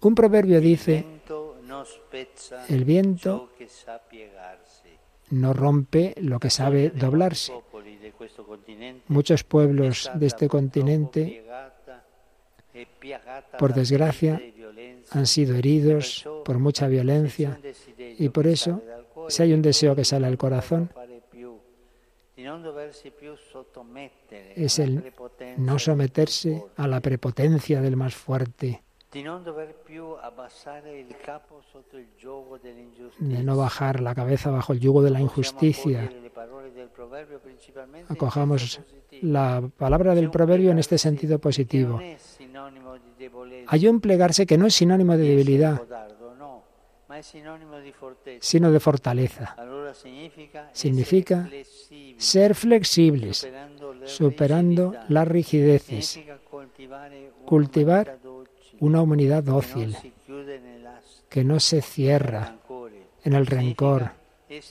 Un 0.02 0.14
proverbio 0.14 0.60
dice, 0.60 1.06
el 2.68 2.84
viento 2.84 3.50
no 5.30 5.52
rompe 5.52 6.14
lo 6.20 6.38
que 6.38 6.50
sabe 6.50 6.90
doblarse. 6.90 7.52
Muchos 9.08 9.44
pueblos 9.44 10.10
de 10.14 10.26
este 10.26 10.48
continente, 10.48 11.44
por 13.58 13.74
desgracia, 13.74 14.40
han 15.10 15.26
sido 15.26 15.56
heridos 15.56 16.28
por 16.44 16.58
mucha 16.58 16.88
violencia 16.88 17.58
y 18.18 18.28
por 18.28 18.46
eso, 18.46 18.82
si 19.28 19.42
hay 19.42 19.52
un 19.52 19.62
deseo 19.62 19.94
que 19.94 20.04
sale 20.04 20.26
al 20.26 20.36
corazón, 20.36 20.90
es 24.56 24.78
el 24.78 25.12
no 25.58 25.78
someterse 25.78 26.64
a 26.76 26.88
la 26.88 27.00
prepotencia 27.00 27.80
del 27.80 27.96
más 27.96 28.14
fuerte, 28.14 28.82
de 33.18 33.44
no 33.44 33.56
bajar 33.56 34.00
la 34.00 34.14
cabeza 34.14 34.50
bajo 34.50 34.72
el 34.72 34.80
yugo 34.80 35.02
de 35.02 35.10
la 35.10 35.20
injusticia. 35.20 36.10
Acojamos 38.08 38.80
la 39.22 39.70
palabra 39.76 40.14
del 40.16 40.30
proverbio 40.30 40.72
en 40.72 40.78
este 40.78 40.98
sentido 40.98 41.38
positivo. 41.38 42.00
Hay 43.68 43.88
un 43.88 44.00
plegarse 44.00 44.46
que 44.46 44.58
no 44.58 44.66
es 44.66 44.74
sinónimo 44.74 45.16
de 45.16 45.28
debilidad, 45.28 45.80
sino 48.40 48.70
de 48.70 48.80
fortaleza. 48.80 49.56
Significa 50.72 51.48
ser 52.16 52.54
flexibles, 52.54 53.48
superando 54.04 54.94
las 55.08 55.28
rigideces, 55.28 56.20
cultivar 57.44 58.18
una 58.80 59.02
humanidad 59.02 59.42
dócil, 59.42 59.96
que 61.28 61.44
no 61.44 61.60
se 61.60 61.82
cierra 61.82 62.56
en 63.24 63.34
el 63.34 63.46
rencor. 63.46 64.12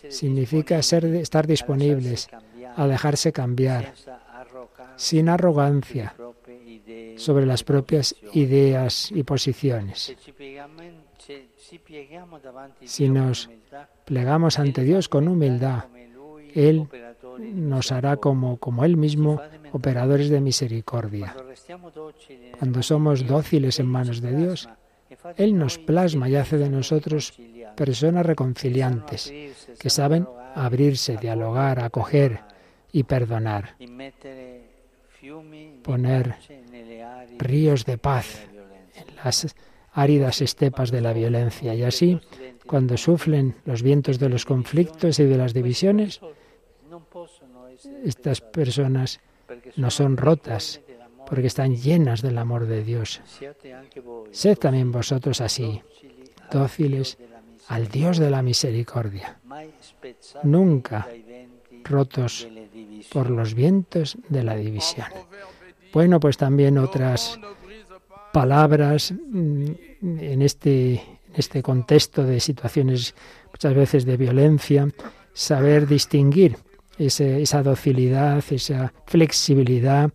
Significa 0.09 0.81
ser, 0.81 1.05
estar 1.05 1.45
disponibles 1.47 2.29
a 2.75 2.87
dejarse 2.87 3.31
cambiar, 3.31 3.93
sin 4.95 5.29
arrogancia, 5.29 6.15
sobre 7.17 7.45
las 7.45 7.63
propias 7.63 8.15
ideas 8.33 9.11
y 9.11 9.23
posiciones. 9.23 10.15
Si 12.83 13.09
nos 13.09 13.49
plegamos 14.05 14.59
ante 14.59 14.83
Dios 14.83 15.07
con 15.09 15.27
humildad, 15.27 15.85
Él 16.53 16.87
nos 17.39 17.91
hará 17.91 18.17
como, 18.17 18.57
como 18.57 18.83
Él 18.85 18.97
mismo 18.97 19.41
operadores 19.71 20.29
de 20.29 20.41
misericordia. 20.41 21.35
Cuando 22.59 22.83
somos 22.83 23.25
dóciles 23.25 23.79
en 23.79 23.87
manos 23.87 24.21
de 24.21 24.35
Dios, 24.35 24.69
Él 25.37 25.57
nos 25.57 25.77
plasma 25.77 26.29
y 26.29 26.35
hace 26.35 26.57
de 26.57 26.69
nosotros 26.69 27.33
personas 27.75 28.25
reconciliantes, 28.25 29.33
que 29.79 29.89
saben 29.89 30.27
abrirse, 30.55 31.17
dialogar, 31.17 31.79
acoger 31.79 32.41
y 32.91 33.03
perdonar, 33.03 33.75
poner 35.81 36.35
ríos 37.39 37.85
de 37.85 37.97
paz 37.97 38.47
en 38.95 39.15
las 39.15 39.55
áridas 39.93 40.41
estepas 40.41 40.91
de 40.91 41.01
la 41.01 41.13
violencia 41.13 41.73
y 41.75 41.83
así, 41.83 42.19
cuando 42.65 42.97
sufren 42.97 43.55
los 43.65 43.83
vientos 43.83 44.19
de 44.19 44.29
los 44.29 44.45
conflictos 44.45 45.19
y 45.19 45.25
de 45.25 45.37
las 45.37 45.53
divisiones, 45.53 46.19
estas 48.03 48.41
personas 48.41 49.19
no 49.75 49.91
son 49.91 50.17
rotas 50.17 50.81
porque 51.27 51.47
están 51.47 51.75
llenas 51.75 52.21
del 52.21 52.37
amor 52.37 52.65
de 52.65 52.83
Dios. 52.83 53.21
Sed 54.31 54.57
también 54.57 54.91
vosotros 54.91 55.41
así, 55.41 55.81
dóciles 56.51 57.17
al 57.67 57.87
Dios 57.87 58.17
de 58.17 58.29
la 58.29 58.41
misericordia, 58.41 59.39
nunca 60.43 61.07
rotos 61.83 62.47
por 63.11 63.29
los 63.29 63.53
vientos 63.53 64.17
de 64.29 64.43
la 64.43 64.55
división. 64.55 65.07
Bueno, 65.91 66.19
pues 66.19 66.37
también 66.37 66.77
otras 66.77 67.39
palabras 68.33 69.13
mm, 69.13 69.65
en 70.01 70.41
este, 70.41 71.01
este 71.33 71.63
contexto 71.63 72.25
de 72.25 72.39
situaciones 72.39 73.15
muchas 73.51 73.73
veces 73.75 74.05
de 74.05 74.17
violencia, 74.17 74.89
saber 75.33 75.87
distinguir 75.87 76.57
esa 76.97 77.63
docilidad, 77.63 78.43
esa 78.49 78.93
flexibilidad 79.07 80.11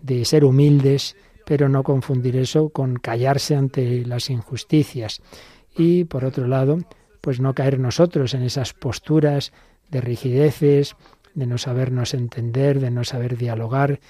de 0.00 0.24
ser 0.24 0.44
humildes, 0.44 1.16
pero 1.44 1.68
no 1.68 1.82
confundir 1.82 2.36
eso 2.36 2.70
con 2.70 2.96
callarse 2.96 3.56
ante 3.56 4.04
las 4.04 4.30
injusticias. 4.30 5.20
Y 5.76 6.04
por 6.04 6.24
otro 6.24 6.46
lado, 6.46 6.78
pues 7.20 7.40
no 7.40 7.54
caer 7.54 7.78
nosotros 7.78 8.34
en 8.34 8.42
esas 8.42 8.72
posturas 8.72 9.52
de 9.90 10.00
rigideces, 10.00 10.96
de 11.34 11.46
no 11.46 11.58
sabernos 11.58 12.14
entender, 12.14 12.80
de 12.80 12.90
no 12.90 13.04
saber 13.04 13.36
dialogar. 13.36 14.00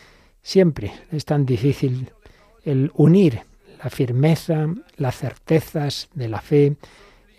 Siempre 0.43 0.93
es 1.13 1.25
tan 1.25 1.45
difícil 1.45 2.11
el 2.65 2.91
unir 2.95 3.43
la 3.83 3.91
firmeza, 3.91 4.67
las 4.97 5.17
certezas 5.17 6.09
de 6.15 6.29
la 6.29 6.41
fe, 6.41 6.77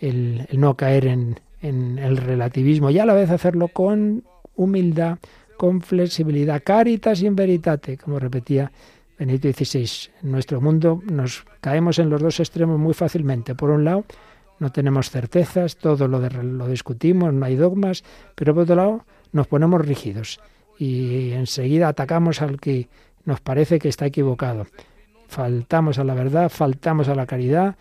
el, 0.00 0.46
no 0.52 0.76
caer 0.76 1.06
en, 1.06 1.38
el 1.62 2.16
relativismo 2.16 2.88
y 2.88 2.98
a 2.98 3.04
la 3.04 3.12
vez 3.12 3.30
hacerlo 3.30 3.68
con 3.68 4.24
humildad, 4.56 5.18
con 5.58 5.82
flexibilidad, 5.82 6.62
caritas 6.64 7.22
in 7.22 7.36
veritate, 7.36 7.98
como 7.98 8.18
repetía 8.18 8.72
Benito 9.18 9.46
XVI. 9.52 10.10
En 10.22 10.32
nuestro 10.32 10.62
mundo 10.62 11.02
nos 11.04 11.44
caemos 11.60 11.98
en 11.98 12.08
los 12.08 12.22
dos 12.22 12.40
extremos 12.40 12.78
muy 12.78 12.94
fácilmente. 12.94 13.54
Por 13.54 13.68
un 13.68 13.84
lado, 13.84 14.06
no 14.58 14.72
tenemos 14.72 15.10
certezas, 15.10 15.76
todo 15.76 16.08
lo, 16.08 16.18
lo 16.18 16.68
discutimos, 16.68 17.34
no 17.34 17.44
hay 17.44 17.56
dogmas, 17.56 18.02
pero 18.34 18.54
por 18.54 18.62
otro 18.62 18.76
lado, 18.76 19.04
nos 19.32 19.48
ponemos 19.48 19.84
rígidos 19.84 20.40
y 20.78 21.32
enseguida 21.32 21.88
atacamos 21.88 22.40
al 22.40 22.58
que 22.58 22.88
nos 23.26 23.42
parece 23.42 23.78
que 23.78 23.90
está 23.90 24.06
equivocado. 24.06 24.66
Faltamos 25.30 26.00
a 26.00 26.04
la 26.04 26.14
verdad, 26.14 26.48
faltamos 26.48 27.08
a 27.08 27.14
la 27.14 27.24
caridad, 27.24 27.76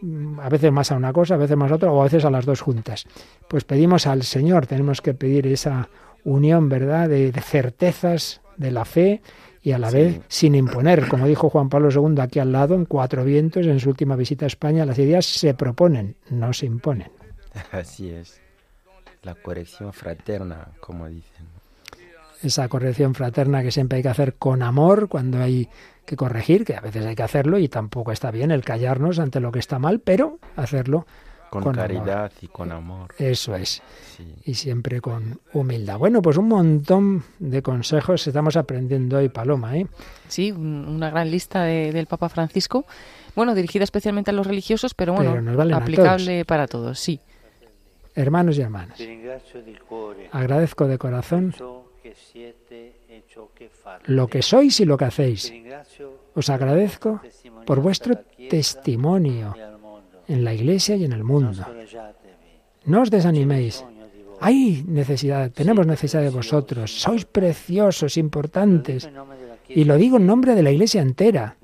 mm, 0.00 0.40
a 0.40 0.48
veces 0.48 0.72
más 0.72 0.90
a 0.90 0.96
una 0.96 1.12
cosa, 1.12 1.34
a 1.34 1.36
veces 1.36 1.54
más 1.54 1.70
a 1.70 1.74
otra, 1.74 1.92
o 1.92 2.00
a 2.00 2.04
veces 2.04 2.24
a 2.24 2.30
las 2.30 2.46
dos 2.46 2.62
juntas. 2.62 3.04
Pues 3.50 3.64
pedimos 3.64 4.06
al 4.06 4.22
Señor, 4.22 4.66
tenemos 4.66 5.02
que 5.02 5.12
pedir 5.12 5.46
esa 5.46 5.90
unión, 6.24 6.70
¿verdad?, 6.70 7.10
de, 7.10 7.32
certezas 7.32 8.40
de 8.56 8.70
la 8.70 8.86
fe 8.86 9.20
y 9.62 9.72
a 9.72 9.78
la 9.78 9.90
vez 9.90 10.22
sin 10.28 10.54
imponer. 10.54 11.06
Como 11.06 11.26
dijo 11.26 11.50
Juan 11.50 11.68
Pablo 11.68 11.90
II 11.90 12.18
aquí 12.22 12.38
al 12.38 12.50
lado, 12.50 12.74
en 12.74 12.86
Cuatro 12.86 13.24
Vientos, 13.24 13.66
en 13.66 13.78
su 13.78 13.90
última 13.90 14.16
visita 14.16 14.46
a 14.46 14.48
España, 14.48 14.86
las 14.86 14.98
ideas 14.98 15.26
se 15.26 15.52
proponen, 15.52 16.16
no 16.30 16.54
se 16.54 16.64
imponen. 16.64 17.10
Así 17.72 18.08
es. 18.08 18.40
La 19.22 19.34
corrección 19.34 19.92
fraterna, 19.92 20.68
como 20.80 21.08
dicen. 21.08 21.55
Esa 22.42 22.68
corrección 22.68 23.14
fraterna 23.14 23.62
que 23.62 23.70
siempre 23.70 23.96
hay 23.96 24.02
que 24.02 24.08
hacer 24.08 24.34
con 24.34 24.62
amor 24.62 25.08
cuando 25.08 25.38
hay 25.38 25.68
que 26.04 26.16
corregir, 26.16 26.64
que 26.64 26.76
a 26.76 26.80
veces 26.80 27.04
hay 27.04 27.16
que 27.16 27.22
hacerlo 27.22 27.58
y 27.58 27.68
tampoco 27.68 28.12
está 28.12 28.30
bien 28.30 28.50
el 28.50 28.64
callarnos 28.64 29.18
ante 29.18 29.40
lo 29.40 29.50
que 29.52 29.58
está 29.58 29.78
mal, 29.78 30.00
pero 30.00 30.38
hacerlo 30.54 31.06
con, 31.50 31.74
caridad 31.74 32.32
y 32.40 32.48
con 32.48 32.72
amor. 32.72 33.14
Eso 33.18 33.54
es. 33.54 33.82
Y 34.44 34.54
siempre 34.54 35.00
con 35.00 35.40
humildad. 35.52 35.98
Bueno, 35.98 36.22
pues 36.22 36.36
un 36.36 36.48
montón 36.48 37.24
de 37.38 37.62
consejos 37.62 38.26
estamos 38.26 38.56
aprendiendo 38.56 39.18
hoy, 39.18 39.28
Paloma. 39.28 39.76
¿eh? 39.76 39.86
Sí, 40.28 40.52
una 40.52 41.10
gran 41.10 41.30
lista 41.30 41.64
del 41.64 42.06
Papa 42.06 42.28
Francisco. 42.28 42.86
Bueno, 43.34 43.54
dirigida 43.54 43.84
especialmente 43.84 44.30
a 44.30 44.34
los 44.34 44.46
religiosos, 44.46 44.94
pero 44.94 45.12
bueno, 45.14 45.36
aplicable 45.74 46.44
para 46.44 46.66
todos, 46.66 46.98
sí. 46.98 47.20
Hermanos 48.14 48.56
y 48.56 48.62
hermanas, 48.62 48.98
agradezco 50.32 50.86
de 50.86 50.96
corazón 50.96 51.54
lo 54.06 54.26
que 54.28 54.42
sois 54.42 54.80
y 54.80 54.84
lo 54.84 54.96
que 54.96 55.04
hacéis. 55.04 55.52
Os 56.34 56.48
agradezco 56.50 57.20
por 57.64 57.80
vuestro 57.80 58.18
testimonio 58.48 59.54
en 60.28 60.44
la 60.44 60.54
iglesia 60.54 60.96
y 60.96 61.04
en 61.04 61.12
el 61.12 61.24
mundo. 61.24 61.64
No 62.84 63.02
os 63.02 63.10
desaniméis. 63.10 63.84
Hay 64.40 64.84
necesidad, 64.86 65.50
tenemos 65.50 65.86
necesidad 65.86 66.22
de 66.22 66.30
vosotros. 66.30 66.92
Sois 66.92 67.24
preciosos, 67.24 68.16
importantes. 68.16 69.08
Y 69.68 69.84
lo 69.84 69.96
digo 69.96 70.18
en 70.18 70.26
nombre 70.26 70.54
de 70.54 70.62
la 70.62 70.70
iglesia 70.70 71.02
entera. 71.02 71.56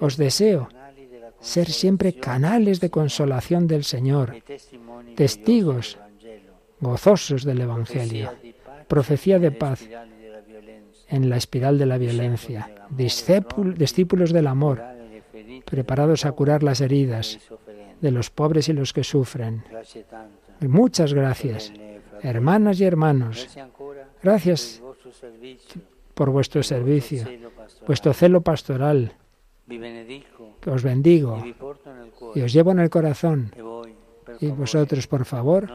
Os 0.00 0.16
deseo 0.16 0.68
ser 1.40 1.70
siempre 1.70 2.14
canales 2.14 2.78
de 2.80 2.90
consolación 2.90 3.66
del 3.66 3.84
Señor, 3.84 4.36
testigos 5.16 5.98
gozosos 6.80 7.44
del 7.44 7.60
Evangelio, 7.62 8.32
profecía 8.92 9.38
de 9.38 9.50
paz 9.52 9.88
en 11.08 11.30
la 11.30 11.38
espiral 11.38 11.78
de 11.78 11.86
la 11.86 11.96
violencia, 11.96 12.70
discípulos 12.90 14.34
del 14.34 14.46
amor, 14.46 14.82
preparados 15.64 16.26
a 16.26 16.32
curar 16.32 16.62
las 16.62 16.82
heridas 16.82 17.38
de 18.02 18.10
los 18.10 18.28
pobres 18.28 18.68
y 18.68 18.74
los 18.74 18.92
que 18.92 19.02
sufren. 19.02 19.64
Muchas 20.60 21.14
gracias, 21.14 21.72
hermanas 22.20 22.80
y 22.80 22.84
hermanos. 22.84 23.48
Gracias 24.22 24.82
por 26.12 26.28
vuestro 26.28 26.62
servicio, 26.62 27.24
vuestro 27.86 28.12
celo 28.12 28.42
pastoral. 28.42 29.14
Os 30.66 30.82
bendigo 30.82 31.42
y 32.34 32.40
os 32.42 32.52
llevo 32.52 32.72
en 32.72 32.80
el 32.80 32.90
corazón. 32.90 33.52
Y 34.42 34.50
vosotros, 34.50 35.06
por 35.06 35.24
favor, 35.24 35.70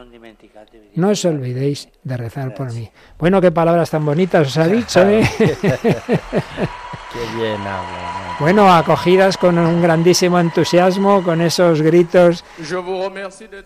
no 0.94 1.08
os 1.08 1.24
olvidéis 1.24 1.88
de 2.04 2.16
rezar 2.18 2.54
por 2.54 2.70
mí. 2.70 2.84
Bueno, 3.18 3.40
qué 3.40 3.50
palabras 3.50 3.88
tan 3.88 4.04
bonitas 4.04 4.46
os 4.46 4.58
ha 4.58 4.66
dicho, 4.78 5.00
¿eh? 5.08 5.26
Qué 5.40 7.38
bien 7.38 7.62
habla. 7.62 8.36
Bueno, 8.38 8.70
acogidas 8.70 9.38
con 9.38 9.56
un 9.56 9.80
grandísimo 9.80 10.38
entusiasmo, 10.38 11.24
con 11.24 11.40
esos 11.40 11.80
gritos. 11.80 12.44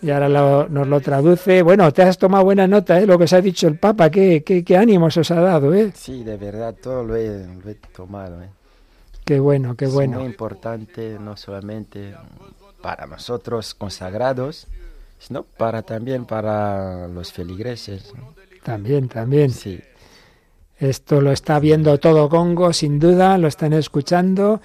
Y 0.01 0.11
ahora 0.11 0.29
nos 0.69 0.87
lo 0.87 1.01
traduce. 1.01 1.63
Bueno, 1.63 1.93
te 1.93 2.03
has 2.03 2.17
tomado 2.17 2.45
buena 2.45 2.69
nota, 2.69 3.01
¿eh? 3.01 3.05
Lo 3.05 3.19
que 3.19 3.25
os 3.25 3.33
ha 3.33 3.41
dicho 3.41 3.67
el 3.67 3.79
Papa, 3.79 4.09
qué, 4.09 4.45
qué, 4.45 4.63
qué 4.63 4.77
ánimos 4.77 5.17
os 5.17 5.33
ha 5.33 5.41
dado, 5.41 5.75
¿eh? 5.75 5.91
Sí, 5.97 6.23
de 6.23 6.37
verdad, 6.37 6.77
todo 6.81 7.03
lo 7.03 7.17
he, 7.17 7.45
tomado, 7.93 8.41
¿eh? 8.41 8.51
Qué 9.25 9.41
bueno, 9.41 9.75
qué 9.75 9.89
bueno. 9.89 10.13
Es 10.13 10.19
muy 10.21 10.31
importante, 10.31 11.19
no 11.19 11.37
solamente 11.37 12.15
para 12.81 13.07
nosotros 13.07 13.75
consagrados, 13.75 14.69
sino 15.23 15.45
para 15.45 15.83
también 15.83 16.25
para 16.25 17.07
los 17.07 17.33
feligreses. 17.33 18.13
También, 18.65 19.09
también. 19.09 19.51
Sí. 19.51 19.81
Esto 20.79 21.21
lo 21.21 21.31
está 21.31 21.61
viendo 21.61 21.99
todo 21.99 22.29
Congo, 22.29 22.73
sin 22.73 22.99
duda, 22.99 23.39
lo 23.39 23.47
están 23.47 23.73
escuchando 23.73 24.61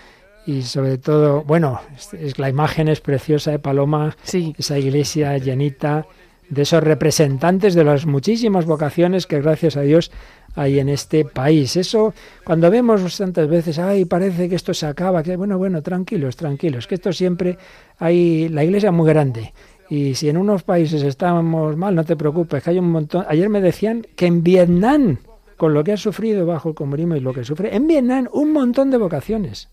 y 0.48 0.64
sobre 0.64 0.98
todo, 0.98 1.44
bueno, 1.44 1.82
es, 2.14 2.40
la 2.40 2.50
imagen 2.50 2.88
es 2.88 3.02
preciosa 3.02 3.52
de 3.52 3.60
Paloma, 3.60 4.16
sí. 4.24 4.56
esa 4.58 4.80
iglesia 4.80 5.38
llenita 5.38 6.08
de 6.50 6.62
esos 6.62 6.82
representantes 6.82 7.76
de 7.76 7.84
las 7.84 8.06
muchísimas 8.06 8.66
vocaciones 8.66 9.28
que 9.28 9.42
gracias 9.42 9.76
a 9.76 9.82
Dios 9.82 10.12
hay 10.56 10.80
en 10.80 10.90
este 10.90 11.26
país. 11.26 11.76
Eso, 11.76 12.14
cuando 12.44 12.72
vemos 12.72 13.16
tantas 13.18 13.48
veces, 13.48 13.78
ay, 13.78 14.06
parece 14.06 14.50
que 14.50 14.56
esto 14.56 14.74
se 14.74 14.88
acaba, 14.88 15.22
que 15.22 15.36
bueno, 15.36 15.58
bueno, 15.58 15.84
tranquilos, 15.84 16.36
tranquilos, 16.36 16.88
que 16.88 16.96
esto 16.96 17.14
siempre 17.14 17.58
hay, 18.00 18.50
la 18.50 18.64
iglesia 18.64 18.90
es 18.90 18.96
muy 18.96 19.08
grande. 19.08 19.54
Y 19.90 20.16
si 20.16 20.30
en 20.30 20.38
unos 20.38 20.64
países 20.64 21.02
estamos 21.04 21.78
mal, 21.78 21.96
no 21.96 22.04
te 22.04 22.16
preocupes, 22.16 22.64
que 22.64 22.72
hay 22.72 22.80
un 22.80 22.92
montón. 22.92 23.26
Ayer 23.30 23.50
me 23.50 23.62
decían 23.62 24.06
que 24.16 24.26
en 24.26 24.44
Vietnam 24.44 25.18
con 25.58 25.74
lo 25.74 25.84
que 25.84 25.92
ha 25.92 25.98
sufrido 25.98 26.46
bajo 26.46 26.70
el 26.70 26.76
comunismo 26.76 27.16
y 27.16 27.20
lo 27.20 27.34
que 27.34 27.44
sufre 27.44 27.76
en 27.76 27.88
Vietnam 27.88 28.28
un 28.32 28.54
montón 28.54 28.92
de 28.92 28.98
vocaciones. 28.98 29.70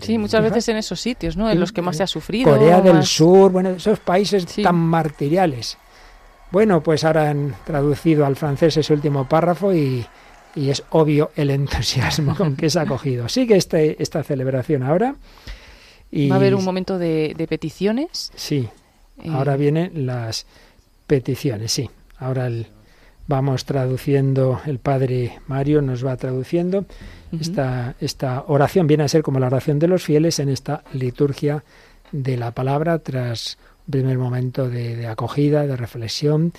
sí, 0.00 0.18
muchas 0.18 0.42
veces 0.42 0.68
en 0.68 0.76
esos 0.76 1.00
sitios, 1.00 1.36
¿no? 1.36 1.50
En 1.50 1.58
los 1.58 1.72
que 1.72 1.82
más 1.82 1.96
se 1.96 2.02
ha 2.02 2.06
sufrido. 2.06 2.52
Corea 2.52 2.82
del 2.82 3.02
Sur, 3.04 3.50
bueno, 3.50 3.70
esos 3.70 3.98
países 4.00 4.46
tan 4.62 4.76
martiriales. 4.76 5.78
Bueno, 6.50 6.82
pues 6.82 7.02
ahora 7.04 7.30
han 7.30 7.56
traducido 7.64 8.26
al 8.26 8.36
francés 8.36 8.76
ese 8.76 8.92
último 8.92 9.28
párrafo 9.28 9.74
y, 9.74 10.06
es 10.54 10.84
obvio 10.90 11.32
el 11.34 11.50
entusiasmo 11.50 12.36
con 12.36 12.54
que 12.54 12.70
se 12.70 12.78
ha 12.78 12.86
cogido. 12.86 13.28
Sigue 13.30 13.56
este, 13.56 14.00
esta 14.00 14.22
celebración 14.22 14.84
ahora. 14.84 15.16
Y, 16.12 16.28
Va 16.28 16.36
a 16.36 16.38
haber 16.38 16.54
un 16.54 16.64
momento 16.64 16.96
de, 16.96 17.34
peticiones. 17.48 18.30
Sí, 18.36 18.68
eh, 18.68 18.83
ahora 19.30 19.56
vienen 19.56 20.06
las 20.06 20.46
peticiones, 21.06 21.72
sí. 21.72 21.90
Ahora 22.18 22.46
el, 22.46 22.66
vamos 23.26 23.64
traduciendo, 23.64 24.60
el 24.66 24.78
Padre 24.78 25.40
Mario 25.46 25.82
nos 25.82 26.04
va 26.04 26.16
traduciendo 26.16 26.84
esta, 27.40 27.96
esta 28.00 28.44
oración, 28.46 28.86
viene 28.86 29.04
a 29.04 29.08
ser 29.08 29.22
como 29.22 29.40
la 29.40 29.46
oración 29.46 29.78
de 29.78 29.88
los 29.88 30.04
fieles 30.04 30.38
en 30.38 30.48
esta 30.48 30.84
liturgia 30.92 31.64
de 32.12 32.36
la 32.36 32.52
palabra 32.52 32.98
tras 33.00 33.58
un 33.86 33.92
primer 33.92 34.18
momento 34.18 34.68
de, 34.68 34.96
de 34.96 35.06
acogida, 35.06 35.66
de 35.66 35.76
reflexión 35.76 36.52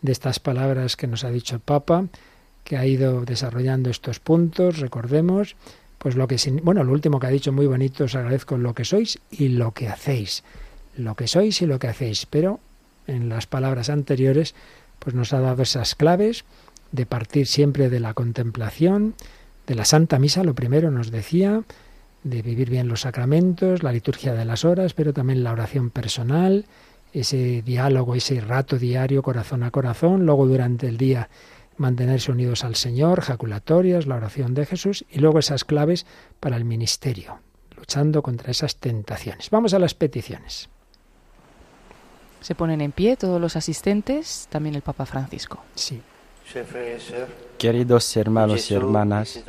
de 0.00 0.12
estas 0.12 0.40
palabras 0.40 0.96
que 0.96 1.06
nos 1.06 1.24
ha 1.24 1.30
dicho 1.30 1.54
el 1.56 1.60
Papa, 1.60 2.06
que 2.64 2.76
ha 2.76 2.86
ido 2.86 3.24
desarrollando 3.24 3.90
estos 3.90 4.20
puntos, 4.20 4.78
recordemos, 4.78 5.56
pues 5.98 6.16
lo 6.16 6.26
que 6.26 6.36
bueno, 6.62 6.82
lo 6.84 6.92
último 6.92 7.20
que 7.20 7.26
ha 7.26 7.30
dicho 7.30 7.52
muy 7.52 7.66
bonito, 7.66 8.04
os 8.04 8.14
agradezco 8.14 8.56
lo 8.56 8.74
que 8.74 8.84
sois 8.84 9.18
y 9.30 9.48
lo 9.48 9.72
que 9.72 9.88
hacéis. 9.88 10.42
Lo 10.96 11.14
que 11.14 11.26
sois 11.26 11.62
y 11.62 11.66
lo 11.66 11.78
que 11.78 11.88
hacéis, 11.88 12.26
pero 12.26 12.60
en 13.06 13.28
las 13.28 13.46
palabras 13.46 13.90
anteriores 13.90 14.54
pues 14.98 15.14
nos 15.14 15.32
ha 15.32 15.40
dado 15.40 15.62
esas 15.62 15.94
claves 15.94 16.44
de 16.92 17.06
partir 17.06 17.46
siempre 17.46 17.90
de 17.90 18.00
la 18.00 18.14
contemplación, 18.14 19.14
de 19.66 19.74
la 19.74 19.84
Santa 19.84 20.18
Misa, 20.18 20.44
lo 20.44 20.54
primero 20.54 20.90
nos 20.90 21.10
decía, 21.10 21.62
de 22.22 22.42
vivir 22.42 22.70
bien 22.70 22.88
los 22.88 23.00
sacramentos, 23.00 23.82
la 23.82 23.92
liturgia 23.92 24.34
de 24.34 24.44
las 24.44 24.64
horas, 24.64 24.94
pero 24.94 25.12
también 25.12 25.42
la 25.42 25.52
oración 25.52 25.90
personal, 25.90 26.66
ese 27.12 27.62
diálogo, 27.62 28.14
ese 28.14 28.40
rato 28.40 28.78
diario, 28.78 29.22
corazón 29.22 29.62
a 29.62 29.70
corazón, 29.70 30.24
luego 30.24 30.46
durante 30.46 30.88
el 30.88 30.98
día 30.98 31.28
mantenerse 31.76 32.30
unidos 32.30 32.64
al 32.64 32.76
Señor, 32.76 33.22
jaculatorias, 33.22 34.06
la 34.06 34.16
oración 34.16 34.54
de 34.54 34.66
Jesús 34.66 35.04
y 35.10 35.18
luego 35.18 35.38
esas 35.38 35.64
claves 35.64 36.06
para 36.38 36.56
el 36.56 36.64
ministerio, 36.64 37.40
luchando 37.76 38.22
contra 38.22 38.50
esas 38.50 38.76
tentaciones. 38.76 39.50
Vamos 39.50 39.74
a 39.74 39.78
las 39.78 39.94
peticiones. 39.94 40.68
Se 42.42 42.54
ponen 42.54 42.80
en 42.80 42.92
pie 42.92 43.16
todos 43.16 43.40
los 43.40 43.56
asistentes, 43.56 44.48
también 44.50 44.74
el 44.74 44.82
Papa 44.82 45.06
Francisco. 45.06 45.62
Sí. 45.74 46.02
Queridos 47.56 48.16
hermanos 48.16 48.70
y 48.70 48.74
hermanas, 48.74 49.42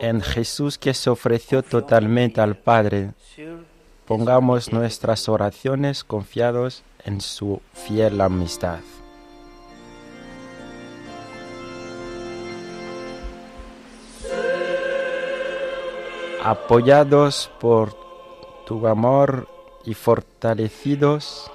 en 0.00 0.20
Jesús 0.22 0.78
que 0.78 0.94
se 0.94 1.10
ofreció 1.10 1.62
totalmente 1.62 2.40
al 2.40 2.56
Padre, 2.56 3.10
pongamos 4.06 4.72
nuestras 4.72 5.28
oraciones 5.28 6.04
confiados 6.04 6.84
en 7.04 7.20
su 7.20 7.60
fiel 7.74 8.20
amistad. 8.20 8.78
Apoyados 16.42 17.50
por 17.60 17.94
tu 18.64 18.86
amor 18.86 19.48
y 19.84 19.92
fortalecidos 19.92 21.50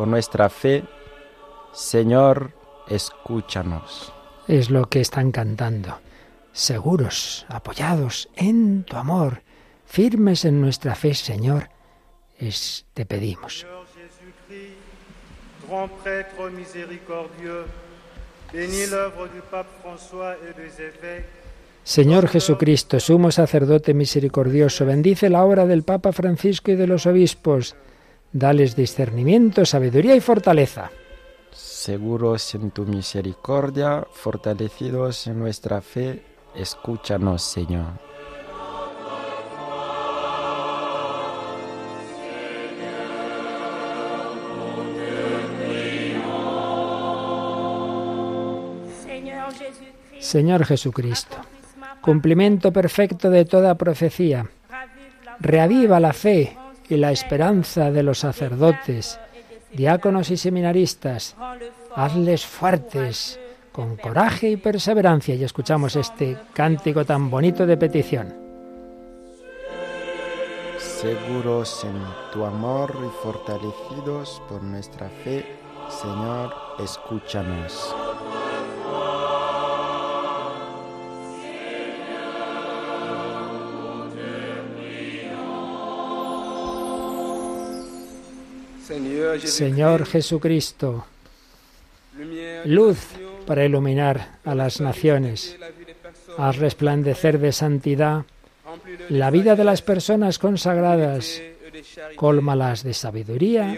por 0.00 0.08
nuestra 0.08 0.48
fe, 0.48 0.82
Señor, 1.74 2.52
escúchanos. 2.88 4.10
Es 4.48 4.70
lo 4.70 4.88
que 4.88 5.02
están 5.02 5.30
cantando. 5.30 5.98
Seguros, 6.54 7.44
apoyados 7.50 8.30
en 8.34 8.84
tu 8.84 8.96
amor, 8.96 9.42
firmes 9.84 10.46
en 10.46 10.58
nuestra 10.58 10.94
fe, 10.94 11.12
Señor, 11.12 11.68
es, 12.38 12.86
te 12.94 13.04
pedimos. 13.04 13.66
Señor 21.84 22.28
Jesucristo, 22.28 23.00
sumo 23.00 23.30
sacerdote 23.30 23.92
misericordioso, 23.92 24.86
bendice 24.86 25.28
la 25.28 25.44
obra 25.44 25.66
del 25.66 25.82
Papa 25.82 26.12
Francisco 26.12 26.70
y 26.70 26.76
de 26.76 26.86
los 26.86 27.04
obispos. 27.04 27.76
Dales 28.32 28.76
discernimiento, 28.76 29.64
sabiduría 29.64 30.14
y 30.14 30.20
fortaleza 30.20 30.90
seguros 31.80 32.54
en 32.54 32.70
tu 32.70 32.84
misericordia, 32.84 34.06
fortalecidos 34.12 35.26
en 35.26 35.38
nuestra 35.38 35.80
fe, 35.80 36.22
escúchanos, 36.54 37.42
Señor. 37.42 37.86
Señor 50.18 50.64
Jesucristo, 50.66 51.36
cumplimiento 52.02 52.72
perfecto 52.72 53.30
de 53.30 53.46
toda 53.46 53.74
profecía, 53.76 54.48
reaviva 55.40 55.98
la 55.98 56.12
fe 56.12 56.56
y 56.90 56.96
la 56.96 57.12
esperanza 57.12 57.90
de 57.90 58.02
los 58.02 58.18
sacerdotes 58.18 59.18
diáconos 59.72 60.30
y 60.30 60.36
seminaristas, 60.36 61.36
hazles 61.94 62.44
fuertes, 62.44 63.38
con 63.72 63.96
coraje 63.96 64.50
y 64.50 64.56
perseverancia. 64.56 65.34
Y 65.34 65.44
escuchamos 65.44 65.96
este 65.96 66.36
cántico 66.52 67.04
tan 67.04 67.30
bonito 67.30 67.66
de 67.66 67.76
petición. 67.76 68.34
Seguros 70.78 71.84
en 71.84 72.32
tu 72.32 72.44
amor 72.44 72.94
y 72.94 73.22
fortalecidos 73.22 74.42
por 74.48 74.62
nuestra 74.62 75.08
fe, 75.24 75.46
Señor, 75.88 76.52
escúchanos. 76.78 77.94
Señor 89.44 90.06
Jesucristo, 90.06 91.04
luz 92.64 92.98
para 93.46 93.64
iluminar 93.64 94.38
a 94.44 94.54
las 94.54 94.80
naciones, 94.80 95.56
haz 96.36 96.56
resplandecer 96.56 97.38
de 97.38 97.52
santidad 97.52 98.24
la 99.08 99.30
vida 99.30 99.56
de 99.56 99.64
las 99.64 99.82
personas 99.82 100.38
consagradas, 100.38 101.40
cólmalas 102.16 102.82
de 102.82 102.94
sabiduría, 102.94 103.76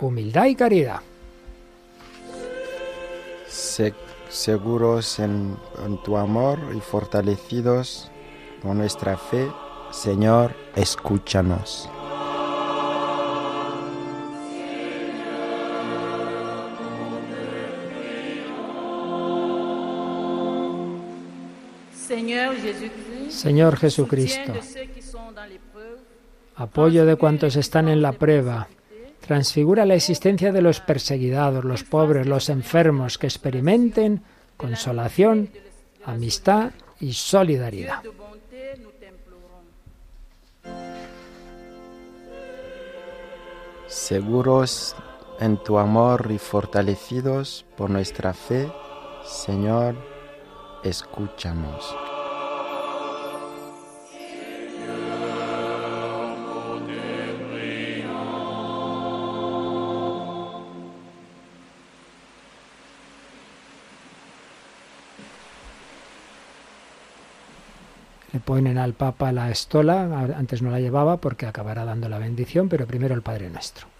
humildad 0.00 0.46
y 0.46 0.54
caridad. 0.54 1.00
seguros 4.28 5.20
en, 5.20 5.56
en 5.86 6.02
tu 6.02 6.16
amor 6.16 6.58
y 6.76 6.80
fortalecidos 6.80 8.10
con 8.62 8.78
nuestra 8.78 9.16
fe, 9.16 9.48
Señor, 9.92 10.52
escúchanos. 10.74 11.88
Señor 23.28 23.76
Jesucristo, 23.76 24.52
apoyo 26.56 27.06
de 27.06 27.16
cuantos 27.16 27.56
están 27.56 27.88
en 27.88 28.02
la 28.02 28.12
prueba, 28.12 28.68
transfigura 29.20 29.86
la 29.86 29.94
existencia 29.94 30.52
de 30.52 30.62
los 30.62 30.80
perseguidados, 30.80 31.64
los 31.64 31.82
pobres, 31.82 32.26
los 32.26 32.48
enfermos, 32.48 33.18
que 33.18 33.26
experimenten 33.26 34.22
consolación, 34.56 35.50
amistad 36.04 36.70
y 37.00 37.12
solidaridad. 37.12 38.02
Seguros 43.88 44.94
en 45.40 45.56
tu 45.62 45.78
amor 45.78 46.30
y 46.30 46.38
fortalecidos 46.38 47.64
por 47.76 47.90
nuestra 47.90 48.32
fe, 48.34 48.70
Señor, 49.24 50.13
escúchanos. 50.84 51.96
Le 68.32 68.40
ponen 68.40 68.78
al 68.78 68.94
Papa 68.94 69.30
la 69.30 69.50
estola, 69.50 70.02
antes 70.36 70.60
no 70.60 70.70
la 70.70 70.80
llevaba 70.80 71.18
porque 71.18 71.46
acabará 71.46 71.84
dando 71.84 72.08
la 72.08 72.18
bendición, 72.18 72.68
pero 72.68 72.86
primero 72.86 73.14
el 73.14 73.22
Padre 73.22 73.48
Nuestro. 73.48 73.93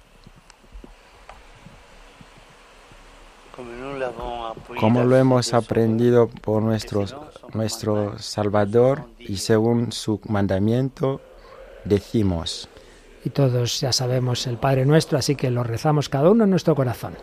Como 4.80 5.04
lo 5.04 5.16
hemos 5.16 5.54
aprendido 5.54 6.28
por 6.28 6.62
nuestro, 6.62 7.04
nuestro 7.52 8.18
Salvador 8.18 9.04
y 9.18 9.36
según 9.36 9.92
su 9.92 10.20
mandamiento, 10.28 11.20
decimos. 11.84 12.68
Y 13.24 13.30
todos 13.30 13.80
ya 13.80 13.92
sabemos 13.92 14.46
el 14.46 14.58
Padre 14.58 14.84
Nuestro, 14.84 15.18
así 15.18 15.34
que 15.34 15.50
lo 15.50 15.64
rezamos 15.64 16.08
cada 16.08 16.30
uno 16.30 16.44
en 16.44 16.50
nuestro 16.50 16.74
corazón. 16.74 17.14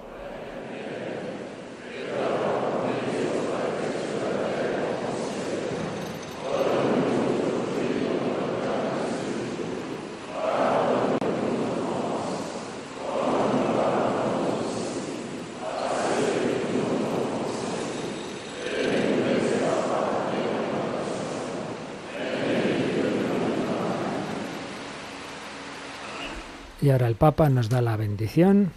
Y 26.91 26.93
ahora 26.93 27.07
el 27.07 27.15
Papa 27.15 27.47
nos 27.47 27.69
da 27.69 27.81
la 27.81 27.95
bendición. 27.95 28.73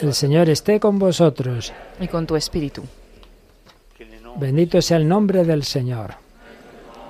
El 0.00 0.12
Señor 0.12 0.50
esté 0.50 0.78
con 0.80 0.98
vosotros. 0.98 1.72
Y 1.98 2.08
con 2.08 2.26
tu 2.26 2.36
espíritu. 2.36 2.84
Bendito 4.36 4.82
sea 4.82 4.98
el 4.98 5.08
nombre 5.08 5.44
del 5.44 5.64
Señor. 5.64 6.16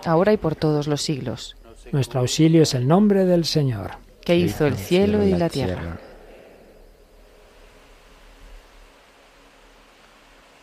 Ahora 0.04 0.32
y 0.32 0.36
por 0.36 0.54
todos 0.54 0.86
los 0.86 1.02
siglos. 1.02 1.56
Nuestro 1.90 2.20
auxilio 2.20 2.62
es 2.62 2.74
el 2.74 2.86
nombre 2.86 3.24
del 3.24 3.44
Señor. 3.46 3.96
Que 4.20 4.36
hizo 4.36 4.64
el 4.64 4.76
cielo 4.76 5.24
y 5.24 5.32
la 5.32 5.48
tierra. 5.48 5.98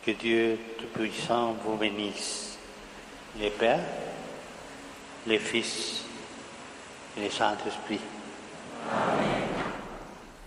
Que 0.06 0.14
Dieu 0.14 0.58
Tout-Puissant 0.78 1.56
vous 1.62 1.76
bénisse, 1.76 2.56
les 3.38 3.50
Pères, 3.50 3.84
les 5.26 5.38
Fils. 5.38 6.05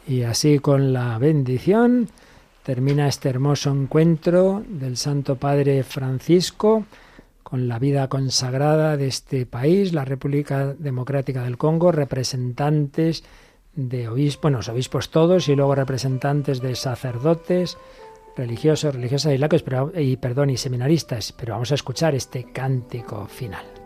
Y 0.08 0.24
así 0.24 0.60
con 0.60 0.94
la 0.94 1.18
bendición 1.18 2.10
termina 2.64 3.08
este 3.08 3.30
hermoso 3.30 3.72
encuentro 3.72 4.64
del 4.68 4.98
Santo 4.98 5.36
Padre 5.36 5.84
Francisco 5.84 6.86
con 7.44 7.68
la 7.68 7.80
vida 7.80 8.08
consagrada 8.08 8.96
de 8.96 9.08
este 9.08 9.48
país, 9.48 9.94
la 9.94 10.06
República 10.06 10.76
Democrática 10.76 11.44
del 11.44 11.58
Congo, 11.58 11.92
representantes 11.92 13.24
de 13.74 14.08
obispos, 14.08 14.42
bueno, 14.44 14.60
obispos 14.72 15.10
todos 15.10 15.50
y 15.50 15.56
luego 15.56 15.74
representantes 15.74 16.62
de 16.62 16.76
sacerdotes, 16.76 17.78
religiosos, 18.38 18.94
religiosas 18.94 19.34
y 19.34 19.38
laicos, 19.40 19.64
pero, 19.64 19.92
y 19.96 20.18
perdón, 20.18 20.52
y 20.52 20.58
seminaristas, 20.58 21.32
pero 21.32 21.54
vamos 21.54 21.72
a 21.72 21.76
escuchar 21.76 22.14
este 22.14 22.52
cántico 22.52 23.26
final. 23.26 23.79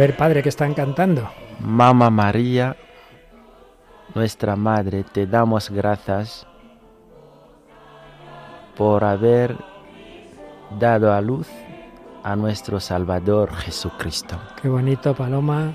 Ver, 0.00 0.16
padre, 0.16 0.42
¿qué 0.42 0.48
están 0.48 0.72
cantando? 0.72 1.28
Mamá 1.60 2.08
María, 2.08 2.74
nuestra 4.14 4.56
Madre, 4.56 5.04
te 5.04 5.26
damos 5.26 5.68
gracias 5.68 6.46
por 8.78 9.04
haber 9.04 9.58
dado 10.78 11.12
a 11.12 11.20
luz 11.20 11.48
a 12.22 12.34
nuestro 12.34 12.80
Salvador 12.80 13.54
Jesucristo. 13.56 14.40
Qué 14.62 14.70
bonito, 14.70 15.14
Paloma. 15.14 15.74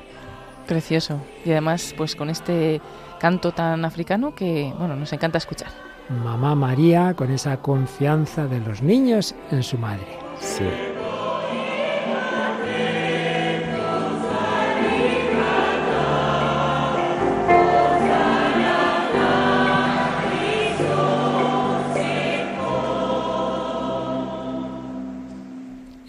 Precioso. 0.66 1.22
Y 1.46 1.52
además, 1.52 1.94
pues 1.96 2.16
con 2.16 2.32
este 2.32 2.82
canto 3.20 3.52
tan 3.52 3.86
africano 3.86 4.34
que, 4.34 4.74
bueno, 4.80 4.96
nos 4.96 5.14
encanta 5.14 5.38
escuchar. 5.38 5.70
Mamá 6.10 6.56
María 6.56 7.14
con 7.14 7.32
esa 7.32 7.58
confianza 7.58 8.48
de 8.48 8.60
los 8.60 8.82
niños 8.82 9.36
en 9.52 9.62
su 9.62 9.78
madre. 9.78 10.18
Sí. 10.40 10.66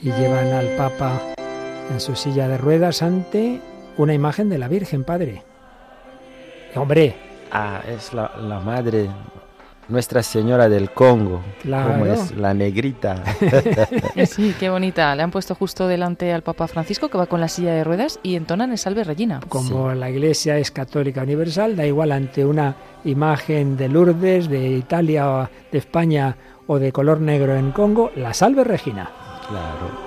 Y 0.07 0.13
llevan 0.13 0.53
al 0.53 0.69
Papa 0.77 1.21
en 1.91 1.99
su 1.99 2.15
silla 2.15 2.47
de 2.47 2.57
ruedas 2.59 3.03
ante 3.03 3.61
una 3.97 4.15
imagen 4.15 4.49
de 4.49 4.57
la 4.57 4.69
Virgen, 4.69 5.03
Padre. 5.03 5.43
Hombre. 6.77 7.17
Ah, 7.51 7.81
es 7.89 8.15
la, 8.15 8.31
la 8.41 8.61
madre, 8.61 9.11
Nuestra 9.89 10.23
Señora 10.23 10.69
del 10.69 10.91
Congo. 10.93 11.43
Claro. 11.61 11.95
Como 11.95 12.07
es 12.07 12.37
la 12.37 12.55
negrita. 12.55 13.25
sí, 14.27 14.55
qué 14.61 14.71
bonita. 14.71 15.13
Le 15.17 15.25
han 15.25 15.33
puesto 15.33 15.57
justo 15.57 15.89
delante 15.89 16.33
al 16.33 16.43
Papa 16.43 16.69
Francisco, 16.69 17.09
que 17.09 17.19
va 17.19 17.27
con 17.27 17.41
la 17.41 17.49
silla 17.49 17.75
de 17.75 17.83
ruedas, 17.83 18.21
y 18.23 18.37
entonan 18.37 18.71
el 18.71 18.79
Salve 18.79 19.03
Regina. 19.03 19.41
Como 19.49 19.93
la 19.93 20.09
Iglesia 20.09 20.57
es 20.57 20.71
católica 20.71 21.23
universal, 21.23 21.75
da 21.75 21.85
igual 21.85 22.13
ante 22.13 22.45
una 22.45 22.77
imagen 23.05 23.77
de 23.77 23.89
Lourdes, 23.89 24.49
de 24.49 24.69
Italia, 24.69 25.51
de 25.73 25.79
España 25.79 26.37
o 26.69 26.79
de 26.79 26.93
color 26.93 27.21
negro 27.21 27.57
en 27.57 27.73
Congo, 27.73 28.13
la 28.15 28.35
Salve 28.35 28.63
Regina. 28.63 29.26
Claro. 29.49 30.06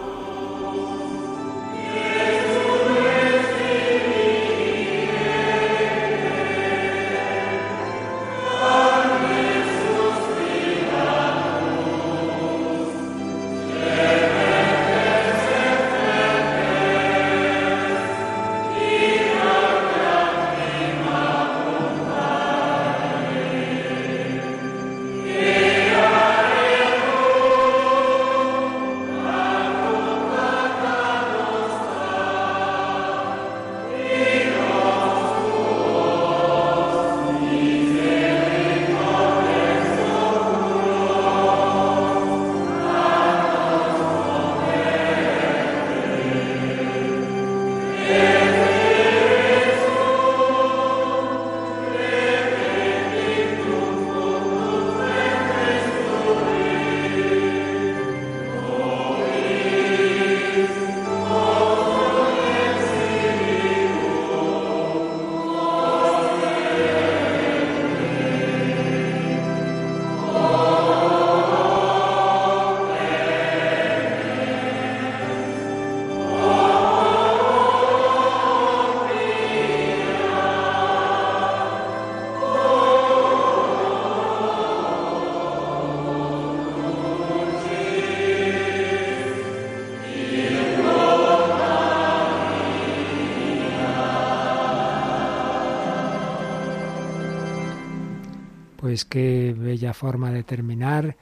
Pues 98.99 99.05
qué 99.05 99.55
bella 99.57 99.93
forma 99.93 100.29
de 100.29 100.43
terminar 100.43 101.15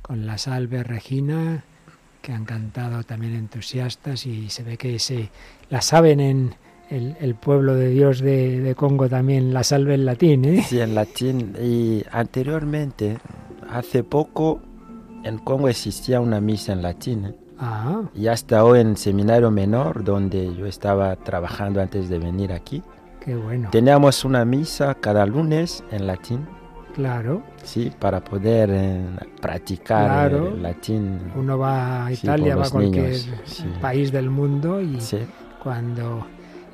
con 0.00 0.24
la 0.24 0.38
salve 0.38 0.82
Regina, 0.82 1.64
que 2.22 2.32
han 2.32 2.46
cantado 2.46 3.02
también 3.02 3.34
entusiastas 3.34 4.24
y 4.24 4.48
se 4.48 4.62
ve 4.62 4.78
que 4.78 4.98
se 4.98 5.28
la 5.68 5.82
saben 5.82 6.20
en 6.20 6.54
el, 6.88 7.18
el 7.20 7.34
pueblo 7.34 7.74
de 7.74 7.90
Dios 7.90 8.20
de, 8.20 8.60
de, 8.60 8.74
Congo 8.74 9.06
también, 9.10 9.52
la 9.52 9.64
salve 9.64 9.92
en 9.92 10.06
latín, 10.06 10.46
¿eh? 10.46 10.64
Sí, 10.66 10.80
en 10.80 10.94
latín. 10.94 11.54
Y 11.62 12.02
anteriormente, 12.10 13.18
hace 13.68 14.02
poco, 14.02 14.62
en 15.22 15.36
Congo 15.36 15.68
existía 15.68 16.22
una 16.22 16.40
misa 16.40 16.72
en 16.72 16.80
latín. 16.80 17.26
¿eh? 17.26 17.34
Ah. 17.58 18.00
Y 18.14 18.28
hasta 18.28 18.64
hoy 18.64 18.80
en 18.80 18.96
seminario 18.96 19.50
menor, 19.50 20.04
donde 20.04 20.56
yo 20.56 20.64
estaba 20.64 21.14
trabajando 21.16 21.82
antes 21.82 22.08
de 22.08 22.18
venir 22.18 22.50
aquí. 22.50 22.82
Qué 23.22 23.36
bueno. 23.36 23.68
Teníamos 23.70 24.24
una 24.24 24.46
misa 24.46 24.94
cada 24.94 25.26
lunes 25.26 25.84
en 25.90 26.06
latín. 26.06 26.59
Claro. 26.94 27.42
Sí, 27.62 27.90
para 27.98 28.22
poder 28.22 28.70
eh, 28.72 29.04
practicar 29.40 30.28
claro. 30.30 30.48
el 30.48 30.62
latín. 30.62 31.18
Uno 31.36 31.58
va 31.58 32.06
a 32.06 32.12
Italia, 32.12 32.54
sí, 32.54 32.58
va 32.58 32.66
a 32.66 32.70
cualquier 32.70 33.14
sí. 33.14 33.64
país 33.80 34.12
del 34.12 34.30
mundo 34.30 34.80
y 34.80 35.00
sí. 35.00 35.18
cuando... 35.62 36.26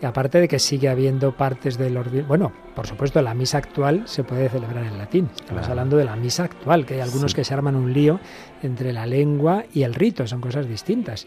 Aparte 0.07 0.41
de 0.41 0.49
que 0.49 0.59
sigue 0.59 0.89
habiendo 0.89 1.33
partes 1.33 1.77
del 1.77 1.97
orden, 1.97 2.27
bueno, 2.29 2.53
por 2.75 2.87
supuesto 2.87 3.21
la 3.23 3.35
misa 3.35 3.59
actual 3.59 4.03
se 4.07 4.23
puede 4.23 4.49
celebrar 4.49 4.85
en 4.85 4.99
latín. 4.99 5.31
Estamos 5.35 5.69
hablando 5.69 5.97
de 5.97 6.05
la 6.05 6.15
misa 6.15 6.45
actual, 6.45 6.87
que 6.87 6.95
hay 6.95 7.01
algunos 7.01 7.35
que 7.35 7.45
se 7.45 7.55
arman 7.55 7.75
un 7.75 7.93
lío 7.93 8.21
entre 8.63 8.93
la 8.93 9.07
lengua 9.07 9.65
y 9.73 9.83
el 9.83 9.95
rito, 9.95 10.27
son 10.27 10.41
cosas 10.41 10.69
distintas. 10.69 11.27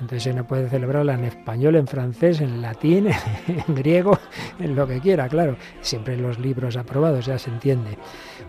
Entonces 0.00 0.32
uno 0.32 0.46
puede 0.46 0.68
celebrarla 0.68 1.14
en 1.14 1.24
español, 1.24 1.76
en 1.76 1.86
francés, 1.86 2.40
en 2.40 2.62
latín, 2.62 3.08
en 3.48 3.74
griego, 3.74 4.18
en 4.58 4.74
lo 4.74 4.86
que 4.86 5.00
quiera, 5.00 5.28
claro. 5.28 5.56
Siempre 5.80 6.16
los 6.16 6.38
libros 6.38 6.76
aprobados, 6.76 7.26
ya 7.26 7.38
se 7.38 7.50
entiende. 7.50 7.96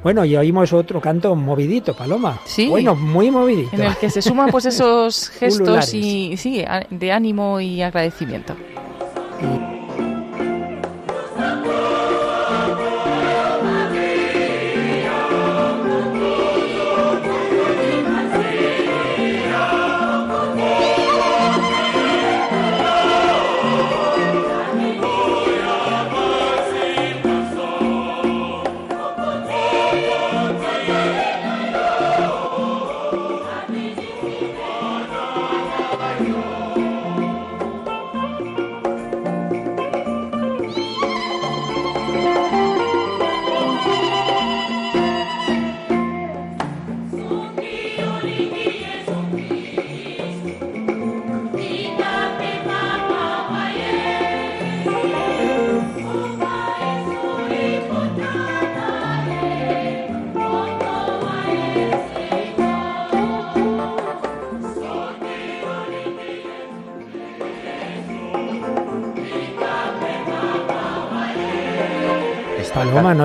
Bueno, 0.03 0.23
y 0.25 0.35
oímos 0.35 0.71
otro 0.73 1.01
canto 1.01 1.35
movidito, 1.35 1.95
Paloma. 1.95 2.39
Sí. 2.45 2.67
Bueno, 2.69 2.95
muy 2.95 3.31
movidito. 3.31 3.75
En 3.75 3.83
el 3.83 3.95
que 3.97 4.09
se 4.09 4.21
suman 4.21 4.49
pues 4.51 4.65
esos 4.65 5.29
gestos 5.39 5.93
y 5.93 6.37
sí, 6.37 6.63
de 6.89 7.11
ánimo 7.11 7.59
y 7.59 7.81
agradecimiento. 7.81 8.55
Mm-hmm. 9.41 9.74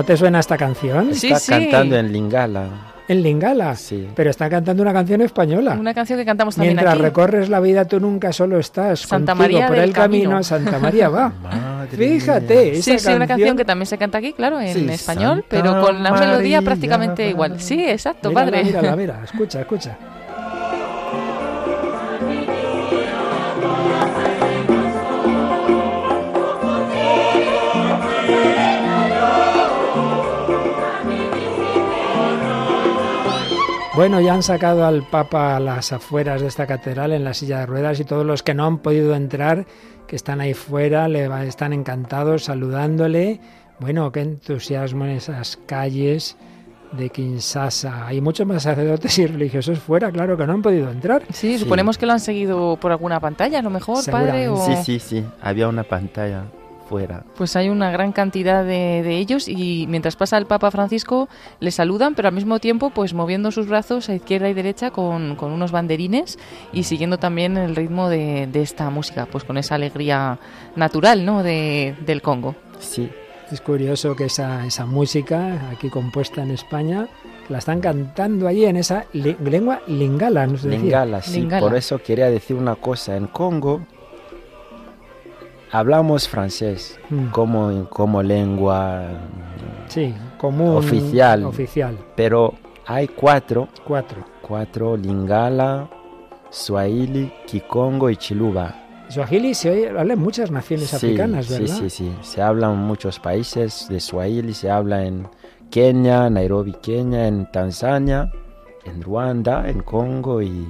¿No 0.01 0.05
te 0.05 0.17
suena 0.17 0.39
esta 0.39 0.57
canción? 0.57 1.09
Está 1.11 1.39
cantando 1.57 1.97
en 1.97 2.11
Lingala. 2.11 2.67
En 3.07 3.23
Lingala. 3.23 3.75
Sí. 3.75 4.07
Pero 4.15 4.29
está 4.29 4.49
cantando 4.49 4.81
una 4.81 4.93
canción 4.93 5.21
española. 5.21 5.75
Una 5.79 5.93
canción 5.93 6.17
que 6.17 6.25
cantamos 6.25 6.55
también 6.55 6.75
Mientras 6.75 6.93
aquí. 6.93 7.01
recorres 7.03 7.49
la 7.49 7.59
vida, 7.59 7.85
tú 7.85 7.99
nunca 7.99 8.31
solo 8.31 8.57
estás. 8.57 9.01
Santa 9.01 9.33
contigo 9.33 9.37
María 9.59 9.67
por 9.67 9.75
del 9.75 9.89
el 9.89 9.93
camino. 9.93 10.23
camino. 10.29 10.43
Santa 10.43 10.79
María 10.79 11.09
va. 11.09 11.29
Madre 11.43 11.97
Fíjate, 11.97 12.71
esa 12.77 12.83
Sí, 12.83 12.99
sí, 12.99 13.07
una 13.09 13.27
canción 13.27 13.27
canción 13.27 13.57
que 13.57 13.65
también 13.65 13.85
se 13.87 13.97
canta 13.97 14.17
aquí, 14.19 14.33
claro, 14.33 14.59
en 14.61 14.73
Sí, 14.73 14.87
español, 14.89 15.41
Santa 15.41 15.47
pero 15.49 15.81
con 15.81 16.01
la 16.01 16.11
melodía 16.13 16.35
María 16.37 16.61
prácticamente 16.61 17.23
va. 17.25 17.29
igual. 17.29 17.59
Sí, 17.59 17.83
exacto, 17.85 18.29
Mírala, 18.29 18.45
padre. 18.51 18.63
Mírala, 18.63 18.95
mira, 18.95 19.19
escucha, 19.25 19.59
escucha. 19.61 19.97
Bueno, 33.93 34.21
ya 34.21 34.33
han 34.33 34.41
sacado 34.43 34.85
al 34.85 35.03
Papa 35.03 35.57
a 35.57 35.59
las 35.59 35.91
afueras 35.91 36.41
de 36.41 36.47
esta 36.47 36.65
catedral 36.65 37.11
en 37.11 37.25
la 37.25 37.33
silla 37.33 37.59
de 37.59 37.65
ruedas 37.65 37.99
y 37.99 38.05
todos 38.05 38.25
los 38.25 38.41
que 38.41 38.53
no 38.53 38.65
han 38.65 38.77
podido 38.77 39.15
entrar, 39.15 39.65
que 40.07 40.15
están 40.15 40.39
ahí 40.39 40.53
fuera, 40.53 41.09
le 41.09 41.27
va- 41.27 41.43
están 41.43 41.73
encantados 41.73 42.45
saludándole. 42.45 43.41
Bueno, 43.79 44.09
qué 44.13 44.21
entusiasmo 44.21 45.03
en 45.05 45.11
esas 45.11 45.57
calles 45.65 46.37
de 46.93 47.09
Kinshasa. 47.09 48.07
Hay 48.07 48.21
muchos 48.21 48.47
más 48.47 48.63
sacerdotes 48.63 49.17
y 49.19 49.27
religiosos 49.27 49.79
fuera, 49.79 50.09
claro, 50.09 50.37
que 50.37 50.47
no 50.47 50.53
han 50.53 50.61
podido 50.61 50.89
entrar. 50.89 51.23
Sí, 51.33 51.57
suponemos 51.59 51.97
que 51.97 52.05
lo 52.05 52.13
han 52.13 52.19
seguido 52.21 52.77
por 52.77 52.91
alguna 52.93 53.19
pantalla, 53.19 53.59
a 53.59 53.61
lo 53.61 53.69
mejor, 53.69 54.03
padre. 54.09 54.47
O... 54.47 54.55
Sí, 54.65 54.73
sí, 54.83 54.99
sí. 54.99 55.25
Había 55.41 55.67
una 55.67 55.83
pantalla 55.83 56.43
fuera. 56.91 57.23
Pues 57.37 57.55
hay 57.55 57.69
una 57.69 57.89
gran 57.89 58.11
cantidad 58.11 58.63
de, 58.63 59.01
de 59.01 59.17
ellos 59.17 59.47
y 59.47 59.85
mientras 59.87 60.15
pasa 60.17 60.37
el 60.37 60.45
Papa 60.45 60.69
Francisco 60.71 61.29
le 61.61 61.71
saludan, 61.71 62.13
pero 62.15 62.27
al 62.27 62.35
mismo 62.35 62.59
tiempo 62.59 62.89
pues 62.89 63.13
moviendo 63.13 63.49
sus 63.51 63.67
brazos 63.67 64.09
a 64.09 64.13
izquierda 64.13 64.49
y 64.49 64.53
derecha 64.53 64.91
con, 64.91 65.35
con 65.37 65.51
unos 65.53 65.71
banderines 65.71 66.37
y 66.73 66.83
siguiendo 66.83 67.17
también 67.17 67.55
el 67.57 67.75
ritmo 67.75 68.09
de, 68.09 68.47
de 68.47 68.61
esta 68.61 68.89
música, 68.89 69.25
pues 69.31 69.43
con 69.45 69.57
esa 69.57 69.75
alegría 69.75 70.37
natural 70.75 71.25
¿no? 71.25 71.43
de, 71.43 71.95
del 72.05 72.21
Congo. 72.21 72.55
Sí. 72.79 73.09
Es 73.51 73.59
curioso 73.59 74.15
que 74.15 74.25
esa, 74.25 74.65
esa 74.65 74.85
música, 74.85 75.69
aquí 75.71 75.89
compuesta 75.89 76.41
en 76.41 76.51
España, 76.51 77.09
la 77.49 77.57
están 77.57 77.81
cantando 77.81 78.47
allí 78.47 78.63
en 78.63 78.77
esa 78.77 79.03
li- 79.11 79.35
lengua 79.43 79.81
lingala, 79.87 80.47
nos. 80.47 80.63
Lingala, 80.63 81.21
sí. 81.21 81.41
Lingala. 81.41 81.67
Por 81.67 81.75
eso 81.75 81.97
quería 82.01 82.29
decir 82.29 82.55
una 82.55 82.75
cosa. 82.75 83.17
En 83.17 83.27
Congo 83.27 83.81
hablamos 85.71 86.27
francés 86.27 86.99
Mm. 87.09 87.27
como, 87.31 87.89
como 87.89 88.21
lengua, 88.23 89.03
Sí, 89.87 90.13
común. 90.37 90.77
Oficial. 90.77 91.45
Oficial. 91.45 91.97
pero 92.15 92.53
hay 92.85 93.07
cuatro, 93.07 93.67
Cuatro. 93.85 94.23
cuatro 94.41 94.95
Lingala, 94.97 95.89
Swahili, 96.49 97.31
Kikongo 97.47 98.09
y 98.09 98.15
Chiluba. 98.17 98.75
Swahili 99.09 99.53
se 99.53 99.89
habla 99.89 100.13
en 100.13 100.19
muchas 100.19 100.51
naciones 100.51 100.87
Sí, 100.89 100.95
africanas, 100.95 101.45
sí, 101.47 101.53
¿verdad? 101.53 101.75
sí, 101.75 101.89
sí. 101.89 102.15
Se 102.21 102.41
habla 102.41 102.71
en 102.71 102.77
muchos 102.77 103.19
países 103.19 103.87
de 103.89 103.99
Swahili, 103.99 104.53
se 104.53 104.71
habla 104.71 105.03
en 105.05 105.27
Kenia, 105.69 106.29
Nairobi, 106.29 106.73
Kenia, 106.81 107.27
en 107.27 107.49
Tanzania, 107.51 108.31
en 108.85 109.01
Ruanda, 109.01 109.69
en 109.69 109.81
Congo 109.81 110.41
y 110.41 110.65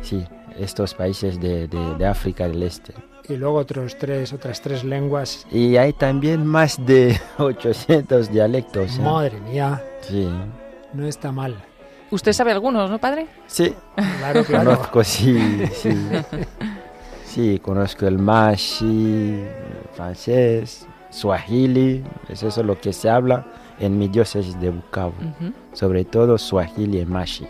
sí, 0.00 0.24
estos 0.58 0.94
países 0.94 1.38
de, 1.40 1.68
de- 1.68 1.94
de 1.96 2.06
África 2.06 2.48
del 2.48 2.62
Este. 2.62 2.94
Y 3.28 3.36
luego 3.36 3.56
otros 3.56 3.96
tres, 3.98 4.32
otras 4.32 4.60
tres 4.60 4.84
lenguas. 4.84 5.46
Y 5.50 5.76
hay 5.76 5.92
también 5.94 6.44
más 6.44 6.84
de 6.84 7.18
800 7.38 8.30
dialectos. 8.30 8.98
¿eh? 8.98 9.02
Madre 9.02 9.40
mía, 9.40 9.82
Sí, 10.02 10.28
no 10.92 11.06
está 11.06 11.32
mal. 11.32 11.56
Usted 12.10 12.32
sabe 12.32 12.52
algunos, 12.52 12.90
¿no, 12.90 12.98
padre? 12.98 13.26
sí, 13.46 13.74
Claro, 14.18 14.44
claro. 14.44 14.70
conozco, 14.72 15.02
sí, 15.04 15.66
sí. 15.72 15.90
Sí, 17.24 17.58
conozco 17.60 18.06
el 18.06 18.18
Mashi, 18.18 19.42
francés, 19.94 20.86
Swahili, 21.10 22.04
es 22.28 22.42
eso 22.42 22.62
lo 22.62 22.78
que 22.80 22.92
se 22.92 23.08
habla 23.10 23.44
en 23.80 23.98
mi 23.98 24.06
diócesis 24.08 24.60
de 24.60 24.70
Bukavu. 24.70 25.14
Sobre 25.72 26.04
todo 26.04 26.38
Swahili 26.38 27.00
y 27.00 27.06
Mashi. 27.06 27.46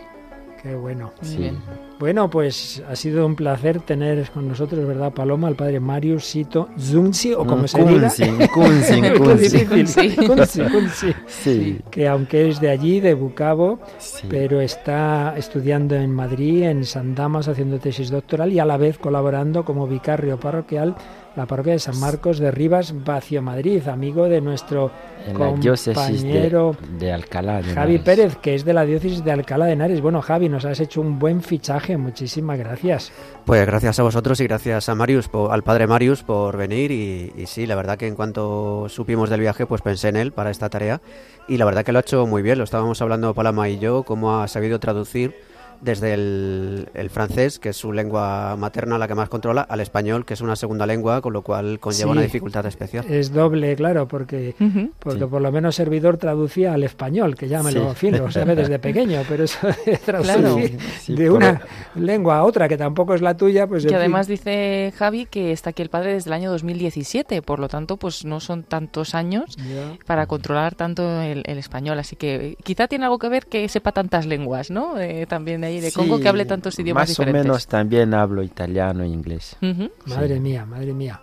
Qué 0.65 0.73
bueno. 0.73 1.11
muy 1.21 1.29
Sí. 1.31 1.37
bien. 1.37 1.57
Bueno, 1.99 2.27
pues 2.27 2.81
ha 2.89 2.95
sido 2.95 3.23
un 3.23 3.35
placer 3.35 3.81
tener 3.81 4.27
con 4.31 4.47
nosotros, 4.47 4.83
¿verdad, 4.87 5.13
Paloma? 5.13 5.47
Al 5.47 5.55
padre 5.55 5.79
Marius 5.79 6.25
Sito 6.25 6.69
Zunzi, 6.79 7.33
o 7.33 7.45
como 7.45 7.67
se 7.67 7.83
diga. 7.83 8.09
Kunzi, 8.09 8.47
Kunzi, 8.47 9.01
Qué 9.01 9.13
Kunzi. 9.13 9.59
difícil. 9.59 10.27
Kunzi, 10.27 10.61
Kunzi. 10.71 11.13
Sí, 11.27 11.79
Que 11.91 12.07
aunque 12.07 12.49
es 12.49 12.59
de 12.59 12.69
allí, 12.71 12.99
de 12.99 13.13
Bucabo, 13.13 13.77
sí. 13.99 14.25
pero 14.27 14.59
está 14.59 15.35
estudiando 15.37 15.93
en 15.93 16.11
Madrid, 16.11 16.63
en 16.63 16.83
San 16.83 17.13
Damas, 17.13 17.47
haciendo 17.47 17.77
tesis 17.77 18.09
doctoral 18.09 18.51
y 18.51 18.57
a 18.57 18.65
la 18.65 18.77
vez 18.77 18.97
colaborando 18.97 19.63
como 19.63 19.85
vicario 19.87 20.39
parroquial 20.39 20.95
la 21.35 21.45
parroquia 21.45 21.73
de 21.73 21.79
San 21.79 21.99
Marcos 21.99 22.39
de 22.39 22.49
Rivas, 22.51 22.93
Vacio 23.03 23.41
Madrid, 23.41 23.85
amigo 23.87 24.29
de 24.29 24.39
nuestro 24.41 24.89
en 25.27 25.37
la 25.37 25.51
diócesis 25.53 25.95
de, 26.21 26.29
compañero 26.29 26.77
de 26.97 27.11
Alcalá. 27.11 27.57
de 27.61 27.73
Javi 27.73 27.95
Henares. 27.95 28.01
Pérez, 28.01 28.35
que 28.37 28.55
es 28.55 28.63
de 28.63 28.73
la 28.73 28.85
diócesis 28.85 29.23
de 29.23 29.31
Alcalá 29.31 29.65
de 29.65 29.73
Henares. 29.73 30.01
Bueno, 30.01 30.21
Javi, 30.21 30.47
nos 30.49 30.63
has 30.65 30.79
hecho 30.79 31.01
un 31.01 31.19
buen 31.19 31.41
fichaje, 31.41 31.97
muchísimas 31.97 32.57
gracias. 32.57 33.11
Pues 33.45 33.65
gracias 33.65 33.99
a 33.99 34.03
vosotros 34.03 34.39
y 34.39 34.45
gracias 34.45 34.87
a 34.87 34.95
Marius, 34.95 35.27
po- 35.27 35.51
al 35.51 35.63
padre 35.63 35.87
Marius 35.87 36.23
por 36.23 36.55
venir 36.57 36.91
y, 36.91 37.33
y 37.35 37.45
sí, 37.47 37.65
la 37.67 37.75
verdad 37.75 37.97
que 37.97 38.07
en 38.07 38.15
cuanto 38.15 38.87
supimos 38.89 39.29
del 39.29 39.41
viaje 39.41 39.65
pues 39.65 39.81
pensé 39.81 40.09
en 40.09 40.15
él 40.15 40.31
para 40.31 40.51
esta 40.51 40.69
tarea 40.69 41.01
y 41.47 41.57
la 41.57 41.65
verdad 41.65 41.83
que 41.83 41.91
lo 41.91 41.99
ha 41.99 42.01
hecho 42.01 42.25
muy 42.25 42.41
bien, 42.41 42.57
lo 42.57 42.63
estábamos 42.63 43.01
hablando 43.01 43.33
Paloma 43.33 43.67
y 43.69 43.77
yo, 43.77 44.03
cómo 44.03 44.39
ha 44.41 44.47
sabido 44.47 44.79
traducir 44.79 45.35
desde 45.81 46.13
el, 46.13 47.09
francés, 47.09 47.59
que 47.59 47.69
es 47.69 47.77
su 47.77 47.93
lengua 47.93 48.55
materna, 48.57 48.97
la 48.97 49.07
que 49.07 49.15
más 49.15 49.29
controla, 49.29 49.61
al 49.61 49.79
español, 49.79 50.25
que 50.25 50.33
es 50.33 50.41
una 50.41 50.55
segunda 50.55 50.85
lengua, 50.85 51.21
con 51.21 51.33
lo 51.33 51.41
cual 51.41 51.79
conlleva 51.79 52.11
una 52.11 52.21
dificultad 52.21 52.65
especial. 52.65 53.05
Es 53.09 53.31
doble, 53.31 53.75
claro, 53.75 54.07
porque, 54.07 54.55
porque 54.99 55.27
por 55.27 55.41
lo 55.41 55.51
menos 55.51 55.75
servidor 55.75 56.17
traducía 56.17 56.73
al 56.73 56.83
español, 56.83 57.35
que 57.35 57.47
ya 57.47 57.61
me 57.63 57.71
lo 57.71 57.93
filo, 57.93 58.31
sabe 58.31 58.55
desde 58.55 58.79
pequeño, 58.85 59.21
pero 59.27 59.43
eso 59.43 59.67
de 59.85 59.97
traducir 59.97 60.77
de 61.07 61.29
una 61.29 61.61
lengua 61.95 62.37
a 62.37 62.43
otra 62.43 62.67
que 62.67 62.77
tampoco 62.77 63.13
es 63.13 63.21
la 63.21 63.35
tuya, 63.37 63.67
pues... 63.67 63.85
Que 63.85 63.95
además 63.95 64.27
dice 64.27 64.93
Javi 64.97 65.25
que 65.25 65.51
está 65.51 65.71
aquí 65.71 65.81
el 65.81 65.89
padre 65.89 66.13
desde 66.13 66.29
el 66.29 66.33
año 66.33 66.51
2017, 66.51 67.41
por 67.41 67.59
lo 67.59 67.67
tanto, 67.67 67.97
pues 67.97 68.25
no 68.25 68.39
son 68.39 68.63
tantos 68.63 69.15
años 69.15 69.57
para 70.05 70.27
controlar 70.27 70.75
tanto 70.75 71.21
el, 71.21 71.43
español, 71.45 71.99
así 71.99 72.15
que 72.15 72.57
quizá 72.63 72.87
tiene 72.87 73.05
algo 73.05 73.19
que 73.19 73.29
ver 73.29 73.45
que 73.45 73.67
sepa 73.69 73.91
tantas 73.91 74.25
lenguas, 74.25 74.71
¿no? 74.71 74.99
Eh, 74.99 75.25
también 75.27 75.63
de 75.65 75.81
de 75.81 75.91
Congo 75.91 76.19
que 76.19 76.27
hable 76.27 76.45
tantos 76.45 76.77
idiomas 76.79 77.09
más 77.09 77.19
o 77.19 77.25
menos 77.31 77.67
también 77.67 78.13
hablo 78.13 78.43
italiano 78.43 79.03
e 79.03 79.07
inglés. 79.07 79.57
Madre 80.05 80.39
mía, 80.39 80.65
madre 80.65 80.93
mía. 80.93 81.21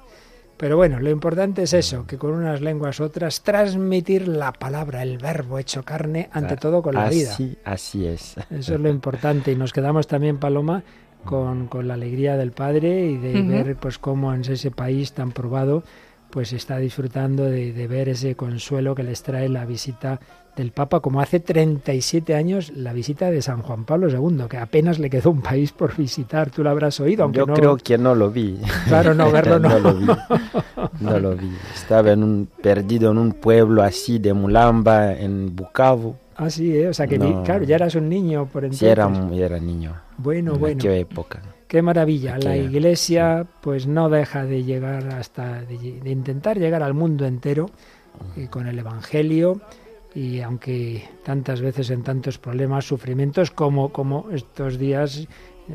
Pero 0.57 0.77
bueno, 0.77 1.01
lo 1.01 1.11
importante 1.11 1.65
es 1.65 1.73
eso, 1.73 2.07
que 2.07 2.19
con 2.19 2.35
unas 2.35 2.61
lenguas 2.61 3.01
otras 3.01 3.43
transmitir 3.43 4.29
la 4.29 4.53
palabra, 4.53 5.03
el 5.03 5.19
verbo 5.19 5.59
hecho 5.59 5.83
carne, 5.83 6.29
ante 6.33 6.57
todo 6.57 6.83
con 6.83 6.95
la 6.95 7.09
vida. 7.09 7.37
Así 7.65 8.07
es. 8.07 8.37
Eso 8.49 8.75
es 8.75 8.81
lo 8.81 8.89
importante. 8.89 9.51
Y 9.51 9.57
nos 9.57 9.73
quedamos 9.73 10.07
también, 10.07 10.39
Paloma, 10.39 10.85
con, 11.25 11.67
con 11.67 11.89
la 11.89 11.95
alegría 11.95 12.37
del 12.37 12.53
Padre 12.53 13.07
y 13.07 13.17
de 13.17 13.43
ver 13.43 13.77
pues 13.77 13.99
cómo 13.99 14.33
en 14.35 14.43
ese 14.43 14.71
país 14.71 15.13
tan 15.13 15.33
probado 15.33 15.83
pues 16.31 16.53
está 16.53 16.79
disfrutando 16.79 17.45
de, 17.45 17.73
de 17.73 17.87
ver 17.89 18.09
ese 18.09 18.37
consuelo 18.37 18.95
que 18.95 19.03
les 19.03 19.23
trae 19.23 19.49
la 19.49 19.67
visita 19.67 20.21
del 20.57 20.71
Papa, 20.73 21.01
como 21.01 21.21
hace 21.21 21.41
37 21.41 22.35
años 22.35 22.73
la 22.75 22.93
visita 22.93 23.31
de 23.31 23.41
San 23.41 23.63
Juan 23.63 23.85
Pablo 23.85 24.09
II, 24.09 24.45
que 24.49 24.59
apenas 24.59 24.99
le 24.99 25.09
quedó 25.09 25.31
un 25.31 25.41
país 25.41 25.73
por 25.73 25.97
visitar. 25.97 26.51
Tú 26.51 26.63
lo 26.63 26.71
habrás 26.71 27.01
oído, 27.01 27.25
aunque 27.25 27.39
Yo 27.39 27.47
creo 27.47 27.77
que 27.77 27.97
no 27.97 28.15
lo 28.15 28.31
vi. 28.31 28.59
Claro, 28.87 29.15
no, 29.15 29.31
verlo 29.33 29.59
no. 29.59 29.69
no 29.69 29.79
lo 29.79 29.95
vi. 29.95 30.07
No 31.01 31.19
lo 31.19 31.37
vi. 31.37 31.51
Estaba 31.75 32.13
en 32.13 32.23
un, 32.23 32.49
perdido 32.61 33.11
en 33.11 33.19
un 33.19 33.33
pueblo 33.33 33.83
así 33.83 34.19
de 34.19 34.33
Mulamba, 34.35 35.13
en 35.13 35.55
Bukavu. 35.57 36.17
Ah, 36.37 36.51
sí, 36.51 36.77
¿eh? 36.77 36.89
o 36.89 36.95
sea 36.95 37.07
que, 37.07 37.19
claro, 37.19 37.65
ya 37.65 37.77
eras 37.77 37.95
un 37.95 38.09
niño 38.09 38.47
por 38.47 38.65
entonces. 38.65 38.81
Sí, 38.81 38.87
era, 38.87 39.11
era 39.35 39.59
niño. 39.59 39.95
Bueno, 40.19 40.57
bueno. 40.57 40.79
¿Qué 40.81 41.01
época? 41.01 41.41
Qué 41.69 41.81
maravilla. 41.81 42.37
La 42.39 42.57
iglesia 42.57 43.47
pues 43.63 43.87
no 43.87 44.11
deja 44.11 44.45
de 44.45 44.63
llegar 44.63 45.09
hasta, 45.09 45.63
de, 45.63 46.11
intentar 46.11 46.59
llegar 46.59 46.83
al 46.83 46.93
mundo 46.93 47.25
entero 47.25 47.71
eh, 48.37 48.49
con 48.51 48.67
el 48.67 48.79
Evangelio 48.79 49.61
y 50.15 50.41
aunque 50.41 51.09
tantas 51.25 51.61
veces 51.61 51.91
en 51.91 52.03
tantos 52.03 52.39
problemas, 52.39 52.85
sufrimientos, 52.85 53.51
como, 53.51 53.93
como 53.93 54.29
estos 54.31 54.79
días, 54.79 55.27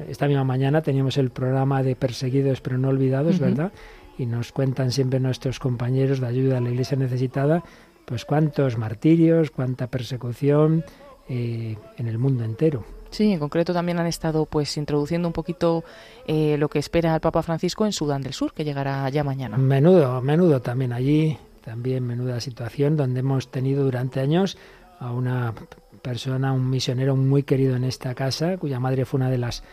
esta 0.07 0.27
misma 0.27 0.43
mañana 0.43 0.81
teníamos 0.81 1.17
el 1.17 1.29
programa 1.29 1.83
de 1.83 1.95
Perseguidos 1.95 2.61
pero 2.61 2.77
no 2.77 2.89
olvidados, 2.89 3.39
¿verdad? 3.39 3.71
Y 4.17 4.25
nos 4.25 4.51
cuentan 4.51 4.91
siempre 4.91 5.19
nuestros 5.19 5.59
compañeros 5.59 6.19
de 6.19 6.27
ayuda 6.27 6.57
a 6.57 6.61
la 6.61 6.69
Iglesia 6.69 6.97
necesitada, 6.97 7.63
pues 8.05 8.25
cuántos 8.25 8.77
martirios, 8.77 9.51
cuánta 9.51 9.87
persecución 9.87 10.83
eh, 11.29 11.75
en 11.97 12.07
el 12.07 12.17
mundo 12.17 12.43
entero. 12.43 12.85
Sí, 13.09 13.31
en 13.31 13.39
concreto 13.39 13.73
también 13.73 13.99
han 13.99 14.07
estado 14.07 14.45
pues 14.45 14.75
introduciendo 14.77 15.27
un 15.27 15.33
poquito 15.33 15.83
eh, 16.25 16.57
lo 16.57 16.69
que 16.69 16.79
espera 16.79 17.15
el 17.15 17.21
Papa 17.21 17.41
Francisco 17.41 17.85
en 17.85 17.93
Sudán 17.93 18.21
del 18.21 18.33
Sur, 18.33 18.53
que 18.53 18.63
llegará 18.63 19.07
ya 19.09 19.23
mañana. 19.23 19.57
Menudo, 19.57 20.21
menudo 20.21 20.61
también 20.61 20.93
allí 20.93 21.37
también 21.67 22.07
menuda 22.07 22.39
situación 22.39 22.95
donde 22.95 23.19
hemos 23.19 23.51
tenido 23.51 23.83
durante 23.83 24.21
años 24.21 24.57
a 25.01 25.11
una 25.11 25.53
persona, 26.01 26.53
un 26.53 26.69
misionero 26.69 27.17
muy 27.17 27.43
querido 27.43 27.75
en 27.75 27.83
esta 27.83 28.15
casa, 28.15 28.55
cuya 28.55 28.79
madre 28.79 29.03
fue 29.03 29.17
una 29.17 29.29
de 29.29 29.37
las 29.37 29.63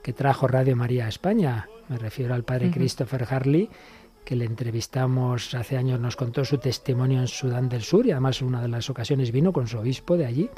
que 0.00 0.12
trajo 0.12 0.46
Radio 0.46 0.76
María 0.76 1.06
a 1.06 1.08
España. 1.08 1.68
Me 1.88 1.98
refiero 1.98 2.34
al 2.34 2.44
padre 2.44 2.70
Christopher 2.70 3.26
Harley, 3.28 3.68
que 4.24 4.36
le 4.36 4.44
entrevistamos 4.44 5.52
hace 5.56 5.76
años, 5.76 5.98
nos 5.98 6.14
contó 6.14 6.44
su 6.44 6.58
testimonio 6.58 7.18
en 7.18 7.26
Sudán 7.26 7.68
del 7.68 7.82
Sur 7.82 8.06
y 8.06 8.12
además 8.12 8.42
una 8.42 8.62
de 8.62 8.68
las 8.68 8.88
ocasiones 8.88 9.32
vino 9.32 9.52
con 9.52 9.66
su 9.66 9.76
obispo 9.76 10.16
de 10.16 10.26
allí, 10.26 10.48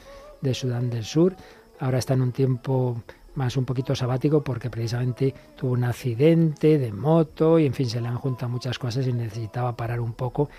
de 0.42 0.52
Sudán 0.52 0.90
del 0.90 1.04
Sur. 1.04 1.34
Ahora 1.80 2.00
está 2.00 2.12
en 2.12 2.20
un 2.20 2.32
tiempo 2.32 3.02
más 3.34 3.56
un 3.56 3.64
poquito 3.64 3.94
sabático 3.94 4.44
porque 4.44 4.68
precisamente 4.68 5.34
tuvo 5.56 5.72
un 5.72 5.84
accidente 5.84 6.76
de 6.76 6.92
moto 6.92 7.58
y 7.58 7.64
en 7.64 7.72
fin 7.72 7.88
se 7.88 8.02
le 8.02 8.08
han 8.08 8.18
juntado 8.18 8.50
muchas 8.50 8.78
cosas 8.78 9.06
y 9.06 9.12
necesitaba 9.14 9.74
parar 9.74 10.00
un 10.00 10.12
poco 10.12 10.50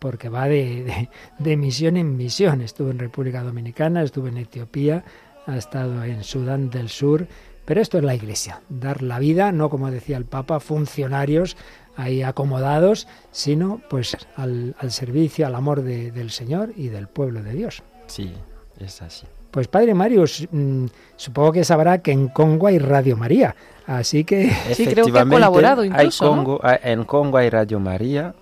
porque 0.00 0.28
va 0.28 0.48
de, 0.48 1.08
de, 1.38 1.56
misión 1.56 1.96
en 1.96 2.16
misión. 2.16 2.62
Estuvo 2.62 2.90
en 2.90 2.98
República 2.98 3.44
Dominicana, 3.44 4.02
estuvo 4.02 4.26
en 4.26 4.38
Etiopía, 4.38 5.04
ha 5.46 5.56
estado 5.56 6.02
en 6.02 6.24
Sudán 6.24 6.70
del 6.70 6.88
Sur, 6.88 7.28
pero 7.64 7.80
esto 7.80 7.98
es 7.98 8.04
la 8.04 8.16
Iglesia, 8.16 8.62
dar 8.68 9.02
la 9.02 9.20
vida, 9.20 9.52
no 9.52 9.70
como 9.70 9.90
decía 9.92 10.16
el 10.16 10.24
Papa, 10.24 10.58
funcionarios 10.58 11.56
ahí 11.96 12.22
acomodados, 12.22 13.06
sino 13.30 13.80
pues 13.88 14.16
al, 14.36 14.74
servicio, 14.88 15.46
al 15.46 15.54
amor 15.54 15.82
del 15.82 16.30
Señor 16.30 16.72
y 16.76 16.88
del 16.88 17.06
pueblo 17.06 17.42
de 17.42 17.52
Dios. 17.52 17.82
Sí, 18.06 18.32
es 18.78 19.02
así. 19.02 19.26
Pues 19.50 19.68
Padre 19.68 19.94
Marius, 19.94 20.48
mm, 20.50 20.86
supongo 21.16 21.52
que 21.52 21.64
sabrá 21.64 21.98
que 21.98 22.12
en 22.12 22.28
Congo 22.28 22.68
hay 22.68 22.78
Radio 22.78 23.16
María, 23.16 23.54
así 23.86 24.24
que... 24.24 24.50
Sí, 24.74 24.86
creo 24.86 25.06
que 25.06 25.18
ha 25.18 25.26
colaborado 25.26 25.84
incluso, 25.84 26.24
hay 26.24 26.30
Congo, 26.30 26.60
En 26.64 27.04
Congo 27.04 27.38
hay 27.38 27.50
Radio 27.50 27.80
María, 27.80 28.34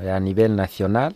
a 0.00 0.20
nivel 0.20 0.56
nacional 0.56 1.14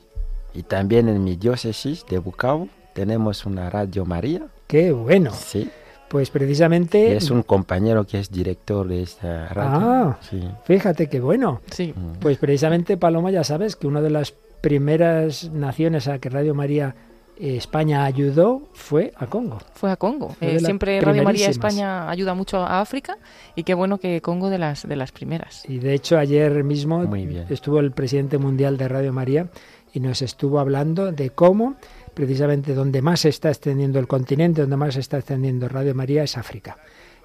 y 0.55 0.63
también 0.63 1.09
en 1.09 1.23
mi 1.23 1.37
diócesis 1.37 2.05
de 2.07 2.19
Bukavu 2.19 2.69
tenemos 2.95 3.47
una 3.47 3.71
Radio 3.71 4.05
María. 4.05 4.47
¡Qué 4.67 4.93
bueno! 4.93 5.31
Sí. 5.33 5.71
Pues 6.09 6.31
precisamente... 6.31 7.17
es 7.17 7.31
un 7.31 7.45
compañero 7.45 8.05
que 8.05 8.19
es 8.19 8.31
director 8.31 8.89
de 8.89 9.03
esta 9.03 9.47
radio. 9.49 9.81
Ah, 9.81 10.19
sí. 10.29 10.43
fíjate 10.65 11.09
qué 11.09 11.21
bueno. 11.21 11.61
Sí. 11.71 11.95
Mm. 11.95 12.19
Pues 12.19 12.37
precisamente, 12.39 12.97
Paloma, 12.97 13.31
ya 13.31 13.45
sabes 13.45 13.77
que 13.77 13.87
una 13.87 14.01
de 14.01 14.11
las 14.11 14.35
primeras 14.61 15.51
naciones 15.51 16.09
a 16.09 16.19
que 16.19 16.29
Radio 16.29 16.55
María 16.55 16.97
España 17.39 18.05
ayudó 18.05 18.69
fue 18.75 19.13
a 19.17 19.27
Congo. 19.27 19.59
Fue 19.75 19.91
a 19.91 19.97
Congo. 19.97 20.37
Eh, 20.41 20.59
siempre 20.61 21.01
Radio 21.01 21.23
María 21.23 21.49
España 21.49 22.11
ayuda 22.11 22.35
mucho 22.35 22.59
a 22.59 22.81
África 22.81 23.17
y 23.55 23.65
qué 23.65 23.75
bueno 23.75 23.99
que 23.99 24.21
Congo 24.21 24.51
de 24.51 24.59
las 24.59 24.87
de 24.87 24.97
las 24.97 25.13
primeras. 25.13 25.65
Y 25.69 25.79
de 25.79 25.95
hecho 25.95 26.19
ayer 26.19 26.65
mismo 26.65 27.05
estuvo 27.49 27.81
el 27.81 27.93
presidente 27.93 28.39
mundial 28.39 28.77
de 28.77 28.89
Radio 28.89 29.13
María 29.13 29.49
y 29.93 30.01
nos 30.01 30.23
estuvo 30.23 30.61
hablando 30.61 31.13
de 31.13 31.31
cómo 31.31 31.77
precisamente 32.15 32.75
donde 32.75 33.03
más 33.03 33.21
se 33.21 33.29
está 33.29 33.49
extendiendo 33.49 33.99
el 33.99 34.07
continente, 34.07 34.61
donde 34.61 34.77
más 34.77 34.95
se 34.95 35.01
está 35.01 35.19
extendiendo 35.19 35.69
Radio 35.69 35.95
María 35.95 36.23
es 36.23 36.37
África. 36.37 36.79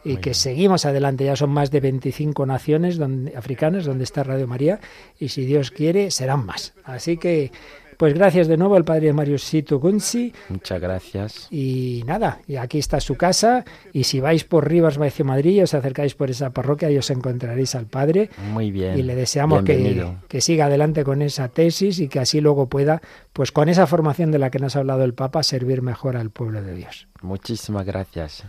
Y 0.08 0.18
que 0.18 0.36
seguimos 0.36 0.86
adelante, 0.86 1.26
ya 1.26 1.36
son 1.36 1.50
más 1.50 1.72
de 1.72 1.80
25 1.80 2.46
naciones 2.46 2.98
donde, 2.98 3.36
africanas 3.36 3.86
donde 3.86 4.04
está 4.04 4.24
Radio 4.24 4.46
María 4.46 4.80
y 5.20 5.30
si 5.30 5.46
Dios 5.46 5.72
quiere 5.72 6.12
serán 6.12 6.46
más. 6.46 6.76
Así 6.84 7.18
que 7.18 7.52
pues 7.98 8.14
gracias 8.14 8.48
de 8.48 8.58
nuevo 8.58 8.76
al 8.76 8.86
padre 8.86 9.14
Mario 9.14 9.38
Sito 9.38 9.80
Gunzi. 9.80 10.34
Muchas 10.50 10.80
gracias. 10.82 11.48
Y 11.52 12.04
nada, 12.06 12.40
y 12.48 12.56
aquí 12.56 12.80
está 12.80 13.00
su 13.00 13.16
casa. 13.16 13.66
Y 13.94 14.04
si 14.04 14.20
vais 14.20 14.44
por 14.44 14.68
Rivas, 14.68 14.98
Baecio 14.98 15.26
Madrid, 15.26 15.64
os 15.64 15.74
acercáis 15.74 16.16
por 16.16 16.30
esa 16.30 16.52
parroquia 16.52 16.92
y 16.92 16.98
os 16.98 17.10
encontraréis 17.10 17.76
al 17.76 17.88
padre. 17.88 18.30
Muy 18.52 18.72
bien. 18.72 18.98
Y 18.98 19.04
le 19.04 19.16
deseamos 19.16 19.64
que, 19.64 20.06
que, 20.28 20.42
siga 20.42 20.66
adelante 20.66 21.04
con 21.04 21.22
esa 21.22 21.50
tesis 21.50 22.00
y 22.00 22.08
que 22.08 22.20
así 22.20 22.42
luego 22.42 22.68
pueda, 22.68 23.02
pues 23.34 23.52
con 23.52 23.70
esa 23.70 23.88
formación 23.88 24.32
de 24.32 24.40
la 24.40 24.50
que 24.50 24.60
nos 24.60 24.76
ha 24.76 24.80
hablado 24.80 25.04
el 25.04 25.14
Papa, 25.14 25.44
servir 25.44 25.82
mejor 25.82 26.18
al 26.18 26.30
pueblo 26.30 26.62
de 26.62 26.76
Dios. 26.76 27.08
Muchísimas 27.26 27.86
gracias. 27.86 28.44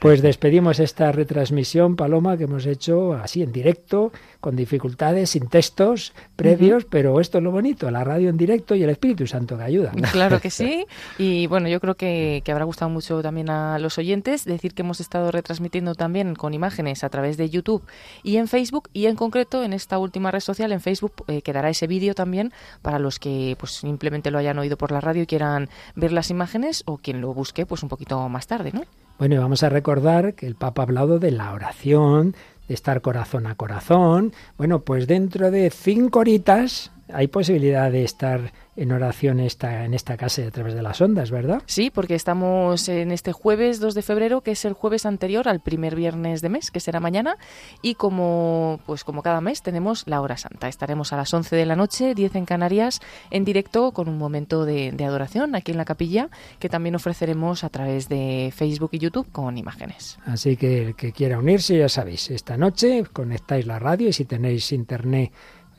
Pues 0.00 0.20
despedimos 0.20 0.80
esta 0.80 1.12
retransmisión, 1.12 1.94
Paloma, 1.94 2.36
que 2.36 2.44
hemos 2.44 2.66
hecho 2.66 3.12
así 3.12 3.42
en 3.42 3.52
directo, 3.52 4.10
con 4.40 4.56
dificultades, 4.56 5.30
sin 5.30 5.48
textos 5.48 6.12
previos, 6.34 6.84
pero 6.84 7.20
esto 7.20 7.38
es 7.38 7.44
lo 7.44 7.52
bonito, 7.52 7.88
la 7.90 8.02
radio 8.02 8.28
en 8.28 8.36
directo 8.36 8.74
y 8.74 8.82
el 8.82 8.90
Espíritu 8.90 9.26
Santo 9.28 9.56
que 9.56 9.62
ayuda. 9.62 9.92
Claro 10.10 10.40
que 10.40 10.50
sí. 10.50 10.86
Y 11.18 11.46
bueno, 11.46 11.68
yo 11.68 11.78
creo 11.78 11.94
que, 11.94 12.42
habrá 12.48 12.64
gustado 12.64 12.90
mucho 12.90 13.22
también 13.22 13.48
a 13.48 13.78
los 13.78 13.98
oyentes 13.98 14.44
decir 14.44 14.74
que 14.74 14.82
hemos 14.82 15.00
estado 15.00 15.30
retransmitiendo 15.30 15.94
también 15.94 16.34
con 16.34 16.52
imágenes 16.54 17.04
a 17.04 17.08
través 17.08 17.36
de 17.36 17.48
YouTube 17.48 17.84
y 18.22 18.36
en 18.38 18.48
Facebook 18.48 18.88
y 18.92 19.06
en 19.06 19.16
concreto 19.16 19.62
en 19.62 19.72
esta 19.72 19.98
última 19.98 20.30
red 20.30 20.40
social, 20.40 20.72
en 20.72 20.80
Facebook, 20.80 21.24
eh, 21.28 21.42
quedará 21.42 21.70
ese 21.70 21.86
vídeo 21.86 22.14
también 22.14 22.52
para 22.82 22.98
los 22.98 23.18
que 23.18 23.56
pues 23.58 23.72
simplemente 23.72 24.30
lo 24.30 24.38
hayan 24.38 24.58
oído 24.58 24.76
por 24.76 24.90
la 24.90 25.00
radio 25.00 25.22
y 25.22 25.26
quieran 25.26 25.68
ver 25.94 26.12
las 26.12 26.30
imágenes 26.30 26.82
o 26.86 26.98
quien 26.98 27.20
lo 27.20 27.32
busque 27.32 27.66
pues 27.66 27.82
un 27.82 27.88
poquito 27.88 28.21
más 28.28 28.46
tarde, 28.46 28.70
¿no? 28.72 28.82
Bueno, 29.18 29.36
y 29.36 29.38
vamos 29.38 29.62
a 29.62 29.68
recordar 29.68 30.34
que 30.34 30.46
el 30.46 30.54
Papa 30.54 30.82
ha 30.82 30.84
hablado 30.84 31.18
de 31.18 31.30
la 31.30 31.52
oración, 31.52 32.34
de 32.66 32.74
estar 32.74 33.00
corazón 33.02 33.46
a 33.46 33.54
corazón. 33.54 34.32
Bueno, 34.58 34.80
pues 34.80 35.06
dentro 35.06 35.50
de 35.50 35.70
cinco 35.70 36.20
horitas, 36.20 36.90
hay 37.12 37.28
posibilidad 37.28 37.90
de 37.90 38.04
estar 38.04 38.52
en 38.74 38.90
oración 38.90 39.38
esta, 39.40 39.84
en 39.84 39.92
esta 39.92 40.16
casa 40.16 40.42
a 40.46 40.50
través 40.50 40.74
de 40.74 40.82
las 40.82 41.00
ondas, 41.00 41.30
¿verdad? 41.30 41.62
Sí, 41.66 41.90
porque 41.90 42.14
estamos 42.14 42.88
en 42.88 43.12
este 43.12 43.32
jueves 43.32 43.80
2 43.80 43.94
de 43.94 44.02
febrero, 44.02 44.40
que 44.40 44.52
es 44.52 44.64
el 44.64 44.72
jueves 44.72 45.04
anterior 45.04 45.46
al 45.48 45.60
primer 45.60 45.94
viernes 45.94 46.40
de 46.40 46.48
mes, 46.48 46.70
que 46.70 46.80
será 46.80 46.98
mañana, 46.98 47.36
y 47.82 47.94
como 47.96 48.80
pues 48.86 49.04
como 49.04 49.22
cada 49.22 49.40
mes 49.40 49.62
tenemos 49.62 50.04
la 50.06 50.20
hora 50.20 50.36
santa. 50.38 50.68
Estaremos 50.68 51.12
a 51.12 51.16
las 51.16 51.32
11 51.34 51.54
de 51.54 51.66
la 51.66 51.76
noche, 51.76 52.14
10 52.14 52.36
en 52.36 52.46
Canarias, 52.46 53.00
en 53.30 53.44
directo 53.44 53.92
con 53.92 54.08
un 54.08 54.16
momento 54.16 54.64
de, 54.64 54.92
de 54.92 55.04
adoración 55.04 55.54
aquí 55.54 55.72
en 55.72 55.78
la 55.78 55.84
capilla, 55.84 56.30
que 56.58 56.68
también 56.68 56.94
ofreceremos 56.94 57.64
a 57.64 57.68
través 57.68 58.08
de 58.08 58.52
Facebook 58.54 58.90
y 58.92 58.98
YouTube 58.98 59.30
con 59.32 59.58
imágenes. 59.58 60.18
Así 60.24 60.56
que 60.56 60.86
el 60.86 60.94
que 60.94 61.12
quiera 61.12 61.38
unirse, 61.38 61.76
ya 61.76 61.88
sabéis, 61.88 62.30
esta 62.30 62.56
noche 62.56 63.04
conectáis 63.12 63.66
la 63.66 63.78
radio 63.78 64.08
y 64.08 64.12
si 64.12 64.24
tenéis 64.24 64.72
internet 64.72 65.32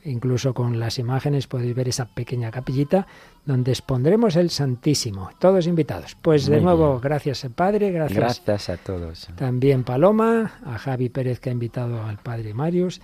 Incluso 0.04 0.52
con 0.52 0.78
las 0.78 0.98
imágenes 0.98 1.46
podéis 1.46 1.74
ver 1.74 1.88
esa 1.88 2.04
pequeña 2.06 2.50
capillita 2.50 3.06
donde 3.46 3.72
expondremos 3.72 4.36
el 4.36 4.50
Santísimo. 4.50 5.30
Todos 5.38 5.66
invitados. 5.66 6.16
Pues 6.20 6.46
de 6.46 6.60
nuevo, 6.60 7.00
gracias 7.00 7.46
Padre, 7.54 7.90
gracias. 7.90 8.42
Gracias 8.44 8.68
a 8.68 8.76
todos. 8.76 9.28
También 9.36 9.82
Paloma, 9.82 10.60
a 10.64 10.78
Javi 10.78 11.08
Pérez 11.08 11.40
que 11.40 11.48
ha 11.48 11.52
invitado 11.52 12.02
al 12.02 12.18
Padre 12.18 12.52
Marius 12.52 13.00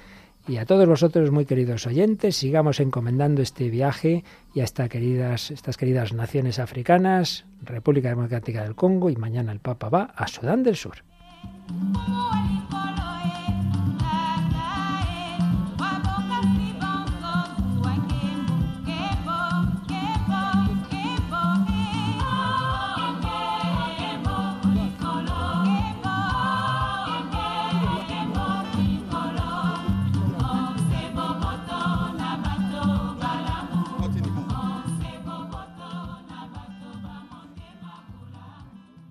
y 0.47 0.59
a 0.59 0.67
todos 0.67 0.87
vosotros 0.87 1.31
muy 1.31 1.47
queridos 1.47 1.87
oyentes. 1.87 2.37
Sigamos 2.37 2.81
encomendando 2.81 3.41
este 3.41 3.71
viaje 3.71 4.25
y 4.55 4.61
a 4.61 4.65
estas 4.65 4.89
queridas, 4.89 5.51
estas 5.51 5.77
queridas 5.77 6.13
naciones 6.13 6.59
africanas, 6.59 7.47
República 7.63 8.11
Democrática 8.11 8.63
del 8.63 8.75
Congo 8.75 9.11
y 9.11 9.17
mañana 9.17 9.53
el 9.53 9.61
Papa 9.61 9.89
va 9.89 10.03
a 10.15 10.27
Sudán 10.27 10.63
del 10.63 10.77
Sur. 10.77 11.05